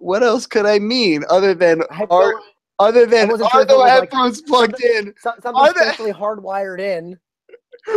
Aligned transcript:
what 0.00 0.22
else 0.22 0.46
could 0.46 0.66
I 0.66 0.78
mean 0.78 1.24
other 1.30 1.54
than 1.54 1.82
are 2.10 2.34
other 2.78 3.06
than 3.06 3.28
wasn't 3.28 3.50
sure 3.50 3.60
are 3.62 3.64
the 3.64 3.74
was, 3.74 3.80
like, 3.80 3.90
headphones 3.90 4.42
plugged 4.42 4.82
in? 4.82 5.14
so- 5.18 5.30
Are 5.30 5.72
something 5.74 6.06
they- 6.06 6.12
hardwired 6.12 6.80
in. 6.80 7.18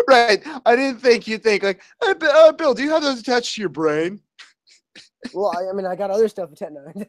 Right. 0.07 0.45
I 0.65 0.75
didn't 0.75 0.99
think 0.99 1.25
you'd 1.25 1.41
think 1.41 1.63
like, 1.63 1.81
hey, 2.03 2.13
uh, 2.21 2.51
Bill, 2.51 2.73
do 2.75 2.83
you 2.83 2.91
have 2.91 3.01
those 3.01 3.19
attached 3.19 3.55
to 3.55 3.61
your 3.61 3.69
brain? 3.69 4.19
Well, 5.33 5.51
I, 5.57 5.69
I 5.69 5.73
mean, 5.73 5.85
I 5.85 5.95
got 5.97 6.11
other 6.11 6.29
stuff 6.29 6.49
attending. 6.51 7.05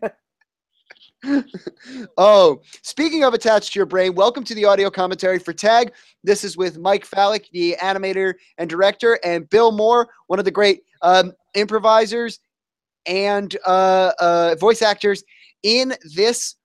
oh, 2.16 2.60
speaking 2.82 3.24
of 3.24 3.34
attached 3.34 3.72
to 3.72 3.78
your 3.78 3.86
brain, 3.86 4.14
welcome 4.14 4.42
to 4.44 4.54
the 4.54 4.64
audio 4.64 4.90
commentary 4.90 5.38
for 5.38 5.52
Tag. 5.52 5.92
This 6.24 6.42
is 6.44 6.56
with 6.56 6.78
Mike 6.78 7.04
Fallick, 7.06 7.48
the 7.52 7.76
animator 7.80 8.34
and 8.58 8.68
director, 8.68 9.18
and 9.24 9.48
Bill 9.50 9.70
Moore, 9.72 10.08
one 10.26 10.38
of 10.38 10.44
the 10.44 10.50
great 10.50 10.82
um, 11.02 11.32
improvisers 11.54 12.40
and 13.06 13.56
uh, 13.66 14.12
uh, 14.18 14.54
voice 14.58 14.82
actors 14.82 15.24
in 15.62 15.94
this 16.14 16.56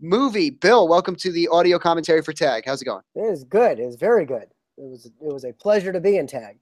movie. 0.00 0.50
Bill, 0.50 0.88
welcome 0.88 1.16
to 1.16 1.32
the 1.32 1.48
audio 1.48 1.78
commentary 1.78 2.22
for 2.22 2.32
Tag. 2.32 2.64
How's 2.66 2.82
it 2.82 2.86
going? 2.86 3.02
it 3.14 3.20
is 3.20 3.44
good. 3.44 3.78
It 3.78 3.84
is 3.84 3.96
very 3.96 4.24
good. 4.24 4.48
It 4.76 4.88
was 4.88 5.06
it 5.06 5.12
was 5.20 5.44
a 5.44 5.52
pleasure 5.52 5.92
to 5.92 6.00
be 6.00 6.16
in 6.16 6.26
tag. 6.26 6.56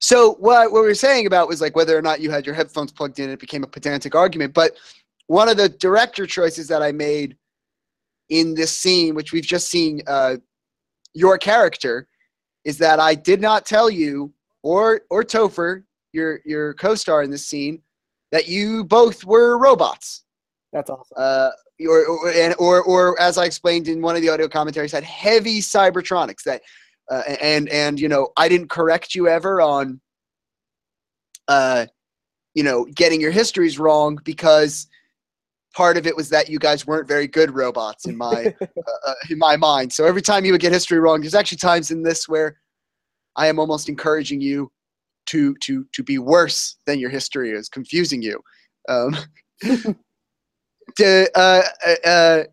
So 0.00 0.34
what 0.34 0.72
what 0.72 0.80
we 0.80 0.88
were 0.88 0.94
saying 0.94 1.26
about 1.26 1.48
was 1.48 1.60
like 1.60 1.76
whether 1.76 1.96
or 1.96 2.02
not 2.02 2.20
you 2.20 2.30
had 2.30 2.46
your 2.46 2.54
headphones 2.54 2.92
plugged 2.92 3.18
in, 3.18 3.28
it 3.28 3.40
became 3.40 3.64
a 3.64 3.66
pedantic 3.66 4.14
argument. 4.14 4.54
But 4.54 4.76
one 5.26 5.48
of 5.48 5.56
the 5.58 5.68
director 5.68 6.26
choices 6.26 6.68
that 6.68 6.82
I 6.82 6.92
made 6.92 7.36
in 8.30 8.54
this 8.54 8.74
scene, 8.74 9.14
which 9.14 9.32
we've 9.32 9.44
just 9.44 9.68
seen 9.68 10.02
uh, 10.06 10.36
your 11.12 11.36
character, 11.36 12.08
is 12.64 12.78
that 12.78 13.00
I 13.00 13.14
did 13.14 13.40
not 13.40 13.66
tell 13.66 13.90
you 13.90 14.32
or 14.62 15.02
or 15.10 15.22
Topher, 15.22 15.84
your 16.12 16.40
your 16.44 16.74
co-star 16.74 17.22
in 17.22 17.30
this 17.30 17.46
scene, 17.46 17.82
that 18.32 18.48
you 18.48 18.84
both 18.84 19.24
were 19.24 19.58
robots. 19.58 20.24
That's 20.72 20.90
awesome. 20.90 21.16
Uh, 21.16 21.50
or, 21.88 22.06
or, 22.06 22.30
and, 22.30 22.54
or, 22.58 22.82
or 22.82 23.20
as 23.20 23.38
I 23.38 23.44
explained 23.44 23.88
in 23.88 24.02
one 24.02 24.16
of 24.16 24.22
the 24.22 24.28
audio 24.28 24.48
commentaries, 24.48 24.92
had 24.92 25.04
heavy 25.04 25.60
cybertronics 25.60 26.42
that, 26.44 26.62
uh, 27.10 27.22
and 27.40 27.68
and 27.70 27.98
you 27.98 28.08
know, 28.08 28.28
I 28.36 28.48
didn't 28.48 28.68
correct 28.68 29.14
you 29.14 29.28
ever 29.28 29.62
on, 29.62 30.00
uh, 31.46 31.86
you 32.54 32.62
know, 32.62 32.84
getting 32.94 33.20
your 33.20 33.30
histories 33.30 33.78
wrong 33.78 34.18
because 34.24 34.88
part 35.74 35.96
of 35.96 36.06
it 36.06 36.16
was 36.16 36.28
that 36.30 36.50
you 36.50 36.58
guys 36.58 36.86
weren't 36.86 37.08
very 37.08 37.26
good 37.26 37.54
robots 37.54 38.06
in 38.06 38.16
my 38.16 38.52
uh, 38.60 38.66
uh, 39.06 39.14
in 39.30 39.38
my 39.38 39.56
mind. 39.56 39.92
So 39.92 40.04
every 40.04 40.20
time 40.20 40.44
you 40.44 40.52
would 40.52 40.60
get 40.60 40.72
history 40.72 40.98
wrong, 40.98 41.20
there's 41.20 41.34
actually 41.34 41.58
times 41.58 41.90
in 41.90 42.02
this 42.02 42.28
where 42.28 42.58
I 43.36 43.46
am 43.46 43.58
almost 43.58 43.88
encouraging 43.88 44.40
you 44.40 44.70
to 45.28 45.54
to 45.56 45.86
to 45.92 46.02
be 46.02 46.18
worse 46.18 46.76
than 46.86 46.98
your 46.98 47.10
history 47.10 47.52
is, 47.52 47.68
confusing 47.68 48.22
you. 48.22 48.42
Um, 48.88 49.16
to, 50.96 51.30
uh, 51.34 51.62
uh, 51.86 52.08
uh, 52.08 52.44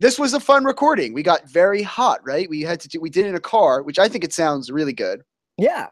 this 0.00 0.18
was 0.18 0.34
a 0.34 0.40
fun 0.40 0.64
recording. 0.64 1.12
We 1.12 1.22
got 1.22 1.48
very 1.48 1.82
hot, 1.82 2.20
right? 2.24 2.48
We 2.48 2.62
had 2.62 2.80
to 2.80 2.88
do. 2.88 3.00
We 3.00 3.10
did 3.10 3.26
it 3.26 3.30
in 3.30 3.34
a 3.34 3.40
car, 3.40 3.82
which 3.82 3.98
I 3.98 4.08
think 4.08 4.24
it 4.24 4.32
sounds 4.32 4.70
really 4.70 4.92
good. 4.92 5.22
Yeah, 5.58 5.88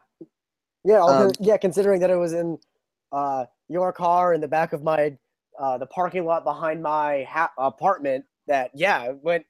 yeah, 0.83 0.99
all 0.99 1.09
Um, 1.09 1.31
yeah. 1.39 1.57
Considering 1.57 1.99
that 2.01 2.09
it 2.09 2.15
was 2.15 2.33
in 2.33 2.57
uh, 3.11 3.45
your 3.67 3.91
car 3.91 4.33
in 4.33 4.41
the 4.41 4.47
back 4.47 4.73
of 4.73 4.83
my 4.83 5.17
uh, 5.59 5.77
the 5.77 5.87
parking 5.87 6.25
lot 6.25 6.43
behind 6.43 6.81
my 6.81 7.23
ha- 7.29 7.51
apartment, 7.57 8.25
that 8.47 8.71
yeah, 8.73 9.03
it 9.03 9.17
went 9.21 9.45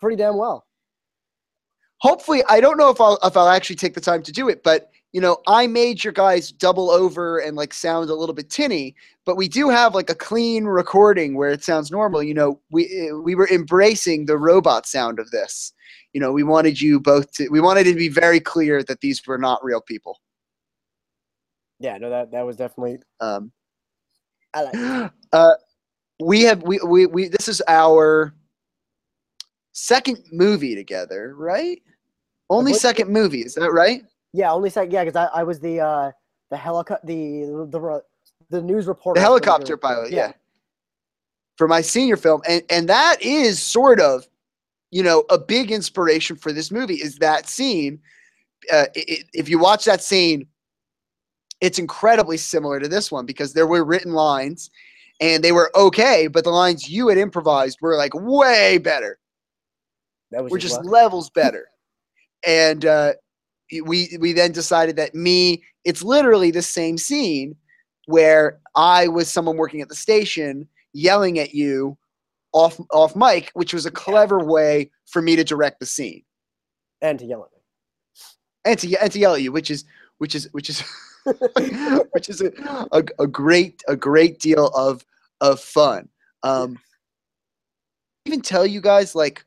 pretty 0.00 0.16
damn 0.16 0.36
well. 0.36 0.66
Hopefully, 2.00 2.44
I 2.48 2.60
don't 2.60 2.76
know 2.76 2.90
if 2.90 3.00
I'll 3.00 3.18
if 3.24 3.36
I'll 3.36 3.48
actually 3.48 3.76
take 3.76 3.94
the 3.94 4.00
time 4.00 4.22
to 4.22 4.32
do 4.32 4.48
it, 4.48 4.62
but 4.62 4.90
you 5.12 5.20
know, 5.20 5.38
I 5.46 5.66
made 5.66 6.04
your 6.04 6.12
guys 6.12 6.52
double 6.52 6.90
over 6.90 7.38
and 7.38 7.56
like 7.56 7.72
sound 7.72 8.10
a 8.10 8.14
little 8.14 8.34
bit 8.34 8.50
tinny, 8.50 8.94
but 9.24 9.36
we 9.36 9.48
do 9.48 9.70
have 9.70 9.94
like 9.94 10.10
a 10.10 10.14
clean 10.14 10.64
recording 10.64 11.34
where 11.34 11.50
it 11.50 11.64
sounds 11.64 11.90
normal. 11.90 12.22
You 12.22 12.34
know, 12.34 12.60
we 12.70 12.86
eh, 12.86 13.12
we 13.12 13.34
were 13.34 13.48
embracing 13.48 14.26
the 14.26 14.36
robot 14.36 14.86
sound 14.86 15.18
of 15.18 15.30
this. 15.30 15.72
You 16.12 16.20
know, 16.20 16.32
we 16.32 16.42
wanted 16.42 16.80
you 16.80 17.00
both 17.00 17.32
to. 17.32 17.48
We 17.48 17.60
wanted 17.60 17.86
it 17.86 17.92
to 17.92 17.98
be 17.98 18.08
very 18.08 18.40
clear 18.40 18.82
that 18.82 19.00
these 19.00 19.26
were 19.26 19.38
not 19.38 19.64
real 19.64 19.80
people. 19.80 20.20
Yeah, 21.78 21.96
no, 21.96 22.10
that 22.10 22.30
that 22.32 22.44
was 22.44 22.56
definitely. 22.56 22.98
Um, 23.20 23.50
I 24.52 24.62
like. 24.62 25.12
uh, 25.32 25.54
we 26.20 26.42
have 26.42 26.62
we, 26.62 26.80
we 26.84 27.06
we 27.06 27.28
this 27.28 27.48
is 27.48 27.62
our 27.66 28.34
second 29.72 30.18
movie 30.32 30.74
together, 30.74 31.34
right? 31.34 31.80
Only 32.50 32.72
second 32.74 33.10
movie, 33.10 33.42
is 33.42 33.54
that 33.54 33.72
right? 33.72 34.02
Yeah, 34.32 34.52
only 34.52 34.70
second. 34.70 34.92
Yeah, 34.92 35.04
because 35.04 35.28
I, 35.32 35.40
I 35.40 35.42
was 35.42 35.60
the 35.60 35.80
uh 35.80 36.10
the 36.50 36.56
helicopter 36.56 37.06
the 37.06 37.66
the 37.70 38.02
the 38.50 38.62
news 38.62 38.86
reporter. 38.86 39.18
The 39.18 39.22
helicopter 39.24 39.76
pilot, 39.76 40.10
Yeah. 40.10 40.28
yeah. 40.28 40.32
For 41.56 41.68
my 41.68 41.80
senior 41.80 42.16
film, 42.16 42.42
and 42.48 42.62
and 42.70 42.88
that 42.88 43.20
is 43.20 43.60
sort 43.60 44.00
of, 44.00 44.28
you 44.90 45.02
know, 45.02 45.24
a 45.28 45.38
big 45.38 45.70
inspiration 45.72 46.36
for 46.36 46.52
this 46.52 46.70
movie 46.70 46.94
is 46.94 47.16
that 47.16 47.48
scene. 47.48 48.00
Uh, 48.72 48.86
i 48.96 49.04
i 49.08 49.16
if 49.34 49.48
you 49.48 49.58
watch 49.58 49.84
that 49.84 50.02
scene, 50.02 50.46
it's 51.60 51.78
incredibly 51.78 52.36
similar 52.36 52.78
to 52.78 52.88
this 52.88 53.10
one 53.10 53.26
because 53.26 53.54
there 53.54 53.66
were 53.66 53.84
written 53.84 54.12
lines, 54.12 54.70
and 55.20 55.42
they 55.42 55.52
were 55.52 55.70
okay, 55.76 56.28
but 56.28 56.44
the 56.44 56.50
lines 56.50 56.88
you 56.88 57.08
had 57.08 57.18
improvised 57.18 57.78
were 57.80 57.96
like 57.96 58.14
way 58.14 58.78
better. 58.78 59.18
That 60.30 60.44
was 60.44 60.52
were 60.52 60.58
just 60.58 60.76
just 60.76 60.88
levels 60.88 61.28
better. 61.30 61.68
and 62.46 62.84
uh, 62.84 63.14
we 63.84 64.16
we 64.20 64.32
then 64.32 64.52
decided 64.52 64.96
that 64.96 65.14
me, 65.14 65.62
it's 65.84 66.02
literally 66.02 66.50
the 66.50 66.62
same 66.62 66.98
scene 66.98 67.56
where 68.06 68.58
I 68.74 69.08
was 69.08 69.30
someone 69.30 69.56
working 69.56 69.80
at 69.80 69.88
the 69.88 69.94
station 69.94 70.68
yelling 70.92 71.38
at 71.38 71.54
you 71.54 71.96
off 72.52 72.80
off 72.92 73.14
mic, 73.14 73.50
which 73.54 73.74
was 73.74 73.86
a 73.86 73.90
clever 73.90 74.38
way 74.44 74.90
for 75.06 75.22
me 75.22 75.36
to 75.36 75.44
direct 75.44 75.80
the 75.80 75.86
scene 75.86 76.22
and 77.02 77.18
to 77.18 77.24
yell 77.24 77.44
at 77.44 77.50
me. 77.52 77.62
and 78.64 78.78
to 78.78 79.02
and 79.02 79.12
to 79.12 79.18
yell 79.18 79.34
at 79.34 79.42
you, 79.42 79.52
which 79.52 79.70
is 79.70 79.84
which 80.18 80.34
is 80.34 80.48
which 80.52 80.70
is 80.70 80.82
which 82.12 82.28
is 82.28 82.40
a, 82.40 82.50
a, 82.92 83.04
a 83.18 83.26
great 83.26 83.82
a 83.88 83.96
great 83.96 84.38
deal 84.38 84.68
of 84.68 85.04
of 85.40 85.60
fun. 85.60 86.08
Um, 86.42 86.78
even 88.24 88.40
tell 88.40 88.66
you 88.66 88.80
guys 88.80 89.14
like, 89.14 89.44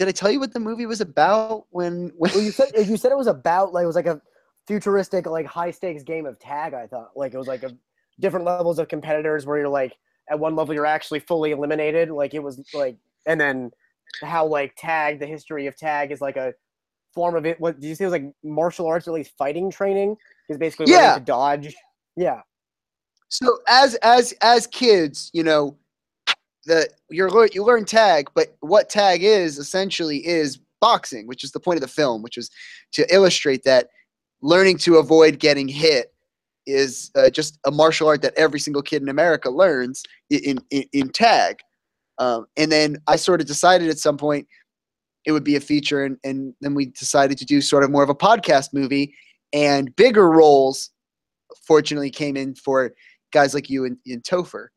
did 0.00 0.08
I 0.08 0.12
tell 0.12 0.30
you 0.30 0.40
what 0.40 0.54
the 0.54 0.60
movie 0.60 0.86
was 0.86 1.02
about 1.02 1.66
when 1.68 2.10
when? 2.16 2.32
Well, 2.32 2.42
you 2.42 2.50
said 2.52 2.70
you 2.74 2.96
said 2.96 3.12
it 3.12 3.18
was 3.18 3.26
about 3.26 3.74
like 3.74 3.84
it 3.84 3.86
was 3.86 3.96
like 3.96 4.06
a 4.06 4.18
futuristic 4.66 5.26
like 5.26 5.44
high 5.44 5.70
stakes 5.70 6.02
game 6.02 6.24
of 6.24 6.38
tag. 6.38 6.72
I 6.72 6.86
thought 6.86 7.10
like 7.14 7.34
it 7.34 7.38
was 7.38 7.46
like 7.46 7.64
a 7.64 7.76
different 8.18 8.46
levels 8.46 8.78
of 8.78 8.88
competitors 8.88 9.44
where 9.44 9.58
you're 9.58 9.68
like 9.68 9.92
at 10.30 10.38
one 10.38 10.56
level 10.56 10.74
you're 10.74 10.86
actually 10.86 11.20
fully 11.20 11.50
eliminated. 11.50 12.08
Like 12.10 12.32
it 12.32 12.42
was 12.42 12.62
like 12.72 12.96
and 13.26 13.38
then 13.38 13.72
how 14.22 14.46
like 14.46 14.72
tag 14.78 15.20
the 15.20 15.26
history 15.26 15.66
of 15.66 15.76
tag 15.76 16.12
is 16.12 16.22
like 16.22 16.38
a 16.38 16.54
form 17.12 17.36
of 17.36 17.44
it. 17.44 17.60
What 17.60 17.78
did 17.78 17.86
you 17.86 17.94
say 17.94 18.04
it 18.04 18.06
was 18.06 18.12
like 18.12 18.32
martial 18.42 18.86
arts 18.86 19.06
or 19.06 19.10
at 19.10 19.14
least 19.16 19.32
fighting 19.36 19.70
training 19.70 20.16
is 20.48 20.56
basically 20.56 20.92
Yeah. 20.92 21.18
to 21.18 21.20
dodge. 21.20 21.74
Yeah, 22.16 22.40
So 23.28 23.58
as 23.68 23.96
as 23.96 24.32
as 24.40 24.66
kids, 24.66 25.30
you 25.34 25.42
know, 25.42 25.76
the 26.66 26.88
you're 27.08 27.48
you 27.52 27.64
learn 27.64 27.84
tag, 27.84 28.28
but 28.34 28.56
what 28.60 28.88
tag 28.88 29.22
is 29.22 29.58
essentially 29.58 30.26
is 30.26 30.58
boxing, 30.80 31.26
which 31.26 31.44
is 31.44 31.52
the 31.52 31.60
point 31.60 31.76
of 31.76 31.82
the 31.82 31.88
film, 31.88 32.22
which 32.22 32.36
is 32.36 32.50
to 32.92 33.14
illustrate 33.14 33.64
that 33.64 33.88
learning 34.42 34.78
to 34.78 34.96
avoid 34.96 35.38
getting 35.38 35.68
hit 35.68 36.12
is 36.66 37.10
uh, 37.16 37.30
just 37.30 37.58
a 37.66 37.70
martial 37.70 38.08
art 38.08 38.22
that 38.22 38.34
every 38.36 38.60
single 38.60 38.82
kid 38.82 39.02
in 39.02 39.08
America 39.08 39.50
learns 39.50 40.02
in 40.30 40.58
in, 40.70 40.84
in 40.92 41.08
tag. 41.08 41.60
Um, 42.18 42.46
and 42.56 42.70
then 42.70 42.98
I 43.06 43.16
sort 43.16 43.40
of 43.40 43.46
decided 43.46 43.88
at 43.88 43.98
some 43.98 44.18
point 44.18 44.46
it 45.24 45.32
would 45.32 45.44
be 45.44 45.56
a 45.56 45.60
feature, 45.60 46.04
and 46.04 46.18
and 46.24 46.54
then 46.60 46.74
we 46.74 46.86
decided 46.86 47.38
to 47.38 47.44
do 47.44 47.60
sort 47.60 47.84
of 47.84 47.90
more 47.90 48.02
of 48.02 48.10
a 48.10 48.14
podcast 48.14 48.72
movie, 48.72 49.14
and 49.52 49.94
bigger 49.96 50.30
roles. 50.30 50.90
Fortunately, 51.62 52.10
came 52.10 52.36
in 52.36 52.54
for 52.54 52.92
guys 53.32 53.54
like 53.54 53.68
you 53.68 53.84
and, 53.84 53.96
and 54.06 54.22
Topher. 54.22 54.68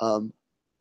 Um, 0.00 0.32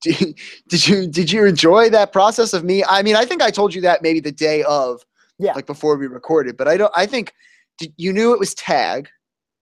did, 0.02 0.38
did 0.68 0.88
you 0.88 1.08
did 1.08 1.32
you 1.32 1.46
enjoy 1.46 1.90
that 1.90 2.12
process 2.12 2.54
of 2.54 2.64
me? 2.64 2.84
I 2.88 3.02
mean, 3.04 3.16
I 3.16 3.26
think 3.26 3.42
I 3.42 3.52
told 3.52 3.74
you 3.74 3.82
that 3.82 4.02
maybe 4.02 4.20
the 4.20 4.32
day 4.32 4.64
of, 4.64 5.02
Yeah. 5.40 5.54
like 5.54 5.66
before 5.68 5.98
we 5.98 6.08
recorded. 6.08 6.58
But 6.58 6.68
I 6.68 6.78
don't. 6.78 6.92
I 6.96 7.06
think 7.06 7.34
did, 7.78 7.94
you 7.98 8.12
knew 8.14 8.34
it 8.34 8.40
was 8.40 8.54
tag. 8.54 9.10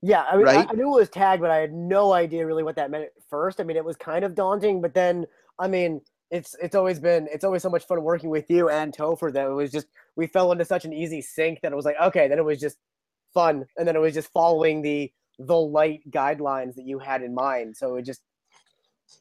yeah. 0.02 0.24
I 0.32 0.38
mean, 0.38 0.48
I- 0.48 0.66
I, 0.70 0.74
knew 0.74 0.88
it 0.96 1.00
was 1.00 1.10
tag, 1.10 1.40
but 1.42 1.52
I 1.52 1.58
had 1.58 1.74
no 1.74 2.14
idea 2.14 2.46
really 2.46 2.64
what 2.64 2.76
that 2.78 2.90
meant 2.92 3.06
at 3.06 3.12
first. 3.30 3.60
I 3.60 3.64
mean, 3.64 3.78
it 3.78 3.86
was 3.86 3.96
kind 3.98 4.24
of 4.26 4.36
daunting, 4.36 4.82
but 4.82 4.94
then 4.94 5.26
I 5.60 5.68
mean, 5.68 6.02
it's 6.32 6.56
it's 6.62 6.76
always 6.76 7.00
been 7.00 7.28
it's 7.32 7.44
always 7.44 7.62
so 7.62 7.70
much 7.70 7.86
fun 7.86 8.04
working 8.04 8.30
with 8.30 8.50
you 8.50 8.70
and 8.70 8.96
Topher 8.96 9.34
that 9.34 9.46
it 9.48 9.54
was 9.54 9.72
just 9.72 9.88
we 10.16 10.28
fell 10.28 10.52
into 10.52 10.64
such 10.66 10.86
an 10.86 10.94
easy 10.94 11.22
sync 11.22 11.60
that 11.62 11.72
it 11.72 11.76
was 11.76 11.86
like 11.86 11.96
okay, 12.02 12.28
then 12.28 12.38
it 12.40 12.46
was 12.46 12.60
just 12.60 12.78
fun, 13.34 13.66
and 13.78 13.88
then 13.88 13.96
it 13.96 14.00
was 14.00 14.14
just 14.14 14.32
following 14.32 14.82
the 14.82 15.12
the 15.40 15.56
light 15.56 16.02
guidelines 16.12 16.76
that 16.76 16.86
you 16.86 17.00
had 17.00 17.22
in 17.24 17.34
mind. 17.34 17.76
So 17.78 17.96
it 17.96 18.04
just 18.04 18.22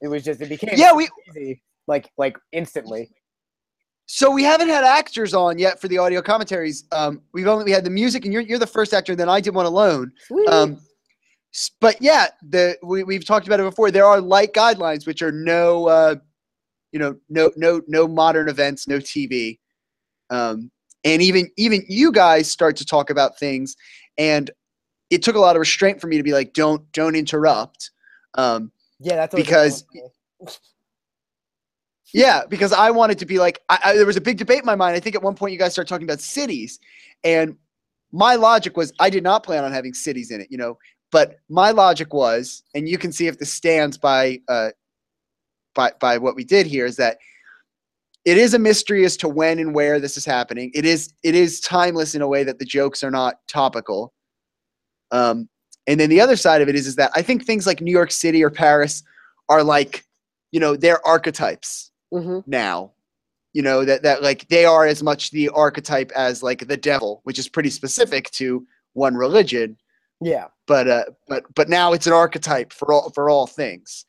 it 0.00 0.08
was 0.08 0.22
just 0.24 0.40
it 0.40 0.48
became 0.48 0.74
Yeah, 0.76 0.92
we 0.92 1.08
easy 1.30 1.62
like 1.86 2.10
like 2.16 2.36
instantly. 2.52 3.10
so 4.06 4.30
we 4.30 4.42
haven't 4.44 4.68
had 4.68 4.84
actors 4.84 5.34
on 5.34 5.58
yet 5.58 5.80
for 5.80 5.88
the 5.88 5.98
audio 5.98 6.20
commentaries. 6.22 6.84
Um, 6.92 7.22
we've 7.32 7.46
only 7.46 7.64
we 7.64 7.70
had 7.72 7.84
the 7.84 7.90
music, 7.90 8.24
and 8.24 8.32
you're 8.32 8.42
you're 8.42 8.58
the 8.58 8.66
first 8.66 8.92
actor. 8.94 9.14
Then 9.16 9.28
I 9.28 9.40
did 9.40 9.54
one 9.54 9.66
alone. 9.66 10.12
Sweet. 10.26 10.48
Um, 10.48 10.80
But 11.80 11.96
yeah, 12.00 12.26
the 12.42 12.76
we, 12.82 13.04
we've 13.04 13.24
talked 13.24 13.46
about 13.46 13.58
it 13.60 13.64
before. 13.64 13.90
There 13.90 14.04
are 14.04 14.20
light 14.20 14.52
guidelines, 14.52 15.06
which 15.06 15.22
are 15.22 15.32
no, 15.32 15.88
uh, 15.88 16.16
you 16.92 16.98
know, 16.98 17.16
no, 17.30 17.50
no, 17.56 17.80
no 17.88 18.06
modern 18.06 18.48
events, 18.48 18.86
no 18.86 18.98
TV, 18.98 19.58
um, 20.30 20.70
and 21.04 21.22
even 21.22 21.50
even 21.56 21.84
you 21.88 22.12
guys 22.12 22.50
start 22.50 22.76
to 22.76 22.84
talk 22.84 23.08
about 23.10 23.38
things, 23.38 23.76
and 24.18 24.50
it 25.10 25.22
took 25.22 25.36
a 25.36 25.40
lot 25.40 25.56
of 25.56 25.60
restraint 25.60 26.00
for 26.00 26.06
me 26.06 26.18
to 26.18 26.22
be 26.22 26.32
like, 26.32 26.52
don't 26.52 26.90
don't 26.92 27.16
interrupt. 27.16 27.90
Um, 28.34 28.70
Yeah, 29.00 29.16
that's 29.16 29.34
Because- 29.34 29.84
Yeah, 32.14 32.44
because 32.48 32.72
I 32.72 32.90
wanted 32.90 33.18
to 33.18 33.26
be 33.26 33.38
like, 33.38 33.60
I, 33.68 33.78
I, 33.84 33.92
there 33.94 34.06
was 34.06 34.16
a 34.16 34.20
big 34.20 34.38
debate 34.38 34.60
in 34.60 34.64
my 34.64 34.74
mind. 34.74 34.96
I 34.96 35.00
think 35.00 35.14
at 35.14 35.22
one 35.22 35.34
point 35.34 35.52
you 35.52 35.58
guys 35.58 35.72
started 35.72 35.90
talking 35.90 36.06
about 36.06 36.20
cities, 36.20 36.78
and 37.22 37.56
my 38.12 38.34
logic 38.36 38.76
was 38.76 38.92
I 38.98 39.10
did 39.10 39.22
not 39.22 39.42
plan 39.42 39.62
on 39.64 39.72
having 39.72 39.92
cities 39.92 40.30
in 40.30 40.40
it, 40.40 40.48
you 40.50 40.56
know. 40.56 40.78
But 41.12 41.36
my 41.50 41.70
logic 41.70 42.14
was, 42.14 42.62
and 42.74 42.88
you 42.88 42.96
can 42.96 43.12
see 43.12 43.26
if 43.26 43.38
this 43.38 43.52
stands 43.52 43.98
by 43.98 44.40
uh, 44.48 44.70
by 45.74 45.92
by 46.00 46.16
what 46.16 46.34
we 46.34 46.44
did 46.44 46.66
here, 46.66 46.86
is 46.86 46.96
that 46.96 47.18
it 48.24 48.38
is 48.38 48.54
a 48.54 48.58
mystery 48.58 49.04
as 49.04 49.16
to 49.18 49.28
when 49.28 49.58
and 49.58 49.74
where 49.74 50.00
this 50.00 50.16
is 50.16 50.24
happening. 50.24 50.70
It 50.74 50.86
is 50.86 51.12
it 51.22 51.34
is 51.34 51.60
timeless 51.60 52.14
in 52.14 52.22
a 52.22 52.28
way 52.28 52.42
that 52.44 52.58
the 52.58 52.64
jokes 52.64 53.04
are 53.04 53.10
not 53.10 53.36
topical. 53.48 54.14
Um, 55.10 55.48
and 55.88 55.98
then 55.98 56.08
the 56.10 56.20
other 56.20 56.36
side 56.36 56.62
of 56.62 56.68
it 56.68 56.76
is 56.76 56.86
is 56.86 56.94
that 56.96 57.10
I 57.16 57.22
think 57.22 57.44
things 57.44 57.66
like 57.66 57.80
New 57.80 57.90
York 57.90 58.12
City 58.12 58.44
or 58.44 58.50
Paris 58.50 59.02
are 59.48 59.64
like, 59.64 60.04
you 60.52 60.60
know, 60.60 60.76
they're 60.76 61.04
archetypes 61.06 61.90
Mhm. 62.12 62.44
now. 62.46 62.92
You 63.54 63.62
know 63.62 63.84
that 63.84 64.02
that 64.02 64.22
like 64.22 64.46
they 64.48 64.64
are 64.66 64.86
as 64.86 65.02
much 65.02 65.30
the 65.32 65.48
archetype 65.48 66.12
as 66.14 66.42
like 66.42 66.68
the 66.68 66.76
devil 66.76 67.20
which 67.24 67.38
is 67.38 67.48
pretty 67.48 67.70
specific 67.70 68.30
to 68.32 68.64
one 68.92 69.14
religion. 69.16 69.76
Yeah. 70.20 70.48
but 70.66 70.86
uh 70.88 71.04
but 71.28 71.44
but 71.54 71.68
now 71.68 71.92
it's 71.94 72.06
an 72.06 72.12
archetype 72.12 72.72
for 72.72 72.92
all 72.92 73.10
for 73.10 73.30
all 73.30 73.46
things. 73.46 74.04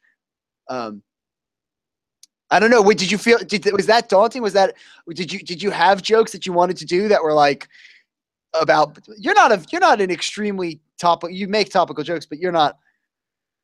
Um 0.69 1.01
i 2.51 2.59
don't 2.59 2.71
know. 2.71 2.81
What 2.81 2.97
did 2.97 3.09
you 3.11 3.17
feel 3.17 3.37
did, 3.39 3.71
was 3.73 3.85
that 3.85 4.09
daunting? 4.09 4.41
Was 4.41 4.53
that 4.53 4.75
did 5.13 5.31
you 5.31 5.39
did 5.39 5.63
you 5.63 5.71
have 5.71 6.01
jokes 6.01 6.31
that 6.33 6.45
you 6.45 6.51
wanted 6.53 6.77
to 6.77 6.85
do 6.85 7.07
that 7.07 7.23
were 7.23 7.33
like 7.33 7.67
about 8.59 8.97
you're 9.17 9.35
not 9.35 9.51
a 9.51 9.63
you're 9.71 9.81
not 9.89 10.01
an 10.01 10.11
extremely 10.11 10.81
topical 10.99 11.35
you 11.35 11.47
make 11.47 11.69
topical 11.69 12.03
jokes 12.03 12.25
but 12.25 12.37
you're 12.39 12.51
not 12.51 12.77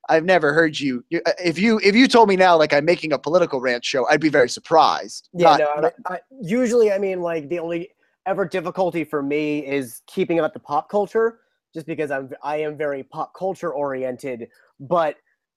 I've 0.08 0.24
never 0.24 0.54
heard 0.54 0.80
you. 0.80 1.04
you- 1.10 1.22
uh, 1.26 1.32
If 1.44 1.58
you 1.58 1.80
if 1.84 1.96
you 1.96 2.08
told 2.08 2.30
me 2.30 2.36
now, 2.36 2.56
like 2.58 2.74
I'm 2.74 2.86
making 2.86 3.12
a 3.12 3.18
political 3.18 3.60
rant 3.60 3.84
show, 3.84 4.08
I'd 4.08 4.22
be 4.22 4.30
very 4.30 4.50
surprised. 4.50 5.30
Yeah, 5.34 5.58
Not- 5.58 5.82
no. 5.82 5.92
I, 6.08 6.14
I, 6.16 6.20
usually, 6.42 6.92
I 6.92 7.00
mean, 7.00 7.22
like 7.22 7.50
the 7.50 7.58
only 7.58 7.90
ever 8.28 8.46
difficulty 8.46 9.04
for 9.04 9.24
me 9.24 9.66
is 9.66 10.04
keeping 10.06 10.40
up 10.40 10.54
the 10.54 10.60
pop 10.60 10.90
culture, 10.90 11.40
just 11.74 11.88
because 11.88 12.12
I'm 12.12 12.30
I 12.44 12.58
am 12.58 12.78
very 12.78 13.02
pop 13.02 13.34
culture 13.34 13.74
oriented. 13.74 14.48
But 14.80 15.16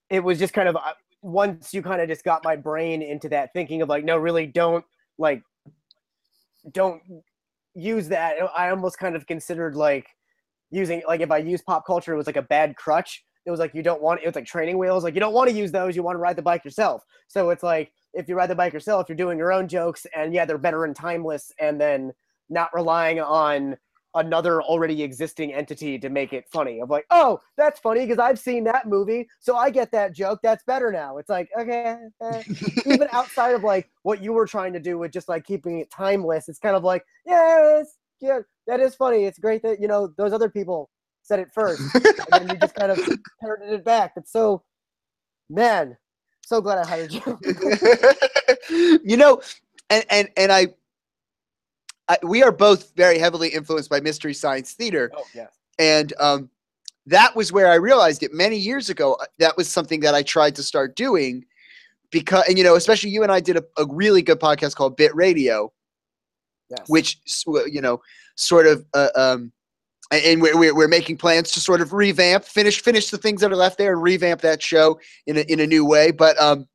it 0.09 0.21
was 0.23 0.39
just 0.39 0.53
kind 0.53 0.67
of 0.67 0.75
uh, 0.75 0.93
once 1.21 1.71
you 1.71 1.83
kind 1.83 2.01
of 2.01 2.07
just 2.09 2.23
got 2.23 2.43
my 2.43 2.55
brain 2.55 3.03
into 3.03 3.29
that 3.29 3.53
thinking 3.53 3.83
of 3.83 3.89
like, 3.89 4.03
no, 4.03 4.17
really, 4.17 4.47
don't 4.47 4.83
like, 5.19 5.43
don't 6.71 7.03
use 7.75 8.07
that. 8.07 8.37
I 8.57 8.71
almost 8.71 8.97
kind 8.97 9.15
of 9.15 9.27
considered 9.27 9.75
like 9.75 10.07
using 10.71 11.01
like 11.07 11.21
if 11.21 11.31
I 11.31 11.37
use 11.37 11.61
pop 11.61 11.85
culture, 11.85 12.13
it 12.13 12.17
was 12.17 12.27
like 12.27 12.37
a 12.37 12.41
bad 12.41 12.75
crutch. 12.75 13.23
It 13.45 13.51
was 13.51 13.59
like 13.59 13.73
you 13.73 13.81
don't 13.81 14.01
want 14.01 14.21
it 14.21 14.27
was 14.27 14.35
like 14.35 14.45
training 14.45 14.77
wheels. 14.77 15.03
Like 15.03 15.13
you 15.13 15.19
don't 15.19 15.33
want 15.33 15.49
to 15.49 15.55
use 15.55 15.71
those. 15.71 15.95
You 15.95 16.03
want 16.03 16.15
to 16.15 16.19
ride 16.19 16.35
the 16.35 16.41
bike 16.41 16.65
yourself. 16.65 17.03
So 17.27 17.49
it's 17.49 17.63
like 17.63 17.91
if 18.13 18.27
you 18.27 18.35
ride 18.35 18.49
the 18.49 18.55
bike 18.55 18.73
yourself, 18.73 19.07
you're 19.07 19.15
doing 19.15 19.37
your 19.37 19.51
own 19.51 19.67
jokes, 19.67 20.05
and 20.15 20.33
yeah, 20.33 20.45
they're 20.45 20.57
better 20.57 20.85
and 20.85 20.95
timeless, 20.95 21.51
and 21.59 21.79
then 21.79 22.11
not 22.49 22.69
relying 22.73 23.19
on 23.19 23.77
another 24.15 24.61
already 24.63 25.03
existing 25.03 25.53
entity 25.53 25.99
to 25.99 26.09
make 26.09 26.33
it 26.33 26.45
funny. 26.51 26.81
Of 26.81 26.89
like, 26.89 27.05
oh, 27.11 27.39
that's 27.57 27.79
funny 27.79 28.01
because 28.01 28.19
I've 28.19 28.39
seen 28.39 28.63
that 28.65 28.87
movie, 28.87 29.27
so 29.39 29.55
I 29.55 29.69
get 29.69 29.91
that 29.91 30.13
joke. 30.13 30.39
That's 30.41 30.63
better 30.63 30.91
now. 30.91 31.17
It's 31.17 31.29
like 31.29 31.49
okay, 31.59 31.97
eh. 32.21 32.43
even 32.85 33.07
outside 33.11 33.53
of 33.53 33.63
like 33.63 33.89
what 34.03 34.21
you 34.21 34.33
were 34.33 34.47
trying 34.47 34.73
to 34.73 34.79
do 34.79 34.97
with 34.97 35.11
just 35.11 35.29
like 35.29 35.45
keeping 35.45 35.79
it 35.79 35.91
timeless, 35.91 36.49
it's 36.49 36.59
kind 36.59 36.75
of 36.75 36.83
like, 36.83 37.05
yes, 37.25 37.97
yeah, 38.21 38.39
that 38.67 38.79
is 38.79 38.95
funny. 38.95 39.25
It's 39.25 39.39
great 39.39 39.61
that 39.63 39.79
you 39.79 39.87
know 39.87 40.13
those 40.17 40.33
other 40.33 40.49
people 40.49 40.89
said 41.21 41.39
it 41.39 41.49
first, 41.53 41.81
and 41.95 42.03
then 42.31 42.49
you 42.49 42.55
just 42.57 42.75
kind 42.75 42.91
of 42.91 42.99
parroted 43.39 43.71
it 43.71 43.85
back. 43.85 44.13
It's 44.15 44.31
so, 44.31 44.63
man, 45.49 45.97
so 46.45 46.61
glad 46.61 46.79
I 46.79 46.87
hired 46.87 47.11
you. 47.11 47.39
you 49.03 49.17
know, 49.17 49.41
and 49.89 50.05
and 50.09 50.29
and 50.37 50.51
I, 50.51 50.67
I, 52.07 52.17
we 52.23 52.43
are 52.43 52.51
both 52.51 52.95
very 52.95 53.19
heavily 53.19 53.49
influenced 53.49 53.89
by 53.89 53.99
mystery 53.99 54.33
science 54.33 54.73
theater, 54.73 55.11
oh 55.15 55.23
yes. 55.33 55.51
and 55.77 56.13
um, 56.19 56.49
that 57.05 57.35
was 57.35 57.51
where 57.51 57.71
I 57.71 57.75
realized 57.75 58.23
it 58.23 58.33
many 58.33 58.57
years 58.57 58.89
ago. 58.89 59.13
uh, 59.13 59.25
That 59.39 59.57
was 59.57 59.69
something 59.69 59.99
that 60.01 60.15
I 60.15 60.23
tried 60.23 60.55
to 60.55 60.63
start 60.63 60.95
doing 60.95 61.45
because, 62.11 62.45
and 62.47 62.57
you 62.57 62.63
know, 62.63 62.75
especially 62.75 63.09
you 63.09 63.23
and 63.23 63.31
I 63.31 63.39
did 63.39 63.57
a, 63.57 63.63
a 63.77 63.85
really 63.85 64.21
good 64.21 64.39
podcast 64.39 64.75
called 64.75 64.97
Bit 64.97 65.15
Radio, 65.15 65.71
Yes. 66.69 66.87
which 66.87 67.19
you 67.67 67.81
know, 67.81 68.01
sort 68.35 68.67
of. 68.67 68.85
Uh, 68.93 69.09
um, 69.15 69.51
and- 70.11 70.41
we're, 70.41 70.73
we're 70.73 70.87
making 70.87 71.17
plans 71.17 71.51
to 71.51 71.59
sort 71.59 71.81
of 71.81 71.93
revamp, 71.93 72.43
finish 72.43 72.81
finish 72.81 73.11
the 73.11 73.17
things 73.17 73.41
that 73.41 73.51
are 73.51 73.55
left 73.55 73.77
there, 73.77 73.93
and 73.93 74.01
revamp 74.01 74.41
that 74.41 74.61
show 74.61 74.99
in 75.27 75.37
a, 75.37 75.41
in 75.41 75.59
a 75.59 75.67
new 75.67 75.85
way. 75.85 76.11
But 76.11 76.39
um, 76.41 76.67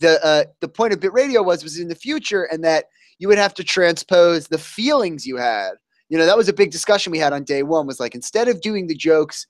the 0.00 0.24
uh, 0.24 0.44
the 0.60 0.68
point 0.68 0.92
of 0.92 1.00
Bit 1.00 1.12
Radio 1.12 1.42
was 1.42 1.62
was 1.62 1.78
in 1.78 1.88
the 1.88 1.94
future, 1.94 2.44
and 2.44 2.64
that 2.64 2.86
you 3.18 3.28
would 3.28 3.38
have 3.38 3.54
to 3.54 3.64
transpose 3.64 4.48
the 4.48 4.58
feelings 4.58 5.26
you 5.26 5.36
had. 5.36 5.72
You 6.08 6.18
know, 6.18 6.26
that 6.26 6.36
was 6.36 6.48
a 6.48 6.52
big 6.52 6.70
discussion 6.70 7.12
we 7.12 7.18
had 7.18 7.32
on 7.32 7.44
day 7.44 7.62
one. 7.62 7.86
Was 7.86 8.00
like 8.00 8.14
instead 8.14 8.48
of 8.48 8.60
doing 8.60 8.86
the 8.88 8.96
jokes 8.96 9.46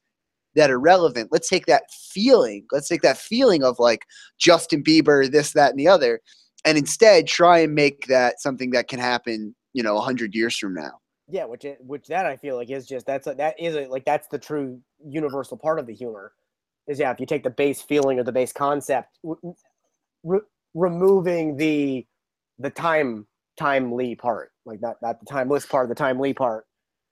that 0.54 0.70
are 0.70 0.78
relevant, 0.78 1.30
let's 1.32 1.48
take 1.48 1.66
that 1.66 1.84
feeling. 1.90 2.66
Let's 2.70 2.88
take 2.88 3.02
that 3.02 3.18
feeling 3.18 3.64
of 3.64 3.78
like 3.78 4.04
Justin 4.38 4.84
Bieber, 4.84 5.30
this, 5.30 5.52
that, 5.52 5.70
and 5.70 5.78
the 5.78 5.88
other, 5.88 6.20
and 6.64 6.78
instead 6.78 7.26
try 7.26 7.58
and 7.58 7.74
make 7.74 8.06
that 8.06 8.40
something 8.40 8.70
that 8.70 8.88
can 8.88 8.98
happen. 8.98 9.54
You 9.72 9.82
know, 9.82 9.96
a 9.96 10.00
hundred 10.00 10.34
years 10.34 10.56
from 10.56 10.74
now. 10.74 11.00
yeah, 11.28 11.44
which 11.44 11.64
it, 11.64 11.78
which 11.80 12.06
that 12.08 12.26
I 12.26 12.36
feel 12.36 12.56
like 12.56 12.70
is 12.70 12.86
just 12.86 13.06
that's 13.06 13.26
a, 13.26 13.34
that 13.34 13.58
is 13.58 13.74
a, 13.74 13.86
like 13.86 14.04
that's 14.04 14.28
the 14.28 14.38
true 14.38 14.80
universal 15.04 15.56
part 15.56 15.78
of 15.78 15.86
the 15.86 15.94
humor. 15.94 16.32
Is 16.86 16.98
yeah, 16.98 17.10
if 17.10 17.18
you 17.18 17.26
take 17.26 17.42
the 17.42 17.50
base 17.50 17.80
feeling 17.80 18.18
or 18.18 18.24
the 18.24 18.32
base 18.32 18.52
concept, 18.52 19.18
re- 20.22 20.40
removing 20.74 21.56
the 21.56 22.06
the 22.58 22.70
time 22.70 23.26
timely 23.58 24.14
part, 24.14 24.52
like 24.66 24.80
not 24.80 24.96
not 25.02 25.18
the 25.18 25.26
timeless 25.26 25.64
part, 25.64 25.88
the 25.88 25.94
timely 25.94 26.34
part, 26.34 26.66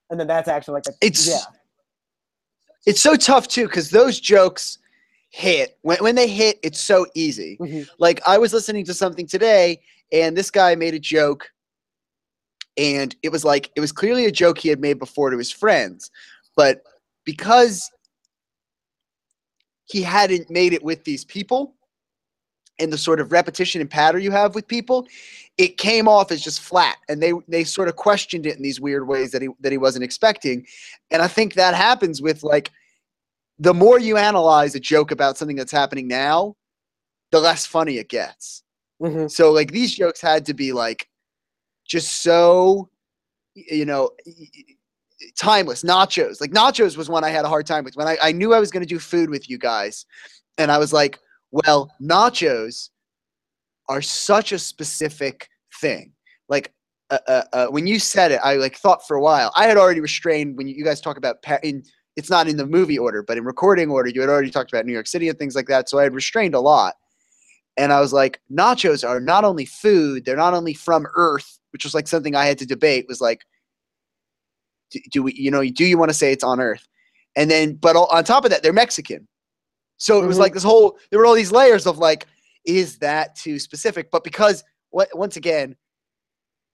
and 0.09 0.19
then 0.19 0.27
that's 0.27 0.47
actually 0.47 0.75
like 0.75 0.85
a, 0.87 0.91
It's 1.01 1.27
yeah, 1.27 1.39
it's 2.85 3.01
so 3.01 3.15
tough 3.15 3.47
too 3.47 3.65
because 3.65 3.89
those 3.89 4.19
jokes 4.19 4.77
hit 5.35 5.79
when 5.81 5.97
when 5.97 6.13
they 6.13 6.27
hit. 6.27 6.59
It's 6.61 6.79
so 6.79 7.07
easy. 7.15 7.57
Mhm. 7.59 7.87
like 7.97 8.21
I 8.27 8.37
was 8.37 8.53
listening 8.53 8.85
to 8.85 8.93
something 8.93 9.25
today 9.25 9.81
and 10.11 10.37
this 10.37 10.51
guy 10.51 10.75
made 10.75 10.93
a 10.93 10.99
joke 10.99 11.49
and 12.77 13.15
it 13.23 13.31
was 13.31 13.43
like 13.43 13.71
it 13.75 13.79
was 13.79 13.91
clearly 13.91 14.25
a 14.25 14.31
joke 14.31 14.59
he 14.59 14.69
had 14.69 14.79
made 14.79 14.99
before 14.99 15.31
to 15.31 15.37
his 15.37 15.51
friends 15.51 16.11
but 16.55 16.83
because 17.25 17.89
he 19.85 20.03
hadn't 20.03 20.51
made 20.51 20.71
it 20.71 20.83
with 20.83 21.03
these 21.03 21.25
people 21.25 21.73
and 22.79 22.93
the 22.93 22.97
sort 22.97 23.19
of 23.19 23.31
repetition 23.31 23.81
and 23.81 23.89
pattern 23.89 24.21
you 24.21 24.29
have 24.31 24.53
with 24.53 24.67
people 24.67 25.07
it 25.57 25.77
came 25.79 26.07
off 26.07 26.31
as 26.31 26.43
just 26.43 26.61
flat 26.61 26.97
and 27.09 27.23
they 27.23 27.33
they 27.47 27.63
sort 27.63 27.87
of 27.87 27.95
questioned 27.95 28.45
it 28.45 28.55
in 28.55 28.61
these 28.61 28.79
weird 28.79 29.07
ways 29.07 29.31
that 29.31 29.41
he 29.41 29.49
that 29.61 29.71
he 29.71 29.79
wasn't 29.79 30.03
expecting 30.03 30.63
and 31.09 31.23
i 31.23 31.27
think 31.27 31.55
that 31.55 31.73
happens 31.73 32.21
with 32.21 32.43
like 32.43 32.69
the 33.59 33.73
more 33.73 33.99
you 33.99 34.17
analyze 34.17 34.75
a 34.75 34.79
joke 34.79 35.11
about 35.11 35.37
something 35.37 35.55
that's 35.55 35.71
happening 35.71 36.07
now 36.07 36.55
the 37.31 37.39
less 37.39 37.65
funny 37.65 37.97
it 37.97 38.09
gets. 38.09 38.63
Mhm. 39.01 39.29
So 39.29 39.51
like 39.51 39.71
these 39.71 39.95
jokes 39.95 40.21
had 40.21 40.45
to 40.45 40.53
be 40.53 40.71
like 40.71 41.09
just 41.85 42.21
so 42.21 42.89
you 43.55 43.85
know 43.85 44.11
timeless. 45.37 45.83
Nachos. 45.83 46.39
Like 46.41 46.51
nachos 46.51 46.97
was 46.97 47.09
one 47.09 47.23
I 47.23 47.29
had 47.29 47.45
a 47.45 47.49
hard 47.49 47.65
time 47.65 47.83
with. 47.83 47.95
When 47.95 48.07
I, 48.07 48.17
I 48.21 48.31
knew 48.31 48.53
I 48.53 48.59
was 48.59 48.71
gonna 48.71 48.85
do 48.85 48.99
food 48.99 49.29
with 49.29 49.49
you 49.49 49.57
guys, 49.57 50.05
and 50.57 50.71
I 50.71 50.77
was 50.77 50.93
like, 50.93 51.19
well, 51.51 51.91
nachos 52.01 52.89
are 53.89 54.01
such 54.01 54.51
a 54.51 54.59
specific 54.59 55.49
thing. 55.81 56.13
Like 56.49 56.73
uh, 57.09 57.19
uh, 57.27 57.43
uh, 57.53 57.67
when 57.67 57.87
you 57.87 57.99
said 57.99 58.31
it, 58.31 58.39
I 58.43 58.55
like 58.55 58.77
thought 58.77 59.07
for 59.07 59.17
a 59.17 59.21
while. 59.21 59.51
I 59.55 59.65
had 59.65 59.77
already 59.77 59.99
restrained 59.99 60.57
when 60.57 60.67
you, 60.67 60.75
you 60.75 60.83
guys 60.83 61.01
talk 61.01 61.17
about 61.17 61.41
pa- 61.41 61.59
in 61.63 61.83
it's 62.15 62.29
not 62.29 62.47
in 62.47 62.57
the 62.57 62.65
movie 62.65 62.97
order, 62.99 63.23
but 63.23 63.37
in 63.37 63.43
recording 63.43 63.89
order, 63.89 64.09
you 64.09 64.21
had 64.21 64.29
already 64.29 64.51
talked 64.51 64.71
about 64.71 64.85
New 64.85 64.93
York 64.93 65.07
City 65.07 65.29
and 65.29 65.37
things 65.37 65.55
like 65.55 65.67
that. 65.67 65.89
So 65.89 65.99
I 65.99 66.03
had 66.03 66.13
restrained 66.13 66.53
a 66.55 66.59
lot. 66.59 66.95
And 67.75 67.91
I 67.91 67.99
was 67.99 68.13
like, 68.13 68.39
nachos 68.51 69.07
are 69.07 69.19
not 69.19 69.43
only 69.43 69.65
food, 69.65 70.25
they're 70.25 70.35
not 70.35 70.53
only 70.53 70.75
from 70.75 71.07
Earth, 71.15 71.59
which 71.71 71.83
was 71.83 71.95
like 71.95 72.07
something 72.07 72.35
I 72.35 72.45
had 72.45 72.59
to 72.59 72.67
debate, 72.67 73.05
was 73.07 73.19
like, 73.19 73.41
do, 74.91 74.99
do 75.11 75.23
we, 75.23 75.33
you 75.33 75.49
know, 75.49 75.63
do 75.67 75.83
you 75.85 75.97
want 75.97 76.09
to 76.09 76.13
say 76.13 76.31
it's 76.31 76.43
on 76.43 76.59
Earth? 76.59 76.87
And 77.35 77.49
then, 77.49 77.73
but 77.73 77.95
on 77.95 78.23
top 78.23 78.45
of 78.45 78.51
that, 78.51 78.61
they're 78.61 78.73
Mexican. 78.73 79.27
So 79.97 80.23
it 80.23 80.27
was 80.27 80.37
Mhm. 80.37 80.41
like 80.41 80.53
this 80.53 80.63
whole, 80.63 80.99
there 81.09 81.19
were 81.19 81.25
all 81.25 81.33
these 81.33 81.51
layers 81.51 81.87
of 81.87 81.97
like, 81.97 82.27
is 82.65 82.99
that 82.99 83.35
too 83.35 83.57
specific? 83.57 84.11
But 84.11 84.23
because, 84.23 84.63
what, 84.91 85.09
once 85.17 85.35
again, 85.35 85.75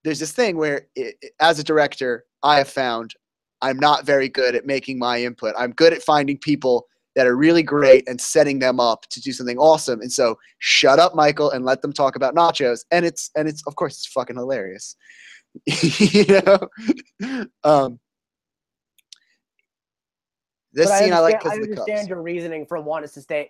there's 0.03 0.19
this 0.19 0.33
thing 0.33 0.57
where, 0.57 0.87
i 0.97 1.13
i- 1.23 1.29
as 1.39 1.59
a 1.59 1.63
director, 1.63 2.25
I 2.43 2.57
have 2.57 2.67
found 2.69 3.15
I'm 3.61 3.77
not 3.77 4.05
very 4.05 4.29
good 4.29 4.55
at 4.55 4.65
making 4.65 4.99
my 4.99 5.21
input. 5.21 5.53
I'm 5.57 5.71
good 5.71 5.93
at 5.93 6.03
finding 6.03 6.37
people 6.37 6.87
that 7.15 7.27
are 7.27 7.35
really 7.35 7.63
great 7.63 8.07
and 8.07 8.19
setting 8.19 8.59
them 8.59 8.79
up 8.79 9.05
to 9.09 9.19
do 9.19 9.31
something 9.31 9.57
awesome. 9.57 10.01
And 10.01 10.11
so 10.11 10.37
shut 10.59 10.99
up, 10.99 11.15
Michael, 11.15 11.51
and 11.51 11.65
let 11.65 11.81
them 11.81 11.91
talk 11.91 12.15
about 12.15 12.35
nachos. 12.35 12.85
And 12.91 13.05
it's 13.05 13.31
and 13.35 13.47
it's 13.47 13.65
of 13.67 13.75
course 13.75 13.97
it's 13.97 14.05
fucking 14.05 14.37
hilarious. 14.37 14.95
you 15.65 16.25
know? 16.27 17.49
Um 17.63 17.99
this 20.71 20.87
But 20.87 20.99
scene 20.99 21.13
I, 21.13 21.19
like 21.19 21.39
because 21.39 21.57
of 21.57 21.63
the 21.63 21.71
understand 21.71 22.09
your 22.09 22.21
reasoning 22.21 22.65
for 22.65 22.79
wanting 22.79 23.09
to 23.09 23.21
stay, 23.21 23.49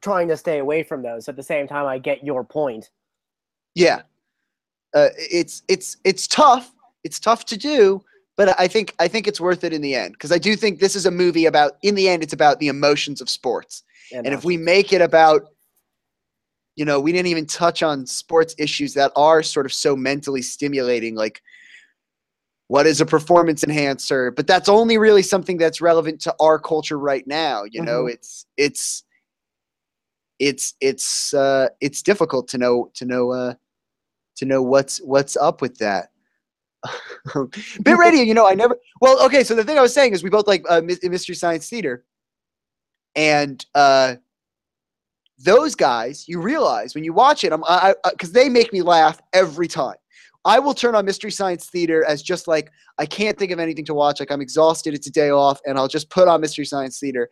trying 0.00 0.28
to 0.28 0.36
stay 0.36 0.58
away 0.58 0.82
from 0.82 1.02
those. 1.02 1.28
At 1.28 1.36
the 1.36 1.42
same 1.42 1.66
time, 1.66 1.86
I 1.86 1.98
get 1.98 2.24
your 2.24 2.44
point. 2.44 2.90
Yeah. 3.74 4.02
Uh, 4.94 5.08
it's 5.16 5.62
it's 5.68 5.96
it's 6.04 6.26
tough. 6.26 6.72
It's 7.04 7.20
tough 7.20 7.44
to 7.46 7.56
do, 7.56 8.04
but 8.38 8.58
I 8.58 8.68
think 8.68 8.94
I 9.00 9.08
think 9.08 9.26
it's 9.26 9.40
worth 9.40 9.64
it 9.64 9.72
in 9.74 9.82
the 9.82 9.96
end 9.96 10.12
because 10.12 10.30
I 10.30 10.38
do 10.38 10.54
think 10.54 10.78
this 10.78 10.94
is 10.94 11.04
a 11.04 11.10
movie 11.10 11.46
about. 11.46 11.72
In 11.82 11.96
the 11.96 12.08
end, 12.08 12.22
it's 12.22 12.32
about 12.32 12.60
the 12.60 12.68
emotions 12.68 13.20
of 13.20 13.28
sports, 13.28 13.82
and 14.12 14.28
if 14.28 14.44
we 14.44 14.56
make 14.56 14.92
it 14.92 15.02
about, 15.02 15.42
you 16.76 16.84
know, 16.84 17.00
we 17.00 17.10
didn't 17.10 17.26
even 17.26 17.46
touch 17.46 17.82
on 17.82 18.06
sports 18.06 18.54
issues 18.56 18.94
that 18.94 19.10
are 19.16 19.42
sort 19.42 19.66
of 19.66 19.72
so 19.72 19.96
mentally 19.96 20.40
stimulating, 20.40 21.16
like 21.16 21.42
what 22.68 22.86
is 22.86 23.00
a 23.00 23.06
performance 23.06 23.64
enhancer, 23.64 24.30
but 24.30 24.46
that's 24.46 24.68
only 24.68 24.98
really 24.98 25.22
something 25.22 25.58
that's 25.58 25.80
relevant 25.80 26.20
to 26.20 26.34
our 26.38 26.60
culture 26.60 26.98
right 26.98 27.26
now. 27.26 27.64
You 27.64 27.82
know, 27.82 28.06
it's 28.06 28.46
it's 28.56 29.02
it's 30.38 30.74
it's 30.80 31.34
uh, 31.34 31.70
it's 31.80 32.02
difficult 32.02 32.46
to 32.48 32.58
know 32.58 32.88
to 32.94 33.04
know 33.04 33.32
uh, 33.32 33.54
to 34.36 34.44
know 34.46 34.62
what's 34.62 34.98
what's 34.98 35.36
up 35.36 35.60
with 35.60 35.78
that. 35.78 36.10
Bit 37.82 37.98
radio, 37.98 38.22
you 38.22 38.34
know, 38.34 38.46
I 38.46 38.54
never. 38.54 38.76
Well, 39.00 39.24
okay, 39.26 39.44
so 39.44 39.54
the 39.54 39.64
thing 39.64 39.78
I 39.78 39.82
was 39.82 39.94
saying 39.94 40.12
is 40.12 40.22
we 40.22 40.30
both 40.30 40.46
like 40.46 40.64
uh, 40.68 40.80
Mystery 40.82 41.34
Science 41.34 41.68
Theater, 41.68 42.04
and 43.14 43.64
uh, 43.74 44.16
those 45.38 45.74
guys, 45.74 46.28
you 46.28 46.40
realize 46.40 46.94
when 46.94 47.04
you 47.04 47.12
watch 47.12 47.44
it, 47.44 47.52
I'm 47.52 47.64
I 47.64 47.94
because 48.10 48.32
they 48.32 48.48
make 48.48 48.72
me 48.72 48.82
laugh 48.82 49.20
every 49.32 49.68
time. 49.68 49.96
I 50.44 50.58
will 50.58 50.74
turn 50.74 50.94
on 50.94 51.04
Mystery 51.04 51.30
Science 51.30 51.68
Theater 51.68 52.04
as 52.04 52.22
just 52.22 52.48
like 52.48 52.70
I 52.98 53.06
can't 53.06 53.38
think 53.38 53.50
of 53.50 53.58
anything 53.58 53.84
to 53.86 53.94
watch. 53.94 54.20
Like 54.20 54.30
I'm 54.30 54.40
exhausted, 54.40 54.94
it's 54.94 55.06
a 55.06 55.12
day 55.12 55.30
off, 55.30 55.60
and 55.66 55.78
I'll 55.78 55.88
just 55.88 56.10
put 56.10 56.28
on 56.28 56.40
Mystery 56.40 56.64
Science 56.64 56.98
Theater, 56.98 57.28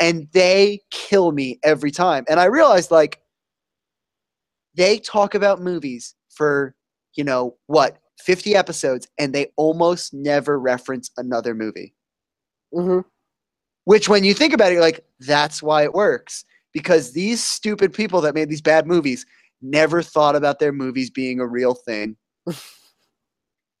and 0.00 0.28
they 0.32 0.80
kill 0.90 1.32
me 1.32 1.58
every 1.62 1.90
time. 1.90 2.24
And 2.28 2.40
I 2.40 2.46
realized 2.46 2.90
like 2.90 3.20
they 4.74 4.98
talk 4.98 5.34
about 5.34 5.60
movies 5.60 6.14
for 6.30 6.74
you 7.14 7.24
know 7.24 7.56
what 7.66 7.98
50 8.18 8.54
episodes, 8.54 9.08
and 9.18 9.34
they 9.34 9.52
almost 9.56 10.12
never 10.12 10.58
reference 10.58 11.10
another 11.16 11.54
movie. 11.54 11.94
hmm 12.72 13.00
Which, 13.84 14.08
when 14.08 14.24
you 14.24 14.34
think 14.34 14.52
about 14.52 14.70
it, 14.70 14.74
you're 14.74 14.82
like, 14.82 15.04
that's 15.20 15.62
why 15.62 15.82
it 15.84 15.94
works. 15.94 16.44
Because 16.72 17.12
these 17.12 17.42
stupid 17.42 17.92
people 17.92 18.20
that 18.20 18.34
made 18.34 18.48
these 18.48 18.60
bad 18.60 18.86
movies 18.86 19.24
never 19.62 20.02
thought 20.02 20.36
about 20.36 20.58
their 20.58 20.72
movies 20.72 21.10
being 21.10 21.40
a 21.40 21.46
real 21.46 21.74
thing. 21.74 22.16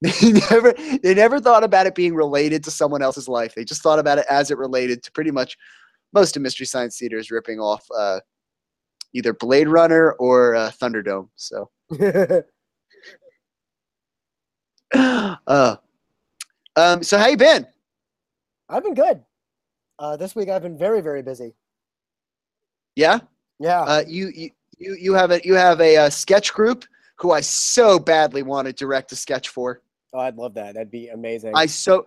they 0.00 0.32
never 0.50 0.72
they 1.02 1.12
never 1.14 1.40
thought 1.40 1.64
about 1.64 1.86
it 1.86 1.94
being 1.94 2.14
related 2.14 2.62
to 2.64 2.70
someone 2.70 3.02
else's 3.02 3.28
life. 3.28 3.54
They 3.54 3.64
just 3.64 3.82
thought 3.82 3.98
about 3.98 4.18
it 4.18 4.26
as 4.30 4.50
it 4.50 4.58
related 4.58 5.02
to 5.02 5.12
pretty 5.12 5.32
much 5.32 5.56
most 6.12 6.36
of 6.36 6.42
Mystery 6.42 6.66
Science 6.66 6.98
Theater's 6.98 7.30
ripping 7.30 7.58
off 7.58 7.84
uh, 7.96 8.20
either 9.12 9.32
Blade 9.32 9.68
Runner 9.68 10.12
or 10.12 10.54
uh, 10.54 10.70
Thunderdome. 10.70 11.28
So, 11.36 11.70
uh, 14.94 15.76
um, 16.76 17.02
so 17.02 17.18
how 17.18 17.28
you 17.28 17.36
been? 17.36 17.66
I've 18.68 18.82
been 18.82 18.94
good. 18.94 19.22
Uh, 19.98 20.16
this 20.16 20.34
week 20.34 20.48
I've 20.48 20.62
been 20.62 20.78
very, 20.78 21.00
very 21.00 21.22
busy. 21.22 21.54
Yeah. 22.94 23.20
Yeah. 23.58 23.82
Uh, 23.82 24.02
you, 24.06 24.28
you 24.34 24.50
you 24.78 24.96
you 25.00 25.14
have 25.14 25.30
a 25.30 25.40
you 25.44 25.54
have 25.54 25.80
a, 25.80 25.96
uh 25.96 26.10
sketch 26.10 26.52
group 26.52 26.84
who 27.16 27.32
I 27.32 27.40
so 27.40 27.98
badly 27.98 28.42
want 28.42 28.66
to 28.66 28.72
direct 28.72 29.10
a 29.12 29.16
sketch 29.16 29.48
for. 29.48 29.82
oh, 30.14 30.20
I'd 30.20 30.36
love 30.36 30.54
that. 30.54 30.74
That'd 30.74 30.90
be 30.90 31.08
amazing. 31.08 31.52
I 31.54 31.66
so 31.66 32.06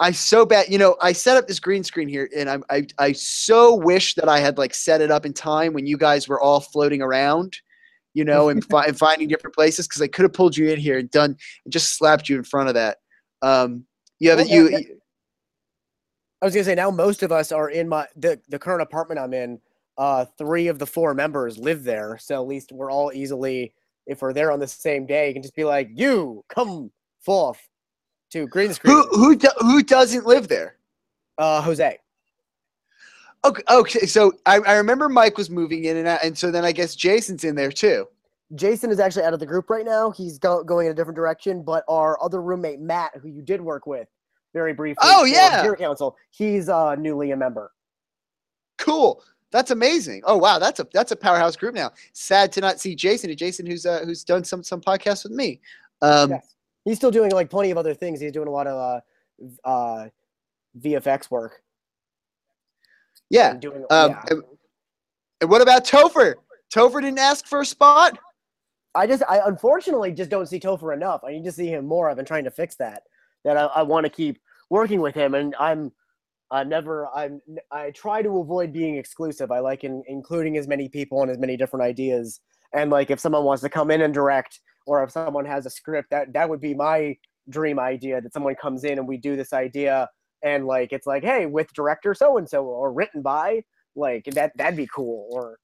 I 0.00 0.10
so 0.12 0.46
bad. 0.46 0.68
You 0.68 0.78
know, 0.78 0.96
I 1.00 1.12
set 1.12 1.36
up 1.36 1.46
this 1.46 1.60
green 1.60 1.82
screen 1.82 2.08
here, 2.08 2.28
and 2.36 2.48
I'm 2.48 2.64
I 2.70 2.86
I 2.98 3.12
so 3.12 3.74
wish 3.74 4.14
that 4.14 4.28
I 4.28 4.38
had 4.38 4.58
like 4.58 4.74
set 4.74 5.00
it 5.00 5.10
up 5.10 5.26
in 5.26 5.32
time 5.32 5.72
when 5.72 5.86
you 5.86 5.96
guys 5.96 6.28
were 6.28 6.40
all 6.40 6.60
floating 6.60 7.02
around, 7.02 7.56
you 8.14 8.24
know, 8.24 8.48
and, 8.48 8.64
fi- 8.70 8.86
and 8.86 8.98
finding 8.98 9.28
different 9.28 9.54
places 9.54 9.86
because 9.88 10.02
I 10.02 10.06
could 10.08 10.22
have 10.24 10.32
pulled 10.32 10.56
you 10.56 10.68
in 10.68 10.78
here 10.78 10.98
and 10.98 11.10
done 11.10 11.36
and 11.64 11.72
just 11.72 11.96
slapped 11.96 12.28
you 12.28 12.36
in 12.36 12.44
front 12.44 12.68
of 12.68 12.74
that. 12.74 12.98
Um, 13.42 13.84
you 14.18 14.30
have 14.30 14.38
Well, 14.40 14.48
you. 14.48 14.70
that- 14.70 14.84
I 16.42 16.46
was 16.46 16.54
gonna 16.54 16.64
say 16.64 16.74
now 16.74 16.90
most 16.90 17.22
of 17.22 17.32
us 17.32 17.52
are 17.52 17.68
in 17.68 17.86
my 17.88 18.06
the, 18.16 18.40
the 18.48 18.58
current 18.58 18.80
apartment 18.82 19.20
I'm 19.20 19.34
in. 19.34 19.60
Uh, 19.98 20.24
three 20.38 20.68
of 20.68 20.78
the 20.78 20.86
four 20.86 21.12
members 21.12 21.58
live 21.58 21.84
there, 21.84 22.16
so 22.18 22.36
at 22.36 22.48
least 22.48 22.72
we're 22.72 22.90
all 22.90 23.12
easily 23.14 23.74
if 24.06 24.22
we're 24.22 24.32
there 24.32 24.50
on 24.50 24.58
the 24.58 24.66
same 24.66 25.04
day, 25.04 25.28
you 25.28 25.34
can 25.34 25.42
just 25.42 25.54
be 25.54 25.64
like, 25.64 25.90
"You 25.92 26.42
come 26.48 26.90
forth 27.20 27.60
to 28.32 28.46
green 28.46 28.72
screen." 28.72 28.94
who 28.96 29.02
who 29.10 29.36
do, 29.36 29.48
who 29.58 29.82
doesn't 29.82 30.24
live 30.24 30.48
there? 30.48 30.76
Uh, 31.36 31.60
Jose. 31.60 31.98
Okay, 33.44 33.62
okay. 33.70 34.06
So 34.06 34.32
I, 34.44 34.56
I 34.60 34.74
remember 34.74 35.08
Mike 35.08 35.38
was 35.38 35.48
moving 35.48 35.84
in 35.84 35.96
and 35.96 36.06
out, 36.06 36.20
and 36.22 36.36
so 36.36 36.50
then 36.50 36.64
I 36.64 36.72
guess 36.72 36.94
Jason's 36.94 37.44
in 37.44 37.54
there 37.54 37.72
too. 37.72 38.06
Jason 38.54 38.90
is 38.90 38.98
actually 39.00 39.22
out 39.24 39.32
of 39.32 39.40
the 39.40 39.46
group 39.46 39.70
right 39.70 39.86
now. 39.86 40.10
He's 40.10 40.38
go- 40.38 40.64
going 40.64 40.86
in 40.86 40.92
a 40.92 40.94
different 40.94 41.16
direction. 41.16 41.62
But 41.62 41.84
our 41.88 42.22
other 42.22 42.42
roommate 42.42 42.80
Matt, 42.80 43.12
who 43.22 43.28
you 43.28 43.42
did 43.42 43.60
work 43.60 43.86
with 43.86 44.08
very 44.52 44.72
briefly, 44.74 45.02
Oh, 45.02 45.24
yeah. 45.24 45.72
Council, 45.76 46.16
he's 46.30 46.68
uh, 46.68 46.96
newly 46.96 47.30
a 47.30 47.36
member. 47.36 47.70
Cool. 48.78 49.22
That's 49.52 49.70
amazing. 49.72 50.22
Oh 50.26 50.36
wow, 50.36 50.60
that's 50.60 50.78
a 50.78 50.86
that's 50.92 51.10
a 51.10 51.16
powerhouse 51.16 51.56
group 51.56 51.74
now. 51.74 51.90
Sad 52.12 52.52
to 52.52 52.60
not 52.60 52.78
see 52.78 52.94
Jason. 52.94 53.34
Jason, 53.36 53.66
who's 53.66 53.84
uh, 53.84 54.02
who's 54.04 54.22
done 54.22 54.44
some 54.44 54.62
some 54.62 54.80
podcasts 54.80 55.24
with 55.24 55.32
me. 55.32 55.60
Um, 56.02 56.30
yes. 56.30 56.54
He's 56.84 56.96
still 56.96 57.10
doing 57.10 57.32
like 57.32 57.50
plenty 57.50 57.70
of 57.72 57.76
other 57.78 57.92
things. 57.92 58.20
He's 58.20 58.30
doing 58.32 58.46
a 58.46 58.50
lot 58.50 58.68
of 58.68 59.02
uh, 59.64 59.68
uh, 59.68 60.08
VFX 60.80 61.30
work. 61.32 61.62
Yeah. 63.30 63.52
and 63.52 63.60
doing 63.60 63.84
Um, 63.90 64.10
yeah. 64.10 64.22
and, 64.30 64.42
and 65.40 65.50
what 65.50 65.62
about 65.62 65.86
Topher? 65.86 66.34
Topher 66.74 67.00
didn't 67.00 67.18
ask 67.18 67.46
for 67.46 67.60
a 67.60 67.66
spot. 67.66 68.18
I 68.94 69.06
just 69.06 69.22
I 69.28 69.40
unfortunately 69.46 70.12
just 70.12 70.30
don't 70.30 70.46
see 70.46 70.60
Topher 70.60 70.94
enough. 70.94 71.22
I 71.24 71.32
need 71.32 71.44
to 71.44 71.52
see 71.52 71.68
him 71.68 71.86
more. 71.86 72.10
I've 72.10 72.16
been 72.16 72.24
trying 72.24 72.44
to 72.44 72.50
fix 72.50 72.76
that. 72.76 73.04
That 73.44 73.56
I, 73.56 73.64
I 73.66 73.82
want 73.82 74.04
to 74.04 74.10
keep 74.10 74.38
working 74.68 75.00
with 75.00 75.14
him, 75.14 75.34
and 75.34 75.54
I'm 75.58 75.92
I 76.50 76.64
never 76.64 77.08
I'm 77.14 77.40
I 77.70 77.90
try 77.92 78.22
to 78.22 78.38
avoid 78.38 78.72
being 78.72 78.96
exclusive. 78.96 79.52
I 79.52 79.60
like 79.60 79.84
in, 79.84 80.02
including 80.08 80.56
as 80.56 80.66
many 80.66 80.88
people 80.88 81.22
and 81.22 81.30
as 81.30 81.38
many 81.38 81.56
different 81.56 81.84
ideas. 81.84 82.40
And 82.72 82.90
like 82.90 83.10
if 83.10 83.20
someone 83.20 83.44
wants 83.44 83.62
to 83.62 83.68
come 83.68 83.90
in 83.90 84.02
and 84.02 84.12
direct, 84.12 84.60
or 84.86 85.02
if 85.04 85.10
someone 85.12 85.44
has 85.44 85.66
a 85.66 85.70
script, 85.70 86.10
that 86.10 86.32
that 86.32 86.48
would 86.48 86.60
be 86.60 86.74
my 86.74 87.16
dream 87.48 87.78
idea. 87.78 88.20
That 88.20 88.32
someone 88.32 88.56
comes 88.56 88.84
in 88.84 88.98
and 88.98 89.06
we 89.06 89.16
do 89.16 89.36
this 89.36 89.52
idea, 89.52 90.08
and 90.42 90.66
like 90.66 90.92
it's 90.92 91.06
like 91.06 91.22
hey 91.22 91.46
with 91.46 91.72
director 91.72 92.14
so 92.14 92.38
and 92.38 92.48
so 92.48 92.64
or 92.64 92.92
written 92.92 93.22
by 93.22 93.62
like 93.96 94.24
that 94.26 94.56
that'd 94.56 94.76
be 94.76 94.88
cool. 94.94 95.28
Or 95.32 95.58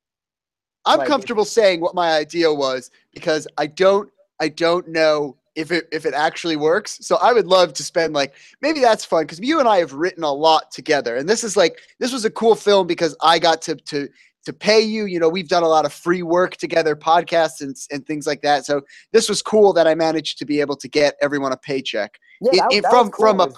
I'm 0.84 0.98
Like- 0.98 1.08
comfortable 1.08 1.44
saying 1.44 1.80
what 1.80 1.94
my 1.94 2.12
idea 2.12 2.52
was 2.52 2.90
because 3.12 3.46
I 3.58 3.66
don't 3.66 4.10
I 4.40 4.48
don't 4.48 4.88
know 4.88 5.36
if 5.54 5.72
it 5.72 5.88
if 5.92 6.04
it 6.04 6.12
actually 6.12 6.56
works. 6.56 6.98
So 7.00 7.16
I 7.16 7.32
would 7.32 7.46
love 7.46 7.72
to 7.74 7.82
spend 7.82 8.12
like 8.14 8.34
maybe 8.60 8.80
that's 8.80 9.04
fun 9.04 9.22
because 9.22 9.40
you 9.40 9.58
and 9.58 9.68
I 9.68 9.78
have 9.78 9.92
written 9.94 10.22
a 10.24 10.32
lot 10.32 10.70
together, 10.70 11.16
and 11.16 11.28
this 11.28 11.42
is 11.44 11.56
like 11.56 11.80
this 11.98 12.12
was 12.12 12.24
a 12.26 12.30
cool 12.30 12.54
film 12.54 12.86
because 12.86 13.16
I 13.22 13.38
got 13.38 13.62
to 13.62 13.76
to 13.76 14.08
to 14.44 14.52
pay 14.52 14.80
you. 14.80 15.06
You 15.06 15.18
know, 15.18 15.28
we've 15.30 15.48
done 15.48 15.62
a 15.62 15.68
lot 15.68 15.86
of 15.86 15.92
free 15.94 16.22
work 16.22 16.56
together, 16.58 16.94
podcasts 16.94 17.62
and 17.62 17.74
and 17.90 18.06
things 18.06 18.26
like 18.26 18.42
that. 18.42 18.66
So 18.66 18.82
this 19.12 19.28
was 19.30 19.40
cool 19.40 19.72
that 19.72 19.86
I 19.86 19.94
managed 19.94 20.38
to 20.40 20.44
be 20.44 20.60
able 20.60 20.76
to 20.76 20.88
get 20.88 21.16
everyone 21.22 21.52
a 21.52 21.56
paycheck 21.56 22.18
yeah, 22.42 22.50
that, 22.64 22.72
it- 22.74 22.82
that 22.82 22.90
from 22.90 23.10
cool. 23.10 23.26
from 23.26 23.40
a 23.40 23.48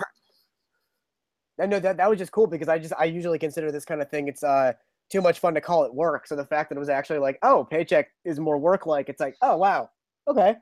I 1.61 1.67
know 1.67 1.81
that 1.81 1.97
that 1.97 2.09
was 2.09 2.19
just 2.19 2.33
cool 2.33 2.47
because 2.47 2.69
I 2.69 2.79
just 2.79 2.93
I 2.99 3.05
usually 3.05 3.39
consider 3.39 3.71
this 3.73 3.85
kind 3.85 4.01
of 4.01 4.11
thing 4.11 4.29
it's 4.29 4.43
uh 4.43 4.73
too 5.11 5.21
much 5.23 5.39
fun 5.41 5.55
to 5.55 5.61
call 5.61 5.85
it 5.85 5.95
work. 5.95 6.27
So 6.27 6.37
the 6.37 6.45
fact 6.45 6.69
that 6.69 6.77
it 6.77 6.79
was 6.79 6.91
actually 6.91 7.19
like, 7.19 7.39
oh, 7.43 7.65
paycheck 7.71 8.09
is 8.25 8.39
more 8.39 8.59
work 8.59 8.85
like, 8.87 9.09
it's 9.09 9.21
like, 9.21 9.37
oh 9.43 9.57
wow, 9.57 9.91
okay. 10.29 10.57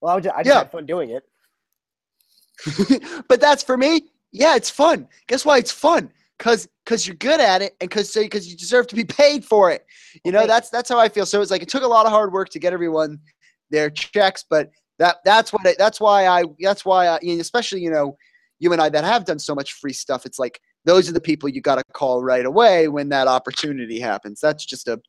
Well, 0.00 0.16
I, 0.16 0.20
just, 0.20 0.34
I 0.34 0.42
just 0.42 0.52
Yeah. 0.54 0.58
had 0.58 0.72
fun 0.72 0.86
doing 0.86 1.10
it. 1.10 1.22
but 3.28 3.40
that's 3.40 3.62
for 3.62 3.76
me. 3.76 4.02
Yeah, 4.32 4.56
it's 4.56 4.70
fun. 4.70 5.08
Guess 5.28 5.44
why 5.44 5.58
it's 5.58 5.70
fun? 5.72 6.10
Cause 6.38 6.68
cause 6.86 7.06
you're 7.06 7.16
good 7.16 7.40
at 7.40 7.62
it, 7.62 7.76
and 7.80 7.88
cause 7.90 8.12
so 8.12 8.22
because 8.22 8.50
you 8.50 8.56
deserve 8.56 8.88
to 8.88 8.96
be 8.96 9.04
paid 9.04 9.44
for 9.44 9.70
it. 9.70 9.86
You 10.24 10.32
know, 10.32 10.46
that's 10.46 10.70
that's 10.70 10.88
how 10.88 10.98
I 10.98 11.08
feel. 11.08 11.24
So 11.26 11.40
it's 11.40 11.50
like 11.52 11.62
it 11.62 11.68
took 11.68 11.84
a 11.84 11.86
lot 11.86 12.04
of 12.06 12.10
hard 12.10 12.32
work 12.32 12.48
to 12.50 12.58
get 12.58 12.72
everyone 12.72 13.20
their 13.70 13.90
checks, 13.90 14.44
but 14.48 14.70
that 14.98 15.18
that's 15.24 15.52
what 15.52 15.64
I, 15.66 15.76
that's 15.78 16.00
why 16.00 16.26
I 16.26 16.44
that's 16.58 16.84
why 16.84 17.06
I 17.06 17.18
especially 17.18 17.82
you 17.82 17.90
know 17.90 18.16
you 18.62 18.72
and 18.72 18.80
I 18.80 18.88
that 18.88 19.04
have 19.04 19.24
done 19.24 19.38
so 19.38 19.54
much 19.54 19.74
free 19.74 19.92
stuff. 19.92 20.24
It's 20.24 20.38
like 20.38 20.60
those 20.84 21.08
are 21.08 21.12
the 21.12 21.20
people 21.20 21.48
you 21.48 21.60
got 21.60 21.76
to 21.76 21.84
call 21.92 22.22
right 22.22 22.46
away 22.46 22.88
when 22.88 23.08
that 23.10 23.28
opportunity 23.28 24.00
happens. 24.00 24.40
That's 24.40 24.64
just 24.64 24.88
a 24.88 25.00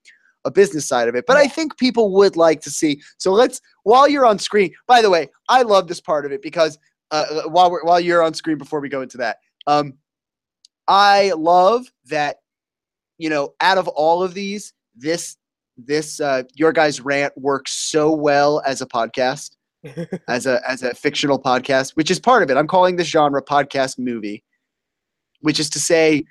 a 0.45 0.51
business 0.51 0.85
side 0.85 1.07
of 1.07 1.15
it. 1.15 1.25
But 1.25 1.37
I 1.37 1.47
think 1.47 1.77
people 1.77 2.11
would 2.15 2.35
like 2.35 2.59
to 2.61 2.69
see. 2.69 3.01
So 3.17 3.31
let's 3.31 3.61
while 3.83 4.09
you're 4.09 4.25
on 4.25 4.39
screen. 4.39 4.73
By 4.87 5.01
the 5.01 5.09
way, 5.09 5.29
I 5.47 5.61
love 5.61 5.87
this 5.87 6.01
part 6.01 6.25
of 6.25 6.33
it 6.33 6.41
because 6.41 6.77
uh, 7.11 7.43
while 7.43 7.71
we're 7.71 7.83
while 7.83 7.99
you're 7.99 8.23
on 8.23 8.33
screen 8.33 8.57
before 8.57 8.81
we 8.81 8.89
go 8.89 9.01
into 9.01 9.17
that, 9.17 9.37
um, 9.67 9.93
I 10.87 11.31
love 11.37 11.85
that 12.07 12.37
you 13.17 13.29
know, 13.29 13.53
out 13.61 13.77
of 13.77 13.87
all 13.87 14.23
of 14.23 14.33
these, 14.33 14.73
this 14.95 15.37
this 15.77 16.19
uh, 16.19 16.43
your 16.55 16.71
guys 16.71 17.01
rant 17.01 17.35
works 17.37 17.71
so 17.71 18.11
well 18.11 18.61
as 18.65 18.81
a 18.81 18.85
podcast, 18.85 19.51
as 20.27 20.45
a 20.45 20.61
as 20.67 20.83
a 20.83 20.93
fictional 20.93 21.39
podcast, 21.39 21.91
which 21.91 22.11
is 22.11 22.19
part 22.19 22.43
of 22.43 22.49
it. 22.49 22.57
I'm 22.57 22.67
calling 22.67 22.95
this 22.95 23.07
genre 23.07 23.43
podcast 23.43 23.99
movie, 23.99 24.43
which 25.41 25.59
is 25.59 25.69
to 25.71 25.79
say, 25.79 26.23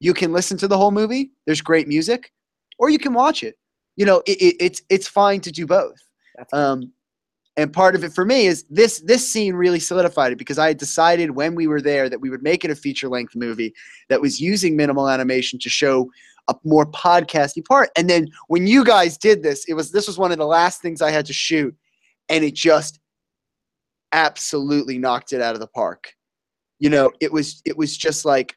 you 0.00 0.14
can 0.14 0.32
listen 0.32 0.56
to 0.58 0.68
the 0.68 0.76
whole 0.76 0.90
movie. 0.90 1.30
There's 1.46 1.60
great 1.60 1.88
music, 1.88 2.32
or 2.78 2.90
you 2.90 2.98
can 2.98 3.14
watch 3.14 3.42
it. 3.42 3.58
You 3.96 4.06
know, 4.06 4.22
it, 4.26 4.40
it, 4.40 4.56
it's 4.60 4.82
it's 4.90 5.08
fine 5.08 5.40
to 5.42 5.52
do 5.52 5.66
both. 5.66 5.98
Um, 6.52 6.92
and 7.56 7.72
part 7.72 7.94
of 7.94 8.04
it 8.04 8.12
for 8.12 8.24
me 8.24 8.46
is 8.46 8.64
this 8.68 9.00
this 9.00 9.28
scene 9.28 9.54
really 9.54 9.80
solidified 9.80 10.32
it 10.32 10.36
because 10.38 10.58
I 10.58 10.68
had 10.68 10.78
decided 10.78 11.30
when 11.30 11.54
we 11.54 11.66
were 11.66 11.80
there 11.80 12.08
that 12.08 12.20
we 12.20 12.28
would 12.28 12.42
make 12.42 12.64
it 12.64 12.70
a 12.70 12.76
feature 12.76 13.08
length 13.08 13.34
movie 13.34 13.72
that 14.08 14.20
was 14.20 14.40
using 14.40 14.76
minimal 14.76 15.08
animation 15.08 15.58
to 15.60 15.70
show 15.70 16.10
a 16.48 16.54
more 16.64 16.86
podcasty 16.86 17.64
part. 17.64 17.90
And 17.96 18.08
then 18.08 18.28
when 18.48 18.66
you 18.66 18.84
guys 18.84 19.16
did 19.16 19.42
this, 19.42 19.64
it 19.66 19.74
was 19.74 19.92
this 19.92 20.06
was 20.06 20.18
one 20.18 20.32
of 20.32 20.38
the 20.38 20.46
last 20.46 20.82
things 20.82 21.00
I 21.00 21.10
had 21.10 21.26
to 21.26 21.32
shoot, 21.32 21.74
and 22.28 22.44
it 22.44 22.54
just 22.54 22.98
absolutely 24.12 24.98
knocked 24.98 25.32
it 25.32 25.40
out 25.40 25.54
of 25.54 25.60
the 25.60 25.66
park. 25.66 26.12
You 26.78 26.90
know, 26.90 27.12
it 27.20 27.32
was 27.32 27.62
it 27.64 27.76
was 27.76 27.96
just 27.96 28.24
like, 28.24 28.56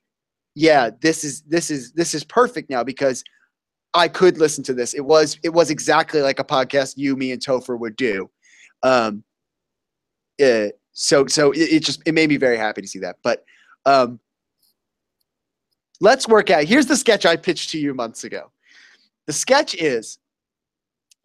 yeah, 0.55 0.89
this 1.01 1.23
is 1.23 1.41
this 1.43 1.71
is 1.71 1.93
this 1.93 2.13
is 2.13 2.23
perfect 2.23 2.69
now 2.69 2.83
because 2.83 3.23
I 3.93 4.07
could 4.07 4.37
listen 4.37 4.63
to 4.65 4.73
this. 4.73 4.93
It 4.93 5.05
was 5.05 5.39
it 5.43 5.49
was 5.49 5.69
exactly 5.69 6.21
like 6.21 6.39
a 6.39 6.43
podcast 6.43 6.95
you, 6.97 7.15
me, 7.15 7.31
and 7.31 7.41
Topher 7.41 7.79
would 7.79 7.95
do. 7.95 8.29
Um, 8.83 9.23
uh, 10.41 10.67
so 10.91 11.27
so 11.27 11.51
it, 11.51 11.73
it 11.73 11.83
just 11.83 12.01
it 12.05 12.13
made 12.13 12.29
me 12.29 12.37
very 12.37 12.57
happy 12.57 12.81
to 12.81 12.87
see 12.87 12.99
that. 12.99 13.17
But 13.23 13.43
um, 13.85 14.19
let's 16.01 16.27
work 16.27 16.49
out. 16.49 16.65
Here's 16.65 16.87
the 16.87 16.97
sketch 16.97 17.25
I 17.25 17.35
pitched 17.35 17.69
to 17.71 17.79
you 17.79 17.93
months 17.93 18.23
ago. 18.23 18.51
The 19.27 19.33
sketch 19.33 19.75
is 19.75 20.19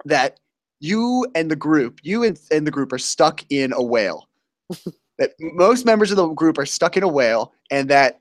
that 0.05 0.39
you 0.85 1.27
and 1.35 1.51
the 1.51 1.57
group, 1.57 2.01
you 2.03 2.23
and, 2.25 2.39
and 2.51 2.67
the 2.67 2.71
group 2.71 2.93
are 2.93 2.99
stuck 2.99 3.41
in 3.49 3.73
a 3.73 3.83
whale. 3.83 4.29
that 5.19 5.33
most 5.41 5.87
members 5.87 6.11
of 6.11 6.17
the 6.17 6.29
group 6.29 6.59
are 6.59 6.67
stuck 6.67 6.97
in 6.97 7.03
a 7.03 7.09
whale, 7.09 7.55
and 7.71 7.89
that 7.89 8.21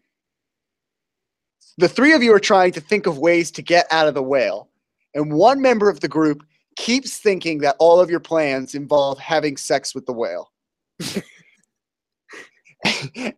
the 1.77 1.89
three 1.89 2.13
of 2.13 2.23
you 2.23 2.33
are 2.33 2.39
trying 2.39 2.71
to 2.71 2.79
think 2.79 3.05
of 3.05 3.17
ways 3.17 3.51
to 3.51 3.61
get 3.61 3.85
out 3.91 4.07
of 4.07 4.13
the 4.13 4.23
whale. 4.23 4.69
And 5.13 5.33
one 5.33 5.61
member 5.61 5.89
of 5.89 5.99
the 5.99 6.07
group 6.07 6.43
keeps 6.77 7.17
thinking 7.17 7.59
that 7.59 7.75
all 7.79 7.99
of 7.99 8.09
your 8.09 8.19
plans 8.19 8.75
involve 8.75 9.19
having 9.19 9.57
sex 9.57 9.93
with 9.93 10.05
the 10.05 10.13
whale. 10.13 10.51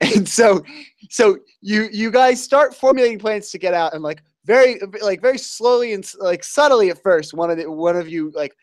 and 0.01 0.27
so 0.27 0.63
so 1.10 1.38
you 1.62 1.88
you 1.91 2.12
guys 2.12 2.44
start 2.44 2.75
formulating 2.75 3.20
plans 3.20 3.50
to 3.50 3.58
get 3.58 3.74
out 3.74 3.94
and 3.94 4.03
like 4.03 4.22
very 4.46 4.79
like 5.01 5.22
very 5.22 5.38
slowly 5.38 5.94
and 5.94 6.12
like 6.20 6.44
subtly 6.44 6.89
at 6.89 7.01
first 7.01 7.34
one 7.34 7.50
of 7.50 7.58
the 7.58 7.70
one 7.70 7.96
of 7.96 8.10
you 8.10 8.32
like 8.36 8.55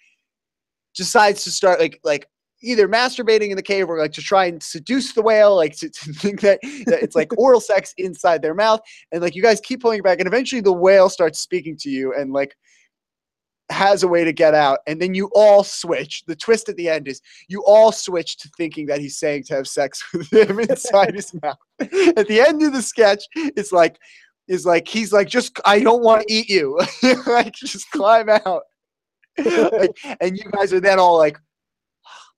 decides 0.94 1.44
to 1.44 1.50
start 1.50 1.80
like 1.80 2.00
like 2.04 2.28
either 2.62 2.88
masturbating 2.88 3.50
in 3.50 3.56
the 3.56 3.62
cave 3.62 3.88
or 3.88 3.98
like 3.98 4.12
to 4.12 4.22
try 4.22 4.46
and 4.46 4.62
seduce 4.62 5.12
the 5.12 5.22
whale 5.22 5.56
like 5.56 5.76
to, 5.76 5.90
to 5.90 6.12
think 6.12 6.40
that, 6.40 6.60
that 6.86 7.02
it's 7.02 7.16
like 7.16 7.36
oral 7.36 7.60
sex 7.60 7.92
inside 7.98 8.40
their 8.40 8.54
mouth. 8.54 8.80
And 9.10 9.20
like 9.20 9.34
you 9.34 9.42
guys 9.42 9.60
keep 9.60 9.82
pulling 9.82 9.98
it 9.98 10.04
back 10.04 10.18
and 10.18 10.26
eventually 10.26 10.60
the 10.60 10.72
whale 10.72 11.08
starts 11.08 11.40
speaking 11.40 11.76
to 11.78 11.90
you 11.90 12.14
and 12.14 12.32
like 12.32 12.56
has 13.70 14.02
a 14.02 14.08
way 14.08 14.22
to 14.22 14.32
get 14.32 14.54
out. 14.54 14.78
And 14.86 15.00
then 15.00 15.14
you 15.14 15.30
all 15.34 15.64
switch. 15.64 16.24
The 16.26 16.36
twist 16.36 16.68
at 16.68 16.76
the 16.76 16.88
end 16.88 17.08
is 17.08 17.20
you 17.48 17.64
all 17.64 17.90
switch 17.90 18.36
to 18.38 18.50
thinking 18.56 18.86
that 18.86 19.00
he's 19.00 19.18
saying 19.18 19.44
to 19.44 19.54
have 19.54 19.66
sex 19.66 20.02
with 20.12 20.32
him 20.32 20.60
inside 20.60 21.14
his 21.14 21.34
mouth. 21.42 21.58
At 21.80 22.28
the 22.28 22.44
end 22.46 22.62
of 22.62 22.72
the 22.72 22.82
sketch 22.82 23.24
it's 23.34 23.72
like 23.72 23.98
is 24.48 24.66
like 24.66 24.88
he's 24.88 25.12
like 25.12 25.28
just 25.28 25.58
i 25.64 25.80
don't 25.80 26.02
want 26.02 26.22
to 26.22 26.32
eat 26.32 26.48
you. 26.48 26.78
Like 27.26 27.54
just 27.54 27.90
climb 27.90 28.28
out 28.28 28.62
like, 29.72 29.96
and 30.20 30.36
you 30.36 30.44
guys 30.50 30.72
are 30.72 30.80
then 30.80 30.98
all 30.98 31.16
like 31.18 31.38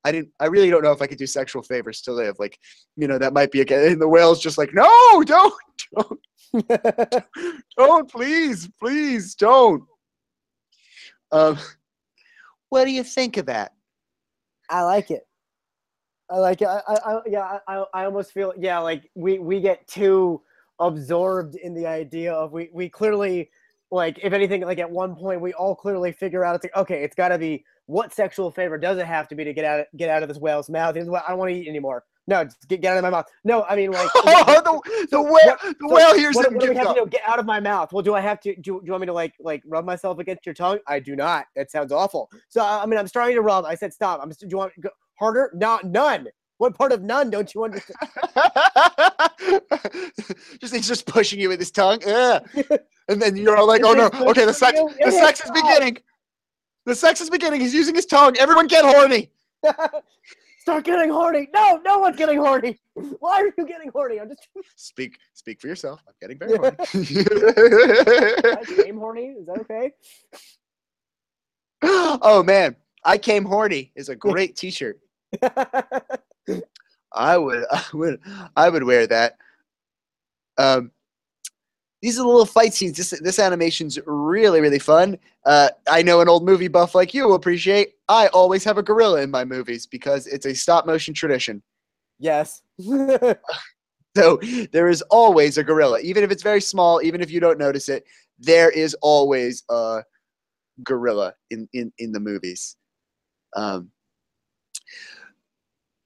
i 0.04 0.12
didn't 0.12 0.28
i 0.40 0.46
really 0.46 0.70
don't 0.70 0.82
know 0.84 0.92
if 0.92 1.02
i 1.02 1.06
could 1.06 1.18
do 1.18 1.26
sexual 1.26 1.62
favors 1.62 2.00
to 2.02 2.12
live 2.12 2.36
like 2.38 2.58
you 2.96 3.08
know 3.08 3.18
that 3.18 3.32
might 3.32 3.50
be 3.50 3.60
again 3.60 3.92
and 3.92 4.00
the 4.00 4.08
whale's 4.08 4.40
just 4.40 4.58
like 4.58 4.70
no 4.74 5.22
don't 5.24 5.52
don't 5.96 6.20
don't 7.76 8.10
please 8.10 8.68
please 8.78 9.34
don't 9.34 9.82
um 11.32 11.58
what 12.68 12.84
do 12.84 12.90
you 12.92 13.02
think 13.02 13.36
of 13.36 13.46
that 13.46 13.72
I 14.70 14.82
like 14.82 15.10
it. 15.10 15.26
I 16.30 16.38
like 16.38 16.62
it. 16.62 16.68
I, 16.68 16.80
I, 16.88 16.94
I 16.94 17.20
yeah, 17.26 17.58
I, 17.68 17.76
I- 17.76 17.84
I 17.92 18.04
almost 18.06 18.32
feel 18.32 18.54
yeah, 18.58 18.78
like 18.78 19.10
we 19.14 19.38
we 19.38 19.60
get 19.60 19.86
too 19.86 20.40
absorbed 20.80 21.54
in 21.56 21.74
the 21.74 21.86
idea 21.86 22.32
of 22.32 22.52
we 22.52 22.70
we 22.72 22.88
clearly 22.88 23.50
like 23.90 24.18
if 24.22 24.32
anything 24.32 24.62
like 24.62 24.78
at 24.78 24.90
one 24.90 25.14
point 25.14 25.40
we 25.40 25.52
all 25.54 25.74
clearly 25.74 26.12
figure 26.12 26.44
out 26.44 26.54
it's 26.54 26.64
like 26.64 26.76
okay, 26.76 27.02
it's 27.02 27.14
got 27.14 27.28
to 27.28 27.38
be 27.38 27.64
what 27.86 28.12
sexual 28.12 28.50
favor 28.50 28.78
does 28.78 28.98
it 28.98 29.06
have 29.06 29.28
to 29.28 29.34
be 29.34 29.44
to 29.44 29.52
get 29.52 29.64
out 29.64 29.80
of, 29.80 29.86
get 29.96 30.08
out 30.08 30.22
of 30.22 30.28
this 30.28 30.38
whale's 30.38 30.70
mouth? 30.70 30.96
Is 30.96 31.08
what 31.08 31.22
I 31.26 31.30
don't 31.30 31.38
want 31.38 31.50
to 31.50 31.56
eat 31.56 31.68
anymore. 31.68 32.04
No, 32.26 32.44
just 32.44 32.66
get, 32.68 32.80
get 32.80 32.92
out 32.92 32.98
of 32.98 33.02
my 33.02 33.10
mouth. 33.10 33.26
No, 33.44 33.64
I 33.64 33.76
mean 33.76 33.90
like 33.92 34.08
oh, 34.14 34.80
the, 34.82 35.08
the 35.10 35.20
whale 35.22 35.56
the 35.62 35.74
so 35.80 35.94
whale 35.94 36.14
hears 36.14 36.34
what, 36.34 36.50
what 36.52 36.62
do 36.62 36.70
we 36.70 36.76
have 36.76 36.86
up. 36.88 36.96
to 36.96 37.02
do? 37.02 37.06
Get 37.08 37.22
out 37.26 37.38
of 37.38 37.44
my 37.44 37.60
mouth. 37.60 37.92
Well, 37.92 38.02
do 38.02 38.14
I 38.14 38.20
have 38.20 38.40
to? 38.40 38.54
Do, 38.56 38.62
do 38.62 38.80
you 38.84 38.92
want 38.92 39.02
me 39.02 39.06
to 39.06 39.12
like 39.12 39.34
like 39.40 39.62
rub 39.66 39.84
myself 39.84 40.18
against 40.18 40.46
your 40.46 40.54
tongue? 40.54 40.78
I 40.86 40.98
do 41.00 41.16
not. 41.16 41.46
That 41.54 41.70
sounds 41.70 41.92
awful. 41.92 42.30
So 42.48 42.64
I 42.64 42.86
mean, 42.86 42.98
I'm 42.98 43.08
starting 43.08 43.36
to 43.36 43.42
rub. 43.42 43.64
I 43.66 43.74
said 43.74 43.92
stop. 43.92 44.20
I'm. 44.22 44.30
Just, 44.30 44.40
do 44.40 44.48
you 44.48 44.56
want 44.56 44.72
go 44.80 44.88
harder? 45.18 45.52
Not 45.54 45.84
none. 45.84 46.28
What 46.58 46.76
part 46.76 46.92
of 46.92 47.02
none 47.02 47.30
don't 47.30 47.52
you 47.52 47.64
understand? 47.64 47.96
just 50.60 50.74
he's 50.74 50.86
just 50.86 51.06
pushing 51.06 51.40
you 51.40 51.48
with 51.48 51.58
his 51.58 51.70
tongue. 51.70 52.00
Ugh. 52.06 52.44
And 53.08 53.20
then 53.20 53.36
you're 53.36 53.56
all 53.56 53.66
like, 53.66 53.82
oh 53.84 53.92
no, 53.92 54.06
okay, 54.30 54.44
the 54.44 54.54
sex 54.54 54.80
the 55.04 55.10
sex 55.10 55.40
is 55.40 55.46
is 55.46 55.50
beginning. 55.50 55.98
The 56.86 56.94
sex 56.94 57.20
is 57.20 57.30
beginning. 57.30 57.60
He's 57.60 57.74
using 57.74 57.94
his 57.94 58.06
tongue. 58.06 58.36
Everyone 58.38 58.66
get 58.66 58.84
horny. 58.84 59.30
Start 60.60 60.84
getting 60.84 61.10
horny. 61.10 61.48
No, 61.52 61.80
no 61.84 61.98
one's 61.98 62.16
getting 62.16 62.38
horny. 62.38 62.78
Why 62.94 63.42
are 63.42 63.52
you 63.58 63.66
getting 63.66 63.90
horny? 63.90 64.20
I'm 64.20 64.28
just. 64.28 64.48
Speak 64.76 65.18
speak 65.34 65.60
for 65.60 65.66
yourself. 65.66 66.02
I'm 66.06 66.14
getting 66.20 66.38
very 66.38 66.56
horny. 66.56 66.76
I 66.80 68.64
came 68.82 68.96
horny. 68.96 69.34
Is 69.38 69.46
that 69.46 69.58
okay? 69.60 69.92
oh 71.82 72.42
man, 72.42 72.76
I 73.04 73.18
came 73.18 73.44
horny 73.44 73.92
is 73.94 74.08
a 74.08 74.16
great 74.16 74.56
t-shirt. 74.56 74.98
I 77.12 77.36
would 77.36 77.64
I 77.70 77.84
would 77.92 78.20
I 78.56 78.68
would 78.68 78.84
wear 78.84 79.06
that. 79.06 79.36
Um 80.58 80.90
these 82.02 82.18
are 82.18 82.22
the 82.22 82.28
little 82.28 82.44
fight 82.44 82.74
scenes. 82.74 82.98
This 82.98 83.10
this 83.20 83.38
animation's 83.38 83.98
really 84.04 84.60
really 84.60 84.78
fun. 84.78 85.18
Uh, 85.46 85.70
I 85.88 86.02
know 86.02 86.20
an 86.20 86.28
old 86.28 86.44
movie 86.44 86.68
buff 86.68 86.94
like 86.94 87.14
you 87.14 87.26
will 87.26 87.34
appreciate. 87.34 87.94
I 88.08 88.26
always 88.28 88.62
have 88.64 88.76
a 88.76 88.82
gorilla 88.82 89.22
in 89.22 89.30
my 89.30 89.44
movies 89.44 89.86
because 89.86 90.26
it's 90.26 90.44
a 90.44 90.54
stop 90.54 90.86
motion 90.86 91.14
tradition. 91.14 91.62
yes. 92.18 92.62
So 94.16 94.38
there 94.70 94.88
is 94.88 95.02
always 95.10 95.58
a 95.58 95.64
gorilla, 95.64 95.98
even 96.00 96.22
if 96.22 96.30
it's 96.30 96.42
very 96.42 96.60
small, 96.60 97.02
even 97.02 97.20
if 97.20 97.32
you 97.32 97.40
don't 97.40 97.58
notice 97.58 97.88
it. 97.88 98.04
There 98.38 98.70
is 98.70 98.94
always 99.02 99.64
a 99.68 100.04
gorilla 100.84 101.34
in 101.50 101.68
in 101.72 101.92
in 101.98 102.12
the 102.12 102.20
movies. 102.20 102.76
Um, 103.56 103.90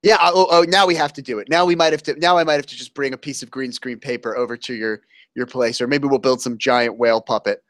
yeah. 0.02 0.18
Oh, 0.20 0.46
oh, 0.50 0.58
oh, 0.58 0.62
now 0.62 0.86
we 0.86 0.94
have 0.94 1.12
to 1.14 1.22
do 1.22 1.38
it. 1.38 1.48
Now 1.48 1.64
we 1.64 1.74
might 1.74 1.92
have 1.92 2.02
to. 2.04 2.14
Now 2.18 2.38
I 2.38 2.44
might 2.44 2.54
have 2.54 2.66
to 2.66 2.76
just 2.76 2.94
bring 2.94 3.12
a 3.12 3.18
piece 3.18 3.42
of 3.42 3.50
green 3.50 3.72
screen 3.72 3.98
paper 3.98 4.36
over 4.36 4.56
to 4.56 4.74
your 4.74 5.02
your 5.34 5.46
place, 5.46 5.80
or 5.80 5.86
maybe 5.86 6.08
we'll 6.08 6.18
build 6.18 6.40
some 6.40 6.58
giant 6.58 6.98
whale 6.98 7.20
puppet 7.20 7.62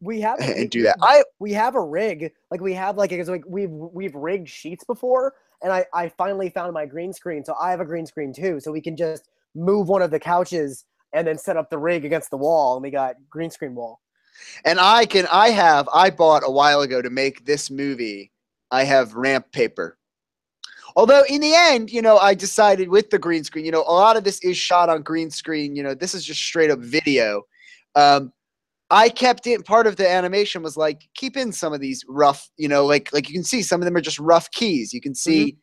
we 0.00 0.20
have 0.20 0.38
we- 0.40 0.46
and 0.62 0.70
do 0.70 0.82
that. 0.82 0.96
I 1.02 1.22
we 1.38 1.52
have 1.52 1.74
a 1.74 1.82
rig 1.82 2.32
like 2.50 2.60
we 2.60 2.74
have 2.74 2.96
like 2.96 3.10
because 3.10 3.28
like 3.28 3.44
we've 3.46 3.70
we've 3.70 4.14
rigged 4.14 4.48
sheets 4.48 4.84
before 4.84 5.34
and 5.62 5.72
I, 5.72 5.86
I 5.94 6.08
finally 6.10 6.50
found 6.50 6.74
my 6.74 6.84
green 6.84 7.14
screen 7.14 7.42
so 7.42 7.54
i 7.58 7.70
have 7.70 7.80
a 7.80 7.84
green 7.84 8.04
screen 8.04 8.32
too 8.32 8.60
so 8.60 8.70
we 8.70 8.82
can 8.82 8.94
just 8.94 9.30
move 9.54 9.88
one 9.88 10.02
of 10.02 10.10
the 10.10 10.20
couches 10.20 10.84
and 11.14 11.26
then 11.26 11.38
set 11.38 11.56
up 11.56 11.70
the 11.70 11.78
rig 11.78 12.04
against 12.04 12.30
the 12.30 12.36
wall 12.36 12.74
and 12.76 12.82
we 12.82 12.90
got 12.90 13.14
green 13.30 13.50
screen 13.50 13.74
wall 13.74 14.00
and 14.64 14.78
I 14.78 15.06
can. 15.06 15.26
I 15.32 15.48
have. 15.50 15.88
I 15.92 16.10
bought 16.10 16.42
a 16.44 16.50
while 16.50 16.82
ago 16.82 17.00
to 17.00 17.10
make 17.10 17.44
this 17.44 17.70
movie. 17.70 18.32
I 18.70 18.84
have 18.84 19.14
ramp 19.14 19.50
paper. 19.52 19.96
Although 20.96 21.24
in 21.28 21.42
the 21.42 21.54
end, 21.54 21.92
you 21.92 22.00
know, 22.00 22.16
I 22.16 22.34
decided 22.34 22.88
with 22.88 23.10
the 23.10 23.18
green 23.18 23.44
screen, 23.44 23.66
you 23.66 23.70
know, 23.70 23.82
a 23.82 23.92
lot 23.92 24.16
of 24.16 24.24
this 24.24 24.40
is 24.42 24.56
shot 24.56 24.88
on 24.88 25.02
green 25.02 25.30
screen. 25.30 25.76
You 25.76 25.82
know, 25.82 25.94
this 25.94 26.14
is 26.14 26.24
just 26.24 26.40
straight 26.40 26.70
up 26.70 26.78
video. 26.78 27.42
Um, 27.94 28.32
I 28.90 29.10
kept 29.10 29.46
in 29.46 29.62
part 29.62 29.86
of 29.86 29.96
the 29.96 30.08
animation 30.08 30.62
was 30.62 30.76
like 30.76 31.06
keep 31.14 31.36
in 31.36 31.52
some 31.52 31.74
of 31.74 31.80
these 31.80 32.02
rough, 32.08 32.48
you 32.56 32.66
know, 32.66 32.86
like 32.86 33.12
like 33.12 33.28
you 33.28 33.34
can 33.34 33.44
see 33.44 33.62
some 33.62 33.82
of 33.82 33.84
them 33.84 33.94
are 33.94 34.00
just 34.00 34.18
rough 34.18 34.50
keys. 34.52 34.94
You 34.94 35.02
can 35.02 35.14
see. 35.14 35.58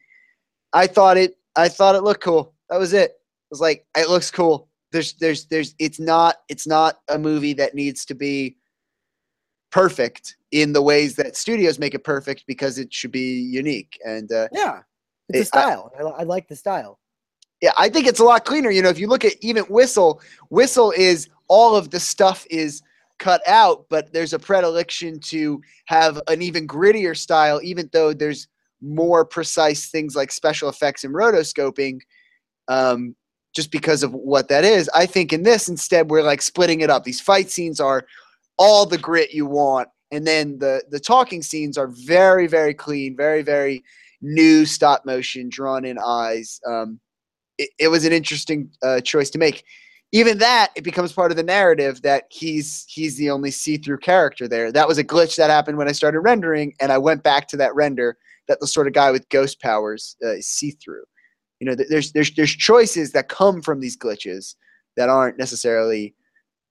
I 0.72 0.86
thought 0.86 1.18
it. 1.18 1.36
I 1.56 1.68
thought 1.68 1.96
it 1.96 2.04
looked 2.04 2.24
cool. 2.24 2.54
That 2.70 2.78
was 2.78 2.94
it. 2.94 3.12
It 3.12 3.50
was 3.50 3.62
like 3.62 3.88
it 3.98 4.10
looks 4.10 4.30
cool. 4.30 4.70
There's 4.92 5.14
there's 5.14 5.48
there's. 5.48 5.74
It's 5.80 6.00
not 6.00 6.38
it's 6.48 6.68
not 6.68 6.98
a 7.08 7.18
movie 7.18 7.54
that 7.54 7.74
needs 7.74 8.06
to 8.06 8.14
be 8.14 8.58
perfect 9.72 10.36
in 10.52 10.74
the 10.74 10.82
ways 10.82 11.16
that 11.16 11.36
studios 11.36 11.80
make 11.80 11.96
it 11.96 12.04
perfect 12.04 12.44
because 12.46 12.78
it 12.78 12.94
should 12.94 13.12
be 13.12 13.40
unique. 13.40 13.98
And 14.06 14.32
uh, 14.32 14.50
yeah 14.52 14.82
it's 15.30 15.38
a 15.38 15.42
It- 15.42 15.48
style 15.48 15.92
I, 15.98 16.02
I 16.04 16.24
like 16.24 16.48
the 16.48 16.56
style 16.56 17.00
yeah, 17.62 17.72
I 17.78 17.88
think 17.88 18.08
it's 18.08 18.20
a 18.20 18.26
lot 18.26 18.44
cleaner. 18.44 18.70
You 18.72 18.82
know, 18.82 18.90
if 18.90 19.00
you 19.00 19.08
look 19.08 19.24
at 19.24 19.36
even 19.40 19.64
Whistle, 19.66 20.22
Whistle 20.50 20.92
is 20.92 21.30
all 21.48 21.78
of 21.78 21.92
the 21.92 22.00
stuff 22.00 22.46
is 22.50 22.82
cut 23.20 23.42
out, 23.48 23.86
but 23.90 24.12
there's 24.12 24.34
a 24.34 24.40
predilection 24.40 25.18
to 25.22 25.62
have 25.86 26.22
an 26.28 26.42
even 26.42 26.68
grittier 26.68 27.16
style, 27.16 27.62
even 27.64 27.90
though 27.94 28.12
there's 28.14 28.50
more 28.82 29.24
precise 29.24 29.90
things 29.90 30.14
like 30.14 30.30
special 30.30 30.68
effects 30.68 31.06
and 31.06 31.16
rotoscoping. 31.16 32.02
Um, 32.68 33.16
just 33.56 33.72
because 33.72 34.04
of 34.04 34.14
what 34.14 34.50
that 34.50 34.66
is. 34.66 34.90
I 34.94 35.06
think 35.06 35.32
in 35.32 35.44
this 35.44 35.70
instead 35.70 36.10
we're 36.10 36.24
like 36.24 36.42
splitting 36.42 36.82
it 36.82 36.90
up. 36.90 37.06
These 37.06 37.22
fight 37.22 37.50
scenes 37.50 37.80
are 37.80 38.06
all 38.58 38.86
the 38.86 38.98
grit 38.98 39.32
you 39.34 39.46
want, 39.46 39.88
and 40.12 40.28
then 40.28 40.60
the 40.60 40.84
the 40.90 41.00
talking 41.00 41.42
scenes 41.42 41.78
are 41.78 41.88
very 41.88 42.48
very 42.48 42.74
clean, 42.74 43.16
very 43.16 43.42
very 43.42 43.86
new 44.24 44.66
stop 44.66 45.06
motion, 45.06 45.50
drawn 45.50 45.86
in 45.86 46.00
eyes. 46.00 46.60
Um, 46.66 47.00
it, 47.58 47.70
it 47.78 47.88
was 47.90 48.06
an 48.06 48.14
interesting 48.14 48.72
uh, 48.82 49.02
choice 49.02 49.30
to 49.32 49.38
make. 49.38 49.64
Even 50.12 50.38
that, 50.40 50.72
it 50.76 50.84
becomes 50.84 51.12
part 51.12 51.32
of 51.32 51.38
the 51.38 51.44
narrative 51.44 52.02
that 52.04 52.26
he's 52.30 52.86
he's 52.88 53.18
the 53.18 53.30
only 53.30 53.52
see-through 53.52 53.98
character 53.98 54.48
there. 54.48 54.72
That 54.72 54.88
was 54.88 54.98
a 54.98 55.04
glitch 55.04 55.36
that 55.38 55.50
happened 55.50 55.78
when 55.78 55.88
I 55.88 55.92
started 55.92 56.22
rendering, 56.22 56.74
and 56.80 56.92
I 56.92 56.98
went 56.98 57.24
back 57.24 57.48
to 57.50 57.58
that 57.58 57.76
render 57.76 58.18
that 58.48 58.60
the 58.60 58.68
sort 58.68 58.88
of 58.88 58.94
guy 58.94 59.12
with 59.12 59.30
ghost 59.30 59.62
powers 59.62 60.16
uh, 60.24 60.36
is 60.36 60.48
see-through. 60.48 61.04
You 61.60 61.68
know, 61.68 61.76
there's 61.90 62.12
there's 62.12 62.32
there's 62.36 62.52
choices 62.56 63.12
that 63.12 63.30
come 63.30 63.62
from 63.62 63.80
these 63.80 63.98
glitches 63.98 64.56
that 64.96 65.10
aren't 65.10 65.38
necessarily 65.38 66.16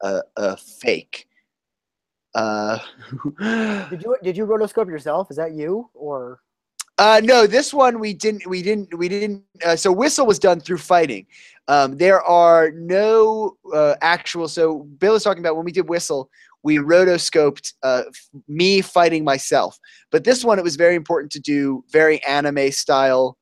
a, 0.02 0.22
uh, 0.36 0.56
fake. 0.56 1.26
Uh, 2.34 2.78
Did 3.90 4.02
you 4.02 4.16
did 4.22 4.36
you 4.36 4.46
rotoscope 4.46 4.88
yourself? 4.88 5.30
Is 5.30 5.36
that 5.36 5.52
you 5.52 5.90
or? 5.92 6.40
Uh, 7.02 7.20
no, 7.24 7.48
this 7.48 7.74
one 7.74 7.98
we 7.98 8.14
didn't. 8.14 8.46
We 8.46 8.62
didn't. 8.62 8.96
We 8.96 9.08
didn't. 9.08 9.42
Uh, 9.64 9.74
so 9.74 9.90
whistle 9.90 10.24
was 10.24 10.38
done 10.38 10.60
through 10.60 10.78
fighting. 10.78 11.26
Um, 11.66 11.96
there 11.96 12.22
are 12.22 12.70
no 12.70 13.56
uh, 13.74 13.96
actual. 14.02 14.46
So 14.46 14.84
Bill 15.00 15.16
is 15.16 15.24
talking 15.24 15.42
about 15.42 15.56
when 15.56 15.64
we 15.64 15.72
did 15.72 15.88
whistle, 15.88 16.30
we 16.62 16.76
rotoscoped 16.78 17.72
uh, 17.82 18.04
me 18.46 18.82
fighting 18.82 19.24
myself. 19.24 19.80
But 20.12 20.22
this 20.22 20.44
one, 20.44 20.60
it 20.60 20.62
was 20.62 20.76
very 20.76 20.94
important 20.94 21.32
to 21.32 21.40
do 21.40 21.84
very 21.90 22.22
anime 22.22 22.70
style 22.70 23.36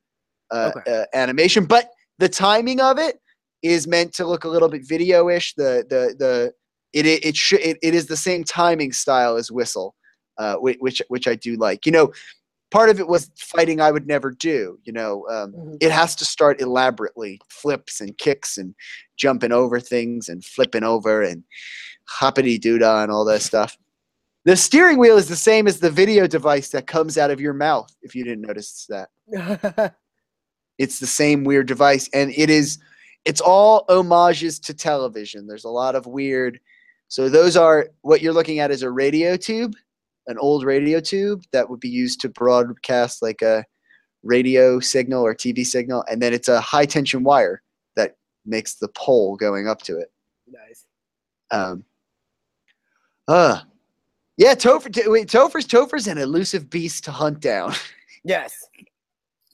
uh, 0.50 0.72
Okay. 0.74 1.02
uh, 1.02 1.04
animation. 1.12 1.66
But 1.66 1.90
the 2.18 2.30
timing 2.30 2.80
of 2.80 2.98
it 2.98 3.20
is 3.60 3.86
meant 3.86 4.14
to 4.14 4.26
look 4.26 4.44
a 4.44 4.48
little 4.48 4.70
bit 4.70 4.88
video-ish. 4.88 5.52
The 5.54 5.84
the 5.86 6.14
the 6.18 6.52
it 6.94 7.04
it 7.04 7.26
it, 7.26 7.36
should, 7.36 7.60
it, 7.60 7.76
it 7.82 7.94
is 7.94 8.06
the 8.06 8.16
same 8.16 8.42
timing 8.42 8.92
style 8.92 9.36
as 9.36 9.52
whistle, 9.52 9.94
uh, 10.38 10.54
which 10.54 11.02
which 11.08 11.28
I 11.28 11.34
do 11.34 11.56
like. 11.56 11.84
You 11.84 11.92
know, 11.92 12.12
part 12.70 12.90
of 12.90 13.00
it 13.00 13.08
was 13.08 13.30
fighting 13.36 13.80
I 13.80 13.90
would 13.90 14.06
never 14.06 14.30
do. 14.30 14.78
You 14.84 14.92
know, 14.92 15.26
um, 15.28 15.52
Mhm. 15.52 15.76
it 15.80 15.90
has 15.90 16.14
to 16.16 16.24
start 16.24 16.60
elaborately, 16.60 17.40
flips 17.48 18.00
and 18.00 18.16
kicks 18.18 18.58
and 18.58 18.74
jumping 19.16 19.52
over 19.52 19.80
things 19.80 20.28
and 20.28 20.44
flipping 20.44 20.84
over 20.84 21.22
and 21.22 21.42
hoppity 22.04 22.58
doodah 22.58 23.02
and 23.02 23.12
all 23.12 23.24
that 23.26 23.42
stuff. 23.42 23.76
The 24.44 24.56
steering 24.56 24.98
wheel 24.98 25.16
is 25.18 25.28
the 25.28 25.36
same 25.36 25.68
as 25.68 25.80
the 25.80 25.90
video 25.90 26.26
device 26.26 26.70
that 26.70 26.86
comes 26.86 27.18
out 27.18 27.30
of 27.30 27.40
your 27.40 27.52
mouth. 27.52 27.94
If 28.02 28.14
you 28.14 28.24
didn't 28.24 28.46
notice 28.46 28.86
that, 28.88 29.10
it's 30.78 30.98
the 30.98 31.06
same 31.06 31.44
weird 31.44 31.66
device, 31.68 32.08
and 32.14 32.30
it 32.36 32.50
is. 32.50 32.78
It's 33.26 33.42
all 33.42 33.84
homages 33.90 34.58
to 34.60 34.72
television. 34.72 35.46
There's 35.46 35.64
a 35.64 35.68
lot 35.70 35.94
of 35.94 36.06
weird. 36.06 36.58
So 37.08 37.28
those 37.28 37.54
are 37.54 37.88
what 38.00 38.22
you're 38.22 38.32
looking 38.32 38.60
at 38.60 38.70
is 38.70 38.82
a 38.82 38.90
radio 38.90 39.36
tube, 39.36 39.74
an 40.26 40.38
old 40.38 40.64
radio 40.64 41.00
tube 41.00 41.42
that 41.52 41.68
would 41.68 41.80
be 41.80 41.88
used 41.88 42.20
to 42.20 42.28
broadcast 42.28 43.22
like 43.22 43.42
a 43.42 43.64
radio 44.22 44.80
signal 44.80 45.24
or 45.24 45.34
TV 45.34 45.64
signal, 45.64 46.04
and 46.10 46.20
then 46.20 46.32
it's 46.32 46.48
a 46.48 46.60
high 46.60 46.86
tension 46.86 47.22
wire 47.22 47.62
that 47.96 48.16
makes 48.44 48.74
the 48.74 48.88
pole 48.88 49.36
going 49.36 49.68
up 49.68 49.82
to 49.82 49.98
it. 49.98 50.12
nice. 50.46 50.86
Um, 51.50 51.84
uh, 53.26 53.60
yeah, 54.36 54.54
Topher, 54.54 54.90
wait, 55.10 55.28
Topher's 55.28 55.66
Topher's 55.66 56.06
an 56.06 56.18
elusive 56.18 56.70
beast 56.70 57.04
to 57.04 57.12
hunt 57.12 57.40
down. 57.40 57.74
Yes. 58.22 58.52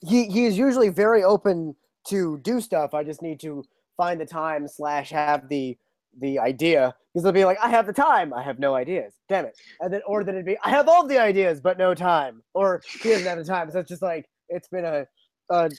He 0.01 0.27
he 0.27 0.47
is 0.47 0.59
usually 0.59 0.89
very 0.89 1.23
open 1.23 1.77
to 2.09 2.39
do 2.39 2.61
stuff. 2.61 2.95
I 2.95 3.05
just 3.05 3.23
need 3.23 3.39
to 3.41 3.65
find 3.97 4.21
the 4.21 4.27
time 4.27 4.67
slash 4.67 5.11
have 5.11 5.49
the 5.49 5.79
the 6.21 6.39
idea. 6.39 6.95
Because 7.13 7.25
they'll 7.25 7.33
be 7.33 7.45
like, 7.45 7.59
I 7.63 7.69
have 7.69 7.87
the 7.87 7.93
time, 7.93 8.35
I 8.35 8.43
have 8.43 8.59
no 8.59 8.75
ideas. 8.75 9.15
Damn 9.29 9.47
it. 9.47 9.59
And 9.81 9.93
then 9.93 10.03
or 10.07 10.23
then 10.25 10.35
it'd 10.35 10.47
be 10.47 10.59
I 10.63 10.71
have 10.71 10.89
all 10.89 11.07
the 11.07 11.19
ideas 11.19 11.61
but 11.61 11.79
no 11.79 11.95
time. 11.95 12.43
Or 12.55 12.83
he 13.01 13.11
doesn't 13.11 13.27
have 13.27 13.39
the 13.39 13.45
time. 13.45 13.71
So 13.71 13.81
it's 13.81 13.89
just 13.89 14.03
like 14.03 14.27
it's 14.49 14.69
been 14.69 14.85
a 14.85 15.07
a 15.51 15.71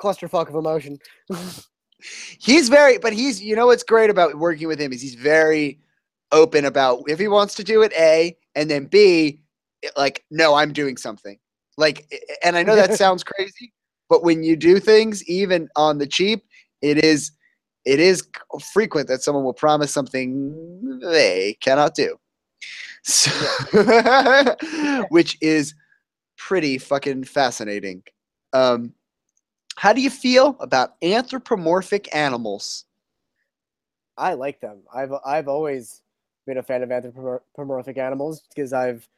clusterfuck 0.00 0.48
of 0.48 0.54
emotion. 0.54 0.98
he's 2.38 2.68
very, 2.68 2.98
but 2.98 3.12
he's 3.12 3.42
you 3.42 3.56
know 3.56 3.66
what's 3.66 3.82
great 3.82 4.10
about 4.10 4.36
working 4.36 4.68
with 4.68 4.80
him 4.80 4.92
is 4.92 5.02
he's 5.02 5.14
very 5.14 5.80
open 6.32 6.64
about 6.64 7.02
if 7.06 7.18
he 7.18 7.28
wants 7.28 7.54
to 7.54 7.64
do 7.64 7.82
it 7.82 7.92
A 7.92 8.36
and 8.54 8.70
then 8.70 8.86
B, 8.86 9.40
like 9.96 10.24
no, 10.30 10.54
I'm 10.54 10.72
doing 10.72 10.96
something. 10.96 11.38
Like, 11.76 12.10
and 12.42 12.56
I 12.56 12.62
know 12.62 12.76
that 12.76 12.94
sounds 12.98 13.22
crazy, 13.22 13.72
but 14.08 14.22
when 14.22 14.42
you 14.42 14.56
do 14.56 14.78
things, 14.78 15.22
even 15.24 15.68
on 15.76 15.98
the 15.98 16.06
cheap, 16.06 16.44
it 16.82 17.04
is 17.04 17.32
it 17.86 18.00
is 18.00 18.28
frequent 18.72 19.08
that 19.08 19.22
someone 19.22 19.44
will 19.44 19.54
promise 19.54 19.92
something 19.92 21.00
they 21.00 21.56
cannot 21.60 21.94
do. 21.94 22.18
So, 23.04 23.30
which 25.10 25.38
is 25.40 25.74
pretty 26.36 26.78
fucking 26.78 27.24
fascinating. 27.24 28.02
Um, 28.52 28.92
how 29.76 29.92
do 29.92 30.00
you 30.00 30.10
feel 30.10 30.56
about 30.60 30.94
anthropomorphic 31.02 32.12
animals? 32.14 32.84
I 34.16 34.34
like 34.34 34.60
them. 34.60 34.80
I've 34.92 35.12
I've 35.24 35.48
always 35.48 36.02
been 36.46 36.58
a 36.58 36.62
fan 36.62 36.82
of 36.82 36.90
anthropomorphic 36.90 37.98
animals 37.98 38.42
because 38.48 38.72
I've 38.72 39.08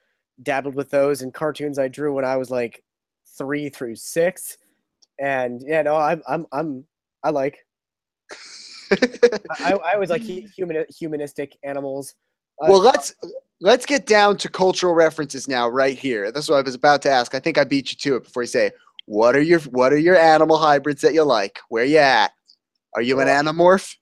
dabbled 0.43 0.75
with 0.75 0.91
those 0.91 1.23
in 1.23 1.31
cartoons 1.33 1.79
I 1.79 1.89
drew 1.89 2.13
when 2.13 2.25
I 2.25 2.37
was 2.37 2.51
like 2.51 2.83
three 3.37 3.69
through 3.69 3.97
six, 3.97 4.59
and 5.19 5.63
yeah, 5.65 5.83
no, 5.83 5.97
I'm 5.97 6.23
I'm 6.29 6.47
I'm 6.53 6.85
I 7.23 7.31
like. 7.31 7.65
I, 8.91 9.73
I 9.85 9.95
always 9.95 10.11
like 10.11 10.23
human 10.23 10.85
humanistic 10.89 11.57
animals. 11.63 12.15
Uh, 12.63 12.67
well, 12.71 12.81
let's 12.81 13.15
let's 13.61 13.87
get 13.87 14.07
down 14.07 14.37
to 14.39 14.49
cultural 14.49 14.95
references 14.95 15.49
now, 15.49 15.69
right 15.69 15.99
here. 15.99 16.33
That's 16.33 16.49
what 16.49 16.57
I 16.57 16.63
was 16.63 16.75
about 16.75 17.03
to 17.03 17.11
ask. 17.11 17.35
I 17.35 17.41
think 17.41 17.59
I 17.59 17.65
beat 17.65 17.93
you 17.93 17.99
to 17.99 18.17
it 18.17 18.25
before 18.25 18.43
you 18.43 18.49
say, 18.49 18.71
what 19.07 19.37
are 19.37 19.43
your 19.43 19.61
what 19.61 19.93
are 19.93 19.99
your 19.99 20.17
animal 20.17 20.59
hybrids 20.59 21.03
that 21.03 21.15
you 21.15 21.23
like? 21.23 21.61
Where 21.69 21.85
you 21.85 21.99
at? 21.99 22.33
Are 22.95 23.03
you 23.03 23.21
an 23.21 23.29
animorph? 23.29 23.95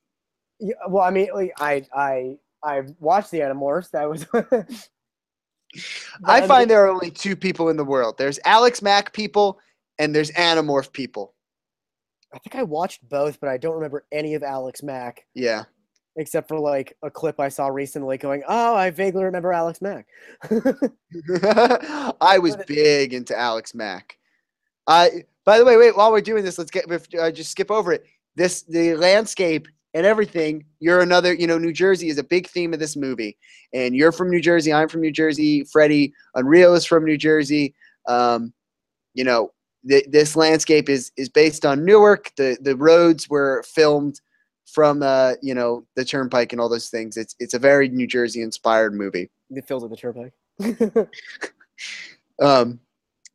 yeah, 0.60 0.74
well, 0.88 1.04
I 1.04 1.10
mean, 1.10 1.28
like, 1.34 1.52
I 1.58 1.86
I 1.94 2.36
I 2.62 2.82
watched 2.98 3.30
the 3.30 3.40
Animorphs. 3.40 3.90
That 3.90 4.08
was. 4.08 4.26
I 6.24 6.46
find 6.46 6.70
there 6.70 6.84
are 6.84 6.90
only 6.90 7.10
two 7.10 7.36
people 7.36 7.68
in 7.68 7.76
the 7.76 7.84
world. 7.84 8.16
There's 8.18 8.38
Alex 8.44 8.80
Mack 8.80 9.12
people 9.12 9.60
and 9.98 10.14
there's 10.14 10.30
Animorph 10.32 10.92
people. 10.92 11.34
I 12.34 12.38
think 12.38 12.54
I 12.54 12.62
watched 12.62 13.08
both, 13.08 13.40
but 13.40 13.48
I 13.48 13.56
don't 13.56 13.74
remember 13.74 14.04
any 14.12 14.34
of 14.34 14.42
Alex 14.42 14.82
Mack. 14.82 15.24
Yeah. 15.34 15.64
except 16.16 16.48
for 16.48 16.58
like 16.58 16.96
a 17.02 17.10
clip 17.10 17.38
I 17.38 17.48
saw 17.48 17.68
recently 17.68 18.18
going, 18.18 18.42
"Oh, 18.48 18.74
I 18.74 18.90
vaguely 18.90 19.24
remember 19.24 19.52
Alex 19.52 19.80
Mack." 19.80 20.06
I 22.20 22.38
was 22.38 22.56
big 22.66 23.14
into 23.14 23.38
Alex 23.38 23.74
Mack. 23.74 24.18
I 24.86 25.24
by 25.44 25.58
the 25.58 25.64
way, 25.64 25.76
wait, 25.76 25.96
while 25.96 26.10
we're 26.10 26.20
doing 26.20 26.44
this, 26.44 26.58
let's 26.58 26.70
get 26.70 26.90
uh, 26.90 27.30
just 27.30 27.52
skip 27.52 27.70
over 27.70 27.92
it. 27.92 28.04
This 28.34 28.62
the 28.62 28.94
landscape 28.96 29.68
and 29.96 30.04
everything. 30.04 30.62
You're 30.78 31.00
another, 31.00 31.32
you 31.32 31.46
know, 31.46 31.56
New 31.56 31.72
Jersey 31.72 32.08
is 32.08 32.18
a 32.18 32.22
big 32.22 32.48
theme 32.48 32.74
of 32.74 32.78
this 32.78 32.96
movie. 32.96 33.38
And 33.72 33.96
you're 33.96 34.12
from 34.12 34.28
New 34.28 34.42
Jersey, 34.42 34.70
I'm 34.70 34.88
from 34.90 35.00
New 35.00 35.10
Jersey, 35.10 35.64
Freddie 35.64 36.12
Unreal 36.34 36.74
is 36.74 36.84
from 36.84 37.04
New 37.06 37.16
Jersey. 37.16 37.74
Um, 38.06 38.52
you 39.14 39.24
know, 39.24 39.52
th- 39.88 40.06
this 40.08 40.36
landscape 40.36 40.88
is 40.88 41.12
is 41.16 41.28
based 41.28 41.64
on 41.66 41.84
Newark. 41.84 42.32
The 42.36 42.56
the 42.60 42.76
roads 42.76 43.28
were 43.28 43.62
filmed 43.66 44.20
from 44.66 45.02
uh, 45.02 45.34
you 45.42 45.54
know, 45.54 45.86
the 45.94 46.04
turnpike 46.04 46.52
and 46.52 46.60
all 46.60 46.68
those 46.68 46.88
things. 46.88 47.16
It's 47.16 47.34
it's 47.38 47.54
a 47.54 47.58
very 47.58 47.88
New 47.88 48.06
Jersey 48.06 48.42
inspired 48.42 48.94
movie. 48.94 49.30
the 49.50 49.62
fills 49.62 49.82
of 49.84 49.90
the 49.90 49.96
turnpike. 49.96 50.32
Um, 52.42 52.80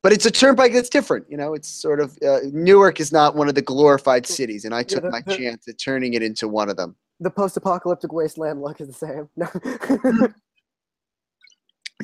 but 0.04 0.12
it's 0.14 0.26
a 0.28 0.32
turnpike 0.32 0.74
that's 0.74 0.90
different. 0.90 1.26
You 1.30 1.38
know, 1.38 1.54
it's 1.56 1.68
sort 1.68 2.00
of 2.00 2.18
uh, 2.28 2.40
Newark 2.52 3.00
is 3.00 3.12
not 3.12 3.36
one 3.36 3.48
of 3.50 3.56
the 3.56 3.62
glorified 3.64 4.26
cities, 4.28 4.66
and 4.66 4.74
I 4.76 4.84
took 4.84 5.04
the- 5.04 5.10
my 5.12 5.22
the- 5.26 5.36
chance 5.36 5.68
at 5.68 5.80
turning 5.80 6.14
it 6.14 6.22
into 6.24 6.48
one 6.48 6.70
of 6.70 6.78
them. 6.78 6.96
the 7.20 7.30
post-apocalyptic 7.32 8.12
wasteland 8.14 8.62
look 8.62 8.80
is 8.82 8.88
the 8.88 8.94
same. 8.94 9.30
No. 9.36 9.48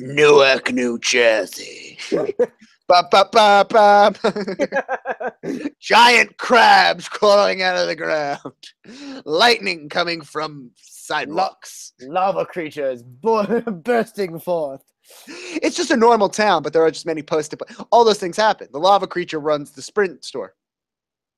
Newark, 0.00 0.72
New 0.72 0.98
Jersey. 1.00 1.98
ba, 2.88 3.06
ba, 3.10 3.28
ba, 3.30 3.66
ba. 3.68 5.32
Giant 5.80 6.36
crabs 6.38 7.08
crawling 7.08 7.62
out 7.62 7.76
of 7.76 7.86
the 7.86 7.94
ground. 7.96 9.22
Lightning 9.24 9.88
coming 9.88 10.22
from 10.22 10.70
sidewalks. 10.76 11.92
Lava 12.00 12.44
creatures 12.44 13.02
bursting 13.82 14.38
forth. 14.40 14.82
It's 15.26 15.76
just 15.76 15.90
a 15.90 15.96
normal 15.96 16.28
town, 16.28 16.62
but 16.62 16.72
there 16.72 16.82
are 16.82 16.90
just 16.90 17.06
many 17.06 17.22
post. 17.22 17.54
All 17.90 18.04
those 18.04 18.18
things 18.18 18.36
happen. 18.36 18.68
The 18.72 18.80
lava 18.80 19.06
creature 19.06 19.40
runs 19.40 19.70
the 19.70 19.82
Sprint 19.82 20.24
store. 20.24 20.54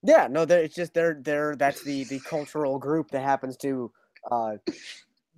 Yeah, 0.03 0.29
no, 0.31 0.43
it's 0.43 0.75
just 0.75 0.95
they're 0.95 1.21
they're 1.23 1.57
that's 1.57 1.83
the 1.83 2.05
the 2.05 2.21
cultural 2.21 2.79
group 2.79 3.11
that 3.11 3.21
happens 3.21 3.57
to 3.59 3.93
uh, 4.31 4.57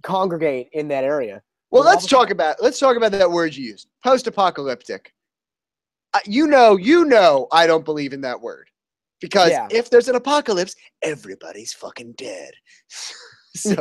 congregate 0.02 0.68
in 0.72 0.88
that 0.88 1.04
area. 1.04 1.42
Well, 1.70 1.82
The 1.82 1.90
let's 1.90 2.06
talk 2.06 2.30
about 2.30 2.62
let's 2.62 2.78
talk 2.78 2.96
about 2.96 3.12
that 3.12 3.30
word 3.30 3.56
you 3.56 3.64
used, 3.64 3.88
post-apocalyptic. 4.04 5.12
You 6.26 6.46
know, 6.46 6.76
you 6.76 7.04
know, 7.04 7.48
I 7.52 7.66
don't 7.66 7.84
believe 7.84 8.12
in 8.12 8.20
that 8.22 8.40
word 8.40 8.68
because 9.20 9.50
Yeah. 9.50 9.68
if 9.70 9.88
there's 9.90 10.08
an 10.08 10.16
apocalypse, 10.16 10.74
everybody's 11.02 11.72
fucking 11.72 12.12
dead. 12.12 12.52
so, 13.56 13.76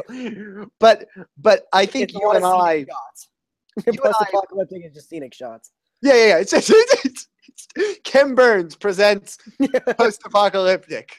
but 0.79 1.07
but 1.37 1.63
I 1.73 1.85
think 1.85 2.05
It's 2.09 2.13
you 2.13 2.31
and 2.31 2.45
I, 2.45 2.85
shots. 2.85 3.29
and 3.87 3.99
I- 3.99 4.07
Post-apocalyptic 4.11 4.85
is 4.85 4.93
just 4.93 5.09
scenic 5.09 5.33
shots. 5.33 5.71
yeah, 6.01 6.13
yeah, 6.13 6.25
yeah. 6.27 6.37
It's, 6.39 6.53
it's, 6.53 6.69
it's, 6.69 7.27
it's 7.75 7.99
Ken 8.03 8.33
Burns 8.35 8.75
presents 8.75 9.37
post-apocalyptic. 9.97 11.15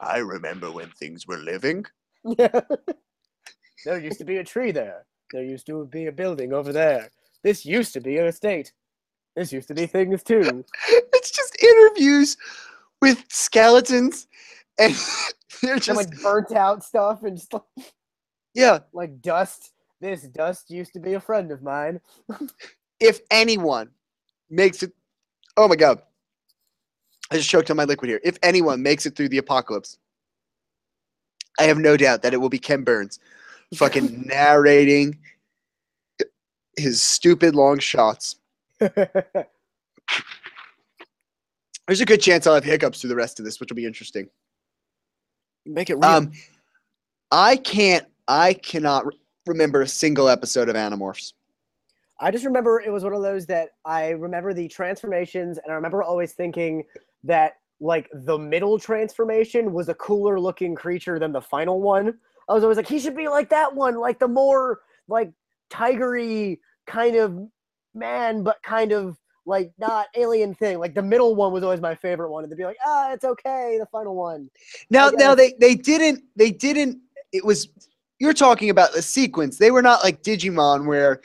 I 0.00 0.18
remember 0.18 0.70
when 0.70 0.90
things 0.90 1.26
were 1.26 1.38
living. 1.38 1.84
Yeah. 2.24 2.60
there 3.84 3.98
used 3.98 4.18
to 4.18 4.24
be 4.24 4.36
a 4.38 4.44
tree 4.44 4.70
there. 4.72 5.06
There 5.32 5.42
used 5.44 5.66
to 5.66 5.86
be 5.86 6.06
a 6.06 6.12
building 6.12 6.52
over 6.52 6.72
there. 6.72 7.10
This 7.42 7.64
used 7.64 7.92
to 7.94 8.00
be 8.00 8.18
an 8.18 8.26
estate. 8.26 8.72
This 9.36 9.52
used 9.52 9.68
to 9.68 9.74
be 9.74 9.86
things 9.86 10.22
too. 10.22 10.64
It's 10.88 11.30
just 11.30 11.62
interviews 11.62 12.36
with 13.02 13.24
skeletons, 13.28 14.26
and 14.78 14.94
they're 15.62 15.74
And 15.74 15.82
just 15.82 15.96
like 15.96 16.22
burnt 16.22 16.52
out 16.52 16.84
stuff 16.84 17.22
and 17.22 17.36
just 17.36 17.52
like, 17.52 17.62
yeah. 18.54 18.80
like 18.92 19.20
dust. 19.20 19.72
This 20.00 20.22
dust 20.22 20.70
used 20.70 20.92
to 20.92 21.00
be 21.00 21.14
a 21.14 21.20
friend 21.20 21.50
of 21.50 21.62
mine. 21.62 22.00
if 23.00 23.20
anyone 23.30 23.90
makes 24.50 24.82
it 24.82 24.92
oh 25.56 25.68
my 25.68 25.76
god 25.76 26.00
i 27.30 27.36
just 27.36 27.48
choked 27.48 27.70
on 27.70 27.76
my 27.76 27.84
liquid 27.84 28.08
here 28.08 28.20
if 28.24 28.38
anyone 28.42 28.82
makes 28.82 29.06
it 29.06 29.16
through 29.16 29.28
the 29.28 29.38
apocalypse 29.38 29.98
i 31.58 31.64
have 31.64 31.78
no 31.78 31.96
doubt 31.96 32.22
that 32.22 32.32
it 32.32 32.38
will 32.38 32.48
be 32.48 32.58
ken 32.58 32.84
burns 32.84 33.18
fucking 33.74 34.24
narrating 34.26 35.18
his 36.76 37.00
stupid 37.00 37.54
long 37.54 37.78
shots 37.78 38.36
there's 41.86 42.00
a 42.00 42.04
good 42.04 42.20
chance 42.20 42.46
i'll 42.46 42.54
have 42.54 42.64
hiccups 42.64 43.00
through 43.00 43.08
the 43.08 43.16
rest 43.16 43.38
of 43.38 43.44
this 43.44 43.60
which 43.60 43.70
will 43.70 43.76
be 43.76 43.86
interesting 43.86 44.28
Make 45.64 45.90
it 45.90 45.94
real. 45.94 46.04
um 46.04 46.32
i 47.32 47.56
can't 47.56 48.06
i 48.28 48.52
cannot 48.52 49.06
re- 49.06 49.18
remember 49.46 49.82
a 49.82 49.88
single 49.88 50.28
episode 50.28 50.68
of 50.68 50.76
animorphs 50.76 51.32
I 52.18 52.30
just 52.30 52.44
remember 52.44 52.80
it 52.80 52.90
was 52.90 53.04
one 53.04 53.12
of 53.12 53.22
those 53.22 53.46
that 53.46 53.70
I 53.84 54.10
remember 54.10 54.54
the 54.54 54.68
transformations, 54.68 55.58
and 55.58 55.70
I 55.70 55.74
remember 55.74 56.02
always 56.02 56.32
thinking 56.32 56.84
that 57.24 57.56
like 57.80 58.08
the 58.12 58.38
middle 58.38 58.78
transformation 58.78 59.72
was 59.72 59.88
a 59.88 59.94
cooler 59.94 60.40
looking 60.40 60.74
creature 60.74 61.18
than 61.18 61.32
the 61.32 61.40
final 61.40 61.80
one. 61.80 62.14
I 62.48 62.54
was 62.54 62.62
always 62.62 62.78
like, 62.78 62.88
he 62.88 62.98
should 62.98 63.16
be 63.16 63.28
like 63.28 63.50
that 63.50 63.74
one, 63.74 63.96
like 63.96 64.18
the 64.18 64.28
more 64.28 64.80
like 65.08 65.30
tigery 65.70 66.58
kind 66.86 67.16
of 67.16 67.38
man, 67.96 68.42
but 68.42 68.62
kind 68.62 68.92
of 68.92 69.16
like 69.46 69.72
not 69.78 70.06
alien 70.16 70.54
thing. 70.54 70.78
Like 70.78 70.94
the 70.94 71.02
middle 71.02 71.34
one 71.34 71.52
was 71.52 71.62
always 71.62 71.80
my 71.80 71.94
favorite 71.94 72.30
one, 72.30 72.44
and 72.44 72.50
they'd 72.52 72.56
be 72.56 72.64
like, 72.64 72.78
ah, 72.84 73.12
it's 73.12 73.24
okay, 73.24 73.76
the 73.78 73.86
final 73.86 74.14
one. 74.14 74.50
Now, 74.90 75.10
now 75.10 75.34
they 75.34 75.54
they 75.60 75.74
didn't 75.74 76.22
they 76.36 76.50
didn't. 76.50 76.98
It 77.32 77.44
was 77.44 77.68
you're 78.18 78.34
talking 78.34 78.70
about 78.70 78.92
the 78.92 79.02
sequence. 79.02 79.58
They 79.58 79.70
were 79.70 79.82
not 79.82 80.02
like 80.02 80.22
Digimon 80.22 80.86
where 80.86 81.20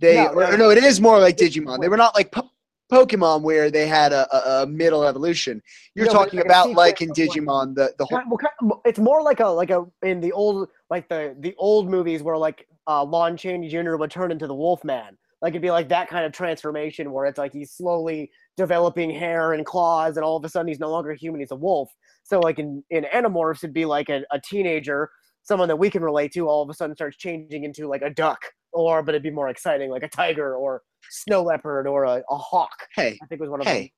they 0.00 0.16
No, 0.16 0.28
or, 0.28 0.56
no. 0.56 0.70
it 0.70 0.82
is 0.82 1.00
more 1.00 1.18
like 1.18 1.36
Digimon. 1.36 1.80
They 1.80 1.88
were 1.88 1.96
not 1.96 2.14
like 2.14 2.32
po- 2.32 2.50
Pokemon 2.90 3.42
where 3.42 3.70
they 3.70 3.86
had 3.86 4.12
a, 4.12 4.26
a, 4.34 4.62
a 4.62 4.66
middle 4.66 5.04
evolution. 5.04 5.62
You're 5.94 6.06
No, 6.06 6.12
talking 6.12 6.38
like 6.38 6.46
about 6.46 6.72
like 6.72 7.02
in 7.02 7.14
sequence 7.14 7.36
of, 7.36 7.46
like, 7.46 7.46
Digimon 7.46 7.74
the 7.74 7.94
the 7.98 8.06
whole. 8.06 8.22
Well, 8.62 8.82
it's 8.84 8.98
more 8.98 9.22
like 9.22 9.40
a 9.40 9.46
like 9.46 9.70
a 9.70 9.84
in 10.02 10.20
the 10.20 10.32
old 10.32 10.70
like 10.88 11.08
the 11.08 11.36
the 11.40 11.54
old 11.58 11.88
movies 11.88 12.22
where 12.22 12.36
like 12.36 12.66
uh 12.86 13.04
Lon 13.04 13.36
Chaney 13.36 13.68
Jr. 13.68 13.96
would 13.96 14.10
turn 14.10 14.32
into 14.32 14.46
the 14.46 14.54
Wolfman. 14.54 15.16
Like 15.42 15.52
it'd 15.52 15.62
be 15.62 15.70
like 15.70 15.88
that 15.88 16.08
kind 16.08 16.26
of 16.26 16.32
transformation 16.32 17.12
where 17.12 17.24
it's 17.24 17.38
like 17.38 17.52
he's 17.52 17.72
slowly 17.72 18.30
developing 18.56 19.10
hair 19.10 19.54
and 19.54 19.64
claws, 19.64 20.16
and 20.16 20.24
all 20.24 20.36
of 20.36 20.44
a 20.44 20.48
sudden 20.48 20.68
he's 20.68 20.80
no 20.80 20.90
longer 20.90 21.14
human; 21.14 21.40
he's 21.40 21.50
a 21.50 21.56
wolf. 21.56 21.90
So 22.24 22.40
like 22.40 22.58
in 22.58 22.84
in 22.90 23.04
Animorphs, 23.14 23.58
it'd 23.58 23.72
be 23.72 23.86
like 23.86 24.08
a, 24.10 24.22
a 24.30 24.40
teenager, 24.40 25.10
someone 25.42 25.68
that 25.68 25.76
we 25.76 25.88
can 25.88 26.02
relate 26.02 26.32
to, 26.32 26.48
all 26.48 26.62
of 26.62 26.68
a 26.68 26.74
sudden 26.74 26.94
starts 26.94 27.16
changing 27.16 27.64
into 27.64 27.88
like 27.88 28.02
a 28.02 28.10
duck, 28.10 28.40
or 28.72 29.02
but 29.02 29.14
it'd 29.14 29.22
be 29.22 29.30
more 29.30 29.48
exciting, 29.48 29.90
like 29.90 30.02
a 30.02 30.08
tiger 30.08 30.56
or 30.56 30.82
snow 31.08 31.42
leopard 31.42 31.86
or 31.86 32.04
a, 32.04 32.22
a 32.30 32.36
hawk. 32.36 32.86
Hey, 32.94 33.18
I 33.22 33.26
think 33.26 33.40
was 33.40 33.50
one 33.50 33.60
of 33.60 33.66
them. 33.66 33.74
hey, 33.74 33.92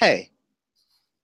hey! 0.00 0.30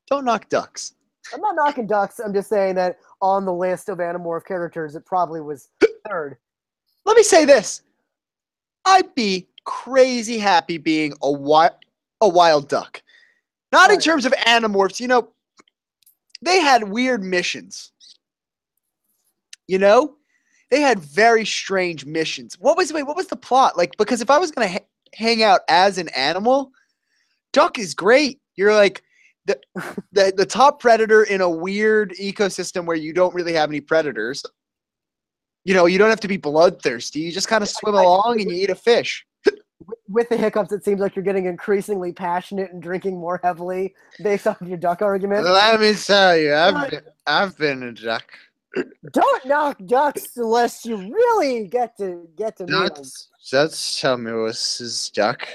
Don't 0.08 0.24
knock 0.24 0.48
ducks. 0.48 0.94
I'm 1.34 1.40
not 1.40 1.56
knocking 1.56 1.88
ducks. 1.88 2.20
I'm 2.20 2.32
just 2.32 2.48
saying 2.48 2.76
that 2.76 2.98
on 3.20 3.44
the 3.44 3.52
list 3.52 3.88
of 3.88 3.98
Animorph 3.98 4.44
characters, 4.44 4.94
it 4.94 5.04
probably 5.04 5.40
was 5.40 5.70
third. 6.08 6.36
Let 7.04 7.16
me 7.16 7.24
say 7.24 7.44
this: 7.44 7.82
I'd 8.86 9.14
be 9.14 9.48
crazy 9.64 10.38
happy 10.38 10.78
being 10.78 11.12
a 11.22 11.30
wild 11.30 11.72
a 12.22 12.28
wild 12.28 12.68
duck. 12.68 13.02
Not 13.72 13.90
in 13.90 14.00
terms 14.00 14.24
of 14.24 14.32
animorphs, 14.32 15.00
you 15.00 15.08
know. 15.08 15.28
They 16.40 16.60
had 16.60 16.84
weird 16.84 17.22
missions. 17.22 17.92
You 19.66 19.78
know, 19.78 20.14
they 20.70 20.80
had 20.80 21.00
very 21.00 21.44
strange 21.44 22.06
missions. 22.06 22.58
What 22.58 22.76
was 22.76 22.92
wait? 22.92 23.02
What 23.02 23.16
was 23.16 23.26
the 23.26 23.36
plot 23.36 23.76
like? 23.76 23.96
Because 23.98 24.22
if 24.22 24.30
I 24.30 24.38
was 24.38 24.50
gonna 24.50 24.68
ha- 24.68 24.86
hang 25.14 25.42
out 25.42 25.60
as 25.68 25.98
an 25.98 26.08
animal, 26.10 26.70
duck 27.52 27.78
is 27.78 27.94
great. 27.94 28.40
You're 28.54 28.74
like 28.74 29.02
the, 29.46 29.60
the 30.12 30.32
the 30.36 30.46
top 30.46 30.80
predator 30.80 31.24
in 31.24 31.40
a 31.40 31.50
weird 31.50 32.14
ecosystem 32.20 32.86
where 32.86 32.96
you 32.96 33.12
don't 33.12 33.34
really 33.34 33.52
have 33.54 33.70
any 33.70 33.80
predators. 33.80 34.44
You 35.66 35.74
know, 35.74 35.86
you 35.86 35.98
don't 35.98 36.10
have 36.10 36.20
to 36.20 36.28
be 36.28 36.36
bloodthirsty. 36.36 37.18
You 37.18 37.32
just 37.32 37.48
kind 37.48 37.60
of 37.60 37.68
swim 37.68 37.96
along 37.96 38.40
and 38.40 38.48
you 38.48 38.56
eat 38.56 38.70
a 38.70 38.76
fish. 38.76 39.26
With 40.08 40.28
the 40.28 40.36
hiccups, 40.36 40.70
it 40.70 40.84
seems 40.84 41.00
like 41.00 41.16
you're 41.16 41.24
getting 41.24 41.46
increasingly 41.46 42.12
passionate 42.12 42.72
and 42.72 42.80
drinking 42.80 43.16
more 43.18 43.40
heavily 43.42 43.92
based 44.22 44.46
off 44.46 44.60
of 44.60 44.68
your 44.68 44.78
duck 44.78 45.02
argument. 45.02 45.44
Let 45.44 45.80
me 45.80 45.94
tell 45.94 46.36
you, 46.36 46.54
I've 46.54 46.90
been, 46.90 47.00
I've 47.26 47.58
been 47.58 47.82
a 47.82 47.90
duck. 47.92 48.24
Don't 49.10 49.44
knock 49.46 49.78
ducks 49.86 50.36
unless 50.36 50.84
you 50.84 50.98
really 51.12 51.66
get 51.66 51.96
to 51.98 52.28
get 52.36 52.56
to 52.58 52.62
'em. 52.62 52.68
That's 53.50 54.00
tell 54.00 54.16
me 54.18 54.32
what's 54.34 54.78
his 54.78 55.10
duck. 55.10 55.48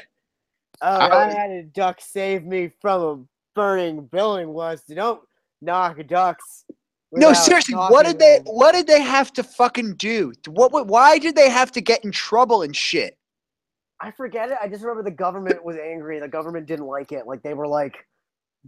Oh, 0.82 0.88
I- 0.98 1.30
I 1.30 1.34
had 1.34 1.52
a 1.52 1.64
duck 1.64 2.02
save 2.02 2.44
me 2.44 2.70
from 2.82 3.02
a 3.02 3.24
burning 3.56 4.08
building 4.08 4.50
once. 4.50 4.84
You 4.88 4.96
don't 4.96 5.22
knock 5.62 6.06
ducks. 6.08 6.66
No, 7.14 7.34
seriously, 7.34 7.76
what 7.76 8.06
did 8.06 8.20
they 8.20 8.40
what 8.46 8.72
did 8.72 8.88
they 8.88 9.02
have 9.02 9.34
to 9.34 9.44
fucking 9.44 9.96
do? 9.96 10.32
What 10.48 10.88
why 10.88 11.18
did 11.20 11.36
they 11.36 11.50
have 11.50 11.72
to 11.74 11.82
get 11.82 12.06
in 12.06 12.12
trouble 12.12 12.62
and 12.62 12.76
shit? 12.76 13.18
I 14.00 14.12
forget 14.12 14.50
it. 14.50 14.58
I 14.62 14.68
just 14.68 14.82
remember 14.82 15.04
the 15.04 15.16
government 15.16 15.64
was 15.64 15.76
angry. 15.76 16.20
The 16.20 16.28
government 16.28 16.66
didn't 16.68 16.88
like 16.88 17.12
it. 17.12 17.28
Like 17.28 17.44
they 17.44 17.54
were 17.54 17.68
like, 17.68 17.98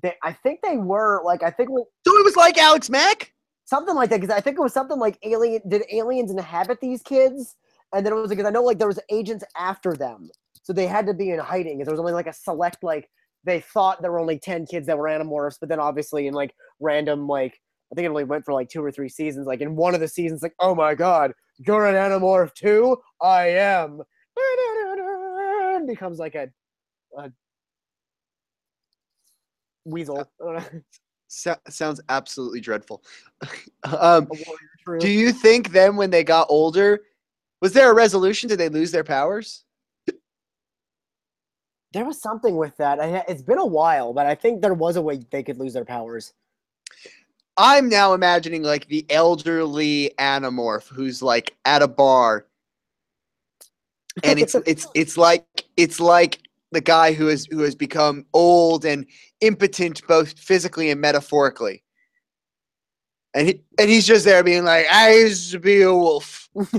they. 0.02 0.14
I 0.24 0.34
think 0.34 0.60
they 0.62 0.78
were 0.78 1.22
like. 1.24 1.42
I 1.42 1.50
think 1.52 1.70
So 1.70 1.86
it 2.20 2.26
was 2.26 2.36
like 2.36 2.58
Alex 2.58 2.90
Mack? 2.90 3.34
something 3.66 3.96
like 3.96 4.10
that. 4.10 4.20
Because 4.20 4.36
I 4.36 4.42
think 4.42 4.58
it 4.58 4.62
was 4.62 4.74
something 4.74 5.00
like 5.00 5.18
alien. 5.24 5.62
Did 5.68 5.84
aliens 5.92 6.30
inhabit 6.30 6.82
these 6.82 7.02
kids? 7.02 7.56
And 7.96 8.06
then 8.06 8.12
it 8.14 8.16
was 8.18 8.30
because 8.30 8.46
I 8.46 8.50
know 8.50 8.64
like 8.64 8.78
there 8.78 8.88
was 8.88 9.00
agents 9.10 9.44
after 9.58 9.94
them, 9.94 10.30
so 10.64 10.74
they 10.74 10.86
had 10.88 11.08
to 11.08 11.14
be 11.14 11.30
in 11.30 11.40
hiding. 11.40 11.78
'cause 11.80 11.86
There 11.86 11.94
was 11.94 12.00
only 12.00 12.14
like 12.14 12.28
a 12.28 12.34
select 12.34 12.84
like 12.84 13.10
they 13.46 13.62
thought 13.62 14.02
there 14.02 14.12
were 14.12 14.20
only 14.20 14.38
ten 14.40 14.66
kids 14.66 14.88
that 14.88 14.98
were 14.98 15.08
animorphs, 15.08 15.58
but 15.60 15.70
then 15.70 15.80
obviously 15.80 16.28
in 16.28 16.34
like 16.34 16.54
random 16.80 17.28
like 17.28 17.60
I 17.94 17.96
think 17.96 18.08
it 18.08 18.10
only 18.10 18.24
went 18.24 18.44
for 18.44 18.54
like 18.54 18.70
two 18.70 18.84
or 18.84 18.92
three 18.92 19.08
seasons. 19.08 19.46
Like 19.46 19.62
in 19.62 19.76
one 19.76 19.94
of 19.94 20.00
the 20.00 20.08
seasons, 20.08 20.42
like 20.42 20.56
oh 20.60 20.74
my 20.74 20.96
god, 20.96 21.32
you're 21.60 21.86
an 21.86 21.94
animorph 21.94 22.56
too. 22.56 22.98
I 23.22 23.50
am. 23.50 24.02
Becomes 25.86 26.18
like 26.18 26.34
a, 26.34 26.50
a 27.16 27.32
weasel. 29.86 30.28
I 30.42 30.44
don't 30.44 30.56
know, 30.56 30.82
So, 31.28 31.56
sounds 31.70 32.02
absolutely 32.10 32.62
dreadful. 32.62 33.04
um, 33.84 33.94
a 33.94 34.26
warrior 34.26 34.70
true. 34.84 35.00
do 35.00 35.10
you 35.10 35.32
think 35.32 35.72
then 35.72 35.96
when 35.96 36.10
they 36.10 36.24
got 36.24 36.48
older, 36.50 37.02
was 37.62 37.74
there 37.74 37.92
a 37.92 37.94
resolution? 37.96 38.50
Did 38.50 38.60
they 38.60 38.70
lose 38.70 38.92
their 38.92 39.04
powers? 39.04 39.66
There 41.92 42.06
was 42.06 42.20
something 42.20 42.56
with 42.56 42.76
that. 42.78 43.00
I, 43.00 43.24
it's 43.28 43.44
been 43.44 43.60
a 43.60 43.66
while, 43.66 44.14
but 44.14 44.26
I 44.26 44.34
think 44.34 44.62
there 44.62 44.74
was 44.74 44.96
a 44.96 45.02
way 45.02 45.20
they 45.30 45.44
could 45.44 45.60
lose 45.60 45.74
their 45.74 45.86
powers. 45.86 46.34
I'm 47.58 47.90
now 47.90 48.14
imagining 48.14 48.64
like 48.64 48.88
the 48.88 49.06
elderly 49.10 50.12
animorph 50.18 50.88
who's 50.88 51.22
like 51.22 51.56
at 51.66 51.82
a 51.82 51.88
bar 51.88 52.48
and 54.24 54.40
it's 54.40 54.56
it's 54.66 54.88
it's 54.94 55.18
like 55.18 55.46
it's 55.78 56.00
like 56.00 56.40
the 56.72 56.82
guy 56.82 57.14
who 57.14 57.28
has 57.28 57.48
who 57.50 57.62
has 57.62 57.76
become 57.76 58.26
old 58.34 58.86
and 58.86 59.06
impotent 59.42 60.06
both 60.08 60.38
physically 60.38 60.92
and 60.92 61.02
metaphorically. 61.02 61.84
And 63.36 63.48
he 63.48 63.62
and 63.80 63.90
he's 63.90 64.06
just 64.06 64.26
there 64.26 64.44
being 64.44 64.64
like, 64.64 64.86
I 64.92 65.16
used 65.16 65.52
to 65.54 65.60
be 65.60 65.82
a 65.82 65.94
wolf. 65.94 66.50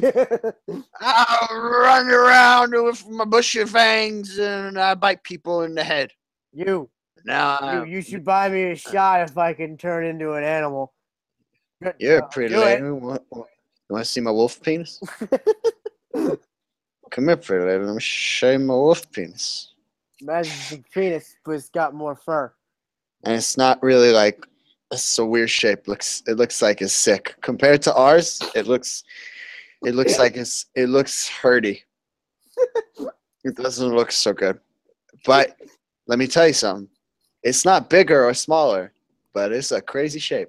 I 1.00 1.48
run 1.50 2.08
around 2.08 2.72
with 2.74 3.08
my 3.08 3.24
bushy 3.24 3.64
fangs 3.64 4.38
and 4.38 4.78
I 4.78 4.94
bite 4.94 5.24
people 5.24 5.62
in 5.62 5.74
the 5.74 5.82
head. 5.82 6.12
you, 6.52 6.88
Now 7.24 7.84
you, 7.84 7.96
you 7.96 8.02
should 8.02 8.24
buy 8.24 8.48
me 8.48 8.72
a 8.72 8.76
shot 8.76 9.22
if 9.22 9.38
I 9.38 9.54
can 9.54 9.76
turn 9.76 10.04
into 10.04 10.32
an 10.32 10.44
animal. 10.44 10.92
You're 11.98 12.22
uh, 12.22 12.26
a 12.26 12.28
pretty 12.28 12.54
do 12.54 12.60
it. 12.60 12.64
lady. 12.64 12.82
Want, 12.82 13.22
want, 13.30 13.46
want 13.88 14.04
to 14.04 14.10
see 14.10 14.20
my 14.20 14.30
wolf 14.30 14.62
penis? 14.62 15.00
Come 16.14 17.28
here, 17.28 17.36
pretty 17.36 17.64
lady. 17.64 17.84
Let 17.84 17.94
me 17.94 18.00
show 18.00 18.52
you 18.52 18.58
my 18.58 18.74
wolf 18.74 19.10
penis. 19.12 19.72
Imagine 20.20 20.52
the 20.70 20.84
penis, 20.92 21.36
but 21.44 21.52
it's 21.52 21.70
got 21.70 21.94
more 21.94 22.14
fur. 22.14 22.52
And 23.24 23.34
it's 23.34 23.56
not 23.56 23.82
really 23.82 24.12
like 24.12 24.44
it's 24.90 25.18
a 25.18 25.24
weird 25.24 25.50
shape. 25.50 25.88
Looks 25.88 26.22
it 26.26 26.36
looks 26.36 26.60
like 26.60 26.82
it's 26.82 26.92
sick. 26.92 27.36
Compared 27.40 27.82
to 27.82 27.94
ours, 27.94 28.40
it 28.54 28.66
looks 28.66 29.04
it 29.84 29.94
looks 29.94 30.18
like 30.18 30.36
it's 30.36 30.66
it 30.74 30.88
looks 30.88 31.30
hurty. 31.30 31.80
it 33.44 33.56
doesn't 33.56 33.94
look 33.94 34.12
so 34.12 34.32
good. 34.32 34.58
But 35.24 35.56
let 36.06 36.18
me 36.18 36.26
tell 36.26 36.46
you 36.46 36.52
something. 36.52 36.88
It's 37.44 37.64
not 37.64 37.90
bigger 37.90 38.24
or 38.24 38.34
smaller, 38.34 38.92
but 39.34 39.52
it's 39.52 39.70
a 39.70 39.80
crazy 39.80 40.18
shape. 40.18 40.48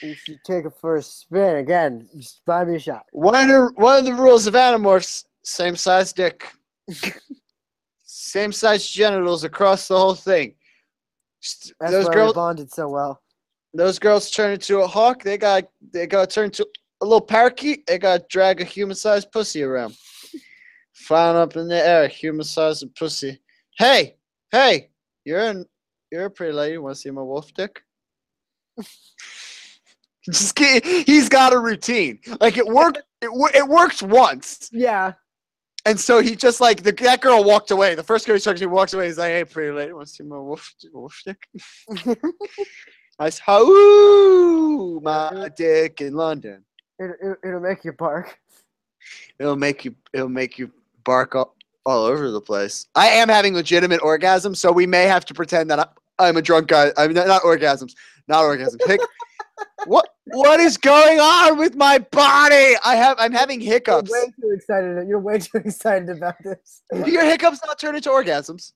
If 0.00 0.08
You 0.08 0.14
should 0.14 0.44
take 0.44 0.64
it 0.64 0.72
for 0.80 0.96
a 0.96 1.02
spin 1.02 1.56
again. 1.56 2.08
Just 2.16 2.44
buy 2.44 2.64
me 2.64 2.76
a 2.76 2.78
shot. 2.78 3.06
One 3.12 3.34
of 3.36 3.48
the, 3.48 3.70
one 3.76 3.98
of 3.98 4.04
the 4.06 4.14
rules 4.14 4.46
of 4.46 4.54
Animorphs, 4.54 5.26
same 5.44 5.76
size 5.76 6.12
dick. 6.12 6.50
same 8.04 8.50
size 8.50 8.88
genitals 8.88 9.44
across 9.44 9.86
the 9.88 9.96
whole 9.96 10.14
thing. 10.14 10.54
That's 11.80 11.92
Those 11.92 12.08
girls 12.08 12.34
bonded 12.34 12.72
so 12.72 12.88
well. 12.88 13.20
those 13.74 13.98
girls 13.98 14.30
turn 14.30 14.52
into 14.52 14.80
a 14.80 14.86
hawk, 14.86 15.22
they 15.22 15.36
got 15.36 15.64
they 15.92 16.06
got 16.06 16.30
to 16.30 16.34
turn 16.34 16.44
into 16.46 16.66
a 17.00 17.04
little 17.04 17.20
parakeet, 17.20 17.86
they 17.86 17.98
got 17.98 18.20
to 18.20 18.26
drag 18.28 18.60
a 18.60 18.64
human 18.64 18.94
sized 18.94 19.32
pussy 19.32 19.62
around. 19.62 19.96
Flying 20.92 21.36
up 21.36 21.56
in 21.56 21.66
the 21.68 21.84
air, 21.84 22.06
human 22.06 22.44
sized 22.44 22.94
pussy. 22.94 23.40
Hey, 23.76 24.14
hey, 24.52 24.90
you're 25.24 25.40
an 25.40 25.66
you're 26.12 26.26
a 26.26 26.30
pretty 26.30 26.52
lady. 26.52 26.78
Want 26.78 26.94
to 26.94 27.00
see 27.00 27.10
my 27.10 27.22
wolf 27.22 27.52
dick? 27.54 27.82
Just 30.24 30.54
kidding. 30.54 31.04
He's 31.04 31.28
got 31.28 31.52
a 31.52 31.58
routine. 31.58 32.20
Like 32.40 32.56
it 32.56 32.66
worked. 32.66 32.98
It, 33.20 33.30
it 33.54 33.66
worked 33.68 34.02
once, 34.02 34.68
Yeah. 34.72 35.14
and 35.84 35.98
so 35.98 36.20
he 36.20 36.34
just 36.36 36.60
like 36.60 36.82
the 36.82 36.92
that 36.92 37.20
girl 37.20 37.42
walked 37.44 37.70
away. 37.72 37.94
The 37.96 38.02
first 38.04 38.26
girl 38.26 38.36
he 38.36 38.40
talks 38.40 38.60
to, 38.60 38.64
he 38.64 38.66
walks 38.66 38.94
away. 38.94 39.06
He's 39.06 39.18
like, 39.18 39.30
"Hey, 39.32 39.44
pretty 39.44 39.72
lady, 39.72 39.92
want 39.92 40.06
to 40.08 40.12
see 40.12 40.22
my 40.24 40.38
wolf 40.38 40.72
wolf 40.92 41.20
dick?" 41.24 41.38
I 43.18 43.30
said, 43.30 43.42
"How 43.44 45.00
my 45.00 45.50
dick 45.56 46.00
in 46.00 46.14
London? 46.14 46.64
It, 47.00 47.10
it, 47.22 47.38
it'll 47.48 47.60
make 47.60 47.84
you 47.84 47.92
bark. 47.92 48.38
It'll 49.40 49.56
make 49.56 49.84
you. 49.84 49.94
It'll 50.12 50.28
make 50.28 50.56
you 50.58 50.70
bark 51.04 51.34
all, 51.34 51.56
all 51.84 52.04
over 52.04 52.30
the 52.30 52.40
place." 52.40 52.86
I 52.94 53.08
am 53.08 53.28
having 53.28 53.54
legitimate 53.54 54.00
orgasms, 54.02 54.56
so 54.58 54.70
we 54.70 54.86
may 54.86 55.04
have 55.04 55.24
to 55.26 55.34
pretend 55.34 55.68
that 55.70 55.92
I'm 56.18 56.36
a 56.36 56.42
drunk 56.42 56.68
guy. 56.68 56.92
I'm 56.96 57.12
not, 57.12 57.26
not 57.26 57.42
orgasms, 57.42 57.92
not 58.28 58.42
orgasms. 58.42 58.80
Hic- 58.86 59.00
what 59.86 60.08
what 60.26 60.60
is 60.60 60.76
going 60.76 61.18
on 61.20 61.58
with 61.58 61.74
my 61.74 61.98
body? 61.98 62.74
I 62.84 62.94
have. 62.96 63.16
I'm 63.18 63.32
having 63.32 63.60
You're 63.60 63.74
hiccups. 63.74 64.10
way 64.10 64.32
too 64.40 64.50
excited. 64.54 65.08
You're 65.08 65.20
way 65.20 65.38
too 65.40 65.58
excited 65.58 66.08
about 66.08 66.34
this. 66.42 66.82
Do 66.92 67.10
your 67.10 67.24
hiccups 67.24 67.60
not 67.66 67.78
turn 67.78 67.96
into 67.96 68.08
orgasms? 68.10 68.72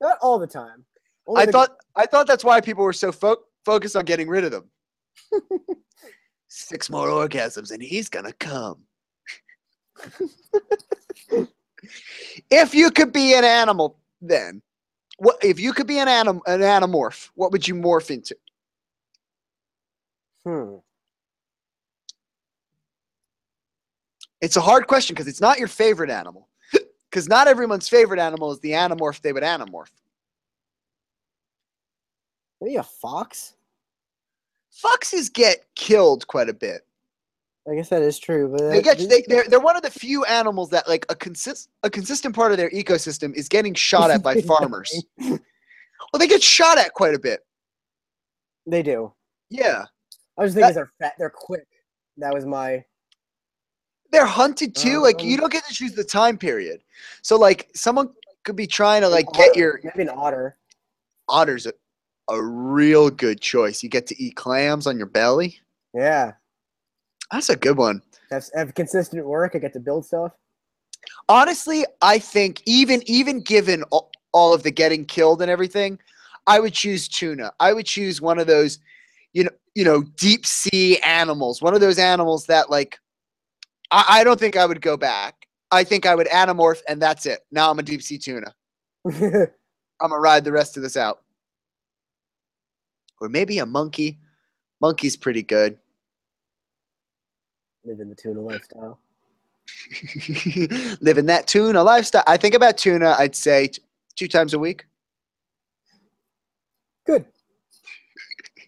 Not 0.00 0.18
all 0.22 0.38
the 0.38 0.46
time. 0.46 0.84
Only 1.26 1.42
I 1.42 1.46
the- 1.46 1.52
thought. 1.52 1.76
I 1.96 2.06
thought 2.06 2.26
that's 2.26 2.44
why 2.44 2.60
people 2.60 2.84
were 2.84 2.92
so 2.92 3.12
fo- 3.12 3.42
focused 3.64 3.96
on 3.96 4.04
getting 4.04 4.28
rid 4.28 4.44
of 4.44 4.52
them. 4.52 4.70
Six 6.48 6.88
more 6.90 7.08
orgasms, 7.08 7.70
and 7.72 7.82
he's 7.82 8.08
gonna 8.08 8.32
come. 8.32 8.78
if 12.50 12.74
you 12.74 12.90
could 12.90 13.12
be 13.12 13.34
an 13.34 13.44
animal, 13.44 13.98
then 14.20 14.62
what? 15.18 15.36
If 15.42 15.60
you 15.60 15.72
could 15.72 15.86
be 15.86 15.98
an 15.98 16.08
anim, 16.08 16.40
an 16.46 16.60
animorph, 16.60 17.30
what 17.34 17.52
would 17.52 17.66
you 17.66 17.74
morph 17.74 18.10
into? 18.10 18.36
Hmm. 20.44 20.76
It's 24.40 24.56
a 24.56 24.60
hard 24.60 24.86
question 24.86 25.14
because 25.14 25.28
it's 25.28 25.40
not 25.40 25.58
your 25.58 25.68
favorite 25.68 26.10
animal. 26.10 26.48
Because 27.10 27.28
not 27.28 27.46
everyone's 27.46 27.88
favorite 27.88 28.18
animal 28.18 28.50
is 28.50 28.58
the 28.58 28.72
animorph 28.72 29.20
they 29.20 29.32
would 29.32 29.44
animorph. 29.44 29.92
Maybe 32.60 32.74
a 32.74 32.82
fox. 32.82 33.54
Foxes 34.72 35.28
get 35.28 35.64
killed 35.76 36.26
quite 36.26 36.48
a 36.48 36.52
bit. 36.52 36.84
I 37.70 37.74
guess 37.74 37.88
that 37.88 38.02
is 38.02 38.18
true, 38.18 38.48
but 38.48 38.70
they 38.70 38.82
get 38.82 38.98
they, 38.98 39.24
they're 39.26 39.44
they're 39.48 39.60
one 39.60 39.74
of 39.76 39.82
the 39.82 39.90
few 39.90 40.24
animals 40.26 40.68
that 40.70 40.86
like 40.86 41.06
a 41.08 41.14
consist 41.14 41.70
a 41.82 41.88
consistent 41.90 42.34
part 42.34 42.52
of 42.52 42.58
their 42.58 42.70
ecosystem 42.70 43.34
is 43.34 43.48
getting 43.48 43.72
shot 43.72 44.10
at 44.10 44.22
by 44.22 44.40
farmers. 44.42 44.92
Well, 45.18 45.38
they 46.18 46.26
get 46.26 46.42
shot 46.42 46.76
at 46.78 46.92
quite 46.92 47.14
a 47.14 47.18
bit. 47.18 47.40
they 48.66 48.82
do. 48.82 49.12
Yeah, 49.50 49.84
I 50.38 50.42
was 50.42 50.52
thinking 50.54 50.74
they're 50.74 50.92
fat. 51.00 51.14
They're 51.18 51.30
quick. 51.34 51.66
That 52.18 52.34
was 52.34 52.44
my. 52.44 52.84
they're 54.12 54.26
hunted 54.26 54.74
too. 54.74 55.00
Like 55.00 55.22
you 55.22 55.34
Um, 55.34 55.40
don't 55.40 55.52
get 55.52 55.64
to 55.66 55.72
choose 55.74 55.92
the 55.92 56.04
time 56.04 56.36
period. 56.36 56.82
So 57.22 57.36
like 57.36 57.70
someone 57.74 58.10
could 58.44 58.56
be 58.56 58.66
trying 58.66 59.00
to 59.02 59.08
like 59.08 59.26
get 59.32 59.56
your 59.56 59.80
maybe 59.82 60.02
an 60.02 60.10
otter. 60.10 60.58
otters 61.28 61.64
a, 61.66 61.72
a 62.28 62.42
real 62.42 63.08
good 63.10 63.40
choice. 63.40 63.82
You 63.82 63.88
get 63.88 64.06
to 64.08 64.22
eat 64.22 64.36
clams 64.36 64.86
on 64.86 64.98
your 64.98 65.06
belly. 65.06 65.58
Yeah, 65.94 66.32
That's 67.32 67.48
a 67.48 67.56
good 67.56 67.76
one. 67.76 68.02
have 68.30 68.46
have 68.54 68.74
consistent 68.74 69.24
work. 69.26 69.52
I 69.54 69.58
get 69.58 69.72
to 69.74 69.80
build 69.80 70.06
stuff. 70.06 70.32
Honestly, 71.28 71.84
I 72.02 72.18
think 72.18 72.62
even 72.66 73.02
even 73.06 73.40
given 73.40 73.82
all, 73.84 74.10
all 74.32 74.54
of 74.54 74.62
the 74.62 74.70
getting 74.70 75.04
killed 75.04 75.42
and 75.42 75.50
everything, 75.50 75.98
I 76.46 76.60
would 76.60 76.72
choose 76.72 77.08
tuna. 77.08 77.52
I 77.60 77.72
would 77.72 77.86
choose 77.86 78.20
one 78.20 78.38
of 78.38 78.46
those, 78.46 78.78
you 79.32 79.44
know, 79.44 79.50
you 79.74 79.84
know, 79.84 80.02
deep 80.16 80.46
sea 80.46 80.98
animals. 80.98 81.62
One 81.62 81.74
of 81.74 81.80
those 81.80 81.98
animals 81.98 82.46
that 82.46 82.70
like, 82.70 82.98
I, 83.90 84.04
I 84.08 84.24
don't 84.24 84.38
think 84.38 84.56
I 84.56 84.66
would 84.66 84.80
go 84.80 84.96
back. 84.96 85.46
I 85.70 85.84
think 85.84 86.06
I 86.06 86.14
would 86.14 86.28
animorph 86.28 86.82
and 86.88 87.00
that's 87.00 87.26
it. 87.26 87.40
Now 87.50 87.70
I'm 87.70 87.78
a 87.78 87.82
deep 87.82 88.02
sea 88.02 88.18
tuna. 88.18 88.54
I'm 89.06 90.10
gonna 90.10 90.18
ride 90.18 90.44
the 90.44 90.52
rest 90.52 90.76
of 90.76 90.82
this 90.82 90.96
out. 90.96 91.22
Or 93.20 93.28
maybe 93.28 93.58
a 93.58 93.66
monkey. 93.66 94.18
Monkey's 94.80 95.16
pretty 95.16 95.42
good. 95.42 95.78
Living 97.84 98.08
the 98.08 98.14
tuna 98.14 98.40
lifestyle. 98.40 98.98
Living 101.00 101.26
that 101.26 101.46
tuna 101.46 101.82
lifestyle. 101.82 102.24
I 102.26 102.36
think 102.36 102.54
about 102.54 102.78
tuna, 102.78 103.14
I'd 103.18 103.36
say 103.36 103.68
t- 103.68 103.82
two 104.16 104.28
times 104.28 104.54
a 104.54 104.58
week. 104.58 104.86
Good. 107.06 107.26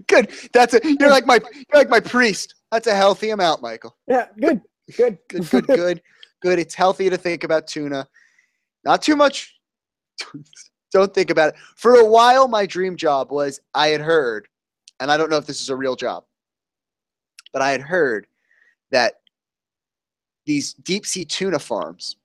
Good. 0.07 0.31
That's 0.53 0.75
a 0.75 0.81
you're 0.83 1.11
like 1.11 1.27
my 1.27 1.41
you're 1.55 1.81
like 1.81 1.89
my 1.89 2.01
priest. 2.01 2.55
That's 2.71 2.87
a 2.87 2.95
healthy 2.95 3.31
amount, 3.31 3.63
Michael. 3.63 3.97
Yeah, 4.07 4.27
good. 4.39 4.61
Good. 4.97 5.19
Good, 5.29 5.49
good, 5.51 5.67
good, 5.67 6.03
good. 6.41 6.59
It's 6.61 6.75
healthy 6.75 7.11
to 7.11 7.17
think 7.17 7.43
about 7.43 7.67
tuna. 7.67 8.07
Not 8.85 9.03
too 9.03 9.17
much. 9.17 9.59
Don't 10.93 11.13
think 11.13 11.31
about 11.31 11.49
it. 11.49 11.55
For 11.75 11.97
a 11.97 12.05
while, 12.05 12.47
my 12.47 12.67
dream 12.67 12.95
job 12.95 13.33
was 13.33 13.59
I 13.75 13.89
had 13.89 14.01
heard, 14.01 14.47
and 15.01 15.11
I 15.11 15.17
don't 15.17 15.29
know 15.29 15.39
if 15.39 15.47
this 15.47 15.61
is 15.61 15.71
a 15.71 15.77
real 15.77 15.97
job, 15.97 16.25
but 17.53 17.63
I 17.63 17.73
had 17.73 17.81
heard 17.81 18.29
that 18.90 19.20
these 20.44 20.75
deep 20.75 21.07
sea 21.07 21.25
tuna 21.25 21.59
farms, 21.59 22.16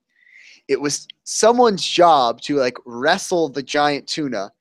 it 0.68 0.80
was 0.80 1.08
someone's 1.24 1.86
job 1.86 2.42
to 2.42 2.56
like 2.56 2.78
wrestle 2.86 3.50
the 3.50 3.64
giant 3.64 4.08
tuna 4.08 4.52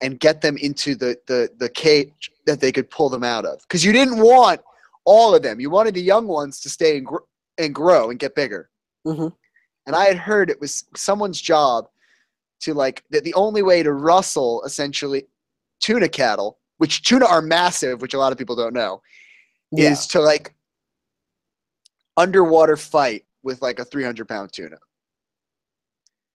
and 0.00 0.18
get 0.20 0.40
them 0.40 0.56
into 0.56 0.94
the 0.94 1.18
the 1.26 1.50
the 1.58 1.68
cage 1.68 2.30
that 2.46 2.60
they 2.60 2.72
could 2.72 2.88
pull 2.90 3.08
them 3.08 3.24
out 3.24 3.44
of. 3.44 3.60
Because 3.62 3.84
you 3.84 3.92
didn't 3.92 4.18
want 4.18 4.60
all 5.04 5.34
of 5.34 5.42
them. 5.42 5.60
You 5.60 5.70
wanted 5.70 5.94
the 5.94 6.02
young 6.02 6.26
ones 6.26 6.60
to 6.60 6.68
stay 6.68 6.98
and, 6.98 7.06
gr- 7.06 7.26
and 7.58 7.74
grow 7.74 8.10
and 8.10 8.18
get 8.18 8.34
bigger. 8.34 8.70
Mhm. 9.06 9.32
And 9.86 9.96
I 9.96 10.04
had 10.04 10.16
heard 10.18 10.50
it 10.50 10.60
was 10.60 10.84
someone's 10.94 11.40
job 11.40 11.88
to 12.60 12.74
like 12.74 13.02
that 13.10 13.24
the 13.24 13.34
only 13.34 13.62
way 13.62 13.82
to 13.82 13.92
rustle 13.92 14.62
essentially 14.64 15.26
tuna 15.80 16.08
cattle, 16.08 16.58
which 16.76 17.02
tuna 17.02 17.26
are 17.26 17.42
massive, 17.42 18.00
which 18.02 18.14
a 18.14 18.18
lot 18.18 18.32
of 18.32 18.38
people 18.38 18.54
don't 18.54 18.74
know, 18.74 19.02
Yeah. 19.72 19.90
is 19.90 20.06
to 20.08 20.20
like 20.20 20.54
underwater 22.16 22.76
fight 22.76 23.24
with 23.42 23.62
like 23.62 23.78
a 23.78 23.84
300 23.84 24.28
pound 24.28 24.52
tuna. 24.52 24.76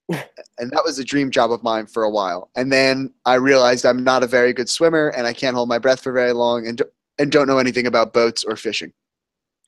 and 0.09 0.71
that 0.71 0.84
was 0.84 0.99
a 0.99 1.03
dream 1.03 1.32
job 1.32 1.51
of 1.51 1.63
mine 1.63 1.88
for 1.88 2.03
a 2.03 2.09
while. 2.09 2.49
And 2.55 2.71
then 2.71 3.13
I 3.26 3.36
realized 3.36 3.86
I'm 3.86 4.03
not 4.03 4.23
a 4.23 4.28
very 4.28 4.53
good 4.53 4.69
swimmer 4.69 5.09
and 5.09 5.26
I 5.26 5.34
can't 5.34 5.55
hold 5.55 5.69
my 5.69 5.80
breath 5.80 6.01
for 6.01 6.11
very 6.11 6.34
long 6.34 6.67
and, 6.67 6.78
do- 6.78 6.91
and 7.17 7.32
don't 7.32 7.47
know 7.47 7.57
anything 7.57 7.88
about 7.88 8.13
boats 8.13 8.43
or 8.43 8.55
fishing. 8.55 8.93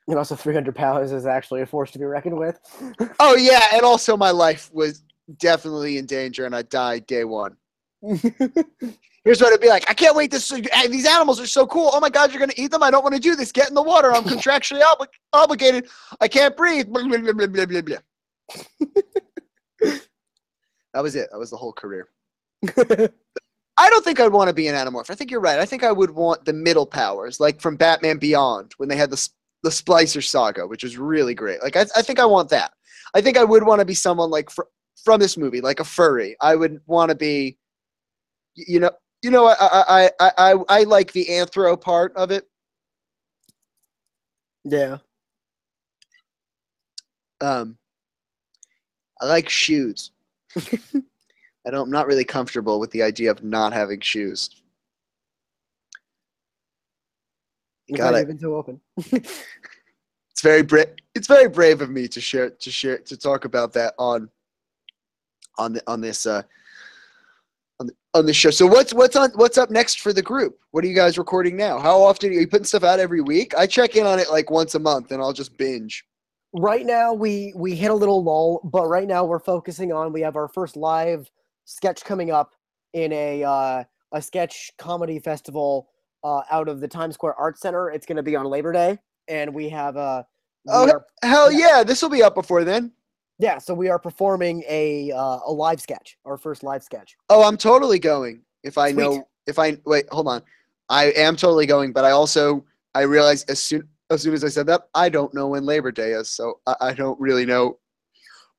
And 0.07 0.17
also, 0.17 0.37
300 0.37 0.73
pounds 0.73 1.11
is 1.11 1.25
actually 1.25 1.61
a 1.61 1.65
force 1.65 1.91
to 1.91 1.99
be 1.99 2.05
reckoned 2.05 2.37
with. 2.37 2.59
Oh, 3.19 3.35
yeah. 3.35 3.63
And 3.73 3.81
also, 3.81 4.15
my 4.15 4.31
life 4.31 4.69
was 4.71 5.03
definitely 5.37 5.97
in 5.97 6.05
danger 6.05 6.45
and 6.45 6.55
I 6.55 6.61
died 6.61 7.05
day 7.07 7.25
one. 7.25 7.57
Here's 9.27 9.41
what 9.41 9.49
it'd 9.49 9.59
be 9.59 9.67
like. 9.67 9.83
I 9.89 9.93
can't 9.93 10.15
wait. 10.15 10.31
This 10.31 10.49
these 10.89 11.05
animals 11.05 11.41
are 11.41 11.45
so 11.45 11.67
cool. 11.67 11.89
Oh 11.91 11.99
my 11.99 12.09
god, 12.09 12.31
you're 12.31 12.39
gonna 12.39 12.53
eat 12.55 12.71
them. 12.71 12.81
I 12.81 12.89
don't 12.89 13.03
want 13.03 13.13
to 13.13 13.19
do 13.19 13.35
this. 13.35 13.51
Get 13.51 13.67
in 13.67 13.75
the 13.75 13.81
water. 13.83 14.13
I'm 14.13 14.23
contractually 14.33 14.81
obli- 14.81 15.07
obligated. 15.33 15.89
I 16.21 16.29
can't 16.29 16.55
breathe. 16.55 16.87
Blah, 16.87 17.03
blah, 17.03 17.33
blah, 17.33 17.43
that 20.93 21.03
was 21.03 21.17
it. 21.17 21.27
That 21.29 21.37
was 21.37 21.49
the 21.49 21.57
whole 21.57 21.73
career. 21.73 22.07
I 23.77 23.89
don't 23.89 24.05
think 24.05 24.21
I'd 24.21 24.31
want 24.31 24.47
to 24.47 24.53
be 24.53 24.69
an 24.69 24.75
animorph. 24.75 25.09
I 25.09 25.15
think 25.15 25.29
you're 25.29 25.41
right. 25.41 25.59
I 25.59 25.65
think 25.65 25.83
I 25.83 25.91
would 25.91 26.11
want 26.11 26.45
the 26.45 26.53
middle 26.53 26.85
powers, 26.85 27.41
like 27.41 27.59
from 27.59 27.75
Batman 27.75 28.19
Beyond 28.19 28.75
when 28.77 28.87
they 28.87 28.95
had 28.95 29.09
the 29.09 29.29
the 29.63 29.69
Splicer 29.69 30.23
saga, 30.23 30.65
which 30.65 30.83
was 30.83 30.97
really 30.97 31.33
great. 31.33 31.61
Like 31.61 31.75
I, 31.75 31.85
I 31.97 32.01
think 32.01 32.19
I 32.19 32.25
want 32.25 32.47
that. 32.51 32.71
I 33.13 33.19
think 33.19 33.35
I 33.35 33.43
would 33.43 33.63
want 33.63 33.79
to 33.79 33.85
be 33.85 33.93
someone 33.93 34.29
like 34.29 34.49
fr- 34.49 34.61
from 35.03 35.19
this 35.19 35.35
movie, 35.35 35.59
like 35.59 35.81
a 35.81 35.83
furry. 35.83 36.37
I 36.39 36.55
would 36.55 36.79
want 36.85 37.09
to 37.09 37.15
be, 37.15 37.57
you 38.55 38.79
know, 38.79 38.91
you 39.21 39.31
know, 39.31 39.45
I 39.47 39.55
I 39.59 40.11
I 40.19 40.31
I, 40.37 40.55
I 40.69 40.83
like 40.83 41.11
the 41.11 41.25
anthro 41.25 41.79
part 41.79 42.15
of 42.15 42.31
it. 42.31 42.47
Yeah. 44.63 44.97
Um, 47.39 47.77
I 49.21 49.25
like 49.27 49.49
shoes. 49.49 50.11
I 50.57 51.69
don't. 51.71 51.83
I'm 51.87 51.91
not 51.91 52.07
really 52.07 52.25
comfortable 52.25 52.79
with 52.79 52.91
the 52.91 53.03
idea 53.03 53.31
of 53.31 53.43
not 53.43 53.73
having 53.73 53.99
shoes. 53.99 54.49
Got 57.95 58.15
it. 58.15 58.21
even 58.21 58.39
so 58.39 58.55
open. 58.55 58.81
It's 60.37 60.43
very 60.43 60.61
brave. 60.61 60.89
It's 61.15 61.25
very 61.25 61.49
brave 61.49 61.81
of 61.81 61.89
me 61.89 62.07
to 62.09 62.21
share 62.21 62.51
to 62.51 62.69
share 62.69 62.99
to 62.99 63.17
talk 63.17 63.45
about 63.45 63.73
that 63.73 63.95
on 63.97 64.29
on 65.57 65.73
the 65.73 65.81
on 65.87 65.99
this 65.99 66.27
uh 66.27 66.43
on 68.17 68.25
the, 68.25 68.33
show. 68.33 68.49
So 68.49 68.65
what's 68.67 68.93
what's 68.93 69.15
on 69.15 69.31
what's 69.35 69.57
up 69.57 69.69
next 69.69 70.01
for 70.01 70.11
the 70.11 70.21
group? 70.21 70.59
What 70.71 70.83
are 70.83 70.87
you 70.87 70.95
guys 70.95 71.17
recording 71.17 71.55
now? 71.55 71.79
How 71.79 72.01
often 72.01 72.29
are 72.29 72.33
you 72.33 72.47
putting 72.47 72.65
stuff 72.65 72.83
out 72.83 72.99
every 72.99 73.21
week? 73.21 73.53
I 73.57 73.67
check 73.67 73.95
in 73.95 74.05
on 74.05 74.19
it 74.19 74.29
like 74.29 74.49
once 74.49 74.75
a 74.75 74.79
month 74.79 75.11
and 75.11 75.21
I'll 75.21 75.33
just 75.33 75.57
binge. 75.57 76.03
right 76.53 76.85
now 76.85 77.13
we 77.13 77.53
we 77.55 77.75
hit 77.75 77.91
a 77.91 77.93
little 77.93 78.23
lull, 78.23 78.61
but 78.63 78.87
right 78.87 79.07
now 79.07 79.23
we're 79.25 79.39
focusing 79.39 79.91
on 79.93 80.11
we 80.11 80.21
have 80.21 80.35
our 80.35 80.47
first 80.47 80.75
live 80.75 81.29
sketch 81.65 82.03
coming 82.03 82.31
up 82.31 82.53
in 82.93 83.11
a 83.13 83.43
uh, 83.43 83.83
a 84.13 84.21
sketch 84.21 84.71
comedy 84.77 85.19
festival 85.19 85.89
uh, 86.23 86.41
out 86.51 86.67
of 86.67 86.79
the 86.81 86.87
Times 86.87 87.15
Square 87.15 87.35
Arts 87.35 87.61
Center. 87.61 87.89
It's 87.91 88.05
going 88.05 88.15
to 88.17 88.23
be 88.23 88.35
on 88.35 88.45
Labor 88.45 88.71
Day, 88.73 88.97
and 89.27 89.53
we 89.53 89.69
have 89.69 89.95
a 89.95 90.25
we 90.65 90.73
Oh, 90.73 90.89
are- 90.89 91.05
Hell 91.23 91.51
yeah, 91.51 91.83
this 91.83 92.01
will 92.01 92.09
be 92.09 92.23
up 92.23 92.35
before 92.35 92.63
then. 92.63 92.91
Yeah. 93.39 93.57
So 93.57 93.73
we 93.73 93.89
are 93.89 93.99
performing 93.99 94.63
a 94.67 95.11
uh, 95.11 95.39
a 95.45 95.51
live 95.51 95.81
sketch, 95.81 96.17
our 96.25 96.37
first 96.37 96.63
live 96.63 96.83
sketch. 96.83 97.15
Oh, 97.29 97.43
I'm 97.43 97.57
totally 97.57 97.99
going. 97.99 98.41
If 98.63 98.77
I 98.77 98.91
Sweet. 98.91 99.01
know 99.01 99.27
if 99.45 99.59
I 99.59 99.77
wait, 99.85 100.05
hold 100.11 100.27
on. 100.27 100.41
I 100.89 101.05
am 101.11 101.35
totally 101.35 101.65
going, 101.65 101.91
but 101.91 102.05
I 102.05 102.11
also 102.11 102.65
I 102.95 103.01
realize 103.01 103.43
as 103.45 103.61
soon 103.61 103.87
as 104.09 104.21
soon 104.21 104.33
as 104.33 104.43
I 104.43 104.49
said 104.49 104.67
that, 104.67 104.83
I 104.93 105.09
don't 105.09 105.33
know 105.33 105.47
when 105.49 105.65
Labor 105.65 105.91
Day 105.91 106.11
is, 106.11 106.29
so 106.29 106.59
I, 106.65 106.75
I 106.81 106.93
don't 106.93 107.19
really 107.19 107.45
know. 107.45 107.77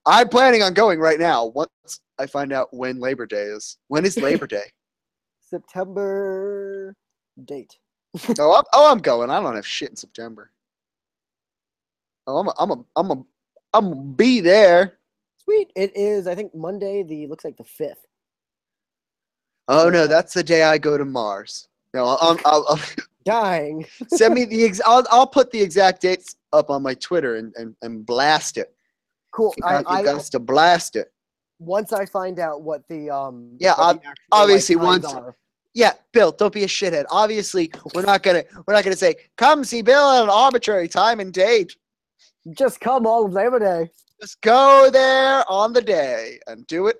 I'm 0.07 0.29
planning 0.29 0.63
on 0.63 0.75
going 0.75 0.99
right 1.01 1.19
now. 1.19 1.47
Once 1.47 1.71
I 2.19 2.27
find 2.27 2.53
out 2.53 2.69
when 2.73 2.99
Labor 2.99 3.27
Day 3.27 3.45
is. 3.45 3.79
When 3.89 4.05
is 4.05 4.17
Labor 4.17 4.47
Day? 4.49 4.65
September 5.41 6.95
date. 7.45 7.79
oh, 8.39 8.55
I'm, 8.55 8.65
oh, 8.73 8.91
I'm 8.91 8.99
going. 8.99 9.31
I 9.31 9.41
don't 9.41 9.55
have 9.55 9.67
shit 9.67 9.91
in 9.91 9.97
September. 9.97 10.51
Oh, 12.27 12.39
I'm 12.39 12.49
a, 12.49 12.55
I'm 12.59 12.71
a, 12.71 12.85
I'm 12.97 13.11
a, 13.11 13.25
I'm 13.75 14.13
be 14.13 14.41
there. 14.41 14.99
Sweet. 15.45 15.71
It 15.77 15.97
is. 15.97 16.27
I 16.27 16.35
think 16.35 16.55
Monday. 16.55 17.03
The 17.03 17.27
looks 17.27 17.45
like 17.45 17.57
the 17.57 17.65
fifth. 17.65 18.05
Oh 19.69 19.89
no, 19.91 20.07
that's 20.07 20.35
the 20.35 20.43
day 20.43 20.63
I 20.63 20.79
go 20.79 20.97
to 20.97 21.05
Mars. 21.05 21.69
No, 21.95 22.05
I'll, 22.07 22.39
I'll, 22.45 22.67
I'll 22.69 22.81
Dying. 23.25 23.87
send 24.09 24.35
me 24.35 24.45
the 24.47 24.65
ex- 24.65 24.81
I'll, 24.87 25.05
I'll 25.11 25.27
put 25.27 25.51
the 25.51 25.61
exact 25.61 26.01
dates 26.03 26.37
up 26.53 26.71
on 26.71 26.83
my 26.83 26.95
Twitter 26.95 27.37
and, 27.37 27.53
and, 27.57 27.75
and 27.83 28.05
blast 28.07 28.57
it. 28.57 28.75
Cool. 29.33 29.55
You 29.59 29.65
I, 29.67 29.83
I, 29.87 30.03
got 30.03 30.21
to 30.23 30.39
blast 30.39 30.97
it. 30.97 31.13
once 31.59 31.93
I 31.93 32.07
find 32.07 32.39
out 32.39 32.63
what 32.63 32.83
the 32.89 33.11
um 33.11 33.57
Yeah, 33.59 33.75
the 33.77 34.01
obviously 34.33 34.77
once- 34.77 35.05
are. 35.07 35.37
Yeah, 35.75 35.93
Bill, 36.13 36.33
don't 36.33 36.53
be 36.53 36.65
a 36.65 36.67
shithead. 36.67 37.05
Obviously, 37.11 37.71
we're 37.95 38.03
not 38.03 38.23
gonna 38.23 38.43
we're 38.67 38.75
not 38.75 38.83
gonna 38.85 38.97
say 38.97 39.15
come 39.37 39.63
see 39.65 39.83
Bill 39.83 40.11
at 40.11 40.25
an 40.25 40.31
arbitrary 40.31 40.89
time 40.89 41.21
and 41.21 41.33
date. 41.33 41.77
Just 42.57 42.81
come 42.81 43.07
all 43.07 43.27
of 43.27 43.33
Labor 43.33 43.59
Day. 43.59 43.91
Just 44.21 44.41
go 44.41 44.91
there 44.93 45.45
on 45.49 45.73
the 45.73 45.83
day 45.83 46.39
and 46.47 46.67
do 46.67 46.87
it 46.89 46.97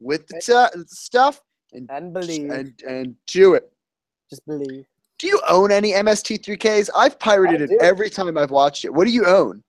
with 0.00 0.26
the 0.28 0.40
t- 0.40 0.82
stuff 0.86 1.40
and 1.72 1.88
And 1.90 2.12
believe. 2.12 2.50
and 2.50 2.74
and 2.86 3.14
do 3.26 3.54
it. 3.54 3.70
just 4.30 4.44
believe. 4.46 4.84
Do 5.18 5.26
you 5.26 5.40
own 5.48 5.72
any 5.72 5.92
MST3Ks? 5.92 6.90
I've 6.96 7.18
pirated 7.18 7.70
it 7.72 7.80
every 7.82 8.08
time 8.10 8.36
I've 8.38 8.50
watched 8.52 8.84
it. 8.84 8.92
What 8.94 9.04
do 9.06 9.10
you 9.12 9.26
own? 9.26 9.62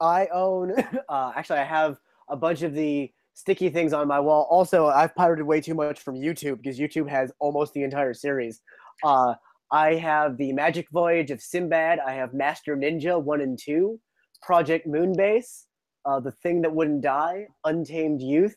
I 0.00 0.26
own 0.32 0.72
uh 1.08 1.32
actually 1.36 1.58
I 1.60 1.64
have 1.64 1.98
a 2.28 2.36
bunch 2.36 2.62
of 2.62 2.74
the 2.74 3.10
sticky 3.34 3.68
things 3.70 3.92
on 3.92 4.06
my 4.08 4.20
wall. 4.20 4.46
Also, 4.50 4.86
I've 4.86 5.14
pirated 5.14 5.44
way 5.46 5.60
too 5.60 5.74
much 5.74 6.00
from 6.00 6.14
YouTube 6.14 6.58
because 6.58 6.78
YouTube 6.78 7.08
has 7.08 7.32
almost 7.40 7.72
the 7.74 7.82
entire 7.82 8.14
series. 8.14 8.60
Uh 9.04 9.34
I 9.72 9.94
have 9.94 10.36
the 10.36 10.52
Magic 10.52 10.88
Voyage 10.90 11.30
of 11.32 11.40
Sinbad. 11.40 11.98
I 11.98 12.12
have 12.14 12.32
Master 12.34 12.76
Ninja 12.76 13.20
1 13.20 13.40
and 13.40 13.58
2, 13.58 13.98
Project 14.44 14.86
Moonbase, 14.86 15.64
uh, 16.04 16.20
The 16.20 16.32
Thing 16.32 16.60
That 16.62 16.74
Wouldn't 16.74 17.02
Die, 17.02 17.46
Untamed 17.64 18.20
Youth, 18.20 18.56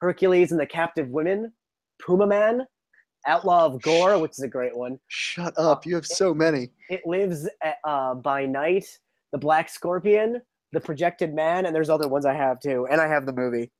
Hercules 0.00 0.52
and 0.52 0.60
the 0.60 0.66
Captive 0.66 1.08
Women, 1.08 1.52
Puma 2.04 2.26
Man, 2.26 2.66
Outlaw 3.26 3.64
of 3.64 3.80
Gor, 3.80 4.18
which 4.18 4.32
is 4.32 4.40
a 4.40 4.48
great 4.48 4.76
one. 4.76 4.98
Shut 5.08 5.54
up! 5.56 5.86
You 5.86 5.94
have 5.94 6.06
so 6.06 6.34
many. 6.34 6.70
It 6.90 7.00
lives 7.06 7.48
at, 7.62 7.76
uh, 7.84 8.14
by 8.14 8.44
night, 8.44 8.98
the 9.32 9.38
Black 9.38 9.70
Scorpion, 9.70 10.42
the 10.72 10.80
Projected 10.80 11.32
Man, 11.32 11.64
and 11.64 11.74
there's 11.74 11.88
other 11.88 12.06
ones 12.06 12.26
I 12.26 12.34
have 12.34 12.60
too, 12.60 12.86
and 12.90 13.00
I 13.00 13.08
have 13.08 13.24
the 13.24 13.32
movie. 13.32 13.70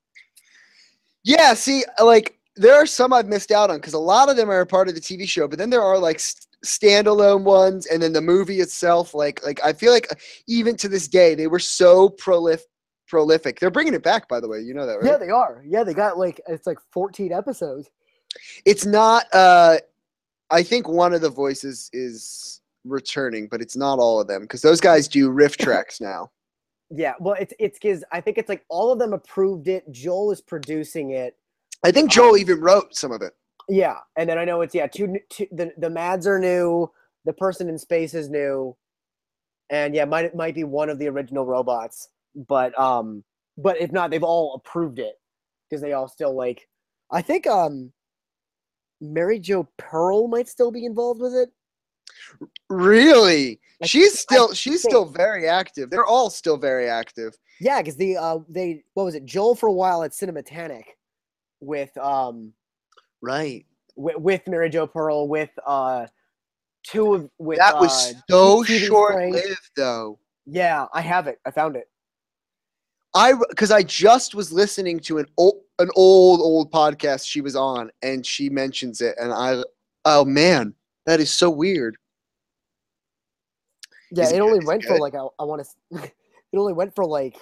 Yeah, 1.24 1.52
see, 1.52 1.84
like 2.02 2.38
there 2.56 2.74
are 2.74 2.86
some 2.86 3.12
I've 3.12 3.26
missed 3.26 3.50
out 3.50 3.70
on 3.70 3.76
because 3.76 3.94
a 3.94 3.98
lot 3.98 4.28
of 4.28 4.36
them 4.36 4.50
are 4.50 4.60
a 4.60 4.66
part 4.66 4.88
of 4.88 4.94
the 4.94 5.00
TV 5.00 5.28
show, 5.28 5.48
but 5.48 5.58
then 5.58 5.70
there 5.70 5.82
are 5.82 5.98
like 5.98 6.20
st- 6.20 6.46
standalone 6.64 7.42
ones, 7.42 7.86
and 7.86 8.02
then 8.02 8.12
the 8.12 8.20
movie 8.20 8.60
itself. 8.60 9.14
Like, 9.14 9.44
like 9.44 9.60
I 9.64 9.72
feel 9.72 9.92
like 9.92 10.06
uh, 10.10 10.16
even 10.46 10.76
to 10.76 10.88
this 10.88 11.08
day 11.08 11.34
they 11.34 11.46
were 11.46 11.58
so 11.58 12.08
prolific. 12.10 12.66
prolific. 13.08 13.60
They're 13.60 13.70
bringing 13.70 13.94
it 13.94 14.02
back, 14.02 14.28
by 14.28 14.40
the 14.40 14.48
way. 14.48 14.60
You 14.60 14.74
know 14.74 14.86
that, 14.86 14.94
right? 14.94 15.06
Yeah, 15.06 15.16
they 15.16 15.30
are. 15.30 15.62
Yeah, 15.66 15.84
they 15.84 15.94
got 15.94 16.18
like 16.18 16.40
it's 16.48 16.66
like 16.66 16.78
14 16.92 17.32
episodes. 17.32 17.90
It's 18.64 18.86
not. 18.86 19.26
uh 19.32 19.78
I 20.50 20.62
think 20.62 20.88
one 20.88 21.12
of 21.14 21.20
the 21.22 21.30
voices 21.30 21.90
is 21.92 22.60
returning, 22.84 23.48
but 23.48 23.60
it's 23.60 23.76
not 23.76 23.98
all 23.98 24.20
of 24.20 24.28
them 24.28 24.42
because 24.42 24.62
those 24.62 24.80
guys 24.80 25.08
do 25.08 25.30
RiffTrax 25.30 26.00
now. 26.00 26.30
Yeah, 26.90 27.14
well, 27.18 27.34
it's 27.40 27.52
it's 27.58 27.78
because 27.78 28.04
I 28.12 28.20
think 28.20 28.38
it's 28.38 28.48
like 28.48 28.64
all 28.68 28.92
of 28.92 28.98
them 28.98 29.14
approved 29.14 29.68
it. 29.68 29.90
Joel 29.90 30.30
is 30.30 30.40
producing 30.42 31.10
it. 31.10 31.34
I 31.84 31.92
think 31.92 32.10
Joel 32.10 32.30
Um, 32.34 32.38
even 32.38 32.60
wrote 32.60 32.96
some 32.96 33.12
of 33.12 33.22
it. 33.22 33.34
Yeah, 33.68 33.98
and 34.16 34.28
then 34.28 34.38
I 34.38 34.44
know 34.44 34.62
it's 34.62 34.74
yeah, 34.74 34.86
two, 34.86 35.16
two 35.30 35.46
the 35.52 35.72
the 35.78 35.90
Mads 35.90 36.26
are 36.26 36.38
new, 36.38 36.90
the 37.24 37.32
person 37.32 37.68
in 37.68 37.78
space 37.78 38.14
is 38.14 38.28
new, 38.28 38.76
and 39.70 39.94
yeah, 39.94 40.04
might 40.04 40.34
might 40.34 40.54
be 40.54 40.64
one 40.64 40.90
of 40.90 40.98
the 40.98 41.08
original 41.08 41.46
robots, 41.46 42.08
but 42.48 42.78
um, 42.78 43.22
but 43.56 43.80
if 43.80 43.92
not, 43.92 44.10
they've 44.10 44.22
all 44.22 44.54
approved 44.54 44.98
it 44.98 45.14
because 45.68 45.80
they 45.82 45.92
all 45.92 46.08
still 46.08 46.34
like. 46.34 46.68
I 47.10 47.22
think 47.22 47.46
um, 47.46 47.92
Mary 49.00 49.38
Jo 49.38 49.68
Pehl 49.78 50.28
might 50.28 50.48
still 50.48 50.70
be 50.70 50.84
involved 50.84 51.20
with 51.20 51.34
it. 51.34 51.50
Really, 52.68 53.60
I 53.82 53.86
she's 53.86 54.24
think- 54.24 54.32
I 54.32 54.34
still 54.34 54.54
she's 54.54 54.82
think- 54.82 54.92
still 54.92 55.04
very 55.06 55.48
active. 55.48 55.90
They're 55.90 56.04
all 56.06 56.28
still 56.30 56.56
very 56.56 56.88
active. 56.88 57.34
Yeah, 57.60 57.80
because 57.80 57.96
the 57.96 58.16
uh 58.16 58.38
they 58.48 58.84
what 58.94 59.04
was 59.04 59.14
it 59.14 59.24
Joel 59.24 59.54
for 59.54 59.68
a 59.68 59.72
while 59.72 60.02
at 60.02 60.10
Cinematic 60.12 60.46
Titanic 60.48 60.86
with 61.64 61.96
um 61.98 62.52
Right. 63.20 63.64
with, 63.96 64.16
with 64.16 64.48
Mary 64.48 64.70
Jo 64.70 64.86
Pehl 64.86 65.28
with 65.28 65.50
uh 65.66 66.06
two 66.84 67.14
of 67.14 67.30
with 67.38 67.58
That 67.58 67.74
uh, 67.74 67.80
was 67.80 68.14
so 68.28 68.62
short 68.62 69.30
lived, 69.30 69.70
though. 69.76 70.18
Yeah, 70.46 70.86
I 70.92 71.00
have 71.00 71.26
it. 71.26 71.38
I 71.46 71.50
found 71.50 71.76
it. 71.76 71.88
I 73.14 73.32
because 73.48 73.70
I 73.70 73.82
just 73.82 74.34
was 74.34 74.52
listening 74.52 75.00
to 75.00 75.18
an 75.18 75.26
old 75.36 75.62
an 75.78 75.88
old 75.96 76.40
old 76.40 76.70
podcast 76.72 77.26
she 77.26 77.40
was 77.40 77.56
on, 77.56 77.90
and 78.02 78.24
she 78.24 78.50
mentions 78.50 79.00
it, 79.00 79.14
and 79.18 79.32
I, 79.32 79.62
oh 80.04 80.24
man, 80.24 80.74
that 81.06 81.20
is 81.20 81.30
so 81.30 81.48
weird. 81.48 81.96
Yeah, 84.10 84.28
it 84.28 84.32
good? 84.32 84.40
only 84.40 84.64
went 84.64 84.84
for 84.84 84.98
like 84.98 85.14
I, 85.14 85.26
I 85.38 85.44
want 85.44 85.66
to. 85.90 86.02
it 86.02 86.56
only 86.56 86.72
went 86.72 86.94
for 86.94 87.04
like 87.04 87.36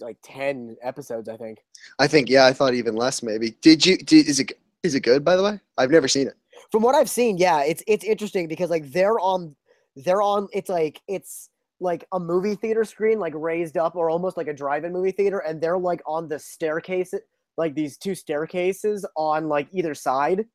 like 0.00 0.16
ten 0.22 0.76
episodes, 0.82 1.28
I 1.28 1.36
think. 1.36 1.58
I 1.98 2.06
think 2.06 2.28
yeah, 2.28 2.46
I 2.46 2.52
thought 2.52 2.74
even 2.74 2.96
less 2.96 3.22
maybe. 3.22 3.56
Did 3.60 3.84
you? 3.84 3.96
Did, 3.98 4.26
is 4.28 4.40
it 4.40 4.52
is 4.82 4.94
it 4.94 5.00
good 5.00 5.24
by 5.24 5.36
the 5.36 5.42
way? 5.42 5.60
I've 5.78 5.90
never 5.90 6.08
seen 6.08 6.26
it. 6.28 6.34
From 6.70 6.82
what 6.82 6.94
I've 6.94 7.10
seen, 7.10 7.38
yeah, 7.38 7.62
it's 7.62 7.82
it's 7.86 8.04
interesting 8.04 8.48
because 8.48 8.70
like 8.70 8.90
they're 8.92 9.20
on 9.20 9.54
they're 9.96 10.22
on 10.22 10.48
it's 10.52 10.68
like 10.68 11.00
it's 11.08 11.50
like 11.80 12.06
a 12.12 12.20
movie 12.20 12.54
theater 12.54 12.84
screen 12.84 13.18
like 13.18 13.34
raised 13.36 13.76
up 13.76 13.96
or 13.96 14.08
almost 14.08 14.36
like 14.36 14.48
a 14.48 14.52
drive-in 14.52 14.92
movie 14.92 15.10
theater 15.10 15.40
and 15.40 15.60
they're 15.60 15.76
like 15.76 16.00
on 16.06 16.26
the 16.26 16.38
staircase 16.38 17.12
like 17.58 17.74
these 17.74 17.98
two 17.98 18.14
staircases 18.14 19.04
on 19.16 19.48
like 19.48 19.68
either 19.72 19.94
side 19.94 20.46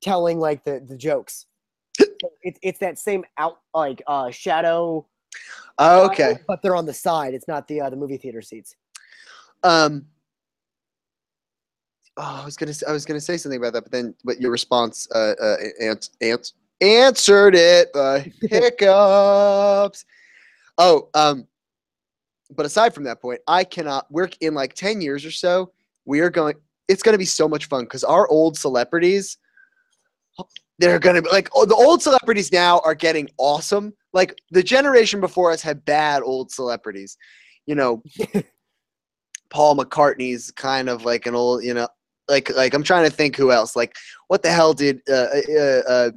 telling 0.00 0.38
like 0.38 0.64
the 0.64 0.84
the 0.86 0.96
jokes. 0.96 1.46
It's 2.42 2.58
it's 2.62 2.78
that 2.80 2.98
same 2.98 3.24
out 3.36 3.58
like 3.74 4.02
uh 4.06 4.30
shadow 4.30 5.06
Oh, 5.78 6.06
okay. 6.06 6.38
but 6.46 6.60
they're 6.62 6.76
on 6.76 6.86
the 6.86 6.94
side. 6.94 7.34
It's 7.34 7.46
not 7.46 7.68
the 7.68 7.80
uh, 7.80 7.90
the 7.90 7.96
movie 7.96 8.16
theater 8.16 8.42
seats. 8.42 8.76
Um. 9.62 10.06
Oh, 12.16 12.40
I 12.42 12.44
was 12.44 12.56
gonna 12.56 12.72
I 12.88 12.92
was 12.92 13.04
gonna 13.04 13.20
say 13.20 13.36
something 13.36 13.58
about 13.60 13.74
that, 13.74 13.82
but 13.82 13.92
then 13.92 14.14
but 14.24 14.40
your 14.40 14.50
response 14.50 15.06
uh, 15.14 15.34
uh 15.40 15.56
ans- 15.80 16.10
ans- 16.20 16.54
answered 16.80 17.54
it. 17.54 17.92
The 17.92 18.30
hiccups. 18.50 20.04
Oh, 20.78 21.08
um, 21.14 21.46
but 22.54 22.66
aside 22.66 22.94
from 22.94 23.04
that 23.04 23.20
point, 23.20 23.40
I 23.46 23.62
cannot. 23.62 24.06
We're 24.10 24.30
in 24.40 24.54
like 24.54 24.74
ten 24.74 25.00
years 25.00 25.24
or 25.24 25.30
so. 25.30 25.72
We 26.06 26.20
are 26.20 26.30
going. 26.30 26.56
It's 26.88 27.02
going 27.02 27.12
to 27.12 27.18
be 27.18 27.26
so 27.26 27.48
much 27.48 27.66
fun 27.66 27.84
because 27.84 28.02
our 28.02 28.26
old 28.28 28.56
celebrities, 28.56 29.36
they're 30.78 30.98
going 30.98 31.16
to 31.16 31.22
be 31.22 31.28
like 31.30 31.50
oh, 31.54 31.66
the 31.66 31.74
old 31.74 32.02
celebrities 32.02 32.50
now 32.50 32.80
are 32.84 32.94
getting 32.94 33.28
awesome. 33.36 33.92
Like 34.12 34.34
the 34.50 34.62
generation 34.62 35.20
before 35.20 35.52
us 35.52 35.62
had 35.62 35.84
bad 35.84 36.22
old 36.22 36.50
celebrities. 36.50 37.16
You 37.66 37.74
know, 37.74 38.02
Paul 39.50 39.76
McCartney's 39.76 40.50
kind 40.50 40.88
of 40.88 41.04
like 41.04 41.26
an 41.26 41.34
old. 41.34 41.64
You 41.64 41.74
know, 41.74 41.88
like 42.28 42.54
like 42.56 42.74
I'm 42.74 42.82
trying 42.82 43.08
to 43.08 43.14
think 43.14 43.36
who 43.36 43.52
else. 43.52 43.76
Like 43.76 43.94
what 44.28 44.42
the 44.42 44.50
hell 44.50 44.74
did 44.74 45.00
uh, 45.08 45.26
uh, 45.58 45.82
uh, 45.88 46.10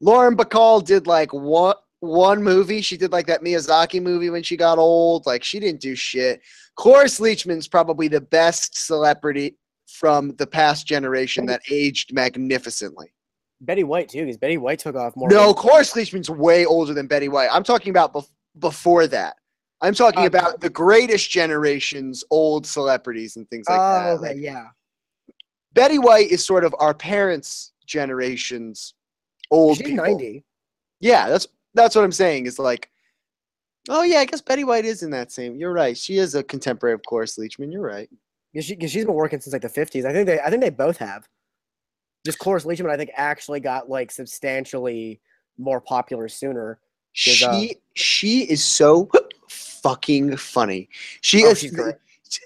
Lauren 0.00 0.36
Bacall 0.36 0.84
did 0.84 1.06
like 1.06 1.32
one 1.32 1.76
one 2.00 2.42
movie. 2.42 2.82
She 2.82 2.96
did 2.96 3.12
like 3.12 3.26
that 3.26 3.42
Miyazaki 3.42 4.02
movie 4.02 4.30
when 4.30 4.42
she 4.42 4.56
got 4.56 4.78
old. 4.78 5.24
Like 5.26 5.44
she 5.44 5.60
didn't 5.60 5.80
do 5.80 5.94
shit. 5.94 6.40
Cloris 6.76 7.20
Leachman's 7.20 7.68
probably 7.68 8.08
the 8.08 8.20
best 8.20 8.86
celebrity 8.86 9.56
from 9.86 10.34
the 10.36 10.46
past 10.46 10.86
generation 10.86 11.46
that 11.46 11.62
aged 11.70 12.12
magnificently. 12.12 13.12
Betty 13.62 13.84
White 13.84 14.08
too, 14.08 14.20
because 14.20 14.36
Betty 14.36 14.58
White 14.58 14.80
took 14.80 14.96
off 14.96 15.16
more. 15.16 15.28
No, 15.30 15.54
Cloris 15.54 15.94
Leachman's 15.94 16.28
way 16.28 16.64
older 16.66 16.92
than 16.92 17.06
Betty 17.06 17.28
White. 17.28 17.48
I'm 17.50 17.62
talking 17.64 17.90
about 17.90 18.12
bef- 18.12 18.28
before 18.58 19.06
that. 19.06 19.36
I'm 19.80 19.94
talking 19.94 20.24
Uh, 20.24 20.26
about 20.26 20.60
the 20.60 20.68
greatest 20.70 21.30
generation's 21.30 22.22
old 22.30 22.66
celebrities 22.66 23.36
and 23.36 23.48
things 23.48 23.66
like 23.68 23.78
oh, 23.80 23.82
that. 23.82 24.08
okay, 24.18 24.28
Like, 24.34 24.36
yeah. 24.38 24.66
Betty 25.72 25.98
White 25.98 26.30
is 26.30 26.44
sort 26.44 26.64
of 26.64 26.74
our 26.78 26.92
parents' 26.94 27.72
generation's 27.86 28.94
old 29.50 29.78
She's 29.78 29.86
people. 29.88 30.04
ninety. 30.04 30.44
Yeah, 31.00 31.28
that's 31.28 31.46
that's 31.74 31.94
what 31.96 32.04
I'm 32.04 32.12
saying. 32.12 32.46
Is 32.46 32.58
like, 32.58 32.90
oh 33.88 34.02
yeah, 34.02 34.18
I 34.18 34.24
guess 34.24 34.40
Betty 34.40 34.64
White 34.64 34.84
is 34.84 35.02
in 35.02 35.10
that 35.10 35.32
same. 35.32 35.56
You're 35.56 35.72
right. 35.72 35.96
She 35.96 36.18
is 36.18 36.34
a 36.34 36.42
contemporary 36.42 36.94
of 36.94 37.02
Cloris 37.02 37.38
Leachman. 37.38 37.72
You're 37.72 37.82
right. 37.82 38.08
Because 38.52 38.66
she, 38.66 38.76
she's 38.86 39.04
been 39.06 39.14
working 39.14 39.40
since 39.40 39.52
like 39.52 39.62
the 39.62 39.68
fifties. 39.68 40.04
I 40.04 40.12
think 40.12 40.26
they 40.26 40.38
I 40.40 40.50
think 40.50 40.62
they 40.62 40.70
both 40.70 40.98
have. 40.98 41.26
Just 42.24 42.38
Cloris 42.38 42.64
Leachman, 42.64 42.90
I 42.90 42.96
think, 42.96 43.10
actually 43.16 43.60
got 43.60 43.88
like 43.88 44.10
substantially 44.10 45.20
more 45.58 45.80
popular 45.80 46.28
sooner. 46.28 46.78
She 47.12 47.44
uh, 47.44 47.74
she 47.94 48.42
is 48.42 48.64
so 48.64 49.10
fucking 49.48 50.36
funny. 50.36 50.88
She 51.20 51.44
Oh, 51.44 51.50
is 51.50 51.58
she's 51.60 51.72
great. 51.72 51.96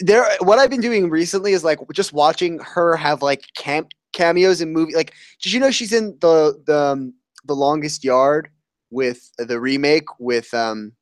there. 0.01 0.27
What 0.41 0.59
I've 0.59 0.71
been 0.71 0.81
doing 0.81 1.09
recently 1.11 1.53
is 1.53 1.63
like 1.63 1.79
just 1.93 2.13
watching 2.13 2.59
her 2.61 2.97
have 2.97 3.23
like 3.23 3.45
camp 3.57 3.91
cameos 4.13 4.61
in 4.61 4.73
movie. 4.73 4.95
Like, 4.95 5.13
did 5.43 5.53
you 5.53 5.61
know 5.61 5.71
she's 5.71 5.93
in 5.93 6.17
the 6.21 6.61
the 6.67 6.79
um, 6.79 7.15
the 7.45 7.55
Longest 7.55 8.03
Yard 8.03 8.49
with 8.91 9.31
the 9.39 9.61
remake 9.61 10.07
with 10.19 10.53
um 10.55 10.93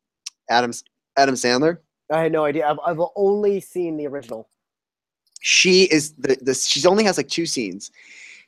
Adams 0.50 0.84
Adam 1.16 1.36
Sandler? 1.36 1.78
I 2.12 2.20
had 2.22 2.32
no 2.32 2.44
idea. 2.44 2.66
I've, 2.68 2.78
I've 2.84 3.00
only 3.16 3.60
seen 3.60 3.96
the 3.96 4.06
original. 4.08 4.50
she 5.40 5.84
is 5.84 6.12
the, 6.14 6.36
the 6.42 6.54
she's 6.54 6.84
only 6.84 7.04
has 7.04 7.16
like 7.16 7.28
two 7.28 7.46
scenes 7.46 7.90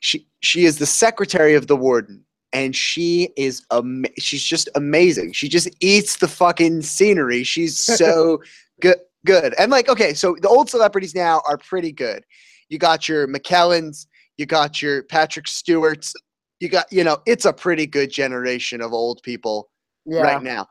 she 0.07 0.27
she 0.41 0.65
is 0.65 0.79
the 0.79 0.87
secretary 0.87 1.55
of 1.55 1.67
the 1.67 1.77
warden 1.77 2.25
and 2.53 2.75
she 2.77 3.31
is 3.37 3.63
ama- 3.73 4.09
she's 4.19 4.43
just 4.45 4.69
amazing 4.75 5.33
she 5.33 5.49
just 5.49 5.69
eats 5.81 6.17
the 6.19 6.29
fucking 6.29 6.81
scenery 6.83 7.43
she's 7.43 7.79
so 8.01 8.41
good 8.81 8.99
good 9.25 9.55
and 9.59 9.71
like 9.73 9.89
okay 9.89 10.15
so 10.15 10.37
the 10.41 10.49
old 10.49 10.71
celebrities 10.71 11.15
now 11.15 11.43
are 11.49 11.59
pretty 11.59 11.93
good 11.93 12.25
you 12.69 12.79
got 12.79 13.09
your 13.09 13.27
mckellens 13.27 14.07
you 14.39 14.47
got 14.47 14.81
your 14.81 15.03
patrick 15.05 15.49
stewarts 15.49 16.15
you 16.61 16.69
got 16.69 16.87
you 16.93 17.03
know 17.05 17.19
it's 17.27 17.45
a 17.45 17.53
pretty 17.53 17.87
good 17.87 18.11
generation 18.11 18.81
of 18.81 18.93
old 18.93 19.21
people 19.23 19.69
Yeah. 20.07 20.21
right 20.23 20.43
now. 20.43 20.67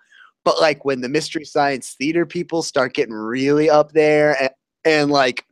But 0.46 0.62
like 0.62 0.86
when 0.86 1.02
the 1.02 1.10
mystery 1.10 1.44
science 1.46 1.96
theater 1.98 2.26
people 2.26 2.62
start 2.64 2.94
getting 2.94 3.14
really 3.14 3.70
up 3.70 3.92
there 3.92 4.36
and, 4.42 4.50
and 4.86 5.12
like 5.12 5.44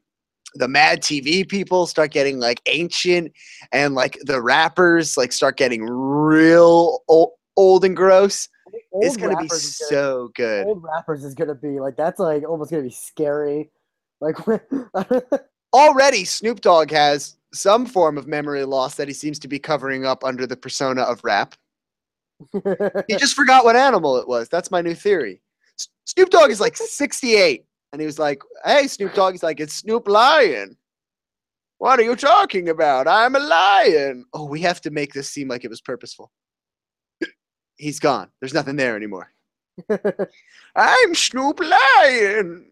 the 0.55 0.67
mad 0.67 1.01
TV 1.01 1.47
people 1.47 1.85
start 1.87 2.11
getting 2.11 2.39
like 2.39 2.61
ancient 2.67 3.31
and 3.71 3.95
like 3.95 4.17
the 4.23 4.41
rappers 4.41 5.17
like 5.17 5.31
start 5.31 5.57
getting 5.57 5.83
real 5.85 6.99
old, 7.07 7.31
old 7.57 7.85
and 7.85 7.95
gross. 7.95 8.49
Old 8.91 9.03
it's 9.05 9.17
gonna 9.17 9.29
be 9.37 9.43
rappers 9.43 9.77
gonna- 9.77 9.89
so 9.89 10.31
good. 10.35 10.65
old 10.65 10.83
rappers 10.83 11.23
is 11.23 11.33
gonna 11.33 11.55
be 11.55 11.79
like 11.79 11.95
that's 11.95 12.19
like 12.19 12.43
almost 12.47 12.71
gonna 12.71 12.83
be 12.83 12.89
scary. 12.89 13.71
Like 14.21 14.37
Already 15.73 16.23
Snoop 16.25 16.61
Dogg 16.61 16.91
has 16.91 17.35
some 17.53 17.85
form 17.85 18.17
of 18.17 18.27
memory 18.27 18.63
loss 18.63 18.95
that 18.95 19.07
he 19.07 19.13
seems 19.13 19.39
to 19.39 19.47
be 19.47 19.57
covering 19.59 20.05
up 20.05 20.23
under 20.23 20.45
the 20.47 20.55
persona 20.57 21.01
of 21.01 21.23
rap. 21.23 21.55
He 23.07 23.15
just 23.17 23.35
forgot 23.35 23.63
what 23.63 23.75
animal 23.75 24.17
it 24.17 24.27
was. 24.27 24.49
That's 24.49 24.69
my 24.71 24.81
new 24.81 24.95
theory. 24.95 25.41
Snoop 26.05 26.29
Dogg 26.29 26.51
is 26.51 26.59
like 26.59 26.75
68. 26.77 27.65
And 27.93 28.01
he 28.01 28.05
was 28.07 28.19
like, 28.19 28.41
Hey, 28.65 28.87
Snoop 28.87 29.13
Dogg. 29.13 29.33
He's 29.33 29.43
like, 29.43 29.59
It's 29.59 29.75
Snoop 29.75 30.07
Lion. 30.07 30.75
What 31.77 31.99
are 31.99 32.03
you 32.03 32.15
talking 32.15 32.69
about? 32.69 33.07
I'm 33.07 33.35
a 33.35 33.39
lion. 33.39 34.25
Oh, 34.33 34.45
we 34.45 34.61
have 34.61 34.81
to 34.81 34.89
make 34.91 35.13
this 35.13 35.29
seem 35.29 35.47
like 35.47 35.63
it 35.63 35.69
was 35.69 35.81
purposeful. 35.81 36.31
He's 37.77 37.99
gone. 37.99 38.29
There's 38.39 38.53
nothing 38.53 38.75
there 38.77 38.95
anymore. 38.95 39.31
I'm 40.75 41.13
Snoop 41.15 41.59
Lion. 41.59 42.71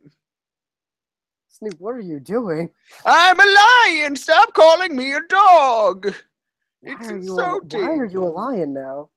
Snoop, 1.49 1.76
what 1.80 1.95
are 1.95 1.99
you 1.99 2.19
doing? 2.19 2.69
I'm 3.05 3.39
a 3.39 3.55
lion. 3.89 4.15
Stop 4.15 4.53
calling 4.53 4.95
me 4.95 5.13
a 5.13 5.22
dog. 5.30 6.05
Why 6.82 6.93
It's 6.93 7.09
are, 7.09 7.17
you 7.17 7.38
a, 7.39 7.57
insulting. 7.57 7.82
why 7.82 7.95
are 7.97 8.05
you 8.05 8.24
a 8.24 8.30
lion 8.30 8.74
now? 8.74 9.09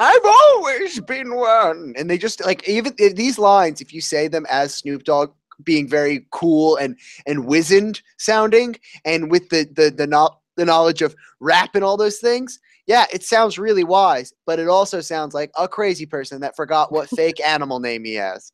I've 0.00 0.24
always 0.24 0.98
been 1.00 1.36
one. 1.36 1.92
And 1.96 2.08
they 2.08 2.16
just 2.16 2.42
like 2.44 2.66
even 2.66 2.94
these 2.96 3.38
lines, 3.38 3.82
if 3.82 3.92
you 3.92 4.00
say 4.00 4.28
them 4.28 4.46
as 4.48 4.74
Snoop 4.74 5.04
Dogg 5.04 5.32
being 5.62 5.86
very 5.86 6.26
cool 6.30 6.76
and 6.76 6.96
and 7.26 7.44
wizened 7.44 8.00
sounding, 8.16 8.76
and 9.04 9.30
with 9.30 9.50
the 9.50 9.68
the 9.74 9.90
the, 9.90 10.06
no, 10.06 10.30
the 10.56 10.64
knowledge 10.64 11.02
of 11.02 11.14
rap 11.38 11.74
and 11.74 11.84
all 11.84 11.98
those 11.98 12.16
things, 12.16 12.58
yeah, 12.86 13.04
it 13.12 13.22
sounds 13.22 13.58
really 13.58 13.84
wise. 13.84 14.32
But 14.46 14.58
it 14.58 14.68
also 14.68 15.02
sounds 15.02 15.34
like 15.34 15.50
a 15.58 15.68
crazy 15.68 16.06
person 16.06 16.40
that 16.40 16.56
forgot 16.56 16.90
what 16.90 17.10
fake 17.16 17.38
animal 17.46 17.78
name 17.78 18.04
he 18.04 18.14
has. 18.14 18.52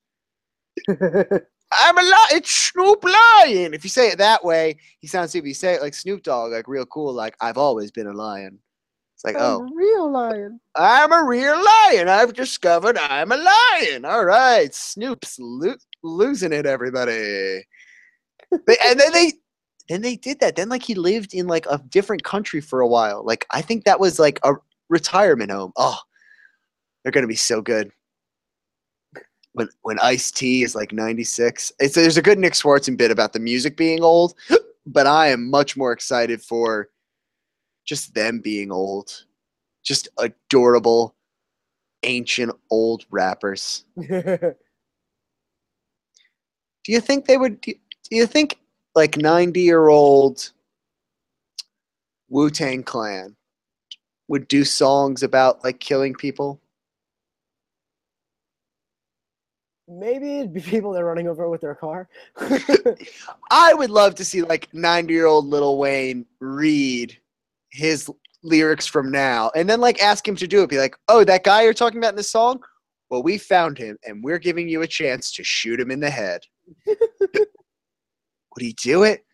I'm 0.89 1.99
a 1.99 2.03
lion. 2.03 2.29
It's 2.33 2.51
Snoop 2.51 3.05
Lion. 3.05 3.73
If 3.73 3.85
you 3.85 3.91
say 3.91 4.09
it 4.09 4.19
that 4.19 4.45
way, 4.45 4.79
he 4.99 5.07
sounds. 5.07 5.33
If 5.37 5.45
you 5.45 5.55
say 5.55 5.75
it 5.75 5.83
like 5.83 5.95
Snoop 5.95 6.25
Dogg, 6.25 6.51
like 6.51 6.67
real 6.67 6.87
cool, 6.87 7.13
like 7.13 7.37
I've 7.41 7.59
always 7.59 7.93
been 7.93 8.09
a 8.09 8.13
lion. 8.13 8.59
Like, 9.27 9.37
oh, 9.41 9.59
I'm 9.59 9.67
a 9.67 9.71
oh. 9.71 9.75
real 9.75 10.11
lion. 10.11 10.61
I'm 10.77 11.13
a 11.13 11.25
real 11.25 11.57
lion. 11.57 12.09
I've 12.09 12.33
discovered 12.33 12.97
I'm 12.97 13.33
a 13.33 13.37
lion. 13.37 14.05
All 14.05 14.25
right, 14.25 14.73
Snoop's 14.73 15.37
lo- 15.41 15.75
losing 16.05 16.53
it, 16.53 16.65
everybody. 16.65 17.13
They- 17.13 18.79
and 18.85 19.01
then 19.01 19.13
they, 19.13 19.33
then 19.89 20.03
they 20.03 20.15
did 20.15 20.39
that. 20.39 20.55
Then 20.55 20.69
like 20.69 20.85
he 20.85 20.95
lived 20.95 21.35
in 21.35 21.49
like 21.49 21.67
a 21.69 21.83
different 21.89 22.23
country 22.23 22.61
for 22.61 22.81
a 22.81 22.87
while. 22.87 23.25
Like 23.25 23.45
I 23.51 23.63
think 23.63 23.85
that 23.85 23.99
was 23.99 24.21
like 24.21 24.39
a 24.45 24.55
retirement 24.89 25.51
home. 25.51 25.73
Oh, 25.77 25.99
they're 27.03 27.11
gonna 27.13 27.27
be 27.27 27.35
so 27.35 27.61
good. 27.61 27.91
When 29.55 29.69
when 29.83 29.99
Ice 29.99 30.31
T 30.31 30.63
is 30.63 30.77
like 30.77 30.93
96, 30.93 31.73
it's 31.81 31.97
there's 31.97 32.17
a 32.17 32.23
good 32.23 32.39
Nick 32.39 32.53
Swardson 32.53 32.97
bit 32.97 33.11
about 33.11 33.33
the 33.33 33.41
music 33.41 33.77
being 33.77 34.05
old, 34.05 34.35
but 34.87 35.09
I 35.09 35.29
am 35.29 35.51
much 35.51 35.77
more 35.77 35.91
excited 35.91 36.41
for 36.41 36.91
just 37.87 38.15
them 38.15 38.41
being 38.41 38.71
old. 38.71 39.25
Just 39.83 40.09
adorable 40.19 41.15
ancient 42.03 42.53
old 42.71 43.07
rappers. 43.11 43.85
Do 43.97 44.55
you 46.93 47.01
think 47.01 47.27
they 47.27 47.37
would 47.37 47.61
do 47.61 47.75
you 48.11 48.27
think 48.27 48.61
like 48.95 49.17
90 49.17 49.61
year 49.61 49.89
old 49.89 50.53
wu-tang 52.29 52.85
clan 52.85 53.35
would 54.29 54.47
do 54.47 54.65
songs 54.65 55.25
about 55.25 55.65
like 55.65 55.81
killing 55.81 56.15
people? 56.15 56.61
Maybe 59.89 60.39
it'd 60.39 60.53
be 60.53 60.61
people 60.61 60.93
that 60.93 61.03
are 61.03 61.07
running 61.07 61.27
over 61.27 61.49
with 61.49 61.61
their 61.61 61.75
car. 61.75 62.09
i 63.51 63.75
would 63.75 63.91
love 63.91 64.15
to 64.17 64.25
see 64.25 64.43
like 64.43 64.73
90 64.73 65.13
year 65.13 65.27
old 65.27 65.47
Lil 65.47 65.79
wayne 65.79 66.25
read 66.39 67.19
his 67.71 68.11
lyrics 68.43 68.87
from 68.87 69.11
now. 69.11 69.51
And 69.55 69.69
then 69.69 69.81
like 69.81 70.01
ask 70.03 70.27
him 70.27 70.37
to 70.37 70.47
do 70.47 70.63
it. 70.63 70.71
Be 70.71 70.79
like 70.79 70.97
oh 71.09 71.25
that 71.25 71.45
guy 71.45 71.63
you're 71.63 71.75
talking 71.75 71.99
about 71.99 72.11
in 72.11 72.17
this 72.17 72.31
song? 72.31 72.63
Well 73.11 73.23
we 73.23 73.39
found 73.39 73.79
him 73.79 73.99
and 74.07 74.23
we're 74.23 74.39
giving 74.39 74.69
you 74.69 74.83
a 74.83 74.87
chance 74.87 75.33
to 75.33 75.45
shoot 75.45 75.81
him 75.81 75.91
in 75.91 76.01
the 76.01 76.11
head. 76.11 76.43
Would 76.87 78.63
he 78.63 78.75
do 78.83 79.03
it? 79.03 79.25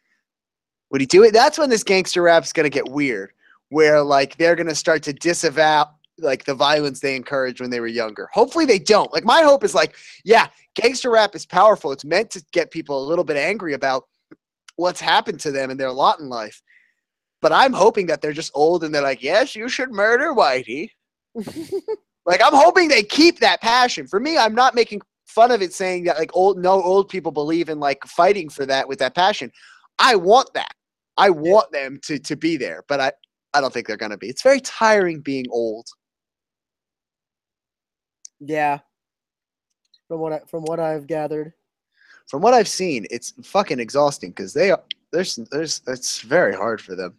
Would 0.91 1.01
he 1.01 1.07
do 1.07 1.22
it? 1.24 1.33
That's 1.33 1.59
when 1.59 1.70
this 1.70 1.85
gangster 1.85 2.22
rap's 2.22 2.53
gonna 2.53 2.70
get 2.70 2.89
weird 2.89 3.33
where 3.68 4.03
like 4.03 4.37
they're 4.37 4.57
gonna 4.57 4.74
start 4.74 5.03
to 5.05 5.12
disavow 5.12 5.89
like 6.18 6.45
the 6.45 6.55
violence 6.55 7.01
they 7.01 7.16
encouraged 7.16 7.61
when 7.61 7.70
they 7.70 7.80
were 7.80 7.87
younger. 7.87 8.28
Hopefully 8.33 8.66
they 8.66 8.78
don't. 8.78 9.12
Like 9.12 9.24
my 9.24 9.43
hope 9.43 9.64
is 9.64 9.74
like 9.74 9.97
yeah 10.24 10.49
gangster 10.74 11.11
rap 11.11 11.35
is 11.35 11.47
powerful. 11.47 11.93
It's 11.93 12.05
meant 12.05 12.30
to 12.30 12.45
get 12.53 12.70
people 12.70 13.03
a 13.03 13.09
little 13.09 13.24
bit 13.24 13.37
angry 13.37 13.74
about 13.74 14.05
what's 14.76 15.01
happened 15.01 15.39
to 15.41 15.51
them 15.51 15.70
and 15.70 15.78
their 15.78 15.93
lot 15.93 16.18
in 16.18 16.28
life 16.28 16.62
but 17.43 17.53
i'm 17.53 17.74
hoping 17.74 18.07
that 18.07 18.22
they're 18.22 18.32
just 18.32 18.53
old 18.55 18.82
and 18.82 18.95
they're 18.95 19.03
like 19.03 19.22
yes 19.22 19.55
you 19.55 19.68
should 19.68 19.90
murder 19.90 20.32
whitey 20.32 20.88
like 22.24 22.40
i'm 22.43 22.55
hoping 22.55 22.88
they 22.88 23.03
keep 23.03 23.40
that 23.40 23.61
passion 23.61 24.07
for 24.07 24.18
me 24.18 24.38
i'm 24.38 24.55
not 24.55 24.74
making 24.74 25.03
fun 25.32 25.51
of 25.51 25.62
it 25.62 25.72
saying 25.72 26.05
that 26.05 26.18
like 26.18 26.30
old 26.34 26.59
no 26.59 26.82
old 26.82 27.09
people 27.09 27.32
believe 27.32 27.68
in 27.68 27.80
like 27.80 28.05
fighting 28.05 28.49
for 28.49 28.66
that 28.66 28.86
with 28.86 28.99
that 28.99 29.14
passion. 29.14 29.51
I 29.99 30.16
want 30.16 30.53
that. 30.55 30.74
I 31.16 31.30
want 31.30 31.72
them 31.72 31.99
to 32.05 32.18
to 32.18 32.36
be 32.36 32.57
there, 32.57 32.84
but 32.88 33.01
I 33.01 33.12
I 33.55 33.61
don't 33.61 33.72
think 33.72 33.86
they're 33.86 33.97
gonna 33.97 34.18
be. 34.18 34.28
It's 34.28 34.43
very 34.43 34.61
tiring 34.61 35.20
being 35.20 35.47
old. 35.51 35.86
Yeah. 38.40 38.80
From 40.09 40.20
what 40.20 40.32
I, 40.32 40.40
from 40.47 40.62
what 40.64 40.80
I've 40.80 41.07
gathered. 41.07 41.55
From 42.28 42.43
what 42.43 42.55
I've 42.55 42.68
seen, 42.68 43.07
it's 43.11 43.32
fucking 43.43 43.80
exhausting 43.80 44.30
because 44.30 44.53
they 44.53 44.70
are 44.70 44.82
there's 45.12 45.36
there's 45.51 45.80
it's 45.86 46.20
very 46.20 46.55
hard 46.55 46.80
for 46.80 46.95
them. 46.95 47.14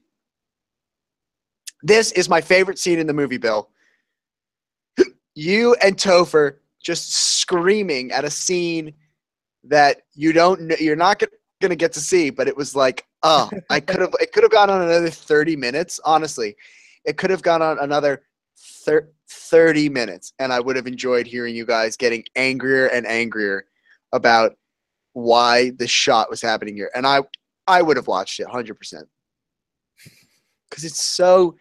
This 1.83 2.13
is 2.13 2.29
my 2.29 2.39
favorite 2.39 2.79
scene 2.79 2.97
in 2.97 3.07
the 3.07 3.13
movie, 3.13 3.37
Bill. 3.37 3.69
You 5.35 5.75
and 5.83 5.97
Topher 5.97 6.57
just 6.83 7.11
screaming 7.11 8.11
at 8.11 8.23
a 8.23 8.29
scene 8.29 8.93
that 9.63 10.03
you 10.13 10.31
don't 10.31 10.79
you're 10.79 10.95
not 10.95 11.17
gonna, 11.17 11.31
gonna 11.59 11.75
get 11.75 11.91
to 11.93 11.99
see, 11.99 12.29
but 12.29 12.47
it 12.47 12.55
was 12.55 12.75
like, 12.75 13.05
oh, 13.23 13.49
I 13.71 13.79
could 13.79 13.99
have 13.99 14.13
it 14.19 14.31
could 14.31 14.43
have 14.43 14.51
gone 14.51 14.69
on 14.69 14.83
another 14.83 15.09
30 15.09 15.55
minutes. 15.55 15.99
Honestly, 16.05 16.55
it 17.03 17.17
could 17.17 17.31
have 17.31 17.41
gone 17.41 17.63
on 17.63 17.79
another 17.79 18.21
thir- 18.85 19.09
30 19.27 19.89
minutes, 19.89 20.33
and 20.37 20.53
I 20.53 20.59
would 20.59 20.75
have 20.75 20.85
enjoyed 20.85 21.25
hearing 21.25 21.55
you 21.55 21.65
guys 21.65 21.97
getting 21.97 22.23
angrier 22.35 22.85
and 22.87 23.07
angrier 23.07 23.65
about 24.11 24.55
why 25.13 25.71
the 25.71 25.87
shot 25.87 26.29
was 26.29 26.41
happening 26.41 26.75
here. 26.75 26.91
And 26.93 27.07
I 27.07 27.21
I 27.65 27.81
would 27.81 27.97
have 27.97 28.07
watched 28.07 28.39
it 28.39 28.47
100%. 28.47 29.03
Cuz 30.69 30.83
it's 30.83 31.01
so 31.01 31.55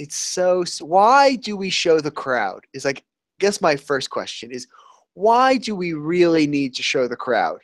it's 0.00 0.16
so 0.16 0.64
why 0.80 1.36
do 1.36 1.58
we 1.58 1.68
show 1.68 2.00
the 2.00 2.10
crowd? 2.10 2.64
Is 2.72 2.86
like 2.86 3.00
I 3.00 3.36
guess 3.38 3.60
my 3.60 3.76
first 3.76 4.08
question 4.08 4.50
is 4.50 4.66
why 5.12 5.58
do 5.58 5.76
we 5.76 5.92
really 5.92 6.46
need 6.46 6.74
to 6.76 6.82
show 6.82 7.06
the 7.06 7.16
crowd 7.16 7.60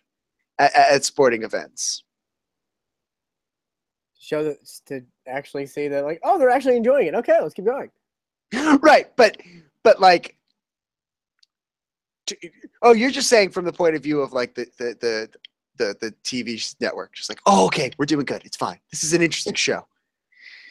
at, 0.58 0.74
at 0.74 1.04
sporting 1.04 1.44
events? 1.44 2.04
Show 4.20 4.44
that 4.44 4.58
to 4.86 5.02
actually 5.26 5.64
see 5.64 5.88
that 5.88 6.04
like, 6.04 6.20
oh, 6.24 6.38
they're 6.38 6.50
actually 6.50 6.76
enjoying 6.76 7.06
it. 7.06 7.14
Okay, 7.14 7.38
let's 7.40 7.54
keep 7.54 7.64
going. 7.64 7.90
right, 8.80 9.16
but 9.16 9.38
but 9.82 9.98
like 9.98 10.36
oh, 12.82 12.92
you're 12.92 13.10
just 13.10 13.30
saying 13.30 13.50
from 13.50 13.64
the 13.64 13.72
point 13.72 13.96
of 13.96 14.02
view 14.02 14.20
of 14.20 14.34
like 14.34 14.54
the 14.54 14.66
the 14.76 14.96
the 15.00 15.30
the, 15.78 15.96
the 16.00 16.14
TV 16.24 16.74
network, 16.80 17.14
just 17.14 17.28
like, 17.28 17.40
oh, 17.46 17.66
okay, 17.66 17.90
we're 17.98 18.06
doing 18.06 18.24
good. 18.24 18.42
It's 18.44 18.56
fine. 18.56 18.78
This 18.90 19.04
is 19.04 19.12
an 19.12 19.22
interesting 19.22 19.54
show. 19.54 19.86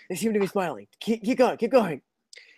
They 0.09 0.15
seem 0.15 0.33
to 0.33 0.39
be 0.39 0.47
smiling. 0.47 0.87
Keep 0.99 1.23
keep 1.23 1.37
going, 1.37 1.57
keep 1.57 1.71
going. 1.71 2.01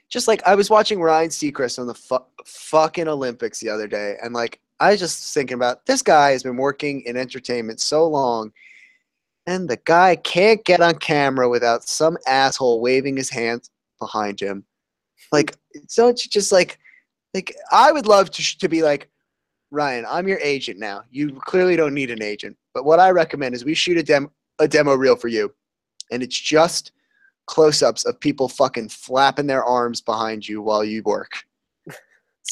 just 0.09 0.27
like 0.27 0.41
I 0.45 0.55
was 0.55 0.69
watching 0.69 1.01
Ryan 1.01 1.29
Seacrest 1.29 1.79
on 1.79 1.87
the 1.87 1.93
fu- 1.93 2.25
fucking 2.45 3.07
Olympics 3.07 3.59
the 3.59 3.69
other 3.69 3.87
day, 3.87 4.15
and 4.23 4.33
like 4.33 4.59
I 4.79 4.91
was 4.91 4.99
just 4.99 5.33
thinking 5.33 5.55
about 5.55 5.85
this 5.85 6.01
guy 6.01 6.31
has 6.31 6.43
been 6.43 6.57
working 6.57 7.01
in 7.01 7.17
entertainment 7.17 7.79
so 7.81 8.07
long, 8.07 8.51
and 9.47 9.69
the 9.69 9.79
guy 9.85 10.15
can't 10.17 10.63
get 10.65 10.81
on 10.81 10.95
camera 10.95 11.49
without 11.49 11.83
some 11.83 12.17
asshole 12.27 12.81
waving 12.81 13.17
his 13.17 13.29
hands 13.29 13.69
behind 13.99 14.39
him. 14.39 14.63
Like, 15.31 15.55
don't 15.95 16.23
you 16.23 16.29
just 16.31 16.51
like, 16.51 16.79
like 17.33 17.55
I 17.71 17.91
would 17.91 18.07
love 18.07 18.31
to 18.31 18.57
to 18.59 18.69
be 18.69 18.83
like, 18.83 19.09
Ryan, 19.71 20.05
I'm 20.09 20.27
your 20.27 20.39
agent 20.39 20.79
now. 20.79 21.03
You 21.11 21.31
clearly 21.31 21.75
don't 21.75 21.93
need 21.93 22.11
an 22.11 22.23
agent, 22.23 22.55
but 22.73 22.85
what 22.85 22.99
I 22.99 23.09
recommend 23.09 23.55
is 23.55 23.65
we 23.65 23.73
shoot 23.73 23.97
a 23.97 24.03
dem 24.03 24.29
a 24.59 24.67
demo 24.67 24.95
reel 24.95 25.15
for 25.15 25.27
you, 25.27 25.53
and 26.11 26.23
it's 26.23 26.39
just 26.39 26.91
close-ups 27.47 28.05
of 28.05 28.19
people 28.19 28.47
fucking 28.47 28.89
flapping 28.89 29.47
their 29.47 29.63
arms 29.63 30.01
behind 30.01 30.47
you 30.47 30.61
while 30.61 30.83
you 30.83 31.01
work. 31.03 31.31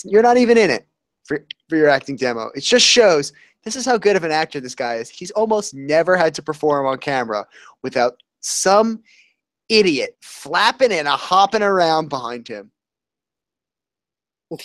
You're 0.03 0.23
not 0.23 0.37
even 0.37 0.57
in 0.57 0.69
it 0.69 0.87
for, 1.25 1.45
for 1.69 1.75
your 1.75 1.89
acting 1.89 2.15
demo. 2.15 2.49
It 2.55 2.61
just 2.61 2.85
shows 2.85 3.31
this 3.63 3.75
is 3.75 3.85
how 3.85 3.97
good 3.97 4.15
of 4.15 4.23
an 4.23 4.31
actor 4.31 4.59
this 4.59 4.75
guy 4.75 4.95
is. 4.95 5.09
He's 5.09 5.31
almost 5.31 5.73
never 5.73 6.15
had 6.15 6.33
to 6.35 6.41
perform 6.41 6.85
on 6.85 6.97
camera 6.97 7.45
without 7.83 8.21
some 8.39 9.01
idiot 9.69 10.15
flapping 10.21 10.91
and 10.91 11.07
a 11.07 11.11
hopping 11.11 11.63
around 11.63 12.09
behind 12.09 12.47
him. 12.47 12.71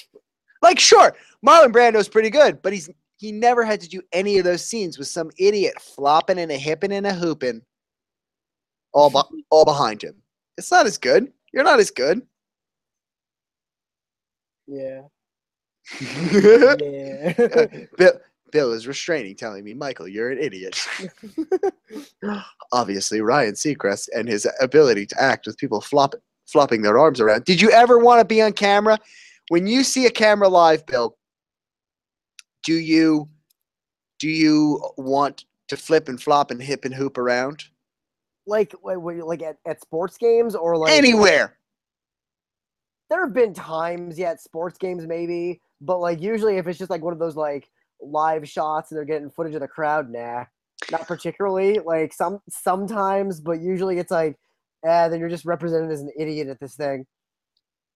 Like, 0.63 0.79
sure, 0.79 1.17
Marlon 1.43 1.73
Brando's 1.73 2.07
pretty 2.07 2.29
good, 2.29 2.61
but 2.61 2.75
he's 2.75 2.91
he 3.17 3.33
never 3.33 3.65
had 3.65 3.81
to 3.81 3.89
do 3.89 4.03
any 4.13 4.37
of 4.37 4.45
those 4.45 4.65
scenes 4.65 4.99
with 4.99 5.09
some 5.09 5.31
idiot 5.39 5.81
flopping 5.81 6.39
and 6.39 6.53
a 6.53 6.57
hipping 6.57 6.93
and 6.93 7.07
a 7.07 7.15
hooping 7.15 7.63
all, 8.93 9.11
be- 9.11 9.45
all 9.51 9.65
behind 9.65 10.03
him. 10.03 10.15
It's 10.57 10.71
not 10.71 10.87
as 10.87 10.99
good. 10.99 11.33
You're 11.53 11.65
not 11.65 11.81
as 11.81 11.91
good. 11.91 12.23
Yeah. 14.67 15.03
Yeah. 16.01 17.33
Bill, 17.97 18.13
Bill 18.53 18.73
is 18.73 18.87
restraining, 18.87 19.37
telling 19.37 19.65
me, 19.65 19.75
Michael, 19.75 20.09
you're 20.09 20.31
an 20.31 20.39
idiot. 20.39 20.87
Obviously, 22.73 23.21
Ryan 23.21 23.55
Seacrest 23.55 24.09
and 24.15 24.29
his 24.29 24.47
ability 24.61 25.07
to 25.07 25.21
act 25.21 25.47
with 25.47 25.59
people 25.59 25.81
flop, 25.81 26.15
flopping 26.47 26.83
their 26.83 26.99
arms 26.99 27.21
around. 27.21 27.45
Did 27.45 27.61
you 27.61 27.71
ever 27.71 27.99
want 27.99 28.21
to 28.21 28.25
be 28.25 28.43
on 28.43 28.53
camera? 28.53 28.99
When 29.49 29.67
you 29.67 29.83
see 29.83 30.07
a 30.07 30.11
camera 30.11 30.49
live, 30.49 30.87
Bill, 30.87 31.17
do 32.65 32.75
you 32.75 33.29
do 34.19 34.29
you 34.29 34.81
want 34.97 35.45
to 35.69 35.77
flip 35.77 36.09
and 36.09 36.21
flop 36.21 36.51
and 36.51 36.63
hip 36.63 36.85
and 36.85 36.95
hoop 36.95 37.17
around 37.17 37.65
like 38.51 38.75
like 38.83 39.43
at, 39.43 39.57
at 39.67 39.81
sports 39.81 40.19
games 40.19 40.55
or 40.55 40.77
like 40.77 40.93
anywhere? 40.93 41.57
there 43.11 43.25
have 43.25 43.35
been 43.35 43.53
times 43.53 44.19
yeah 44.19 44.31
at 44.31 44.41
sports 44.41 44.79
games 44.79 45.07
maybe 45.07 45.61
but 45.81 45.99
like 45.99 46.21
usually 46.21 46.57
if 46.57 46.67
it's 46.67 46.79
just 46.79 46.91
like 46.91 47.03
one 47.03 47.13
of 47.13 47.19
those 47.19 47.37
like 47.37 47.69
live 48.01 48.49
shots 48.49 48.91
and 48.91 48.97
they're 48.97 49.05
getting 49.05 49.31
footage 49.31 49.55
of 49.55 49.61
the 49.61 49.69
crowd 49.69 50.11
nah. 50.11 50.45
Not 50.91 51.07
particularly 51.07 51.79
like 51.85 52.13
some 52.13 52.41
sometimes 52.49 53.41
but 53.41 53.61
usually 53.61 53.99
it's 53.99 54.11
like 54.11 54.39
eh, 54.85 55.09
then 55.09 55.21
you're 55.21 55.29
just 55.29 55.45
represented 55.45 55.91
as 55.91 56.01
an 56.01 56.11
idiot 56.19 56.49
at 56.49 56.59
this 56.59 56.75
thing. 56.75 57.07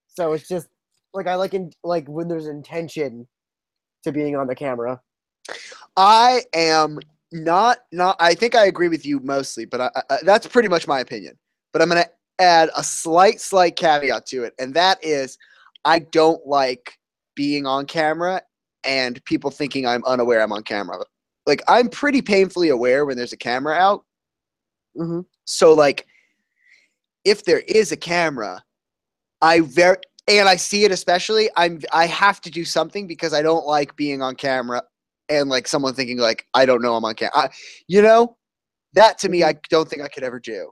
So 0.09 0.33
it's 0.33 0.47
just 0.47 0.69
like 1.15 1.27
i 1.27 1.35
like 1.35 1.55
in 1.55 1.73
like 1.83 2.07
when 2.09 2.29
there's 2.29 2.47
intention 2.47 3.27
to 4.03 4.13
being 4.13 4.37
on 4.37 4.47
the 4.47 4.55
camera. 4.55 5.01
I 5.97 6.43
am 6.53 6.99
not 7.35 7.78
not. 7.93 8.16
I 8.20 8.35
think 8.35 8.55
I 8.55 8.66
agree 8.66 8.89
with 8.89 9.05
you 9.05 9.20
mostly, 9.20 9.64
but 9.64 9.80
I, 9.80 9.91
I, 10.09 10.18
that's 10.22 10.47
pretty 10.47 10.68
much 10.68 10.87
my 10.87 11.01
opinion. 11.01 11.37
But 11.72 11.82
I'm 11.82 11.89
going 11.89 12.03
to 12.03 12.11
add 12.39 12.70
a 12.76 12.85
slight, 12.85 13.41
slight 13.41 13.76
caveat 13.76 14.26
to 14.26 14.45
it, 14.45 14.55
and 14.59 14.72
that 14.74 15.05
is, 15.05 15.37
I 15.85 15.99
don't 15.99 16.47
like 16.47 16.97
being 17.35 17.66
on 17.66 17.87
camera 17.87 18.41
and 18.85 19.22
people 19.24 19.51
thinking 19.51 19.87
I'm 19.87 20.05
unaware 20.05 20.41
I'm 20.41 20.53
on 20.53 20.62
camera. 20.62 20.99
Like 21.47 21.62
I'm 21.66 21.89
pretty 21.89 22.22
painfully 22.22 22.68
aware 22.68 23.05
when 23.05 23.16
there's 23.16 23.32
a 23.32 23.37
camera 23.37 23.74
out. 23.74 24.05
mm-hmm. 24.97 25.20
So 25.45 25.74
like, 25.74 26.07
if 27.24 27.45
there 27.45 27.61
is 27.66 27.91
a 27.91 27.97
camera, 27.97 28.62
I 29.43 29.61
very 29.61 29.97
and 30.28 30.49
I 30.49 30.57
see 30.57 30.85
it 30.85 30.93
especially. 30.93 31.51
I'm 31.57 31.80
I 31.93 32.07
have 32.07 32.41
to 32.43 32.51
do 32.51 32.64
something 32.64 33.09
because 33.09 33.35
I 33.35 33.43
don't 33.43 33.66
like 33.66 33.97
being 33.97 34.22
on 34.22 34.37
camera 34.37 34.82
and 35.29 35.49
like 35.49 35.66
someone 35.68 35.95
thinking 35.95 36.18
like 36.18 36.47
I 36.55 36.66
don't 36.66 36.83
know 36.83 36.95
I'm 36.97 37.05
on 37.05 37.14
camera. 37.14 37.51
You 37.89 38.03
know, 38.03 38.37
that 38.95 39.18
to 39.18 39.29
me 39.29 39.41
mm-hmm. 39.41 39.51
I 39.51 39.61
don't 39.70 39.89
think 39.89 40.03
I 40.03 40.09
could 40.09 40.25
ever 40.25 40.41
do. 40.41 40.70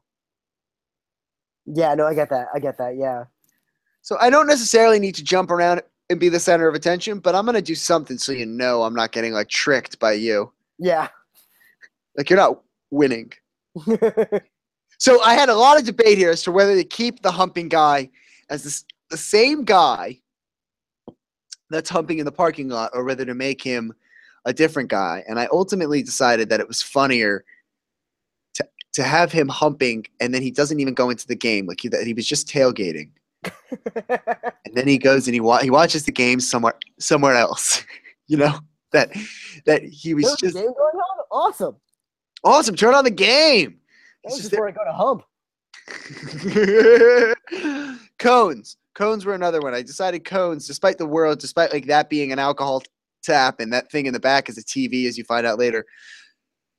yeah 1.66 1.94
no 1.94 2.06
i 2.06 2.14
get 2.14 2.28
that 2.30 2.48
i 2.54 2.58
get 2.58 2.76
that 2.78 2.96
yeah 2.96 3.24
So 4.02 4.16
I 4.20 4.30
don't 4.30 4.48
necessarily 4.48 4.98
need 4.98 5.14
to 5.14 5.22
jump 5.24 5.50
around 5.50 5.80
and 6.10 6.18
be 6.18 6.28
the 6.28 6.40
center 6.40 6.66
of 6.68 6.74
attention, 6.74 7.20
but 7.20 7.34
I'm 7.36 7.46
gonna 7.46 7.62
do 7.62 7.76
something 7.76 8.18
so 8.18 8.32
you 8.32 8.46
know 8.46 8.82
I'm 8.82 8.94
not 8.94 9.12
getting 9.12 9.32
like 9.32 9.48
tricked 9.48 9.98
by 10.00 10.12
you. 10.14 10.52
yeah 10.78 11.08
Like 12.16 12.28
you're 12.28 12.38
not 12.38 12.62
winning. 12.90 13.32
So 14.98 15.20
I 15.22 15.34
had 15.34 15.48
a 15.48 15.54
lot 15.56 15.80
of 15.80 15.84
debate 15.84 16.16
here 16.16 16.30
as 16.30 16.44
to 16.44 16.52
whether 16.52 16.76
to 16.76 16.84
keep 16.84 17.22
the 17.22 17.32
humping 17.32 17.68
guy 17.68 18.08
as 18.50 18.62
this, 18.62 18.84
the 19.10 19.16
same 19.16 19.64
guy 19.64 20.20
that's 21.70 21.90
humping 21.90 22.20
in 22.20 22.24
the 22.24 22.30
parking 22.30 22.68
lot 22.68 22.92
or 22.94 23.02
whether 23.02 23.24
to 23.24 23.34
make 23.34 23.60
him 23.60 23.92
a 24.44 24.52
different 24.52 24.88
guy. 24.88 25.24
And 25.28 25.38
I 25.38 25.48
ultimately 25.52 26.02
decided 26.02 26.48
that 26.48 26.60
it 26.60 26.68
was 26.68 26.82
funnier 26.82 27.44
to, 28.54 28.66
to 28.94 29.02
have 29.02 29.32
him 29.32 29.48
humping 29.48 30.06
and 30.20 30.34
then 30.34 30.42
he 30.42 30.50
doesn't 30.50 30.80
even 30.80 30.94
go 30.94 31.10
into 31.10 31.26
the 31.26 31.36
game. 31.36 31.66
Like 31.66 31.80
he, 31.80 31.88
that 31.88 32.06
he 32.06 32.14
was 32.14 32.26
just 32.26 32.48
tailgating. 32.48 33.10
And 34.64 34.78
then 34.78 34.88
he 34.88 34.96
goes 34.96 35.26
and 35.26 35.34
he, 35.34 35.40
wa- 35.40 35.60
he 35.60 35.68
watches 35.68 36.04
the 36.04 36.12
game 36.12 36.40
somewhere 36.40 36.72
somewhere 36.98 37.34
else. 37.34 37.84
you 38.26 38.38
know, 38.38 38.58
that 38.92 39.10
that 39.66 39.82
he 39.82 40.14
was 40.14 40.24
There's 40.24 40.36
just 40.36 40.54
game 40.54 40.64
going 40.64 40.96
on 40.96 41.24
awesome 41.30 41.76
awesome. 42.44 42.76
Turn 42.76 42.94
on 42.94 43.04
the 43.04 43.10
game. 43.10 43.78
that 44.24 44.32
was 44.32 44.50
where 44.50 44.68
i 44.68 44.70
go 44.70 44.84
to 44.84 44.92
hump 44.92 45.24
cones. 48.18 48.76
Cones 48.94 49.24
were 49.24 49.34
another 49.34 49.60
one. 49.60 49.74
I 49.74 49.82
decided 49.82 50.24
cones, 50.24 50.66
despite 50.66 50.98
the 50.98 51.06
world, 51.06 51.38
despite 51.38 51.72
like 51.72 51.86
that 51.86 52.10
being 52.10 52.30
an 52.30 52.38
alcohol 52.38 52.82
tap 53.22 53.60
and 53.60 53.72
that 53.72 53.90
thing 53.90 54.06
in 54.06 54.12
the 54.12 54.20
back 54.20 54.48
is 54.48 54.58
a 54.58 54.62
TV, 54.62 55.06
as 55.06 55.16
you 55.16 55.24
find 55.24 55.46
out 55.46 55.58
later. 55.58 55.84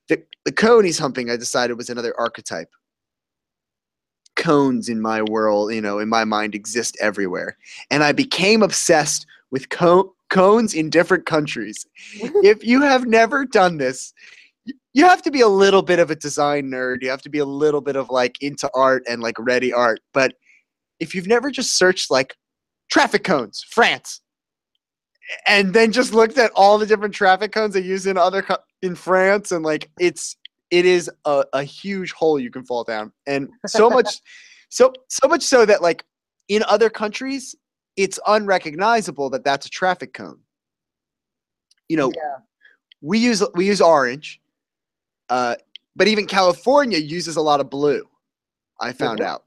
The, 0.08 0.22
the 0.44 0.52
cone 0.52 0.84
he's 0.84 0.98
humping, 0.98 1.30
I 1.30 1.36
decided 1.36 1.76
was 1.76 1.90
another 1.90 2.14
archetype. 2.18 2.70
Cones 4.36 4.88
in 4.88 5.00
my 5.00 5.22
world, 5.22 5.72
you 5.72 5.80
know, 5.80 5.98
in 5.98 6.08
my 6.08 6.24
mind 6.24 6.54
exist 6.54 6.96
everywhere. 7.00 7.56
And 7.90 8.02
I 8.02 8.12
became 8.12 8.62
obsessed 8.62 9.26
with 9.50 9.68
co- 9.70 10.14
cones 10.30 10.74
in 10.74 10.90
different 10.90 11.26
countries. 11.26 11.86
if 12.14 12.64
you 12.64 12.82
have 12.82 13.06
never 13.06 13.44
done 13.44 13.78
this, 13.78 14.12
you 14.92 15.04
have 15.04 15.22
to 15.22 15.30
be 15.30 15.40
a 15.40 15.48
little 15.48 15.82
bit 15.82 15.98
of 15.98 16.10
a 16.10 16.16
design 16.16 16.70
nerd. 16.70 17.02
You 17.02 17.10
have 17.10 17.22
to 17.22 17.28
be 17.28 17.38
a 17.38 17.44
little 17.44 17.80
bit 17.80 17.96
of 17.96 18.10
like 18.10 18.36
into 18.40 18.70
art 18.74 19.02
and 19.08 19.22
like 19.22 19.36
ready 19.38 19.72
art. 19.72 20.00
But 20.12 20.34
if 21.00 21.14
you've 21.14 21.26
never 21.26 21.50
just 21.50 21.76
searched 21.76 22.10
like 22.10 22.36
traffic 22.90 23.24
cones, 23.24 23.64
France, 23.68 24.20
and 25.46 25.72
then 25.72 25.92
just 25.92 26.12
looked 26.12 26.38
at 26.38 26.50
all 26.54 26.78
the 26.78 26.86
different 26.86 27.14
traffic 27.14 27.52
cones 27.52 27.74
they 27.74 27.80
use 27.80 28.06
in 28.06 28.16
other 28.18 28.42
co- 28.42 28.58
in 28.82 28.94
France, 28.94 29.52
and 29.52 29.64
like 29.64 29.90
it's 29.98 30.36
it 30.70 30.84
is 30.84 31.10
a, 31.24 31.44
a 31.52 31.62
huge 31.62 32.12
hole 32.12 32.38
you 32.38 32.50
can 32.50 32.64
fall 32.64 32.84
down, 32.84 33.12
and 33.26 33.48
so 33.66 33.88
much, 33.96 34.20
so 34.68 34.92
so 35.08 35.28
much 35.28 35.42
so 35.42 35.64
that 35.64 35.82
like 35.82 36.04
in 36.48 36.62
other 36.68 36.90
countries, 36.90 37.54
it's 37.96 38.18
unrecognizable 38.26 39.30
that 39.30 39.44
that's 39.44 39.66
a 39.66 39.70
traffic 39.70 40.12
cone. 40.12 40.38
You 41.88 41.96
know, 41.96 42.12
Yeah. 42.14 42.36
we 43.00 43.18
use 43.18 43.42
we 43.54 43.66
use 43.66 43.80
orange, 43.80 44.40
uh, 45.28 45.56
but 45.96 46.08
even 46.08 46.26
California 46.26 46.98
uses 46.98 47.36
a 47.36 47.40
lot 47.42 47.60
of 47.60 47.70
blue. 47.70 48.08
I 48.80 48.92
found 48.92 49.20
what? 49.20 49.28
out. 49.28 49.44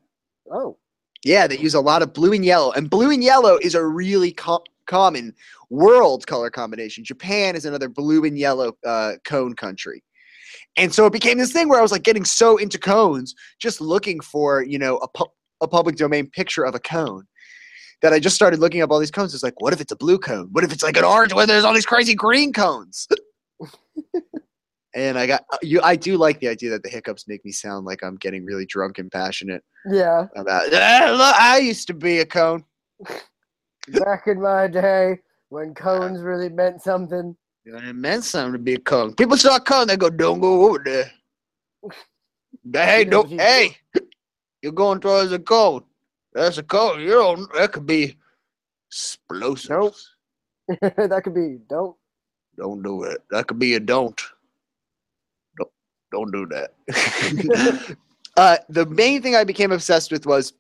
Oh. 0.52 0.78
Yeah, 1.26 1.48
they 1.48 1.58
use 1.58 1.74
a 1.74 1.82
lot 1.82 2.02
of 2.04 2.14
blue 2.14 2.32
and 2.32 2.46
yellow, 2.46 2.72
and 2.72 2.90
blue 2.90 3.12
and 3.12 3.24
yellow 3.24 3.58
is 3.62 3.76
a 3.76 3.84
really 3.86 4.32
co- 4.32 4.64
common 4.88 5.34
world 5.70 6.26
color 6.28 6.50
combination. 6.50 7.04
Japan 7.04 7.56
is 7.56 7.66
another 7.66 7.90
blue 7.90 8.24
and 8.26 8.38
yellow 8.38 8.74
uh, 8.86 9.14
cone 9.26 9.54
country, 9.54 10.04
and 10.76 10.94
so 10.94 11.06
it 11.06 11.14
became 11.14 11.38
this 11.38 11.52
thing 11.52 11.70
where 11.70 11.80
I 11.80 11.84
was 11.84 11.92
like 11.92 12.04
getting 12.04 12.26
so 12.26 12.58
into 12.58 12.80
cones, 12.80 13.36
just 13.60 13.80
looking 13.82 14.20
for 14.20 14.64
you 14.64 14.80
know 14.80 14.98
a 14.98 15.08
pu- 15.08 15.32
a 15.62 15.68
public 15.68 15.96
domain 15.96 16.30
picture 16.30 16.64
of 16.66 16.74
a 16.76 16.80
cone. 16.80 17.28
That 18.04 18.14
I 18.14 18.20
just 18.20 18.36
started 18.36 18.60
looking 18.60 18.82
up 18.84 18.92
all 18.92 19.00
these 19.00 19.10
cones. 19.10 19.34
It's 19.34 19.42
like, 19.42 19.60
what 19.60 19.74
if 19.74 19.82
it's 19.82 19.92
a 19.92 19.96
blue 19.96 20.20
cone? 20.20 20.50
What 20.52 20.64
if 20.64 20.72
it's 20.72 20.84
like 20.84 20.98
an 20.98 21.04
orange 21.04 21.34
where 21.34 21.48
there's 21.48 21.64
all 21.64 21.74
these 21.74 21.84
crazy 21.86 22.14
green 22.14 22.54
cones? 22.54 23.08
and 24.94 25.18
I 25.18 25.26
got 25.26 25.46
uh, 25.52 25.58
you. 25.64 25.82
I 25.82 25.96
do 25.96 26.16
like 26.16 26.40
the 26.40 26.48
idea 26.48 26.70
that 26.70 26.84
the 26.84 26.90
hiccups 26.90 27.28
make 27.28 27.44
me 27.44 27.52
sound 27.52 27.86
like 27.88 28.04
I'm 28.04 28.16
getting 28.18 28.46
really 28.46 28.68
drunk 28.68 29.00
and 29.00 29.12
passionate 29.12 29.64
Yeah. 29.90 30.28
about. 30.36 30.72
"Ah, 30.74 31.10
look, 31.12 31.36
I 31.42 31.58
used 31.58 31.88
to 31.88 31.96
be 31.96 32.20
a 32.20 32.26
cone. 32.26 32.64
Back 33.88 34.28
in 34.28 34.42
my 34.42 34.68
day 34.68 35.20
when 35.50 35.74
cones 35.74 36.22
really 36.22 36.50
meant 36.50 36.82
something. 36.82 37.36
It 37.66 37.96
meant 37.96 38.24
something 38.24 38.54
to 38.54 38.60
be 38.60 38.76
a 38.76 38.80
cone. 38.80 39.14
People 39.16 39.38
saw 39.38 39.58
a 39.58 39.60
cone, 39.60 39.88
they 39.88 39.98
go, 39.98 40.10
"Don't 40.10 40.40
go 40.40 40.66
over 40.68 40.80
there." 40.84 41.12
hey, 42.74 43.06
don't. 43.06 43.28
he- 43.30 43.38
Hey, 43.38 43.78
you're 44.62 44.72
going 44.72 45.00
towards 45.00 45.32
a 45.32 45.40
cone. 45.40 45.84
That's 46.34 46.58
a 46.58 46.64
cone. 46.64 47.02
You 47.02 47.12
don't. 47.12 47.54
That 47.54 47.72
could 47.74 47.86
be 47.86 48.18
explosive. 48.90 49.70
Nope. 49.72 49.96
that 50.82 51.22
could 51.24 51.36
be 51.36 51.58
don't. 51.70 51.96
Don't 52.58 52.82
do 52.82 53.04
it. 53.04 53.22
That 53.32 53.48
could 53.48 53.60
be 53.60 53.76
a 53.76 53.80
don't. 53.80 54.20
Don't. 55.58 55.72
Don't 56.12 56.32
do 56.32 56.46
that. 56.48 57.98
uh, 58.38 58.58
the 58.70 58.86
main 58.86 59.22
thing 59.22 59.36
I 59.36 59.44
became 59.44 59.72
obsessed 59.72 60.12
with 60.12 60.26
was 60.26 60.54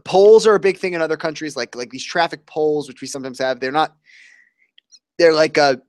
poles 0.00 0.46
are 0.46 0.54
a 0.54 0.60
big 0.60 0.78
thing 0.78 0.94
in 0.94 1.02
other 1.02 1.16
countries, 1.16 1.56
like 1.56 1.74
like 1.74 1.90
these 1.90 2.04
traffic 2.04 2.46
poles, 2.46 2.88
which 2.88 3.00
we 3.00 3.06
sometimes 3.06 3.38
have. 3.38 3.60
They're 3.60 3.72
not. 3.72 3.96
They're 5.18 5.34
like 5.34 5.56
a. 5.56 5.80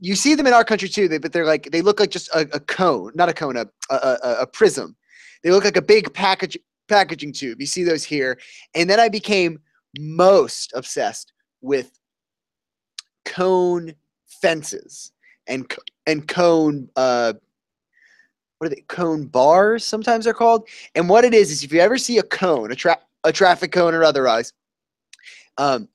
You 0.00 0.14
see 0.14 0.34
them 0.34 0.46
in 0.46 0.52
our 0.52 0.64
country 0.64 0.88
too, 0.88 1.08
they, 1.08 1.18
but 1.18 1.32
they're 1.32 1.44
like 1.44 1.70
they 1.70 1.82
look 1.82 2.00
like 2.00 2.10
just 2.10 2.28
a, 2.34 2.40
a 2.52 2.60
cone, 2.60 3.12
not 3.14 3.28
a 3.28 3.34
cone, 3.34 3.56
a, 3.56 3.66
a 3.90 3.94
a 3.94 4.36
a 4.40 4.46
prism. 4.46 4.96
They 5.42 5.50
look 5.50 5.64
like 5.64 5.76
a 5.76 5.82
big 5.82 6.12
package 6.14 6.56
packaging 6.88 7.32
tube. 7.32 7.60
You 7.60 7.66
see 7.66 7.84
those 7.84 8.04
here, 8.04 8.38
and 8.74 8.88
then 8.88 9.00
I 9.00 9.08
became 9.08 9.60
most 9.98 10.72
obsessed 10.74 11.32
with 11.60 11.98
cone 13.24 13.94
fences 14.40 15.12
and 15.46 15.70
and 16.06 16.26
cone 16.26 16.88
uh 16.96 17.34
what 18.58 18.66
are 18.66 18.74
they 18.74 18.82
cone 18.88 19.24
bars 19.26 19.84
sometimes 19.84 20.24
they're 20.24 20.34
called 20.34 20.68
and 20.94 21.08
what 21.08 21.24
it 21.24 21.32
is 21.34 21.50
is 21.50 21.62
if 21.62 21.72
you 21.72 21.80
ever 21.80 21.96
see 21.98 22.18
a 22.18 22.22
cone 22.22 22.70
a, 22.72 22.74
tra- 22.74 22.98
a 23.24 23.32
traffic 23.32 23.72
cone 23.72 23.94
or 23.94 24.02
otherwise 24.04 24.52
um 25.58 25.88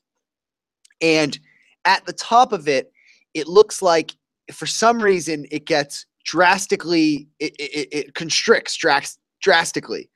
and 1.01 1.39
at 1.85 2.05
the 2.05 2.13
top 2.13 2.53
of 2.53 2.67
it 2.67 2.91
it 3.33 3.47
looks 3.47 3.81
like 3.81 4.11
for 4.51 4.65
some 4.65 5.01
reason 5.01 5.45
it 5.51 5.65
gets 5.65 6.05
drastically 6.25 7.27
it, 7.39 7.53
it, 7.59 7.87
it- 7.91 8.15
constricts 8.15 8.75
dras- 8.75 9.17
drastically 9.41 10.09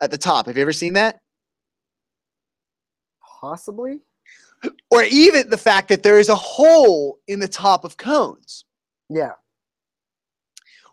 at 0.00 0.10
the 0.10 0.18
top 0.18 0.46
have 0.46 0.56
you 0.56 0.62
ever 0.62 0.72
seen 0.72 0.92
that 0.92 1.18
Possibly. 3.40 4.00
or 4.90 5.04
even 5.04 5.48
the 5.48 5.56
fact 5.56 5.88
that 5.88 6.02
there 6.02 6.18
is 6.18 6.28
a 6.28 6.34
hole 6.34 7.18
in 7.28 7.38
the 7.38 7.46
top 7.48 7.84
of 7.84 7.96
cones 7.96 8.64
Yeah. 9.08 9.32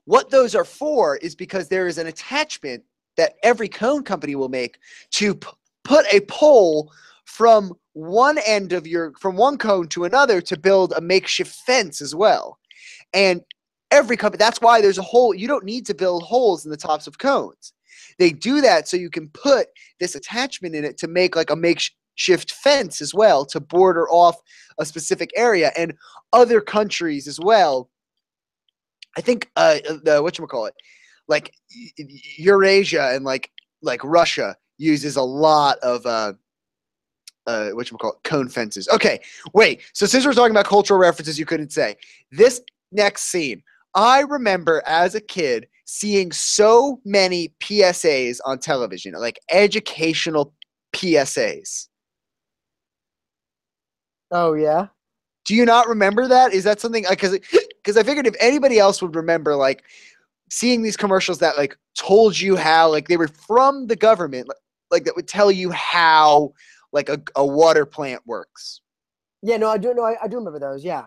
What 0.06 0.30
those 0.30 0.56
are 0.56 0.66
for 0.66 1.18
is 1.18 1.36
because 1.36 1.68
there 1.68 1.88
is 1.88 1.98
an 1.98 2.08
attachment 2.08 2.84
that 3.18 3.36
every 3.44 3.68
cone 3.68 4.04
company 4.04 4.36
will 4.36 4.50
make 4.50 4.78
to 5.12 5.38
put 5.84 6.06
a 6.12 6.22
pole 6.22 6.92
from 7.26 7.74
one 7.94 8.38
end 8.46 8.74
of 8.74 8.86
your 8.86 9.14
from 9.20 9.36
one 9.36 9.58
cone 9.58 9.88
to 9.88 10.04
another 10.04 10.42
to 10.42 10.58
build 10.58 10.94
a 10.96 11.02
makeshift 11.02 11.56
fence 11.66 12.02
as 12.02 12.14
well. 12.14 12.60
And 13.14 13.42
every 13.92 14.18
company 14.18 14.38
that's 14.38 14.62
why 14.62 14.82
there's 14.82 14.98
a 14.98 15.04
hole 15.04 15.34
you 15.34 15.48
don't 15.48 15.66
need 15.66 15.86
to 15.88 15.94
build 15.94 16.24
holes 16.24 16.66
in 16.66 16.72
the 16.72 16.78
tops 16.78 17.08
of 17.08 17.18
cones. 17.18 17.74
They 18.20 18.32
do 18.32 18.62
that 18.62 18.88
so 18.88 18.98
you 18.98 19.10
can 19.10 19.30
put 19.30 19.68
this 20.00 20.16
attachment 20.16 20.76
in 20.76 20.84
it 20.84 20.98
to 21.00 21.08
make 21.08 21.36
like 21.36 21.50
a 21.50 21.56
makeshift 21.56 22.52
fence 22.52 23.02
as 23.02 23.14
well 23.14 23.46
to 23.48 23.60
border 23.60 24.08
off 24.10 24.36
a 24.78 24.86
specific 24.86 25.32
area 25.36 25.72
and 25.78 25.94
other 26.34 26.62
countries 26.62 27.28
as 27.28 27.40
well 27.40 27.90
I 29.18 29.22
think 29.22 29.50
uh 29.56 29.78
the 30.04 30.22
what 30.22 30.38
you 30.38 30.46
call 30.48 30.66
it, 30.66 30.76
like 31.28 31.54
Eurasia 32.38 33.12
and 33.14 33.26
like 33.26 33.52
like 33.82 34.04
Russia 34.04 34.56
uses 34.78 35.16
a 35.16 35.22
lot 35.22 35.78
of 35.80 36.06
uh 36.06 36.34
uh 37.48 37.70
what 37.70 37.90
you 37.90 37.98
call 37.98 38.14
it 38.14 38.24
cone 38.24 38.50
fences. 38.50 38.88
Okay, 38.90 39.20
wait. 39.54 39.82
So 39.94 40.06
since 40.06 40.26
we're 40.26 40.34
talking 40.34 40.52
about 40.52 40.66
cultural 40.66 41.00
references, 41.00 41.40
you 41.40 41.46
couldn't 41.46 41.72
say 41.72 41.96
this 42.32 42.62
next 42.92 43.24
scene. 43.24 43.64
I 43.94 44.22
remember 44.22 44.84
as 44.86 45.16
a 45.16 45.22
kid 45.22 45.68
seeing 45.86 46.32
so 46.32 47.00
many 47.06 47.54
PSAs 47.62 48.40
on 48.46 48.60
television, 48.60 49.14
like 49.14 49.40
educational 49.50 50.54
PSAs. 50.94 51.88
Oh 54.32 54.54
yeah. 54.54 54.88
Do 55.46 55.54
you 55.56 55.64
not 55.66 55.88
remember 55.88 56.28
that? 56.28 56.54
Is 56.54 56.64
that 56.64 56.82
something 56.82 57.06
because 57.10 57.38
because 57.86 57.98
I 57.98 58.04
figured 58.04 58.26
if 58.26 58.36
anybody 58.40 58.80
else 58.80 59.00
would 59.02 59.16
remember 59.16 59.56
like 59.56 59.84
seeing 60.50 60.82
these 60.82 60.98
commercials 60.98 61.38
that 61.40 61.56
like 61.56 61.78
told 61.96 62.40
you 62.40 62.56
how 62.56 62.90
like 62.90 63.08
they 63.08 63.18
were 63.18 63.28
from 63.28 63.86
the 63.88 63.96
government 63.96 64.48
like, 64.48 64.58
like 64.90 65.04
that 65.06 65.16
would 65.16 65.28
tell 65.28 65.52
you 65.52 65.70
how 65.70 66.52
like 66.92 67.10
a, 67.10 67.22
a 67.36 67.46
water 67.46 67.86
plant 67.86 68.24
works. 68.26 68.82
Yeah. 69.44 69.58
No, 69.58 69.70
I 69.70 69.78
do 69.78 69.94
know. 69.94 70.04
I, 70.04 70.16
I 70.24 70.28
do 70.28 70.38
remember 70.38 70.60
those. 70.60 70.84
Yeah. 70.84 71.06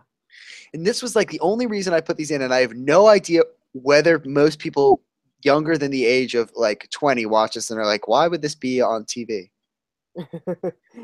And 0.73 0.87
this 0.87 1.03
was 1.03 1.17
like 1.17 1.31
the 1.31 1.41
only 1.41 1.67
reason 1.67 1.93
I 1.93 2.01
put 2.01 2.17
these 2.17 2.31
in 2.31 2.43
and 2.43 2.55
I 2.55 2.61
have 2.61 2.75
no 2.75 3.09
idea 3.09 3.43
whether 3.73 4.23
most 4.25 4.61
people 4.61 5.03
younger 5.43 5.77
than 5.77 5.91
the 5.91 6.07
age 6.07 6.35
of 6.35 6.53
like 6.55 6.89
20 6.91 7.27
watch 7.27 7.55
this 7.55 7.71
and 7.71 7.81
are 7.81 7.87
like 7.87 8.07
why 8.07 8.29
would 8.29 8.43
this 8.43 8.55
be 8.55 8.81
on 8.81 9.05
TV? 9.05 9.51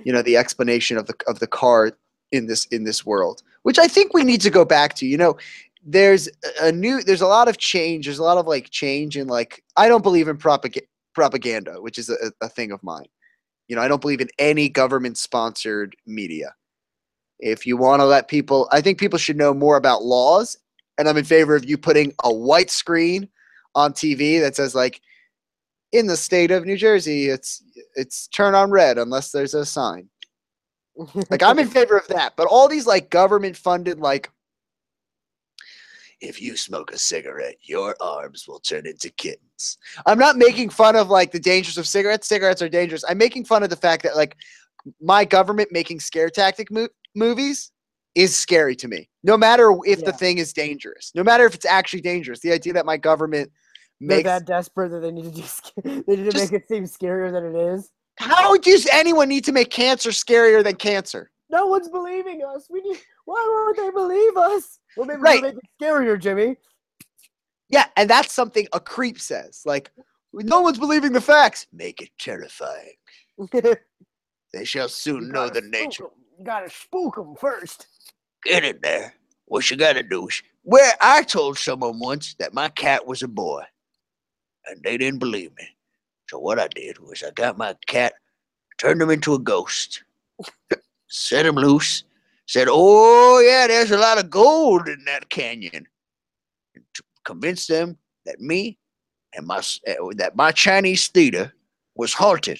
you 0.04 0.12
know 0.12 0.22
the 0.22 0.36
explanation 0.36 0.96
of 0.96 1.06
the 1.06 1.14
of 1.26 1.38
the 1.40 1.46
car 1.46 1.92
in 2.34 2.46
this 2.46 2.66
in 2.66 2.84
this 2.84 3.06
world 3.06 3.42
which 3.62 3.78
i 3.78 3.86
think 3.86 4.12
we 4.12 4.24
need 4.24 4.40
to 4.40 4.50
go 4.50 4.64
back 4.64 4.94
to 4.94 5.06
you 5.06 5.16
know 5.16 5.36
there's 5.84 6.28
a- 6.62 6.72
new 6.72 7.02
there's 7.02 7.20
a 7.20 7.26
lot 7.26 7.48
of 7.48 7.58
change 7.58 8.06
there's 8.06 8.18
a 8.18 8.24
lot 8.24 8.38
of 8.38 8.46
like 8.46 8.70
change 8.70 9.16
in 9.16 9.28
like 9.28 9.62
i 9.76 9.88
don't 9.88 10.02
believe 10.02 10.28
in 10.28 10.36
propaganda 10.36 10.86
propaganda 11.14 11.80
which 11.80 11.98
is 11.98 12.10
a, 12.10 12.32
a 12.40 12.48
thing 12.48 12.72
of 12.72 12.82
mine. 12.82 13.06
You 13.68 13.76
know 13.76 13.82
i 13.82 13.88
don't 13.88 14.00
believe 14.00 14.20
in 14.20 14.28
any 14.38 14.68
government 14.68 15.16
sponsored 15.16 15.94
media. 16.06 16.54
If 17.38 17.66
you 17.66 17.76
want 17.76 18.00
to 18.00 18.04
let 18.04 18.28
people 18.28 18.68
i 18.72 18.80
think 18.80 18.98
people 18.98 19.18
should 19.18 19.36
know 19.36 19.54
more 19.54 19.76
about 19.76 20.04
laws 20.04 20.56
and 20.98 21.08
i'm 21.08 21.16
in 21.16 21.24
favor 21.24 21.54
of 21.54 21.68
you 21.68 21.78
putting 21.78 22.12
a 22.24 22.32
white 22.32 22.70
screen 22.70 23.28
on 23.74 23.92
tv 23.92 24.40
that 24.40 24.56
says 24.56 24.74
like 24.74 25.00
in 25.92 26.06
the 26.06 26.16
state 26.16 26.50
of 26.50 26.64
new 26.64 26.76
jersey 26.76 27.26
it's 27.26 27.62
it's 27.94 28.26
turn 28.28 28.54
on 28.54 28.70
red 28.70 28.98
unless 28.98 29.30
there's 29.30 29.54
a 29.54 29.64
sign 29.64 30.08
like 31.30 31.42
I'm 31.42 31.58
in 31.58 31.68
favor 31.68 31.96
of 31.96 32.06
that, 32.08 32.34
but 32.36 32.46
all 32.46 32.68
these 32.68 32.86
like 32.86 33.10
government 33.10 33.56
funded 33.56 33.98
like 33.98 34.30
if 36.20 36.40
you 36.40 36.56
smoke 36.56 36.92
a 36.92 36.98
cigarette, 36.98 37.56
your 37.62 37.94
arms 38.00 38.46
will 38.48 38.60
turn 38.60 38.86
into 38.86 39.10
kittens. 39.10 39.78
I'm 40.06 40.18
not 40.18 40.36
making 40.36 40.70
fun 40.70 40.96
of 40.96 41.10
like 41.10 41.32
the 41.32 41.40
dangers 41.40 41.76
of 41.76 41.86
cigarettes. 41.86 42.26
Cigarettes 42.26 42.62
are 42.62 42.68
dangerous. 42.68 43.04
I'm 43.08 43.18
making 43.18 43.44
fun 43.44 43.62
of 43.62 43.70
the 43.70 43.76
fact 43.76 44.02
that 44.04 44.16
like 44.16 44.36
my 45.00 45.24
government 45.24 45.70
making 45.72 46.00
scare 46.00 46.30
tactic 46.30 46.70
mo- 46.70 46.88
movies 47.14 47.72
is 48.14 48.34
scary 48.34 48.76
to 48.76 48.88
me. 48.88 49.08
No 49.22 49.36
matter 49.36 49.76
if 49.84 50.04
the 50.04 50.12
thing 50.12 50.38
is 50.38 50.52
dangerous. 50.52 51.10
No 51.14 51.22
matter 51.24 51.44
if 51.44 51.54
it's 51.54 51.66
actually 51.66 52.00
dangerous. 52.00 52.40
The 52.40 52.52
idea 52.52 52.72
that 52.74 52.86
my 52.86 52.96
government 52.96 53.50
They're 54.00 54.18
makes 54.18 54.28
that 54.28 54.46
desperate 54.46 54.90
that 54.90 55.00
they 55.00 55.10
need 55.10 55.34
to 55.34 55.42
do. 55.42 56.02
They 56.06 56.16
need 56.16 56.24
to 56.24 56.30
Just- 56.30 56.52
make 56.52 56.62
it 56.62 56.68
seem 56.68 56.84
scarier 56.84 57.32
than 57.32 57.44
it 57.54 57.74
is. 57.74 57.90
How 58.16 58.56
does 58.56 58.86
anyone 58.92 59.28
need 59.28 59.44
to 59.44 59.52
make 59.52 59.70
cancer 59.70 60.10
scarier 60.10 60.62
than 60.62 60.76
cancer? 60.76 61.30
No 61.50 61.66
one's 61.66 61.88
believing 61.88 62.42
us. 62.44 62.66
We 62.70 62.80
need. 62.82 62.98
Why 63.24 63.44
won't 63.48 63.76
they 63.76 63.90
believe 63.90 64.36
us? 64.36 64.78
Well, 64.96 65.06
maybe 65.06 65.20
Right. 65.20 65.42
we 65.42 65.48
make 65.48 65.56
it 65.56 65.70
scarier, 65.82 66.18
Jimmy. 66.20 66.56
Yeah, 67.68 67.86
and 67.96 68.08
that's 68.08 68.32
something 68.32 68.68
a 68.72 68.80
creep 68.80 69.18
says. 69.20 69.62
Like, 69.64 69.90
no 70.32 70.60
one's 70.60 70.78
believing 70.78 71.12
the 71.12 71.20
facts. 71.20 71.66
Make 71.72 72.00
it 72.02 72.10
terrifying. 72.18 72.94
They 74.52 74.64
shall 74.64 74.88
soon 74.88 75.30
know 75.30 75.48
the 75.48 75.62
nature. 75.62 75.84
nature. 75.84 76.04
'em. 76.04 76.10
You 76.38 76.44
gotta 76.44 76.70
spook 76.70 77.16
them 77.16 77.34
first. 77.34 77.88
Get 78.44 78.64
in 78.64 78.78
there. 78.82 79.12
What 79.46 79.68
you 79.68 79.76
gotta 79.76 80.04
do 80.04 80.28
is 80.28 80.42
where 80.62 80.92
I 81.00 81.24
told 81.24 81.58
someone 81.58 81.98
once 81.98 82.34
that 82.38 82.54
my 82.54 82.68
cat 82.68 83.04
was 83.04 83.24
a 83.24 83.28
boy, 83.28 83.64
and 84.66 84.80
they 84.84 84.96
didn't 84.96 85.18
believe 85.18 85.50
me. 85.56 85.68
So 86.28 86.38
what 86.38 86.58
I 86.58 86.68
did 86.68 86.98
was 86.98 87.22
I 87.22 87.30
got 87.30 87.58
my 87.58 87.74
cat, 87.86 88.14
turned 88.78 89.00
him 89.00 89.10
into 89.10 89.34
a 89.34 89.38
ghost, 89.38 90.02
set 91.08 91.46
him 91.46 91.56
loose, 91.56 92.04
said, 92.46 92.68
"Oh 92.70 93.40
yeah, 93.40 93.66
there's 93.66 93.90
a 93.90 93.98
lot 93.98 94.18
of 94.18 94.30
gold 94.30 94.88
in 94.88 95.04
that 95.04 95.28
canyon," 95.28 95.86
and 96.74 96.84
to 96.94 97.02
convince 97.24 97.66
them 97.66 97.98
that 98.24 98.40
me 98.40 98.78
and 99.34 99.46
my 99.46 99.58
uh, 99.58 99.94
that 100.16 100.36
my 100.36 100.50
Chinese 100.50 101.08
theater 101.08 101.52
was 101.94 102.14
haunted, 102.14 102.58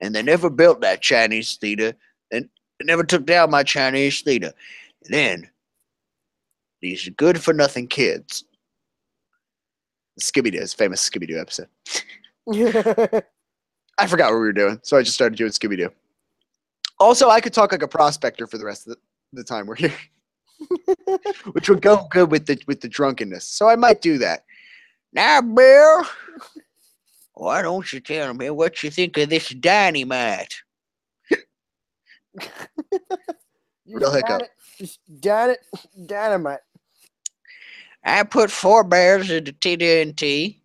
and 0.00 0.14
they 0.14 0.22
never 0.22 0.50
built 0.50 0.80
that 0.80 1.02
Chinese 1.02 1.56
theater, 1.56 1.94
and 2.30 2.48
never 2.82 3.04
took 3.04 3.26
down 3.26 3.50
my 3.50 3.62
Chinese 3.62 4.22
theater. 4.22 4.52
And 5.04 5.14
then 5.14 5.50
these 6.80 7.08
good 7.16 7.42
for 7.42 7.52
nothing 7.52 7.88
kids. 7.88 8.44
Scooby 10.20 10.52
Doo's 10.52 10.74
famous 10.74 11.08
Scooby 11.08 11.26
Doo 11.26 11.40
episode. 11.40 11.68
I 13.98 14.06
forgot 14.06 14.32
what 14.32 14.38
we 14.38 14.46
were 14.46 14.52
doing, 14.52 14.80
so 14.82 14.96
I 14.96 15.02
just 15.02 15.14
started 15.14 15.36
doing 15.36 15.52
Scooby 15.52 15.76
Doo. 15.76 15.90
Also, 16.98 17.28
I 17.28 17.40
could 17.40 17.52
talk 17.52 17.70
like 17.70 17.82
a 17.82 17.88
prospector 17.88 18.46
for 18.46 18.58
the 18.58 18.64
rest 18.64 18.88
of 18.88 18.94
the, 18.94 19.00
the 19.38 19.44
time 19.44 19.66
we're 19.66 19.76
here, 19.76 19.94
which 21.52 21.68
would 21.68 21.80
go 21.80 22.08
good 22.10 22.30
with 22.30 22.46
the 22.46 22.60
with 22.66 22.80
the 22.80 22.88
drunkenness. 22.88 23.46
So 23.46 23.68
I 23.68 23.76
might 23.76 24.02
do 24.02 24.18
that. 24.18 24.44
Now, 25.12 25.40
Bill, 25.42 26.04
why 27.34 27.62
don't 27.62 27.92
you 27.92 28.00
tell 28.00 28.34
me 28.34 28.50
what 28.50 28.82
you 28.82 28.90
think 28.90 29.16
of 29.16 29.28
this 29.28 29.48
dynamite? 29.50 30.54
Real 33.86 34.12
hiccup. 34.12 34.42
Just 34.76 34.98
dynamite. 35.20 36.60
I 38.04 38.22
put 38.24 38.50
four 38.50 38.82
bears 38.82 39.30
into 39.30 39.52
the 39.52 39.58
TNT 39.58 40.59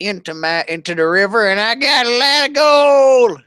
into 0.00 0.34
my 0.34 0.64
into 0.68 0.94
the 0.94 1.06
river, 1.06 1.48
and 1.48 1.60
I 1.60 1.74
got 1.74 2.06
a 2.06 2.18
lot 2.18 2.48
of 2.48 2.54
gold. 2.54 3.42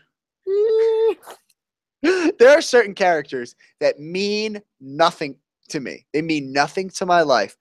there 2.40 2.58
are 2.58 2.62
certain 2.62 2.96
characters 2.96 3.56
that 3.80 4.00
mean 4.00 4.62
nothing 4.80 5.36
to 5.70 5.80
me. 5.80 6.06
They 6.14 6.22
mean 6.22 6.52
nothing 6.52 6.90
to 6.92 7.06
my 7.06 7.22
life, 7.22 7.56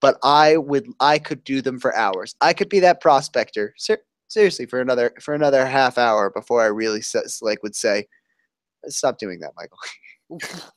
but 0.00 0.18
I 0.22 0.56
would 0.56 0.86
I 1.00 1.18
could 1.18 1.44
do 1.44 1.60
them 1.62 1.78
for 1.80 1.94
hours. 1.96 2.34
I 2.40 2.52
could 2.52 2.68
be 2.68 2.80
that 2.80 3.00
prospector 3.00 3.74
ser- 3.76 4.02
seriously 4.28 4.66
for 4.66 4.80
another 4.80 5.12
for 5.20 5.34
another 5.34 5.66
half 5.66 5.98
hour 5.98 6.30
before 6.30 6.62
I 6.62 6.66
really 6.66 7.02
like 7.42 7.62
would 7.62 7.74
say, 7.74 8.06
stop 8.86 9.18
doing 9.18 9.40
that, 9.40 9.52
Michael. 9.56 9.78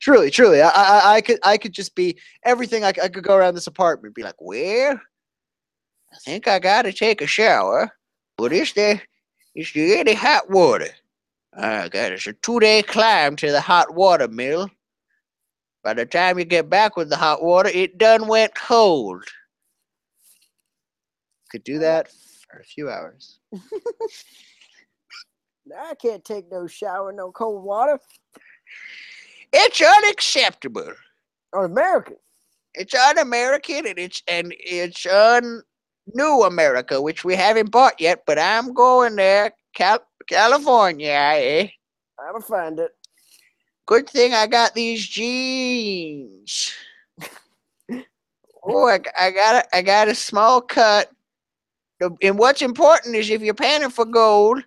truly, 0.00 0.30
truly, 0.30 0.62
I, 0.62 0.68
I 0.68 1.14
I 1.16 1.20
could 1.20 1.38
I 1.44 1.58
could 1.58 1.72
just 1.72 1.94
be 1.94 2.18
everything. 2.44 2.84
I, 2.84 2.88
I 2.88 3.08
could 3.08 3.24
go 3.24 3.36
around 3.36 3.54
this 3.54 3.66
apartment, 3.66 4.14
be 4.14 4.22
like, 4.22 4.40
where? 4.40 5.00
I 6.12 6.16
think 6.24 6.48
I 6.48 6.58
gotta 6.58 6.92
take 6.92 7.20
a 7.20 7.26
shower, 7.26 7.90
but 8.36 8.52
is 8.52 8.72
there 8.72 9.02
is 9.54 9.72
there 9.74 9.98
any 9.98 10.14
hot 10.14 10.50
water? 10.50 10.90
I 11.54 11.88
got 11.88 12.12
it's 12.12 12.26
a 12.26 12.32
two 12.34 12.60
day 12.60 12.82
climb 12.82 13.36
to 13.36 13.50
the 13.50 13.60
hot 13.60 13.94
water 13.94 14.28
mill. 14.28 14.70
By 15.82 15.94
the 15.94 16.06
time 16.06 16.38
you 16.38 16.44
get 16.44 16.68
back 16.68 16.96
with 16.96 17.08
the 17.08 17.16
hot 17.16 17.42
water, 17.42 17.70
it 17.70 17.98
done 17.98 18.26
went 18.26 18.54
cold. 18.54 19.24
Could 21.50 21.64
do 21.64 21.78
that 21.78 22.10
for 22.10 22.60
a 22.60 22.64
few 22.64 22.90
hours. 22.90 23.40
I 25.76 25.94
can't 26.00 26.24
take 26.24 26.50
no 26.50 26.66
shower, 26.66 27.12
no 27.12 27.30
cold 27.30 27.62
water. 27.62 27.98
It's 29.52 29.80
unacceptable. 29.80 30.92
Or 31.52 31.64
American. 31.64 32.16
It's 32.74 32.94
un-American 32.94 33.86
and 33.86 33.98
it's 33.98 34.22
and 34.28 34.54
it's 34.58 35.06
un 35.06 35.62
new 36.14 36.42
America, 36.42 37.00
which 37.00 37.24
we 37.24 37.34
haven't 37.34 37.70
bought 37.70 38.00
yet. 38.00 38.24
But 38.26 38.38
I'm 38.38 38.72
going 38.72 39.16
there, 39.16 39.52
Cal- 39.74 40.06
California. 40.28 41.10
Eh? 41.10 41.68
I'll 42.18 42.40
find 42.40 42.78
it. 42.78 42.90
Good 43.86 44.08
thing 44.08 44.34
I 44.34 44.46
got 44.46 44.74
these 44.74 45.06
jeans. 45.06 46.74
oh, 48.62 48.88
I, 48.88 49.00
I 49.18 49.30
got 49.30 49.54
a, 49.54 49.76
I 49.76 49.82
got 49.82 50.08
a 50.08 50.14
small 50.14 50.60
cut. 50.60 51.10
And 52.22 52.38
what's 52.38 52.62
important 52.62 53.16
is 53.16 53.30
if 53.30 53.42
you're 53.42 53.54
panning 53.54 53.90
for 53.90 54.04
gold, 54.04 54.62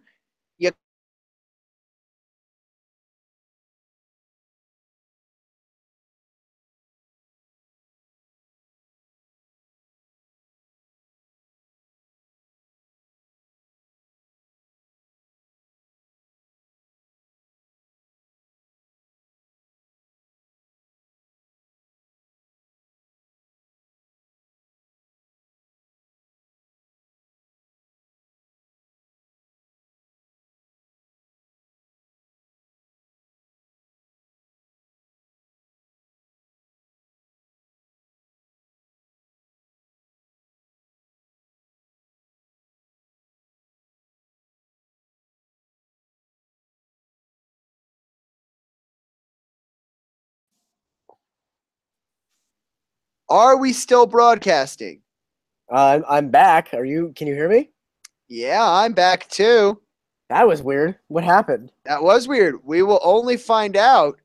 are 53.32 53.58
we 53.58 53.74
still 53.74 54.06
broadcasting? 54.06 55.02
Uh, 55.72 55.76
I'm, 55.76 56.06
I'm 56.10 56.30
back. 56.30 56.74
Are 56.74 56.86
you? 56.86 57.14
Can 57.16 57.28
you 57.28 57.34
hear 57.34 57.50
me? 57.50 57.70
Yeah, 58.28 58.64
I'm 58.64 58.94
back 58.94 59.28
too. 59.30 59.82
That 60.30 60.48
was 60.48 60.62
weird. 60.62 60.98
What 61.08 61.24
happened 61.24 61.72
That 61.86 62.04
was 62.04 62.28
weird. 62.28 62.56
We 62.64 62.84
will 62.84 63.02
only 63.04 63.36
find 63.38 63.76
out. 63.76 64.20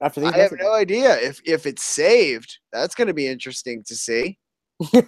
after 0.00 0.20
these? 0.20 0.32
I 0.32 0.38
have 0.38 0.52
no 0.58 0.72
idea 0.72 1.16
if 1.18 1.40
if 1.44 1.66
it's 1.66 1.84
saved. 1.84 2.58
That's 2.72 2.94
going 2.94 3.08
to 3.08 3.14
be 3.14 3.26
interesting 3.26 3.82
to 3.84 3.94
see. 3.94 4.38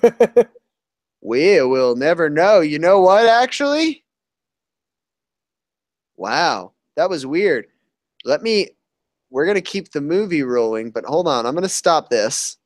We 1.22 1.60
will 1.62 1.96
never 1.96 2.30
know. 2.30 2.60
You 2.60 2.78
know 2.78 3.00
what, 3.00 3.26
actually? 3.26 4.04
Wow, 6.16 6.72
that 6.96 7.10
was 7.10 7.26
weird. 7.26 7.66
Let 8.24 8.42
me. 8.42 8.70
We're 9.30 9.44
going 9.44 9.56
to 9.56 9.60
keep 9.60 9.92
the 9.92 10.00
movie 10.00 10.42
rolling, 10.42 10.90
but 10.90 11.04
hold 11.04 11.28
on. 11.28 11.46
I'm 11.46 11.54
going 11.54 11.62
to 11.62 11.68
stop 11.68 12.10
this. 12.10 12.56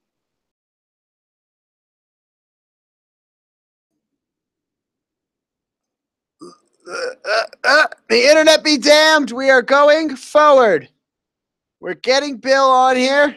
Uh, 6.87 7.43
uh, 7.64 7.87
the 8.09 8.28
internet 8.28 8.62
be 8.62 8.76
damned. 8.76 9.30
We 9.30 9.51
are 9.51 9.62
going 9.62 10.16
forward. 10.16 10.89
We're 11.80 11.95
getting 11.95 12.37
Bill 12.37 12.64
on 12.64 12.97
here. 12.97 13.37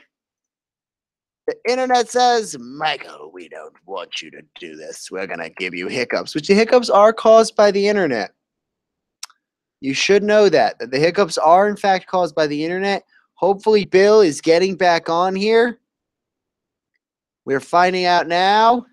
The 1.47 1.55
internet 1.69 2.09
says, 2.09 2.57
Michael, 2.59 3.31
we 3.33 3.47
don't 3.47 3.73
want 3.85 4.21
you 4.21 4.29
to 4.31 4.41
do 4.59 4.75
this. 4.75 5.09
We're 5.09 5.27
going 5.27 5.39
to 5.39 5.49
give 5.49 5.73
you 5.73 5.87
hiccups, 5.87 6.35
which 6.35 6.47
the 6.47 6.53
hiccups 6.53 6.89
are 6.89 7.13
caused 7.13 7.55
by 7.55 7.71
the 7.71 7.87
internet. 7.87 8.31
You 9.79 9.93
should 9.93 10.23
know 10.23 10.49
that, 10.49 10.77
that 10.79 10.91
the 10.91 10.99
hiccups 10.99 11.37
are 11.37 11.69
in 11.69 11.77
fact 11.77 12.07
caused 12.07 12.35
by 12.35 12.47
the 12.47 12.63
internet. 12.65 13.03
Hopefully, 13.35 13.85
Bill 13.85 14.21
is 14.21 14.41
getting 14.41 14.75
back 14.75 15.09
on 15.09 15.35
here. 15.35 15.79
We're 17.45 17.61
finding 17.61 18.03
out 18.03 18.27
now 18.27 18.85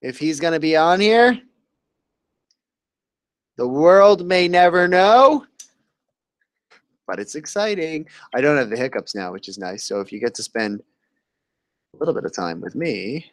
if 0.00 0.18
he's 0.18 0.40
going 0.40 0.54
to 0.54 0.60
be 0.60 0.76
on 0.76 0.98
here. 0.98 1.38
The 3.56 3.68
world 3.68 4.26
may 4.26 4.48
never 4.48 4.88
know, 4.88 5.46
but 7.06 7.18
it's 7.18 7.34
exciting. 7.34 8.06
I 8.34 8.40
don't 8.40 8.56
have 8.56 8.70
the 8.70 8.76
hiccups 8.76 9.14
now, 9.14 9.32
which 9.32 9.48
is 9.48 9.58
nice. 9.58 9.84
So 9.84 10.00
if 10.00 10.10
you 10.12 10.20
get 10.20 10.34
to 10.34 10.42
spend 10.42 10.82
a 11.94 11.98
little 11.98 12.14
bit 12.14 12.24
of 12.24 12.34
time 12.34 12.60
with 12.60 12.74
me, 12.74 13.30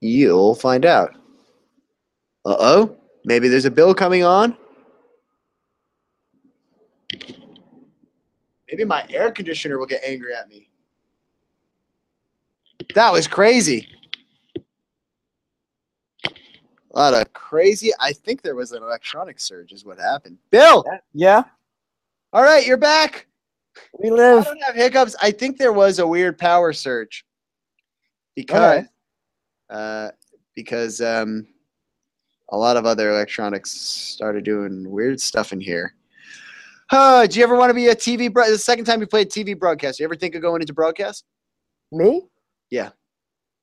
you'll 0.00 0.54
find 0.54 0.86
out. 0.86 1.14
Uh 2.44 2.56
oh. 2.58 2.96
Maybe 3.24 3.48
there's 3.48 3.66
a 3.66 3.70
bill 3.70 3.94
coming 3.94 4.24
on. 4.24 4.56
Maybe 8.70 8.84
my 8.84 9.04
air 9.10 9.30
conditioner 9.30 9.78
will 9.78 9.86
get 9.86 10.02
angry 10.04 10.34
at 10.34 10.48
me. 10.48 10.70
That 12.94 13.12
was 13.12 13.26
crazy. 13.26 13.88
A 16.94 16.98
lot 16.98 17.14
of 17.14 17.32
crazy. 17.32 17.90
I 18.00 18.12
think 18.12 18.42
there 18.42 18.54
was 18.54 18.72
an 18.72 18.82
electronic 18.82 19.38
surge, 19.40 19.72
is 19.72 19.84
what 19.84 19.98
happened. 19.98 20.38
Bill, 20.50 20.84
Yeah, 21.12 21.44
all 22.32 22.42
right, 22.42 22.66
you're 22.66 22.76
back. 22.76 23.26
we 23.98 24.10
live. 24.10 24.40
I 24.42 24.44
don't 24.44 24.62
have 24.64 24.74
hiccups. 24.74 25.14
I 25.22 25.30
think 25.30 25.58
there 25.58 25.72
was 25.72 25.98
a 25.98 26.06
weird 26.06 26.38
power 26.38 26.72
surge 26.72 27.24
because 28.34 28.84
uh, 29.70 30.10
because 30.54 31.00
um, 31.00 31.46
a 32.50 32.56
lot 32.56 32.76
of 32.76 32.86
other 32.86 33.10
electronics 33.10 33.70
started 33.70 34.44
doing 34.44 34.88
weird 34.90 35.20
stuff 35.20 35.52
in 35.52 35.60
here. 35.60 35.94
Uh, 36.90 37.26
do 37.26 37.38
you 37.38 37.44
ever 37.44 37.54
want 37.56 37.68
to 37.70 37.74
be 37.74 37.88
a 37.88 37.94
TV? 37.94 38.32
Bro- 38.32 38.50
the 38.50 38.56
second 38.58 38.86
time 38.86 39.00
you 39.00 39.06
played 39.06 39.30
TV 39.30 39.58
broadcast, 39.58 40.00
you 40.00 40.04
ever 40.04 40.16
think 40.16 40.34
of 40.34 40.40
going 40.42 40.62
into 40.62 40.72
broadcast? 40.72 41.24
Me? 41.92 42.26
Yeah. 42.70 42.90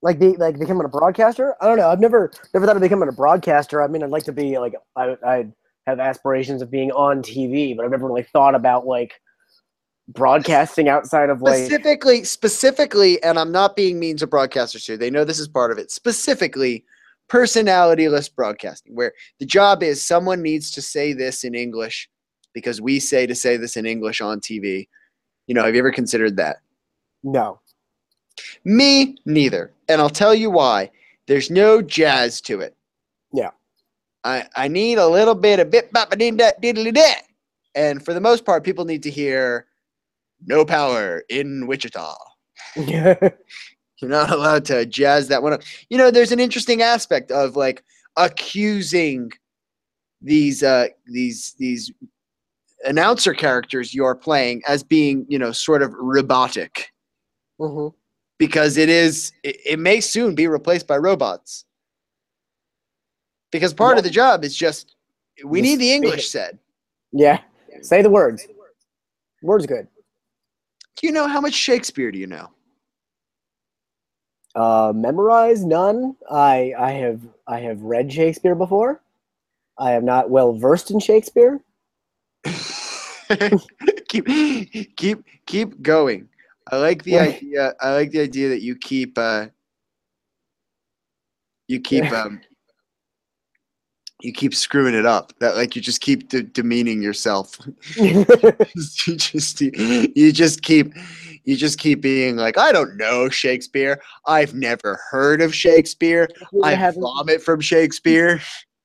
Like 0.06 0.20
be 0.20 0.36
like 0.38 0.60
becoming 0.60 0.86
a 0.86 0.88
broadcaster? 0.88 1.56
I 1.60 1.68
don't 1.68 1.78
know. 1.78 1.89
I've 1.89 1.99
never 1.99 2.32
never 2.53 2.68
thought 2.68 2.76
of 2.76 2.82
becoming 2.84 3.10
a 3.10 3.12
broadcaster. 3.12 3.82
I 3.82 3.88
mean, 3.88 4.03
I'd 4.03 4.12
like 4.12 4.24
to 4.26 4.32
be 4.32 4.60
like 4.60 4.76
I 4.95 5.18
I 5.26 5.47
have 5.88 5.99
aspirations 5.99 6.62
of 6.62 6.70
being 6.70 6.91
on 6.91 7.24
TV, 7.24 7.76
but 7.76 7.84
I've 7.86 7.91
never 7.91 8.06
really 8.06 8.22
thought 8.22 8.53
about 8.53 8.86
like 8.86 9.20
broadcasting 10.08 10.89
outside 10.89 11.32
of 11.32 11.41
like 11.41 11.56
Specifically, 11.56 12.24
specifically, 12.24 13.22
and 13.24 13.39
I'm 13.39 13.51
not 13.51 13.76
being 13.76 13.97
mean 13.99 14.16
to 14.18 14.28
broadcasters 14.28 14.86
here. 14.86 14.95
They 14.95 15.10
know 15.10 15.26
this 15.26 15.39
is 15.39 15.47
part 15.47 15.72
of 15.72 15.80
it. 15.80 15.89
Specifically, 15.89 16.86
personalityless 17.28 18.32
broadcasting, 18.32 18.93
where 18.93 19.12
the 19.39 19.47
job 19.47 19.82
is 19.82 20.03
someone 20.03 20.43
needs 20.43 20.70
to 20.70 20.84
say 20.84 21.14
this 21.14 21.43
in 21.43 21.56
English 21.56 22.08
because 22.53 22.80
we 22.80 22.99
say 22.99 23.26
to 23.26 23.34
say 23.34 23.58
this 23.58 23.76
in 23.76 23.88
English 23.88 24.22
on 24.22 24.39
TV. 24.39 24.88
You 25.47 25.56
know, 25.56 25.64
have 25.64 25.74
you 25.74 25.80
ever 25.80 25.91
considered 25.91 26.38
that? 26.38 26.58
no. 27.24 27.60
Me, 28.64 29.16
neither. 29.26 29.72
And 29.88 30.02
I'll 30.02 30.10
tell 30.10 30.34
you 30.34 30.50
why. 30.50 30.92
There's 31.28 31.50
no 31.50 31.82
jazz 31.82 32.42
to 32.42 32.62
it. 32.62 32.76
Yeah. 33.34 33.52
I, 34.24 34.48
I 34.56 34.68
need 34.68 34.98
a 34.98 35.08
little 35.08 35.36
bit 35.36 35.60
of 35.60 35.70
bit 35.70 35.92
bop 35.92 36.16
dee 36.18 36.32
da 36.32 36.52
diddly 36.62 36.94
da. 36.94 37.14
And 37.76 38.04
for 38.04 38.14
the 38.14 38.22
most 38.22 38.46
part, 38.46 38.64
people 38.64 38.86
need 38.86 39.04
to 39.04 39.10
hear 39.10 39.68
no 40.46 40.66
power 40.66 41.24
in 41.30 41.68
Wichita. 41.68 42.16
You're 42.76 44.12
not 44.12 44.32
allowed 44.32 44.66
to 44.66 44.86
jazz 44.86 45.28
that 45.30 45.44
one 45.44 45.54
up. 45.54 45.62
You 45.90 45.98
know, 45.98 46.12
there's 46.12 46.32
an 46.32 46.40
interesting 46.40 46.82
aspect 46.82 47.32
of 47.32 47.56
like 47.56 47.84
accusing 48.18 49.32
these 50.22 50.64
uh 50.64 50.88
these 51.06 51.56
these 51.60 51.92
announcer 52.86 53.34
characters 53.34 53.94
you're 53.94 54.16
playing 54.16 54.62
as 54.68 54.84
being, 54.84 55.26
you 55.30 55.38
know, 55.38 55.52
sort 55.52 55.82
of 55.82 55.94
robotic 55.94 56.92
hmm 57.60 57.88
because 58.38 58.78
it 58.78 58.90
is 58.90 59.32
it, 59.44 59.58
it 59.66 59.80
may 59.80 60.02
soon 60.02 60.36
be 60.36 60.48
replaced 60.48 60.88
by 60.88 60.98
robots. 60.98 61.66
Because 63.52 63.74
part 63.74 63.98
of 63.98 64.04
the 64.04 64.10
job 64.10 64.44
is 64.44 64.56
just 64.56 64.96
we 65.44 65.60
Just 65.60 65.70
need 65.70 65.76
the 65.78 65.94
English 65.94 66.30
said. 66.30 66.60
Yeah. 67.12 67.40
Say 67.82 68.02
the 68.02 68.10
words. 68.10 68.46
Words 69.42 69.66
good. 69.66 69.88
Do 70.98 71.08
you 71.08 71.14
know 71.14 71.28
how 71.28 71.42
much 71.42 71.54
Shakespeare 71.54 72.12
do 72.12 72.18
you 72.18 72.28
know? 72.28 72.50
Uh, 74.56 74.94
memorize 74.96 75.66
none. 75.66 76.16
I 76.32 76.74
I 76.78 76.92
have 76.92 77.22
I 77.48 77.60
have 77.60 77.82
read 77.82 78.12
Shakespeare 78.12 78.56
before. 78.56 79.02
I 79.78 79.92
am 79.94 80.06
not 80.06 80.30
well 80.30 80.54
versed 80.54 80.92
in 80.92 81.00
Shakespeare. 81.00 81.62
keep 84.08 84.26
keep 84.96 85.24
keep 85.46 85.82
going. 85.82 86.30
I 86.72 86.78
like 86.78 87.03
the 87.03 87.20
idea. 87.20 87.74
I 87.80 87.93
like 87.93 88.11
the 88.11 88.22
idea 88.22 88.49
that 88.49 88.61
you 88.61 88.76
keep 88.76 89.18
uh 89.18 89.47
you 91.68 91.80
keep 91.80 92.11
um 92.11 92.41
you 94.22 94.34
keep 94.34 94.55
screwing 94.55 94.95
it 94.95 95.05
up. 95.05 95.34
That 95.39 95.55
like 95.55 95.76
you 95.76 95.82
just 95.82 96.01
keep 96.01 96.30
de- 96.30 96.43
demeaning 96.43 97.01
yourself. 97.01 97.59
you 97.95 98.26
just 99.16 99.61
you 99.61 100.32
just 100.32 100.61
keep 100.63 100.93
you 101.43 101.55
just 101.55 101.78
keep 101.78 102.01
being 102.01 102.36
like 102.36 102.57
I 102.57 102.72
don't 102.72 102.97
know 102.97 103.30
Shakespeare. 103.30 104.01
I've 104.26 104.55
never 104.55 104.99
heard 105.11 105.41
of 105.41 105.53
Shakespeare. 105.53 106.28
we 106.51 106.63
I 106.63 106.74
have, 106.74 106.95
vomit 106.95 107.41
from 107.41 107.61
Shakespeare. 107.61 108.41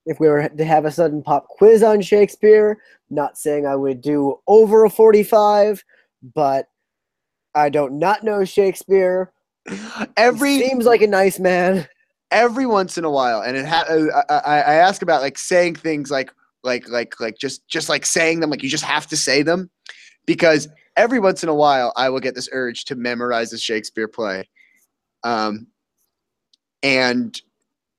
if 0.07 0.21
we 0.21 0.29
were 0.29 0.49
to 0.49 0.65
have 0.65 0.85
a 0.85 0.91
sudden 0.91 1.23
pop 1.23 1.49
quiz 1.49 1.83
on 1.83 2.03
Shakespeare, 2.03 2.79
not 3.09 3.39
saying 3.39 3.67
I 3.67 3.77
would 3.77 4.01
do 4.03 4.41
over 4.47 4.85
a 4.85 4.91
forty-five, 4.91 5.83
but 6.35 6.70
I 7.55 7.69
don't 7.71 7.99
not 7.99 8.23
know 8.25 8.45
Shakespeare. 8.45 9.33
Every 10.17 10.55
He 10.55 10.63
seems 10.69 10.87
like 10.87 11.03
a 11.03 11.07
nice 11.07 11.39
man. 11.39 11.87
every 12.31 12.67
once 12.67 12.97
in 12.97 13.05
a 13.05 13.11
while 13.11 13.43
and 13.43 13.57
it 13.57 13.67
ha- 13.67 13.85
uh, 13.89 14.23
I, 14.29 14.35
I 14.39 14.61
I 14.61 14.75
ask 14.75 15.03
about 15.03 15.21
like 15.21 15.37
saying 15.37 15.75
things 15.77 16.11
like 16.11 16.33
like 16.63 16.89
like 16.89 17.19
like 17.21 17.39
just 17.39 17.67
just 17.69 17.89
like 17.89 18.07
saying 18.07 18.41
them 18.41 18.51
like 18.51 18.63
you 18.63 18.69
just 18.69 18.85
have 18.85 19.07
to 19.09 19.17
say 19.17 19.43
them 19.43 19.69
because 20.27 20.69
every 20.97 21.19
once 21.19 21.43
in 21.43 21.49
a 21.49 21.55
while 21.55 21.93
I 21.97 22.09
will 22.09 22.21
get 22.21 22.35
this 22.35 22.49
urge 22.53 22.85
to 22.87 22.95
memorize 22.97 23.53
a 23.53 23.59
Shakespeare 23.59 24.09
play 24.09 24.49
um 25.25 25.67
and 26.83 27.41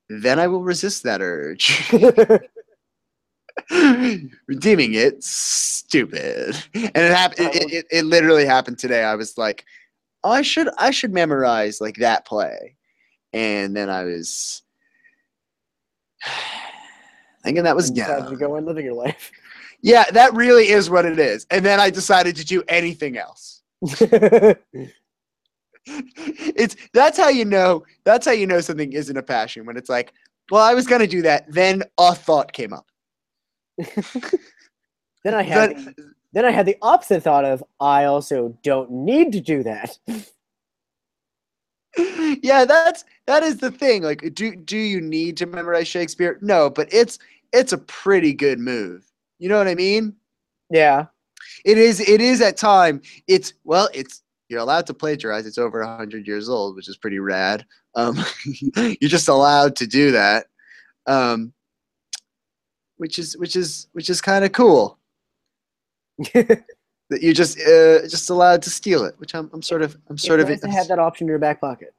then 0.08 0.38
I 0.38 0.46
will 0.48 0.62
resist 0.62 1.02
that 1.04 1.20
urge 1.22 1.90
redeeming 4.46 4.94
it 4.94 5.22
stupid 5.22 6.56
and 6.74 6.90
it 6.94 7.14
happened 7.14 7.50
it, 7.54 7.72
it, 7.72 7.86
it 7.90 8.04
literally 8.04 8.46
happened 8.46 8.78
today 8.78 9.04
I 9.04 9.14
was 9.14 9.36
like 9.36 9.64
oh, 10.24 10.30
I 10.30 10.42
should 10.42 10.68
I 10.78 10.90
should 10.90 11.12
memorize 11.12 11.80
like 11.80 11.96
that 11.96 12.26
play 12.26 12.76
and 13.32 13.76
then 13.76 13.88
I 13.88 14.04
was 14.04 14.62
thinking 17.42 17.64
that 17.64 17.76
was 17.76 17.88
And 17.88 17.96
decided 17.96 18.30
to 18.30 18.36
go 18.36 18.56
on 18.56 18.64
living 18.64 18.84
your 18.84 18.94
life. 18.94 19.30
Yeah, 19.82 20.04
that 20.12 20.32
really 20.34 20.68
is 20.68 20.88
what 20.88 21.04
it 21.04 21.18
is. 21.18 21.44
And 21.50 21.64
then 21.64 21.80
I 21.80 21.90
decided 21.90 22.36
to 22.36 22.44
do 22.44 22.62
anything 22.68 23.18
else. 23.18 23.62
It's 25.84 26.76
that's 26.92 27.18
how 27.18 27.28
you 27.28 27.44
know 27.44 27.84
that's 28.04 28.26
how 28.26 28.32
you 28.32 28.46
know 28.46 28.60
something 28.60 28.92
isn't 28.92 29.16
a 29.16 29.22
passion 29.22 29.66
when 29.66 29.76
it's 29.76 29.88
like, 29.88 30.12
well, 30.50 30.62
I 30.62 30.74
was 30.74 30.86
gonna 30.86 31.08
do 31.08 31.22
that, 31.22 31.50
then 31.52 31.82
a 31.98 32.14
thought 32.14 32.52
came 32.52 32.72
up. 32.72 32.86
then 35.24 35.34
I 35.34 35.42
had 35.42 35.84
But- 35.84 35.94
then 36.34 36.44
I 36.46 36.50
had 36.50 36.66
the 36.66 36.76
opposite 36.80 37.22
thought 37.22 37.44
of 37.44 37.62
I 37.78 38.04
also 38.04 38.56
don't 38.62 38.90
need 38.90 39.32
to 39.32 39.40
do 39.40 39.62
that. 39.64 39.98
yeah, 42.42 42.64
that's 42.64 43.04
that 43.26 43.42
is 43.42 43.58
the 43.58 43.70
thing. 43.70 44.02
Like, 44.02 44.34
do 44.34 44.56
do 44.56 44.78
you 44.78 45.00
need 45.00 45.36
to 45.38 45.46
memorize 45.46 45.88
Shakespeare? 45.88 46.38
No, 46.40 46.70
but 46.70 46.92
it's 46.92 47.18
it's 47.52 47.72
a 47.72 47.78
pretty 47.78 48.32
good 48.32 48.58
move. 48.58 49.04
You 49.38 49.48
know 49.48 49.58
what 49.58 49.68
I 49.68 49.74
mean? 49.74 50.14
Yeah. 50.70 51.06
It 51.64 51.76
is. 51.76 52.00
It 52.00 52.20
is 52.20 52.40
at 52.40 52.56
time. 52.56 53.02
It's 53.26 53.52
well. 53.64 53.88
It's 53.92 54.22
you're 54.48 54.60
allowed 54.60 54.86
to 54.86 54.94
plagiarize. 54.94 55.46
It's 55.46 55.58
over 55.58 55.84
hundred 55.84 56.26
years 56.26 56.48
old, 56.48 56.76
which 56.76 56.88
is 56.88 56.96
pretty 56.96 57.18
rad. 57.18 57.66
Um, 57.94 58.18
you're 58.76 59.10
just 59.10 59.28
allowed 59.28 59.76
to 59.76 59.86
do 59.86 60.12
that, 60.12 60.46
um, 61.06 61.52
which 63.02 63.18
is 63.18 63.36
which 63.36 63.56
is 63.56 63.88
which 63.94 64.08
is 64.08 64.20
kind 64.20 64.44
of 64.44 64.52
cool. 64.52 64.96
That 67.10 67.20
you're 67.20 67.34
just 67.34 67.58
uh, 67.58 68.08
just 68.08 68.30
allowed 68.30 68.62
to 68.62 68.70
steal 68.70 69.04
it, 69.04 69.14
which 69.18 69.34
I'm 69.34 69.50
I'm 69.52 69.60
sort 69.60 69.82
of 69.82 69.98
I'm 70.08 70.16
sort 70.16 70.40
it's 70.40 70.44
of 70.44 70.50
nice 70.50 70.60
to 70.60 70.70
have 70.70 70.88
that 70.88 70.98
option 70.98 71.26
in 71.26 71.28
your 71.28 71.38
back 71.38 71.60
pocket. 71.60 71.92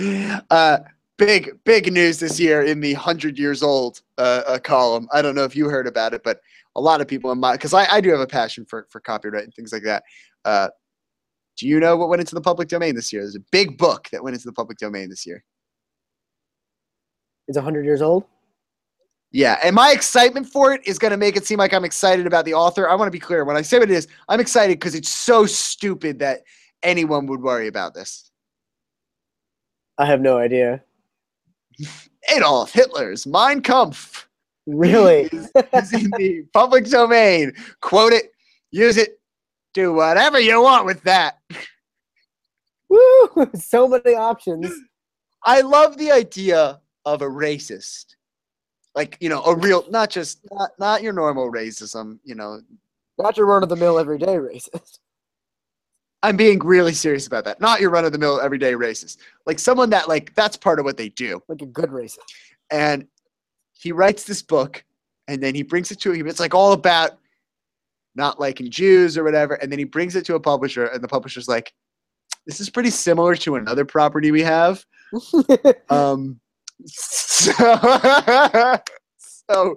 uh, 0.50 0.78
big 1.16 1.62
big 1.62 1.92
news 1.92 2.18
this 2.18 2.40
year 2.40 2.62
in 2.62 2.80
the 2.80 2.94
hundred 2.94 3.38
years 3.38 3.62
old 3.62 4.00
uh, 4.18 4.42
uh, 4.48 4.58
column. 4.58 5.06
I 5.12 5.22
don't 5.22 5.36
know 5.36 5.44
if 5.44 5.54
you 5.54 5.68
heard 5.68 5.86
about 5.86 6.12
it, 6.12 6.24
but 6.24 6.40
a 6.74 6.80
lot 6.80 7.00
of 7.00 7.06
people 7.06 7.30
in 7.30 7.38
my 7.38 7.52
because 7.52 7.72
I, 7.72 7.86
I 7.88 8.00
do 8.00 8.10
have 8.10 8.18
a 8.18 8.26
passion 8.26 8.64
for 8.64 8.88
for 8.90 8.98
copyright 8.98 9.44
and 9.44 9.54
things 9.54 9.72
like 9.72 9.84
that. 9.84 10.02
Uh, 10.44 10.68
do 11.56 11.68
you 11.68 11.78
know 11.78 11.96
what 11.96 12.08
went 12.08 12.20
into 12.20 12.34
the 12.34 12.40
public 12.40 12.66
domain 12.66 12.96
this 12.96 13.12
year? 13.12 13.22
There's 13.22 13.36
a 13.36 13.46
big 13.52 13.78
book 13.78 14.08
that 14.10 14.24
went 14.24 14.34
into 14.34 14.46
the 14.46 14.54
public 14.54 14.78
domain 14.78 15.08
this 15.08 15.24
year. 15.24 15.44
It's 17.46 17.58
hundred 17.58 17.84
years 17.84 18.02
old. 18.02 18.24
Yeah, 19.32 19.58
and 19.64 19.74
my 19.74 19.92
excitement 19.92 20.46
for 20.46 20.72
it 20.72 20.86
is 20.86 20.98
going 20.98 21.10
to 21.10 21.16
make 21.16 21.36
it 21.36 21.46
seem 21.46 21.58
like 21.58 21.72
I'm 21.72 21.86
excited 21.86 22.26
about 22.26 22.44
the 22.44 22.52
author. 22.52 22.88
I 22.88 22.94
want 22.94 23.06
to 23.06 23.12
be 23.12 23.18
clear. 23.18 23.44
When 23.44 23.56
I 23.56 23.62
say 23.62 23.78
what 23.78 23.90
it 23.90 23.94
is, 23.94 24.06
I'm 24.28 24.40
excited 24.40 24.78
because 24.78 24.94
it's 24.94 25.08
so 25.08 25.46
stupid 25.46 26.18
that 26.18 26.42
anyone 26.82 27.26
would 27.26 27.40
worry 27.40 27.66
about 27.66 27.94
this. 27.94 28.30
I 29.96 30.04
have 30.04 30.20
no 30.20 30.36
idea. 30.36 30.82
Adolf 32.34 32.72
Hitler's 32.72 33.26
Mein 33.26 33.62
Kampf. 33.62 34.28
Really? 34.66 35.22
is, 35.32 35.50
is 35.72 35.92
in 35.92 36.10
the 36.18 36.44
public 36.52 36.84
domain. 36.86 37.52
Quote 37.80 38.12
it, 38.12 38.32
use 38.70 38.98
it, 38.98 39.18
do 39.72 39.94
whatever 39.94 40.38
you 40.38 40.62
want 40.62 40.84
with 40.84 41.02
that. 41.04 41.38
Woo! 42.88 43.00
So 43.54 43.88
many 43.88 44.14
options. 44.14 44.70
I 45.44 45.62
love 45.62 45.96
the 45.96 46.12
idea 46.12 46.80
of 47.06 47.22
a 47.22 47.26
racist 47.26 48.14
like 48.94 49.16
you 49.20 49.28
know 49.28 49.42
a 49.44 49.54
real 49.56 49.84
not 49.90 50.10
just 50.10 50.40
not 50.50 50.70
not 50.78 51.02
your 51.02 51.12
normal 51.12 51.50
racism 51.50 52.18
you 52.24 52.34
know. 52.34 52.60
Not 53.18 53.36
your 53.36 53.46
run 53.46 53.62
of 53.62 53.68
the 53.68 53.76
mill 53.76 53.98
everyday 53.98 54.36
racist. 54.36 54.98
i'm 56.24 56.36
being 56.36 56.58
really 56.60 56.92
serious 56.94 57.26
about 57.26 57.44
that. 57.44 57.60
Not 57.60 57.80
your 57.80 57.90
run-of-the-mill 57.90 58.40
everyday 58.40 58.72
racist. 58.72 59.18
Like 59.44 59.58
someone 59.58 59.90
that 59.90 60.08
like 60.08 60.34
that's 60.34 60.56
part 60.56 60.78
of 60.78 60.84
what 60.84 60.96
they 60.96 61.08
do. 61.10 61.42
Like 61.48 61.62
a 61.62 61.66
good 61.66 61.90
racist. 61.90 62.18
and 62.70 63.06
he 63.72 63.92
writes 63.92 64.24
this 64.24 64.42
book 64.42 64.82
and 65.28 65.42
then 65.42 65.54
he 65.54 65.62
brings 65.62 65.90
it 65.90 66.00
to 66.00 66.12
him 66.12 66.26
it's 66.26 66.40
like 66.40 66.54
all 66.54 66.72
about 66.72 67.18
not 68.14 68.38
liking 68.40 68.70
jews 68.70 69.18
or 69.18 69.24
whatever 69.24 69.54
and 69.54 69.70
then 69.70 69.78
he 69.78 69.84
brings 69.84 70.14
it 70.16 70.24
to 70.26 70.34
a 70.36 70.40
publisher 70.40 70.86
and 70.86 71.02
the 71.02 71.08
publisher's 71.08 71.48
like 71.48 71.72
this 72.46 72.60
is 72.60 72.70
pretty 72.70 72.90
similar 72.90 73.36
to 73.36 73.56
another 73.56 73.84
property 73.84 74.30
we 74.30 74.42
have. 74.42 74.84
Um 75.90 76.40
so, 76.86 77.52
so 79.18 79.76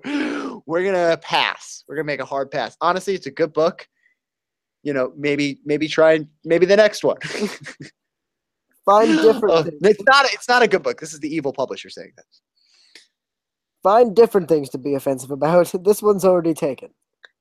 we're 0.65 0.83
gonna 0.83 1.17
pass 1.17 1.83
we're 1.87 1.95
gonna 1.95 2.05
make 2.05 2.19
a 2.19 2.25
hard 2.25 2.51
pass 2.51 2.77
honestly 2.81 3.13
it's 3.13 3.27
a 3.27 3.31
good 3.31 3.53
book 3.53 3.87
you 4.83 4.93
know 4.93 5.11
maybe 5.17 5.59
maybe 5.65 5.87
try 5.87 6.13
and 6.13 6.27
maybe 6.43 6.65
the 6.65 6.77
next 6.77 7.03
one 7.03 7.17
Find 8.85 9.17
different 9.21 9.55
oh, 9.55 9.63
things. 9.63 9.77
it's 9.81 10.03
not 10.03 10.25
it's 10.31 10.47
not 10.47 10.61
a 10.61 10.67
good 10.67 10.83
book 10.83 10.99
this 10.99 11.13
is 11.13 11.19
the 11.19 11.33
evil 11.33 11.51
publisher 11.51 11.89
saying 11.89 12.11
that 12.15 12.25
Find 13.85 14.15
different 14.15 14.49
things 14.49 14.69
to 14.69 14.79
be 14.79 14.95
offensive 14.95 15.29
about. 15.29 15.71
This 15.83 16.01
one's 16.01 16.25
already 16.25 16.55
taken. 16.55 16.89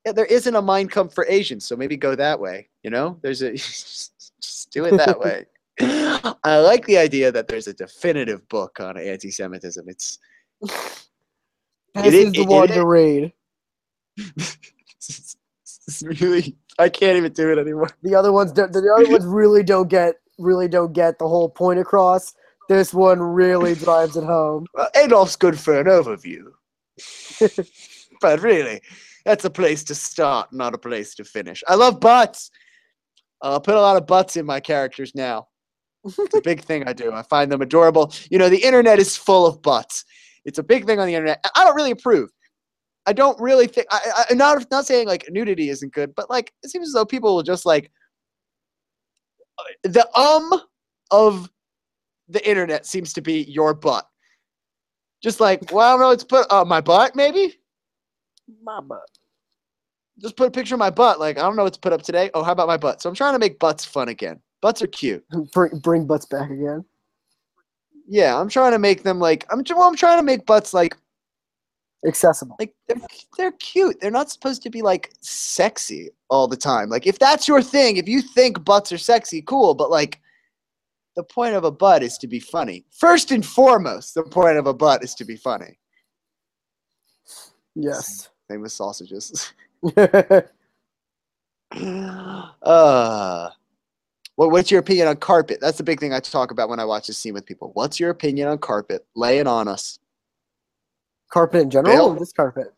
yeah, 0.05 0.11
there 0.11 0.27
isn't 0.27 0.55
a 0.55 0.61
Mein 0.61 0.87
Kampf 0.87 1.15
for 1.15 1.25
Asians, 1.27 1.65
so 1.65 1.75
maybe 1.75 1.97
go 1.97 2.13
that 2.13 2.39
way. 2.39 2.69
You 2.83 2.91
know, 2.91 3.17
there's 3.23 3.41
a 3.41 3.53
just 3.53 4.69
do 4.69 4.85
it 4.85 4.95
that 4.95 5.19
way. 5.19 5.47
I 6.43 6.57
like 6.59 6.85
the 6.85 6.97
idea 6.97 7.31
that 7.31 7.47
there's 7.47 7.67
a 7.67 7.73
definitive 7.73 8.47
book 8.49 8.79
on 8.79 8.97
anti-Semitism. 8.97 9.85
It's 9.87 10.19
This 10.61 12.07
It 12.07 12.13
is 12.13 12.31
the 12.33 12.41
it- 12.41 12.47
one 12.47 12.69
it 12.69 12.75
to 12.75 12.85
read. 12.85 13.31
it's, 14.17 15.37
it's 15.87 16.03
really 16.03 16.57
I 16.77 16.89
can't 16.89 17.15
even 17.17 17.31
do 17.31 17.51
it 17.51 17.57
anymore. 17.57 17.89
The 18.03 18.15
other 18.15 18.31
ones, 18.33 18.51
don't- 18.51 18.73
the 18.73 18.79
other 18.93 19.09
ones 19.09 19.25
really 19.25 19.63
don't 19.63 19.87
get, 19.87 20.15
really 20.37 20.67
don't 20.67 20.91
get 20.93 21.17
the 21.19 21.27
whole 21.27 21.47
point 21.49 21.79
across. 21.79 22.33
This 22.67 22.93
one 22.93 23.19
really 23.21 23.75
drives 23.85 24.17
it 24.17 24.23
home. 24.23 24.65
Well, 24.73 24.89
Adolf's 24.95 25.35
good 25.37 25.57
for 25.59 25.79
an 25.79 25.85
overview, 25.87 26.45
but 28.21 28.41
really, 28.41 28.81
that's 29.23 29.45
a 29.45 29.49
place 29.49 29.83
to 29.85 29.95
start, 29.95 30.51
not 30.51 30.73
a 30.73 30.77
place 30.77 31.15
to 31.15 31.23
finish. 31.23 31.63
I 31.67 31.75
love 31.75 31.99
butts. 31.99 32.49
I'll 33.41 33.61
put 33.61 33.75
a 33.75 33.81
lot 33.81 33.97
of 33.97 34.07
butts 34.07 34.35
in 34.35 34.45
my 34.45 34.59
characters 34.59 35.13
now. 35.15 35.47
It's 36.05 36.35
a 36.35 36.41
big 36.41 36.61
thing 36.61 36.87
I 36.87 36.93
do. 36.93 37.11
I 37.11 37.23
find 37.23 37.51
them 37.51 37.61
adorable. 37.61 38.13
You 38.29 38.37
know, 38.37 38.49
the 38.49 38.63
internet 38.63 38.99
is 38.99 39.17
full 39.17 39.45
of 39.45 39.61
butts. 39.61 40.05
It's 40.45 40.59
a 40.59 40.63
big 40.63 40.85
thing 40.85 40.99
on 40.99 41.07
the 41.07 41.15
internet. 41.15 41.43
I 41.55 41.63
don't 41.63 41.75
really 41.75 41.91
approve. 41.91 42.29
I 43.07 43.13
don't 43.13 43.39
really 43.39 43.67
think. 43.67 43.87
I, 43.91 43.99
I, 44.15 44.25
I'm 44.31 44.37
not 44.37 44.65
not 44.71 44.85
saying 44.85 45.07
like 45.07 45.25
nudity 45.29 45.69
isn't 45.69 45.93
good, 45.93 46.13
but 46.15 46.29
like 46.29 46.53
it 46.63 46.69
seems 46.69 46.87
as 46.87 46.93
though 46.93 47.05
people 47.05 47.35
will 47.35 47.43
just 47.43 47.65
like 47.65 47.91
the 49.83 50.07
um 50.17 50.51
of 51.11 51.49
the 52.29 52.47
internet 52.47 52.85
seems 52.85 53.13
to 53.13 53.21
be 53.21 53.43
your 53.43 53.73
butt. 53.73 54.07
Just 55.23 55.39
like, 55.39 55.71
well, 55.71 55.87
I 55.87 55.91
don't 55.91 56.01
know, 56.01 56.09
let's 56.09 56.23
put 56.23 56.51
uh, 56.51 56.65
my 56.65 56.81
butt 56.81 57.15
maybe. 57.15 57.55
My 58.63 58.79
butt. 58.79 59.09
Just 60.19 60.37
put 60.37 60.47
a 60.47 60.51
picture 60.51 60.75
of 60.75 60.79
my 60.79 60.89
butt. 60.89 61.19
Like, 61.19 61.37
I 61.37 61.41
don't 61.41 61.55
know 61.55 61.63
what 61.63 61.73
to 61.73 61.79
put 61.79 61.93
up 61.93 62.01
today. 62.01 62.29
Oh, 62.33 62.43
how 62.43 62.53
about 62.53 62.67
my 62.67 62.77
butt? 62.77 63.01
So 63.01 63.09
I'm 63.09 63.15
trying 63.15 63.33
to 63.33 63.39
make 63.39 63.59
butts 63.59 63.83
fun 63.83 64.07
again. 64.07 64.39
Butts 64.65 64.81
are 64.81 64.87
cute. 64.87 65.23
Bring, 65.53 65.77
bring 65.77 66.07
butts 66.07 66.25
back 66.25 66.49
again. 66.49 66.83
Yeah, 68.07 68.35
I'm 68.35 68.49
trying 68.49 68.71
to 68.71 68.79
make 68.79 69.03
them 69.03 69.19
like 69.19 69.45
I'm. 69.51 69.63
Well, 69.69 69.87
I'm 69.87 69.95
trying 69.95 70.17
to 70.17 70.23
make 70.23 70.47
butts 70.47 70.73
like 70.73 70.97
Accessible. 72.03 72.55
like 72.59 72.73
they're, 72.87 72.97
they're 73.37 73.51
cute. 73.51 74.01
They're 74.01 74.09
not 74.09 74.31
supposed 74.31 74.63
to 74.63 74.71
be 74.71 74.81
like 74.81 75.13
sexy 75.21 76.09
all 76.31 76.47
the 76.47 76.57
time. 76.57 76.89
Like 76.89 77.05
if 77.05 77.19
that's 77.19 77.47
your 77.47 77.61
thing, 77.61 77.97
if 77.97 78.07
you 78.07 78.23
think 78.23 78.65
butts 78.65 78.91
are 78.91 78.97
sexy, 78.97 79.43
cool. 79.43 79.75
But 79.75 79.91
like 79.91 80.19
the 81.15 81.23
point 81.23 81.53
of 81.53 81.63
a 81.63 81.69
butt 81.69 82.01
is 82.01 82.17
to 82.17 82.27
be 82.27 82.39
funny. 82.39 82.85
First 82.89 83.29
and 83.29 83.45
foremost, 83.45 84.15
the 84.15 84.23
point 84.23 84.57
of 84.57 84.65
a 84.65 84.73
butt 84.73 85.03
is 85.03 85.13
to 85.13 85.25
be 85.25 85.35
funny. 85.35 85.77
Yes. 87.75 88.29
Same 88.49 88.61
with 88.61 88.71
sausages. 88.71 89.53
uh 92.63 93.49
what, 94.35 94.51
what's 94.51 94.71
your 94.71 94.79
opinion 94.79 95.07
on 95.07 95.17
carpet? 95.17 95.59
That's 95.61 95.77
the 95.77 95.83
big 95.83 95.99
thing 95.99 96.13
I 96.13 96.19
talk 96.19 96.51
about 96.51 96.69
when 96.69 96.79
I 96.79 96.85
watch 96.85 97.07
this 97.07 97.17
scene 97.17 97.33
with 97.33 97.45
people. 97.45 97.71
What's 97.73 97.99
your 97.99 98.09
opinion 98.09 98.47
on 98.47 98.57
carpet? 98.57 99.05
Lay 99.15 99.39
it 99.39 99.47
on 99.47 99.67
us. 99.67 99.99
carpet 101.31 101.61
in 101.61 101.69
general 101.69 101.95
Bill? 101.95 102.07
or 102.11 102.19
this 102.19 102.33
carpet? 102.33 102.73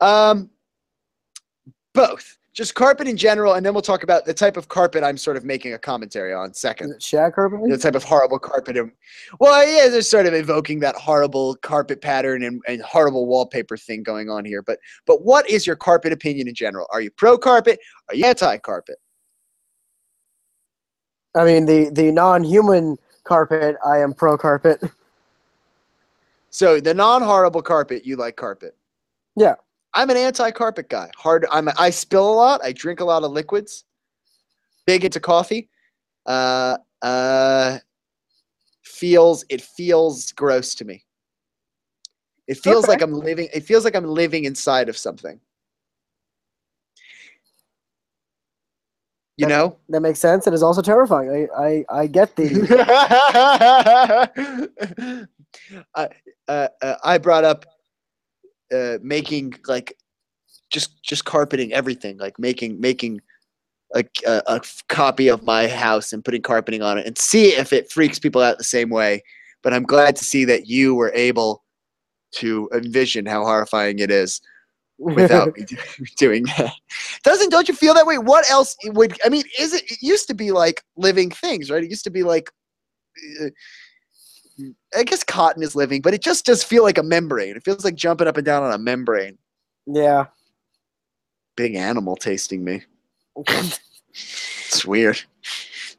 Um, 0.00 0.50
both. 1.94 2.36
Just 2.52 2.76
carpet 2.76 3.08
in 3.08 3.16
general, 3.16 3.54
and 3.54 3.66
then 3.66 3.72
we'll 3.74 3.82
talk 3.82 4.04
about 4.04 4.26
the 4.26 4.34
type 4.34 4.56
of 4.56 4.68
carpet 4.68 5.02
I'm 5.02 5.16
sort 5.16 5.36
of 5.36 5.44
making 5.44 5.72
a 5.72 5.78
commentary 5.78 6.32
on 6.32 6.52
Is 6.52 6.58
second. 6.60 6.92
it 6.92 7.02
shag 7.02 7.32
carpet? 7.34 7.58
The 7.68 7.76
type 7.76 7.96
of 7.96 8.04
horrible 8.04 8.38
carpet. 8.38 8.76
Well, 9.40 9.66
yeah, 9.68 9.88
they're 9.88 10.02
sort 10.02 10.26
of 10.26 10.34
invoking 10.34 10.78
that 10.80 10.94
horrible 10.94 11.56
carpet 11.62 12.00
pattern 12.00 12.44
and, 12.44 12.62
and 12.68 12.80
horrible 12.82 13.26
wallpaper 13.26 13.76
thing 13.76 14.04
going 14.04 14.30
on 14.30 14.44
here. 14.44 14.62
But 14.62 14.78
but 15.04 15.24
what 15.24 15.50
is 15.50 15.66
your 15.66 15.74
carpet 15.74 16.12
opinion 16.12 16.46
in 16.46 16.54
general? 16.54 16.86
Are 16.92 17.00
you 17.00 17.10
pro 17.10 17.36
carpet? 17.36 17.80
Are 18.08 18.14
you 18.14 18.24
anti 18.24 18.56
carpet? 18.58 18.98
I 21.34 21.44
mean, 21.44 21.66
the 21.66 21.90
the 21.90 22.10
non-human 22.12 22.96
carpet. 23.24 23.76
I 23.84 23.98
am 23.98 24.12
pro 24.14 24.36
carpet. 24.38 24.80
So 26.50 26.78
the 26.78 26.94
non-horrible 26.94 27.62
carpet, 27.62 28.06
you 28.06 28.14
like 28.16 28.36
carpet. 28.36 28.76
Yeah. 29.34 29.56
I'm 29.94 30.10
an 30.10 30.16
anti-carpet 30.16 30.88
guy. 30.88 31.10
Hard. 31.16 31.46
I'm. 31.50 31.68
I 31.78 31.90
spill 31.90 32.32
a 32.32 32.34
lot. 32.34 32.60
I 32.64 32.72
drink 32.72 33.00
a 33.00 33.04
lot 33.04 33.24
of 33.24 33.32
liquids. 33.32 33.84
Big 34.86 35.04
into 35.04 35.20
coffee. 35.20 35.68
Uh. 36.26 36.78
Uh. 37.02 37.78
Feels. 38.82 39.44
It 39.48 39.62
feels 39.62 40.30
gross 40.32 40.74
to 40.76 40.84
me. 40.84 41.04
It 42.46 42.58
feels 42.58 42.84
Okay. 42.84 42.92
like 42.92 43.02
I'm 43.02 43.12
living. 43.14 43.48
It 43.54 43.64
feels 43.64 43.84
like 43.84 43.96
I'm 43.96 44.06
living 44.06 44.44
inside 44.44 44.88
of 44.88 44.96
something. 44.96 45.40
You 49.36 49.46
That- 49.46 49.54
know. 49.54 49.76
That 49.88 50.00
makes 50.00 50.20
sense. 50.20 50.46
It 50.46 50.54
is 50.54 50.62
also 50.62 50.80
terrifying. 50.82 51.48
I 51.58 51.84
I, 51.90 52.02
I 52.02 52.06
get 52.06 52.36
the. 52.36 52.48
I, 55.94 56.08
uh, 56.48 56.68
uh, 56.82 56.94
I 57.02 57.18
brought 57.18 57.44
up 57.44 57.64
uh, 58.72 58.98
making 59.02 59.54
like 59.66 59.96
just 60.70 61.02
just 61.02 61.24
carpeting 61.24 61.72
everything, 61.72 62.18
like 62.18 62.38
making 62.38 62.80
making 62.80 63.20
a 63.94 64.60
copy 64.88 65.28
of 65.28 65.44
my 65.44 65.68
house 65.68 66.12
and 66.12 66.24
putting 66.24 66.42
carpeting 66.42 66.82
on 66.82 66.98
it, 66.98 67.06
and 67.06 67.16
see 67.16 67.48
if 67.54 67.72
it 67.72 67.90
freaks 67.92 68.18
people 68.18 68.42
out 68.42 68.58
the 68.58 68.64
same 68.64 68.90
way. 68.90 69.22
But 69.62 69.72
I'm 69.72 69.84
glad 69.84 70.16
to 70.16 70.24
see 70.24 70.44
that 70.46 70.66
you 70.66 70.94
were 70.94 71.12
able 71.14 71.62
to 72.36 72.68
envision 72.74 73.24
how 73.26 73.44
horrifying 73.44 74.00
it 74.00 74.10
is 74.10 74.40
without 74.98 75.56
me 75.56 75.64
doing 76.16 76.44
that. 76.56 76.72
Doesn't 77.22 77.50
don't 77.50 77.68
you 77.68 77.74
feel 77.74 77.94
that 77.94 78.06
way? 78.06 78.18
What 78.18 78.48
else 78.50 78.76
would 78.84 79.18
I 79.24 79.28
mean? 79.28 79.44
Is 79.58 79.72
it? 79.72 79.82
It 79.90 79.98
used 80.02 80.26
to 80.28 80.34
be 80.34 80.52
like 80.52 80.82
living 80.96 81.30
things, 81.30 81.70
right? 81.70 81.82
It 81.82 81.90
used 81.90 82.04
to 82.04 82.10
be 82.10 82.22
like. 82.22 82.50
Uh, 83.40 83.48
I 84.96 85.02
guess 85.02 85.24
cotton 85.24 85.64
is 85.64 85.74
living, 85.74 86.00
but 86.00 86.14
it 86.14 86.22
just 86.22 86.46
does 86.46 86.62
feel 86.62 86.84
like 86.84 86.96
a 86.96 87.02
membrane. 87.02 87.56
It 87.56 87.64
feels 87.64 87.84
like 87.84 87.96
jumping 87.96 88.28
up 88.28 88.36
and 88.36 88.46
down 88.46 88.62
on 88.62 88.72
a 88.72 88.78
membrane. 88.78 89.36
yeah. 89.86 90.26
Big 91.56 91.74
animal 91.74 92.16
tasting 92.16 92.64
me. 92.64 92.82
It's 94.14 94.84
weird. 94.84 95.20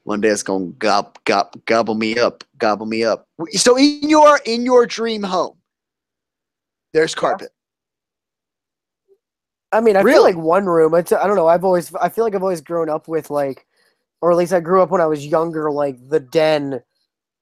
One 0.03 0.21
day 0.21 0.27
it's 0.29 0.43
gonna 0.43 0.67
gob, 0.79 1.17
gob, 1.23 1.53
gobble 1.65 1.95
me 1.95 2.17
up, 2.19 2.43
gobble 2.57 2.85
me 2.85 3.03
up. 3.05 3.27
So 3.51 3.77
in 3.77 4.09
your 4.09 4.39
in 4.45 4.65
your 4.65 4.85
dream 4.85 5.23
home, 5.23 5.57
there's 6.93 7.15
carpet. 7.15 7.51
I 9.71 9.81
mean, 9.81 9.97
I 9.97 10.03
feel 10.03 10.23
like 10.23 10.37
one 10.37 10.65
room. 10.65 10.93
It's 10.95 11.11
I 11.11 11.27
don't 11.27 11.35
know. 11.35 11.47
I've 11.47 11.63
always 11.65 11.93
I 11.95 12.09
feel 12.09 12.23
like 12.23 12.35
I've 12.35 12.43
always 12.43 12.61
grown 12.61 12.89
up 12.89 13.07
with 13.07 13.29
like, 13.29 13.65
or 14.21 14.31
at 14.31 14.37
least 14.37 14.53
I 14.53 14.59
grew 14.59 14.81
up 14.81 14.89
when 14.89 15.01
I 15.01 15.05
was 15.05 15.25
younger. 15.25 15.71
Like 15.71 15.97
the 16.09 16.19
den, 16.19 16.81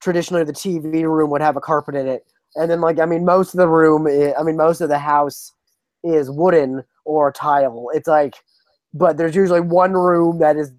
traditionally 0.00 0.44
the 0.44 0.52
TV 0.52 1.04
room 1.04 1.30
would 1.30 1.42
have 1.42 1.56
a 1.56 1.60
carpet 1.60 1.94
in 1.94 2.08
it, 2.08 2.24
and 2.56 2.70
then 2.70 2.80
like 2.80 2.98
I 2.98 3.06
mean 3.06 3.24
most 3.24 3.54
of 3.54 3.58
the 3.58 3.68
room, 3.68 4.06
i 4.06 4.34
I 4.38 4.42
mean 4.42 4.56
most 4.56 4.80
of 4.80 4.88
the 4.88 4.98
house 4.98 5.52
is 6.02 6.30
wooden 6.30 6.82
or 7.04 7.30
tile. 7.32 7.88
It's 7.94 8.08
like, 8.08 8.34
but 8.92 9.16
there's 9.16 9.36
usually 9.36 9.60
one 9.60 9.92
room 9.92 10.38
that 10.38 10.56
is 10.56 10.72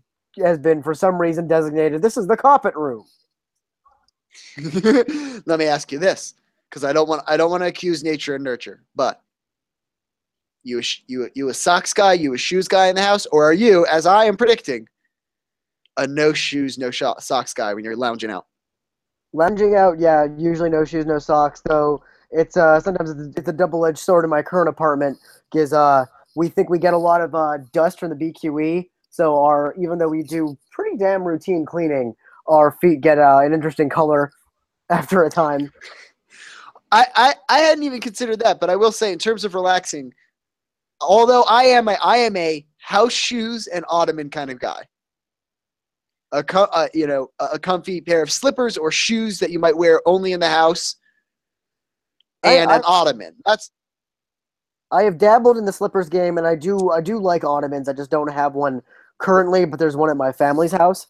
has 0.44 0.58
been 0.58 0.84
for 0.84 0.94
some 0.94 1.20
reason 1.20 1.48
designated. 1.48 2.02
This 2.02 2.18
is 2.18 2.28
the 2.28 2.38
carpet 2.38 2.76
room. 2.76 3.06
Let 5.46 5.60
me 5.60 5.66
ask 5.66 5.92
you 5.92 6.00
this, 6.00 6.34
because 6.70 6.84
I 6.84 6.92
don't 6.92 7.08
want 7.08 7.24
I 7.28 7.38
don't 7.38 7.52
want 7.52 7.64
to 7.64 7.68
accuse 7.68 8.04
nature 8.04 8.36
and 8.36 8.44
nurture, 8.44 8.84
but 8.96 9.22
you 10.66 10.80
a 10.80 10.84
you 11.08 11.30
you 11.36 11.50
a 11.50 11.54
socks 11.54 11.94
guy, 11.94 12.14
you 12.14 12.34
a 12.34 12.38
shoes 12.38 12.68
guy 12.68 12.88
in 12.88 12.96
the 12.96 13.02
house, 13.02 13.26
or 13.28 13.46
are 13.46 13.54
you, 13.54 13.86
as 13.86 14.06
I 14.06 14.26
am 14.26 14.36
predicting, 14.36 14.88
a 15.96 16.08
no 16.08 16.34
shoes 16.34 16.78
no 16.78 16.92
socks 16.92 17.54
guy 17.54 17.74
when 17.74 17.86
you're 17.86 17.96
lounging 17.96 18.32
out? 18.32 18.48
Lounging 19.32 19.76
out, 19.76 20.00
yeah, 20.00 20.26
usually 20.38 20.70
no 20.70 20.84
shoes, 20.84 21.06
no 21.06 21.20
socks. 21.20 21.62
Though 21.66 22.04
it's 22.32 22.58
uh 22.58 22.80
sometimes 22.80 23.12
it's, 23.12 23.38
it's 23.38 23.48
a 23.48 23.54
double 23.54 23.86
edged 23.86 24.00
sword 24.00 24.26
in 24.26 24.30
my 24.30 24.42
current 24.42 24.68
apartment 24.68 25.18
because 25.52 25.72
uh 25.72 26.06
we 26.36 26.50
think 26.50 26.70
we 26.70 26.80
get 26.80 26.94
a 26.94 26.98
lot 26.98 27.22
of 27.22 27.36
uh 27.36 27.58
dust 27.72 28.00
from 28.00 28.10
the 28.10 28.16
BQE. 28.16 28.90
So 29.12 29.42
our 29.42 29.76
even 29.80 30.00
though 30.00 30.10
we 30.10 30.24
do 30.24 30.58
pretty 30.72 30.98
damn 30.98 31.24
routine 31.24 31.66
cleaning, 31.66 32.16
our 32.48 32.72
feet 32.82 33.02
get 33.02 33.20
uh, 33.20 33.40
an 33.44 33.54
interesting 33.54 33.90
color 33.90 34.32
after 34.90 35.24
a 35.24 35.30
time. 35.30 35.72
I, 36.92 37.06
I 37.16 37.36
I 37.50 37.60
hadn't 37.60 37.84
even 37.84 38.02
considered 38.02 38.40
that, 38.40 38.60
but 38.60 38.70
I 38.70 38.76
will 38.76 38.92
say 38.92 39.14
in 39.14 39.20
terms 39.20 39.44
of 39.46 39.54
relaxing, 39.54 40.14
although 41.02 41.44
I 41.44 41.64
am 41.64 41.88
a 41.88 41.98
I 42.04 42.18
am 42.18 42.36
a 42.38 42.66
house 42.78 43.14
shoes 43.14 43.68
and 43.68 43.84
ottoman 43.90 44.30
kind 44.30 44.50
of 44.52 44.60
guy. 44.60 44.84
A 46.32 46.44
co- 46.44 46.68
uh, 46.72 46.88
you 46.94 47.08
know 47.08 47.30
a, 47.40 47.58
comfy 47.60 48.02
pair 48.02 48.22
of 48.22 48.32
slippers 48.32 48.78
or 48.78 48.92
shoes 48.92 49.40
that 49.40 49.52
you 49.52 49.60
might 49.60 49.78
wear 49.78 50.02
only 50.06 50.34
in 50.34 50.40
the 50.40 50.50
house, 50.50 50.96
and 52.44 52.70
I- 52.72 52.76
an 52.78 52.82
ottoman. 52.86 53.36
That's 53.46 53.72
I 54.92 55.04
have 55.04 55.18
dabbled 55.18 55.58
in 55.58 55.66
the 55.66 55.74
slippers 55.74 56.10
game, 56.10 56.38
and 56.38 56.46
I 56.46 56.56
do 56.56 56.92
I 56.92 57.02
do 57.02 57.20
like 57.20 57.44
ottomans. 57.44 57.88
I 57.90 57.94
just 57.94 58.12
don't 58.12 58.32
have 58.32 58.54
one 58.54 58.82
currently, 59.20 59.66
but 59.66 59.80
there's 59.80 59.96
one 59.96 60.10
at 60.10 60.18
my 60.18 60.32
family's 60.32 60.72
house. 60.72 61.08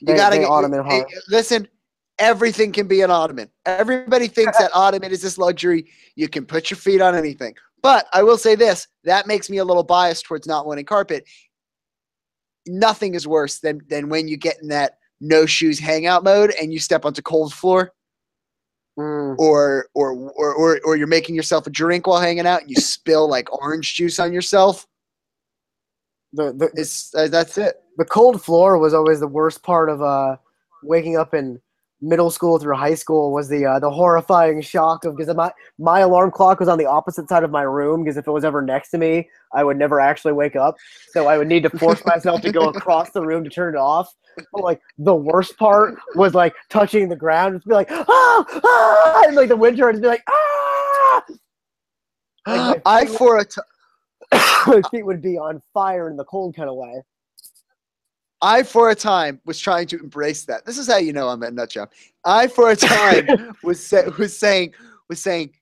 you 0.00 0.06
They- 0.06 0.16
gotta 0.16 0.36
they 0.36 0.42
get 0.42 0.50
ottoman 0.50 0.84
you- 0.86 1.02
eh, 1.02 1.04
listen. 1.28 1.68
Everything 2.18 2.70
can 2.70 2.86
be 2.86 3.00
an 3.00 3.10
ottoman. 3.10 3.48
Everybody 3.64 4.28
thinks 4.28 4.58
that 4.58 4.70
ottoman 4.74 5.10
is 5.10 5.22
this 5.22 5.38
luxury. 5.38 5.90
You 6.16 6.28
can 6.28 6.44
put 6.44 6.70
your 6.70 6.76
feet 6.76 7.00
on 7.00 7.14
anything. 7.14 7.54
But 7.82 8.06
I 8.12 8.22
will 8.22 8.38
say 8.38 8.54
this: 8.54 8.86
that 9.04 9.26
makes 9.26 9.48
me 9.50 9.58
a 9.58 9.64
little 9.64 9.82
biased 9.84 10.24
towards 10.24 10.46
not 10.46 10.66
wanting 10.66 10.84
carpet. 10.84 11.24
Nothing 12.66 13.14
is 13.14 13.26
worse 13.26 13.58
than 13.58 13.80
than 13.88 14.08
when 14.08 14.28
you 14.28 14.36
get 14.36 14.60
in 14.60 14.68
that 14.68 14.98
no 15.20 15.46
shoes 15.46 15.78
hangout 15.78 16.24
mode 16.24 16.52
and 16.60 16.72
you 16.72 16.78
step 16.78 17.04
onto 17.04 17.22
cold 17.22 17.52
floor, 17.54 17.92
Mm. 18.98 19.36
or 19.38 19.86
or 19.94 20.12
or 20.12 20.52
or, 20.54 20.80
or 20.84 20.96
you're 20.96 21.06
making 21.06 21.34
yourself 21.34 21.66
a 21.66 21.70
drink 21.70 22.06
while 22.06 22.20
hanging 22.20 22.46
out 22.46 22.60
and 22.62 22.70
you 22.70 22.76
spill 22.80 23.28
like 23.28 23.50
orange 23.52 23.94
juice 23.94 24.18
on 24.18 24.32
yourself. 24.32 24.86
The, 26.32 26.52
the 26.52 26.70
It's 26.74 27.14
uh, 27.14 27.28
that's 27.28 27.56
it. 27.58 27.76
the 27.96 28.04
cold 28.04 28.42
floor 28.42 28.78
was 28.78 28.92
always 28.94 29.20
the 29.20 29.26
worst 29.28 29.62
part 29.62 29.88
of 29.88 30.02
uh 30.02 30.36
waking 30.82 31.16
up 31.16 31.34
in 31.34 31.60
middle 32.02 32.30
school 32.30 32.58
through 32.58 32.76
high 32.76 32.94
school 32.94 33.32
was 33.32 33.48
the 33.48 33.64
uh, 33.64 33.78
the 33.78 33.90
horrifying 33.90 34.60
shock 34.60 35.04
of 35.04 35.16
because 35.16 35.34
my 35.34 35.52
my 35.78 36.00
alarm 36.00 36.30
clock 36.30 36.58
was 36.60 36.68
on 36.68 36.78
the 36.78 36.86
opposite 36.86 37.28
side 37.28 37.44
of 37.44 37.50
my 37.50 37.62
room 37.62 38.02
because 38.02 38.16
if 38.16 38.26
it 38.26 38.30
was 38.30 38.44
ever 38.44 38.62
next 38.62 38.90
to 38.90 38.98
me 38.98 39.28
I 39.52 39.64
would 39.64 39.76
never 39.76 40.00
actually 40.00 40.32
wake 40.32 40.56
up. 40.56 40.76
So 41.12 41.26
I 41.26 41.36
would 41.36 41.48
need 41.48 41.62
to 41.64 41.70
force 41.70 42.04
myself 42.04 42.40
to 42.42 42.52
go 42.52 42.68
across 42.68 43.10
the 43.10 43.22
room 43.22 43.44
to 43.44 43.50
turn 43.50 43.74
it 43.74 43.78
off. 43.78 44.14
But 44.52 44.62
like 44.62 44.80
the 44.98 45.14
worst 45.14 45.58
part 45.58 45.98
was 46.14 46.34
like 46.34 46.54
touching 46.68 47.08
the 47.08 47.16
ground 47.16 47.56
just 47.56 47.66
be 47.66 47.74
like 47.74 47.90
ah, 47.90 48.44
ah 48.64 49.22
and 49.26 49.36
like 49.36 49.48
the 49.48 49.56
winter 49.56 49.88
and 49.88 49.96
just 49.96 50.02
be 50.02 50.08
like 50.08 50.24
ah! 50.28 51.22
Like, 52.46 52.82
I 52.86 53.06
for 53.06 53.38
a 53.38 53.44
t- 53.44 53.60
my 54.66 54.80
feet 54.90 55.04
would 55.04 55.20
be 55.20 55.36
on 55.36 55.60
fire 55.74 56.08
in 56.08 56.16
the 56.16 56.24
cold 56.24 56.56
kind 56.56 56.68
of 56.68 56.76
way 56.76 57.02
I, 58.42 58.62
for 58.62 58.90
a 58.90 58.94
time, 58.94 59.40
was 59.44 59.58
trying 59.58 59.86
to 59.88 59.98
embrace 59.98 60.44
that. 60.46 60.64
This 60.64 60.78
is 60.78 60.86
how 60.86 60.96
you 60.96 61.12
know 61.12 61.28
I'm 61.28 61.42
a 61.42 61.50
nut 61.50 61.70
job. 61.70 61.90
I, 62.24 62.46
for 62.46 62.70
a 62.70 62.76
time, 62.76 63.54
was 63.62 63.92
was 64.18 64.36
saying 64.36 64.74
was 65.08 65.20
saying, 65.20 65.52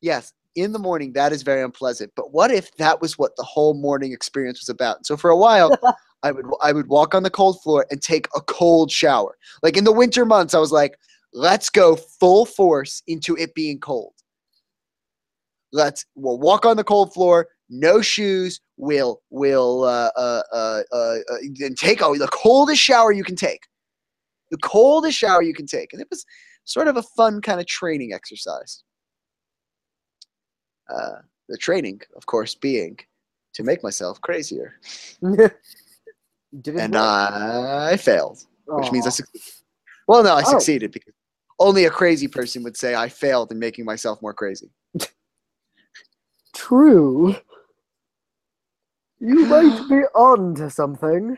yes, 0.00 0.32
in 0.56 0.72
the 0.72 0.78
morning 0.78 1.12
that 1.12 1.32
is 1.32 1.42
very 1.42 1.62
unpleasant. 1.62 2.12
But 2.16 2.32
what 2.32 2.50
if 2.50 2.74
that 2.76 3.00
was 3.00 3.18
what 3.18 3.36
the 3.36 3.42
whole 3.42 3.74
morning 3.74 4.12
experience 4.12 4.60
was 4.60 4.68
about? 4.68 5.06
So 5.06 5.16
for 5.16 5.30
a 5.30 5.36
while, 5.36 5.78
I 6.22 6.32
would 6.32 6.46
I 6.62 6.72
would 6.72 6.88
walk 6.88 7.14
on 7.14 7.22
the 7.22 7.30
cold 7.30 7.62
floor 7.62 7.86
and 7.90 8.02
take 8.02 8.26
a 8.34 8.40
cold 8.40 8.90
shower. 8.90 9.36
Like 9.62 9.76
in 9.76 9.84
the 9.84 9.92
winter 9.92 10.24
months, 10.24 10.54
I 10.54 10.58
was 10.58 10.72
like, 10.72 10.98
let's 11.32 11.70
go 11.70 11.96
full 11.96 12.46
force 12.46 13.02
into 13.06 13.36
it 13.36 13.54
being 13.54 13.78
cold. 13.78 14.14
Let's 15.72 16.04
we'll 16.14 16.38
walk 16.38 16.66
on 16.66 16.76
the 16.76 16.84
cold 16.84 17.12
floor, 17.12 17.48
no 17.68 18.00
shoes. 18.00 18.60
We'll 18.76 19.22
we'll 19.30 19.84
uh, 19.84 20.10
uh, 20.16 20.42
uh, 20.52 20.82
uh, 20.92 21.18
uh, 21.30 21.38
take 21.76 22.02
oh, 22.02 22.16
the 22.16 22.28
coldest 22.28 22.80
shower 22.80 23.10
you 23.10 23.24
can 23.24 23.36
take, 23.36 23.62
the 24.50 24.58
coldest 24.58 25.18
shower 25.18 25.42
you 25.42 25.54
can 25.54 25.66
take, 25.66 25.92
and 25.92 26.02
it 26.02 26.08
was 26.10 26.24
sort 26.64 26.88
of 26.88 26.96
a 26.96 27.02
fun 27.02 27.40
kind 27.40 27.58
of 27.60 27.66
training 27.66 28.12
exercise. 28.12 28.82
Uh, 30.94 31.20
the 31.48 31.56
training, 31.56 32.00
of 32.16 32.26
course, 32.26 32.54
being 32.54 32.98
to 33.54 33.62
make 33.62 33.82
myself 33.82 34.20
crazier, 34.20 34.78
and? 35.22 35.50
I 36.96 37.96
failed, 37.96 38.44
which 38.66 38.92
means 38.92 39.06
I 39.06 39.10
succeeded. 39.10 39.42
Well, 40.06 40.22
no, 40.22 40.34
I 40.34 40.42
Oh. 40.42 40.50
succeeded 40.50 40.92
because 40.92 41.14
only 41.58 41.86
a 41.86 41.90
crazy 41.90 42.28
person 42.28 42.62
would 42.62 42.76
say 42.76 42.94
I 42.94 43.08
failed 43.08 43.50
in 43.50 43.58
making 43.58 43.84
myself 43.84 44.20
more 44.20 44.34
crazy. 44.34 44.70
True. 46.54 47.36
You 49.20 49.46
might 49.46 49.88
be 49.88 50.02
on 50.14 50.54
to 50.56 50.70
something. 50.70 51.36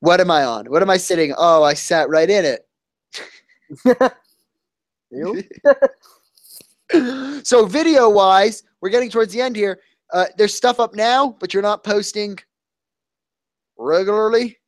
What 0.00 0.20
am 0.20 0.30
I 0.30 0.44
on? 0.44 0.66
What 0.66 0.82
am 0.82 0.90
I 0.90 0.96
sitting? 0.96 1.34
Oh, 1.36 1.62
I 1.62 1.74
sat 1.74 2.08
right 2.08 2.28
in 2.28 2.44
it. 2.44 2.66
So 7.44 7.66
video 7.66 8.08
wise, 8.08 8.62
we're 8.80 8.90
getting 8.90 9.10
towards 9.10 9.32
the 9.32 9.40
end 9.40 9.56
here. 9.56 9.80
Uh, 10.12 10.26
there's 10.36 10.54
stuff 10.54 10.78
up 10.78 10.94
now, 10.94 11.36
but 11.40 11.52
you're 11.52 11.62
not 11.62 11.82
posting 11.82 12.38
regularly 13.76 14.58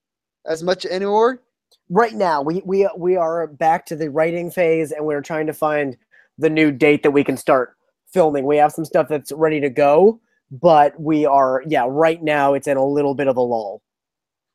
as 0.46 0.62
much 0.62 0.86
anymore. 0.86 1.42
right 1.88 2.14
now, 2.14 2.42
we, 2.42 2.62
we 2.64 2.88
we 2.96 3.16
are 3.16 3.46
back 3.46 3.86
to 3.86 3.96
the 3.96 4.10
writing 4.10 4.50
phase, 4.50 4.92
and 4.92 5.04
we're 5.04 5.20
trying 5.20 5.46
to 5.46 5.52
find 5.52 5.96
the 6.38 6.50
new 6.50 6.72
date 6.72 7.02
that 7.02 7.10
we 7.10 7.22
can 7.22 7.36
start 7.36 7.76
filming. 8.08 8.44
We 8.44 8.56
have 8.56 8.72
some 8.72 8.84
stuff 8.84 9.08
that's 9.08 9.30
ready 9.30 9.60
to 9.60 9.70
go, 9.70 10.20
but 10.50 10.98
we 11.00 11.26
are 11.26 11.62
yeah. 11.66 11.86
Right 11.88 12.22
now, 12.22 12.54
it's 12.54 12.66
in 12.68 12.76
a 12.76 12.84
little 12.84 13.14
bit 13.14 13.28
of 13.28 13.36
a 13.36 13.40
lull. 13.40 13.82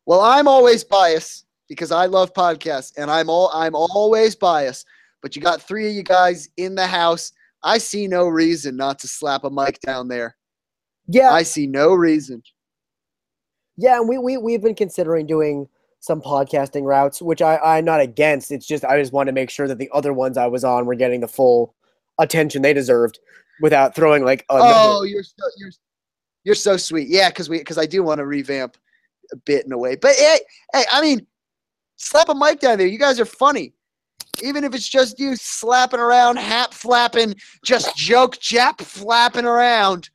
Well, 0.05 0.21
I'm 0.21 0.47
always 0.47 0.83
biased 0.83 1.45
because 1.67 1.91
I 1.91 2.05
love 2.05 2.33
podcasts, 2.33 2.93
and 2.97 3.11
I'm 3.11 3.29
all 3.29 3.49
I'm 3.53 3.75
always 3.75 4.35
biased. 4.35 4.87
But 5.21 5.35
you 5.35 5.41
got 5.41 5.61
three 5.61 5.87
of 5.87 5.93
you 5.93 6.03
guys 6.03 6.49
in 6.57 6.75
the 6.75 6.87
house. 6.87 7.31
I 7.63 7.77
see 7.77 8.07
no 8.07 8.27
reason 8.27 8.75
not 8.75 8.99
to 8.99 9.07
slap 9.07 9.43
a 9.43 9.49
mic 9.49 9.79
down 9.81 10.07
there. 10.07 10.35
Yeah, 11.07 11.31
I 11.31 11.43
see 11.43 11.67
no 11.67 11.93
reason. 11.93 12.41
yeah. 13.77 13.99
And 13.99 14.07
we 14.09 14.17
we 14.17 14.37
we've 14.37 14.61
been 14.61 14.75
considering 14.75 15.27
doing 15.27 15.67
some 15.99 16.21
podcasting 16.21 16.83
routes, 16.83 17.21
which 17.21 17.41
I 17.41 17.57
I'm 17.57 17.85
not 17.85 17.99
against. 18.01 18.51
It's 18.51 18.65
just 18.65 18.85
I 18.85 18.99
just 18.99 19.13
want 19.13 19.27
to 19.27 19.33
make 19.33 19.49
sure 19.49 19.67
that 19.67 19.77
the 19.77 19.89
other 19.93 20.13
ones 20.13 20.37
I 20.37 20.47
was 20.47 20.63
on 20.63 20.85
were 20.85 20.95
getting 20.95 21.19
the 21.21 21.27
full 21.27 21.75
attention 22.19 22.61
they 22.61 22.73
deserved 22.73 23.19
without 23.61 23.95
throwing 23.95 24.23
like 24.23 24.45
Oh, 24.49 25.03
you're 25.03 25.23
so 25.23 25.45
you're 25.57 25.71
you're 26.43 26.55
so 26.55 26.77
sweet. 26.77 27.07
Yeah, 27.07 27.29
because 27.29 27.49
we 27.49 27.59
because 27.59 27.77
I 27.77 27.85
do 27.85 28.03
want 28.03 28.19
to 28.19 28.25
revamp 28.25 28.77
a 29.31 29.35
bit 29.37 29.65
in 29.65 29.71
a 29.71 29.77
way. 29.77 29.95
But 29.95 30.15
hey, 30.15 30.39
hey, 30.73 30.83
I 30.91 31.01
mean, 31.01 31.25
slap 31.95 32.29
a 32.29 32.35
mic 32.35 32.59
down 32.59 32.77
there. 32.77 32.87
You 32.87 32.99
guys 32.99 33.19
are 33.19 33.25
funny. 33.25 33.73
Even 34.41 34.63
if 34.63 34.73
it's 34.73 34.87
just 34.87 35.19
you 35.19 35.35
slapping 35.35 35.99
around, 35.99 36.37
hat 36.37 36.73
flapping, 36.73 37.35
just 37.63 37.95
joke 37.95 38.37
jap 38.37 38.81
flapping 38.81 39.45
around. 39.45 40.09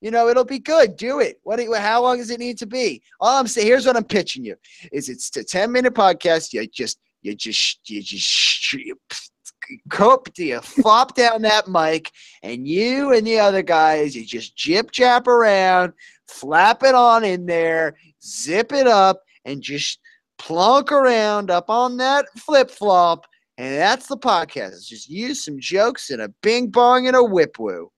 You 0.00 0.10
know, 0.10 0.28
it'll 0.28 0.44
be 0.44 0.58
good. 0.58 0.96
Do 0.96 1.20
it. 1.20 1.40
What? 1.44 1.56
Do 1.56 1.62
you, 1.62 1.74
how 1.74 2.02
long 2.02 2.18
does 2.18 2.30
it 2.30 2.40
need 2.40 2.58
to 2.58 2.66
be? 2.66 3.02
All 3.20 3.38
I'm 3.38 3.46
saying, 3.46 3.66
here's 3.66 3.86
what 3.86 3.96
I'm 3.96 4.04
pitching 4.04 4.44
you: 4.44 4.56
is 4.92 5.08
it's 5.08 5.34
a 5.36 5.44
10 5.44 5.72
minute 5.72 5.94
podcast. 5.94 6.52
You 6.52 6.66
just, 6.66 6.98
you 7.22 7.34
just, 7.34 7.88
you 7.88 8.02
just, 8.02 9.32
you, 9.68 10.22
do 10.34 10.44
you 10.44 10.60
flop 10.60 11.14
down 11.14 11.42
that 11.42 11.68
mic, 11.68 12.10
and 12.42 12.66
you 12.66 13.12
and 13.12 13.26
the 13.26 13.38
other 13.38 13.62
guys, 13.62 14.14
you 14.14 14.24
just 14.24 14.56
jip 14.56 14.90
jap 14.92 15.26
around, 15.26 15.92
flap 16.28 16.82
it 16.82 16.94
on 16.94 17.24
in 17.24 17.46
there, 17.46 17.96
zip 18.22 18.72
it 18.72 18.86
up, 18.86 19.22
and 19.44 19.62
just 19.62 19.98
plunk 20.38 20.92
around 20.92 21.50
up 21.50 21.70
on 21.70 21.96
that 21.98 22.26
flip 22.38 22.70
flop. 22.70 23.26
And 23.56 23.74
that's 23.76 24.08
the 24.08 24.16
podcast. 24.16 24.72
It's 24.72 24.88
just 24.88 25.08
use 25.08 25.44
some 25.44 25.60
jokes 25.60 26.10
and 26.10 26.20
a 26.20 26.28
bing 26.42 26.68
bong 26.68 27.06
and 27.06 27.14
a 27.14 27.22
whip 27.22 27.58
woo. 27.58 27.90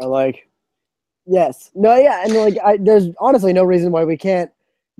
I 0.00 0.06
like. 0.06 0.48
Yes. 1.26 1.70
No. 1.74 1.94
Yeah. 1.94 2.24
And 2.24 2.34
like, 2.34 2.58
I, 2.64 2.76
there's 2.76 3.08
honestly 3.20 3.52
no 3.52 3.62
reason 3.62 3.92
why 3.92 4.04
we 4.04 4.16
can't 4.16 4.50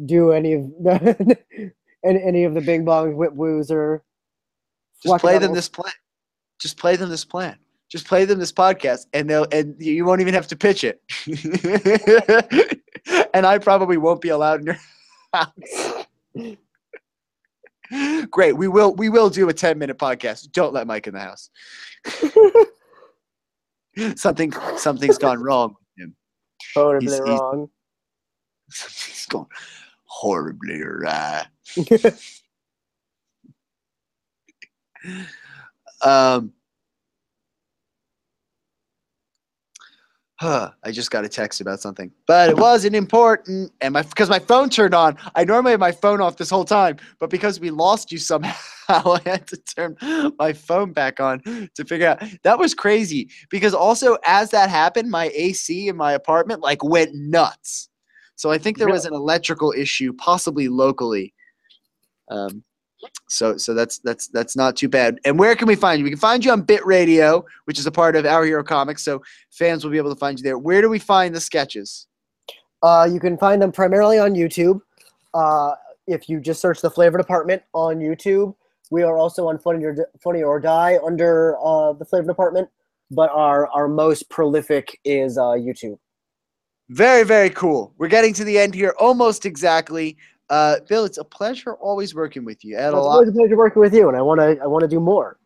do 0.07 0.33
any 0.33 0.55
of 0.55 0.63
the 0.83 1.37
any, 2.05 2.23
any 2.23 2.45
of 2.45 2.55
the 2.55 2.61
Bing 2.61 2.85
Bong 2.85 3.17
Whip 3.17 3.33
Woos 3.33 3.71
or 3.71 4.03
Just 5.05 5.21
play 5.21 5.39
them 5.39 5.53
this 5.55 5.69
plan. 5.69 5.93
Just 6.61 6.77
play 6.79 6.97
them 6.97 7.09
this 7.11 7.25
plan. 7.25 7.57
Just 7.91 8.07
play 8.07 8.25
them 8.25 8.39
this 8.39 8.53
podcast, 8.53 9.07
and 9.13 9.29
they'll 9.29 9.47
and 9.53 9.75
you 9.81 10.05
won't 10.05 10.21
even 10.21 10.35
have 10.35 10.47
to 10.49 10.57
pitch 10.57 10.85
it. 10.85 11.01
and 13.35 13.47
I 13.47 13.59
probably 13.59 13.97
won't 13.99 14.21
be 14.21 14.29
allowed 14.31 14.61
in 14.61 14.67
your 14.67 14.79
house. 15.33 16.07
Great. 18.31 18.57
We 18.57 18.67
will 18.69 18.95
we 18.95 19.09
will 19.11 19.31
do 19.31 19.49
a 19.49 19.53
10 19.53 19.79
minute 19.79 19.99
podcast. 19.99 20.51
Don't 20.53 20.73
let 20.73 20.87
Mike 20.87 21.07
in 21.07 21.15
the 21.15 21.21
house. 21.21 21.51
Something 24.17 24.53
something's 24.77 25.19
gone 25.19 25.41
wrong 25.41 25.77
with 25.97 26.05
him. 26.05 26.17
totally 26.75 27.07
He's- 27.07 27.19
he's- 27.19 27.29
wrong. 27.41 27.69
Something's 28.71 29.27
gone 29.27 29.47
horribly 30.07 30.81
awry. 30.83 31.47
Um, 36.03 36.53
huh, 40.39 40.71
I 40.83 40.91
just 40.91 41.11
got 41.11 41.25
a 41.25 41.29
text 41.29 41.63
about 41.63 41.81
something, 41.81 42.11
but 42.27 42.51
it 42.51 42.59
wasn't 42.59 42.95
important. 42.95 43.73
And 43.81 43.95
my 43.95 44.03
because 44.03 44.29
my 44.29 44.39
phone 44.39 44.69
turned 44.69 44.95
on. 44.95 45.17
I 45.35 45.45
normally 45.45 45.71
have 45.71 45.81
my 45.81 45.93
phone 45.93 46.21
off 46.21 46.37
this 46.37 46.51
whole 46.51 46.65
time, 46.65 46.99
but 47.19 47.31
because 47.31 47.61
we 47.61 47.71
lost 47.71 48.13
you 48.13 48.19
somehow, 48.19 48.55
I 48.89 49.21
had 49.25 49.47
to 49.49 49.57
turn 49.57 49.97
my 50.39 50.53
phone 50.53 50.93
back 50.93 51.21
on 51.21 51.41
to 51.75 51.85
figure 51.87 52.09
out. 52.09 52.23
That 52.43 52.59
was 52.59 52.75
crazy 52.75 53.31
because 53.49 53.73
also 53.73 54.19
as 54.27 54.51
that 54.51 54.69
happened, 54.69 55.11
my 55.11 55.31
AC 55.35 55.89
in 55.89 55.97
my 55.97 56.13
apartment 56.13 56.61
like 56.61 56.85
went 56.85 57.15
nuts. 57.15 57.89
So 58.37 58.51
I 58.51 58.59
think 58.59 58.79
there 58.79 58.89
was 58.89 59.07
an 59.07 59.15
electrical 59.15 59.73
issue, 59.73 60.13
possibly 60.13 60.69
locally. 60.69 61.33
Um, 62.29 62.65
so 63.29 63.57
so 63.57 63.75
that's 63.75 63.99
that's 63.99 64.29
that's 64.29 64.57
not 64.57 64.77
too 64.77 64.89
bad. 64.89 65.19
And 65.25 65.39
where 65.39 65.57
can 65.57 65.67
we 65.67 65.75
find 65.75 65.99
you? 65.99 66.05
We 66.05 66.11
can 66.11 66.19
find 66.19 66.45
you 66.45 66.53
on 66.53 66.63
Bit 66.63 66.85
Radio, 66.87 67.45
which 67.65 67.79
is 67.79 67.87
a 67.87 67.91
part 67.91 68.17
of 68.17 68.27
Our 68.27 68.45
Hero 68.45 68.63
Comics. 68.63 69.03
So 69.03 69.23
fans 69.51 69.85
will 69.85 69.91
be 69.91 69.99
able 69.99 70.15
to 70.15 70.19
find 70.19 70.39
you 70.39 70.43
there. 70.43 70.59
Where 70.59 70.81
do 70.81 70.89
we 70.89 70.99
find 70.99 71.35
the 71.35 71.41
sketches? 71.41 72.07
Uh, 72.83 73.09
you 73.11 73.19
can 73.19 73.39
find 73.39 73.63
them 73.63 73.73
primarily 73.73 74.19
on 74.19 74.35
YouTube. 74.35 74.81
Uh, 75.33 75.73
if 76.07 76.29
you 76.29 76.39
just 76.41 76.61
search 76.61 76.81
the 76.81 76.91
Flavor 76.91 77.17
Department 77.17 77.63
on 77.73 77.97
YouTube, 77.97 78.55
we 78.91 79.03
are 79.03 79.17
also 79.17 79.49
on 79.49 79.59
Funny 79.59 79.85
or, 79.85 79.97
Funny 80.23 80.43
or 80.43 80.61
Die 80.61 80.99
under 81.05 81.57
uh, 81.65 81.95
the 81.95 82.05
Flavor 82.05 82.27
Department. 82.27 82.69
But 83.11 83.31
our 83.31 83.69
our 83.69 83.89
most 83.89 84.29
prolific 84.31 84.99
is 85.05 85.39
uh, 85.39 85.53
YouTube. 85.53 85.99
Very 86.91 87.23
very 87.23 87.51
cool. 87.51 87.95
We're 87.99 88.09
getting 88.09 88.35
to 88.35 88.45
the 88.45 88.59
end 88.59 88.75
here, 88.75 88.95
almost 88.99 89.47
exactly. 89.47 90.17
Uh, 90.55 90.79
Bill, 90.89 91.05
it's 91.05 91.19
a 91.19 91.25
pleasure 91.25 91.75
always 91.75 92.15
working 92.15 92.45
with 92.45 92.65
you. 92.65 92.77
Add 92.77 92.91
It's 92.91 92.95
a 92.95 93.01
lot. 93.01 93.15
always 93.15 93.29
a 93.29 93.33
pleasure 93.33 93.57
working 93.57 93.81
with 93.83 93.93
you, 93.93 94.07
and 94.07 94.17
I 94.17 94.23
want 94.23 94.39
to 94.39 94.57
I 94.63 94.69
want 94.69 94.83
to 94.83 94.89
do 94.89 95.01
more. 95.01 95.37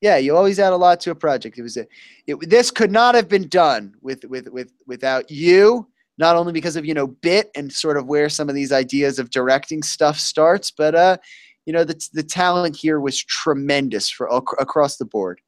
Yeah, 0.00 0.16
you 0.16 0.34
always 0.34 0.58
add 0.58 0.72
a 0.72 0.76
lot 0.76 1.00
to 1.00 1.10
a 1.10 1.14
project. 1.14 1.58
It 1.58 1.62
was 1.62 1.76
a, 1.76 1.86
it, 2.26 2.36
this 2.48 2.70
could 2.70 2.90
not 2.90 3.14
have 3.14 3.28
been 3.28 3.46
done 3.48 3.94
with 4.00 4.24
with 4.24 4.48
with 4.48 4.72
without 4.86 5.30
you. 5.30 5.86
Not 6.16 6.36
only 6.36 6.54
because 6.54 6.76
of 6.76 6.86
you 6.86 6.94
know 6.94 7.08
bit 7.08 7.50
and 7.54 7.70
sort 7.70 7.98
of 7.98 8.06
where 8.06 8.30
some 8.30 8.48
of 8.48 8.54
these 8.54 8.72
ideas 8.72 9.18
of 9.18 9.28
directing 9.28 9.82
stuff 9.82 10.18
starts, 10.18 10.70
but 10.70 10.94
uh, 10.94 11.18
you 11.66 11.74
know 11.74 11.84
the 11.84 12.00
the 12.14 12.22
talent 12.22 12.74
here 12.74 13.00
was 13.00 13.22
tremendous 13.22 14.08
for 14.08 14.30
ac- 14.32 14.56
across 14.58 14.96
the 14.96 15.04
board. 15.04 15.42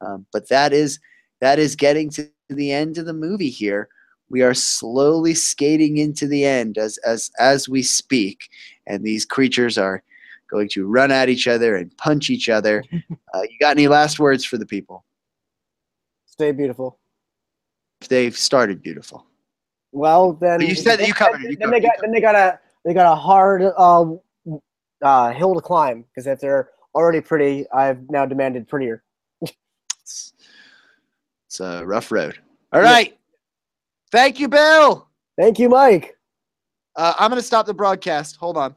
Um, 0.00 0.24
but 0.32 0.48
that 0.50 0.72
is 0.72 1.00
that 1.40 1.58
is 1.58 1.74
getting 1.74 2.10
to 2.10 2.30
the 2.48 2.70
end 2.70 2.96
of 2.98 3.06
the 3.06 3.12
movie 3.12 3.50
here. 3.50 3.88
We 4.28 4.42
are 4.42 4.54
slowly 4.54 5.34
skating 5.34 5.98
into 5.98 6.26
the 6.26 6.44
end 6.44 6.78
as 6.78 6.98
as 6.98 7.30
as 7.38 7.68
we 7.68 7.82
speak, 7.82 8.48
and 8.86 9.04
these 9.04 9.24
creatures 9.24 9.78
are 9.78 10.02
going 10.50 10.68
to 10.70 10.86
run 10.86 11.10
at 11.10 11.28
each 11.28 11.48
other 11.48 11.76
and 11.76 11.96
punch 11.96 12.30
each 12.30 12.48
other. 12.48 12.82
Uh, 13.34 13.42
you 13.42 13.58
got 13.60 13.76
any 13.76 13.86
last 13.86 14.18
words 14.18 14.46
for 14.46 14.56
the 14.56 14.64
people? 14.64 15.04
Stay 16.24 16.52
beautiful. 16.52 16.98
They've 18.08 18.34
started 18.34 18.80
beautiful. 18.80 19.26
Well, 19.92 20.32
then 20.32 20.60
But 20.60 20.68
you 20.68 20.74
said 20.74 21.00
that 21.00 21.06
you 21.06 21.12
covered 21.12 21.42
it. 21.44 21.50
You 21.50 21.56
then 21.56 21.68
covered 21.68 21.82
they 21.82 21.86
it. 21.86 21.90
got 21.90 22.00
then 22.00 22.12
they 22.12 22.20
got 22.22 22.34
a 22.34 22.58
they 22.84 22.94
got 22.94 23.12
a 23.12 23.14
hard 23.14 23.62
uh, 23.62 24.06
uh, 25.02 25.32
hill 25.32 25.54
to 25.54 25.60
climb 25.60 26.02
because 26.02 26.26
if 26.26 26.40
they're 26.40 26.70
already 26.94 27.20
pretty, 27.20 27.66
I've 27.72 28.08
now 28.08 28.24
demanded 28.24 28.68
prettier. 28.68 29.02
It's, 30.00 30.32
it's 31.46 31.60
a 31.60 31.84
rough 31.84 32.10
road. 32.10 32.38
All 32.72 32.80
right. 32.80 33.18
Thank 34.10 34.40
you, 34.40 34.48
Bill. 34.48 35.08
Thank 35.38 35.58
you, 35.58 35.68
Mike. 35.68 36.16
Uh, 36.94 37.14
I'm 37.18 37.30
going 37.30 37.40
to 37.40 37.46
stop 37.46 37.66
the 37.66 37.74
broadcast. 37.74 38.36
Hold 38.36 38.56
on. 38.56 38.74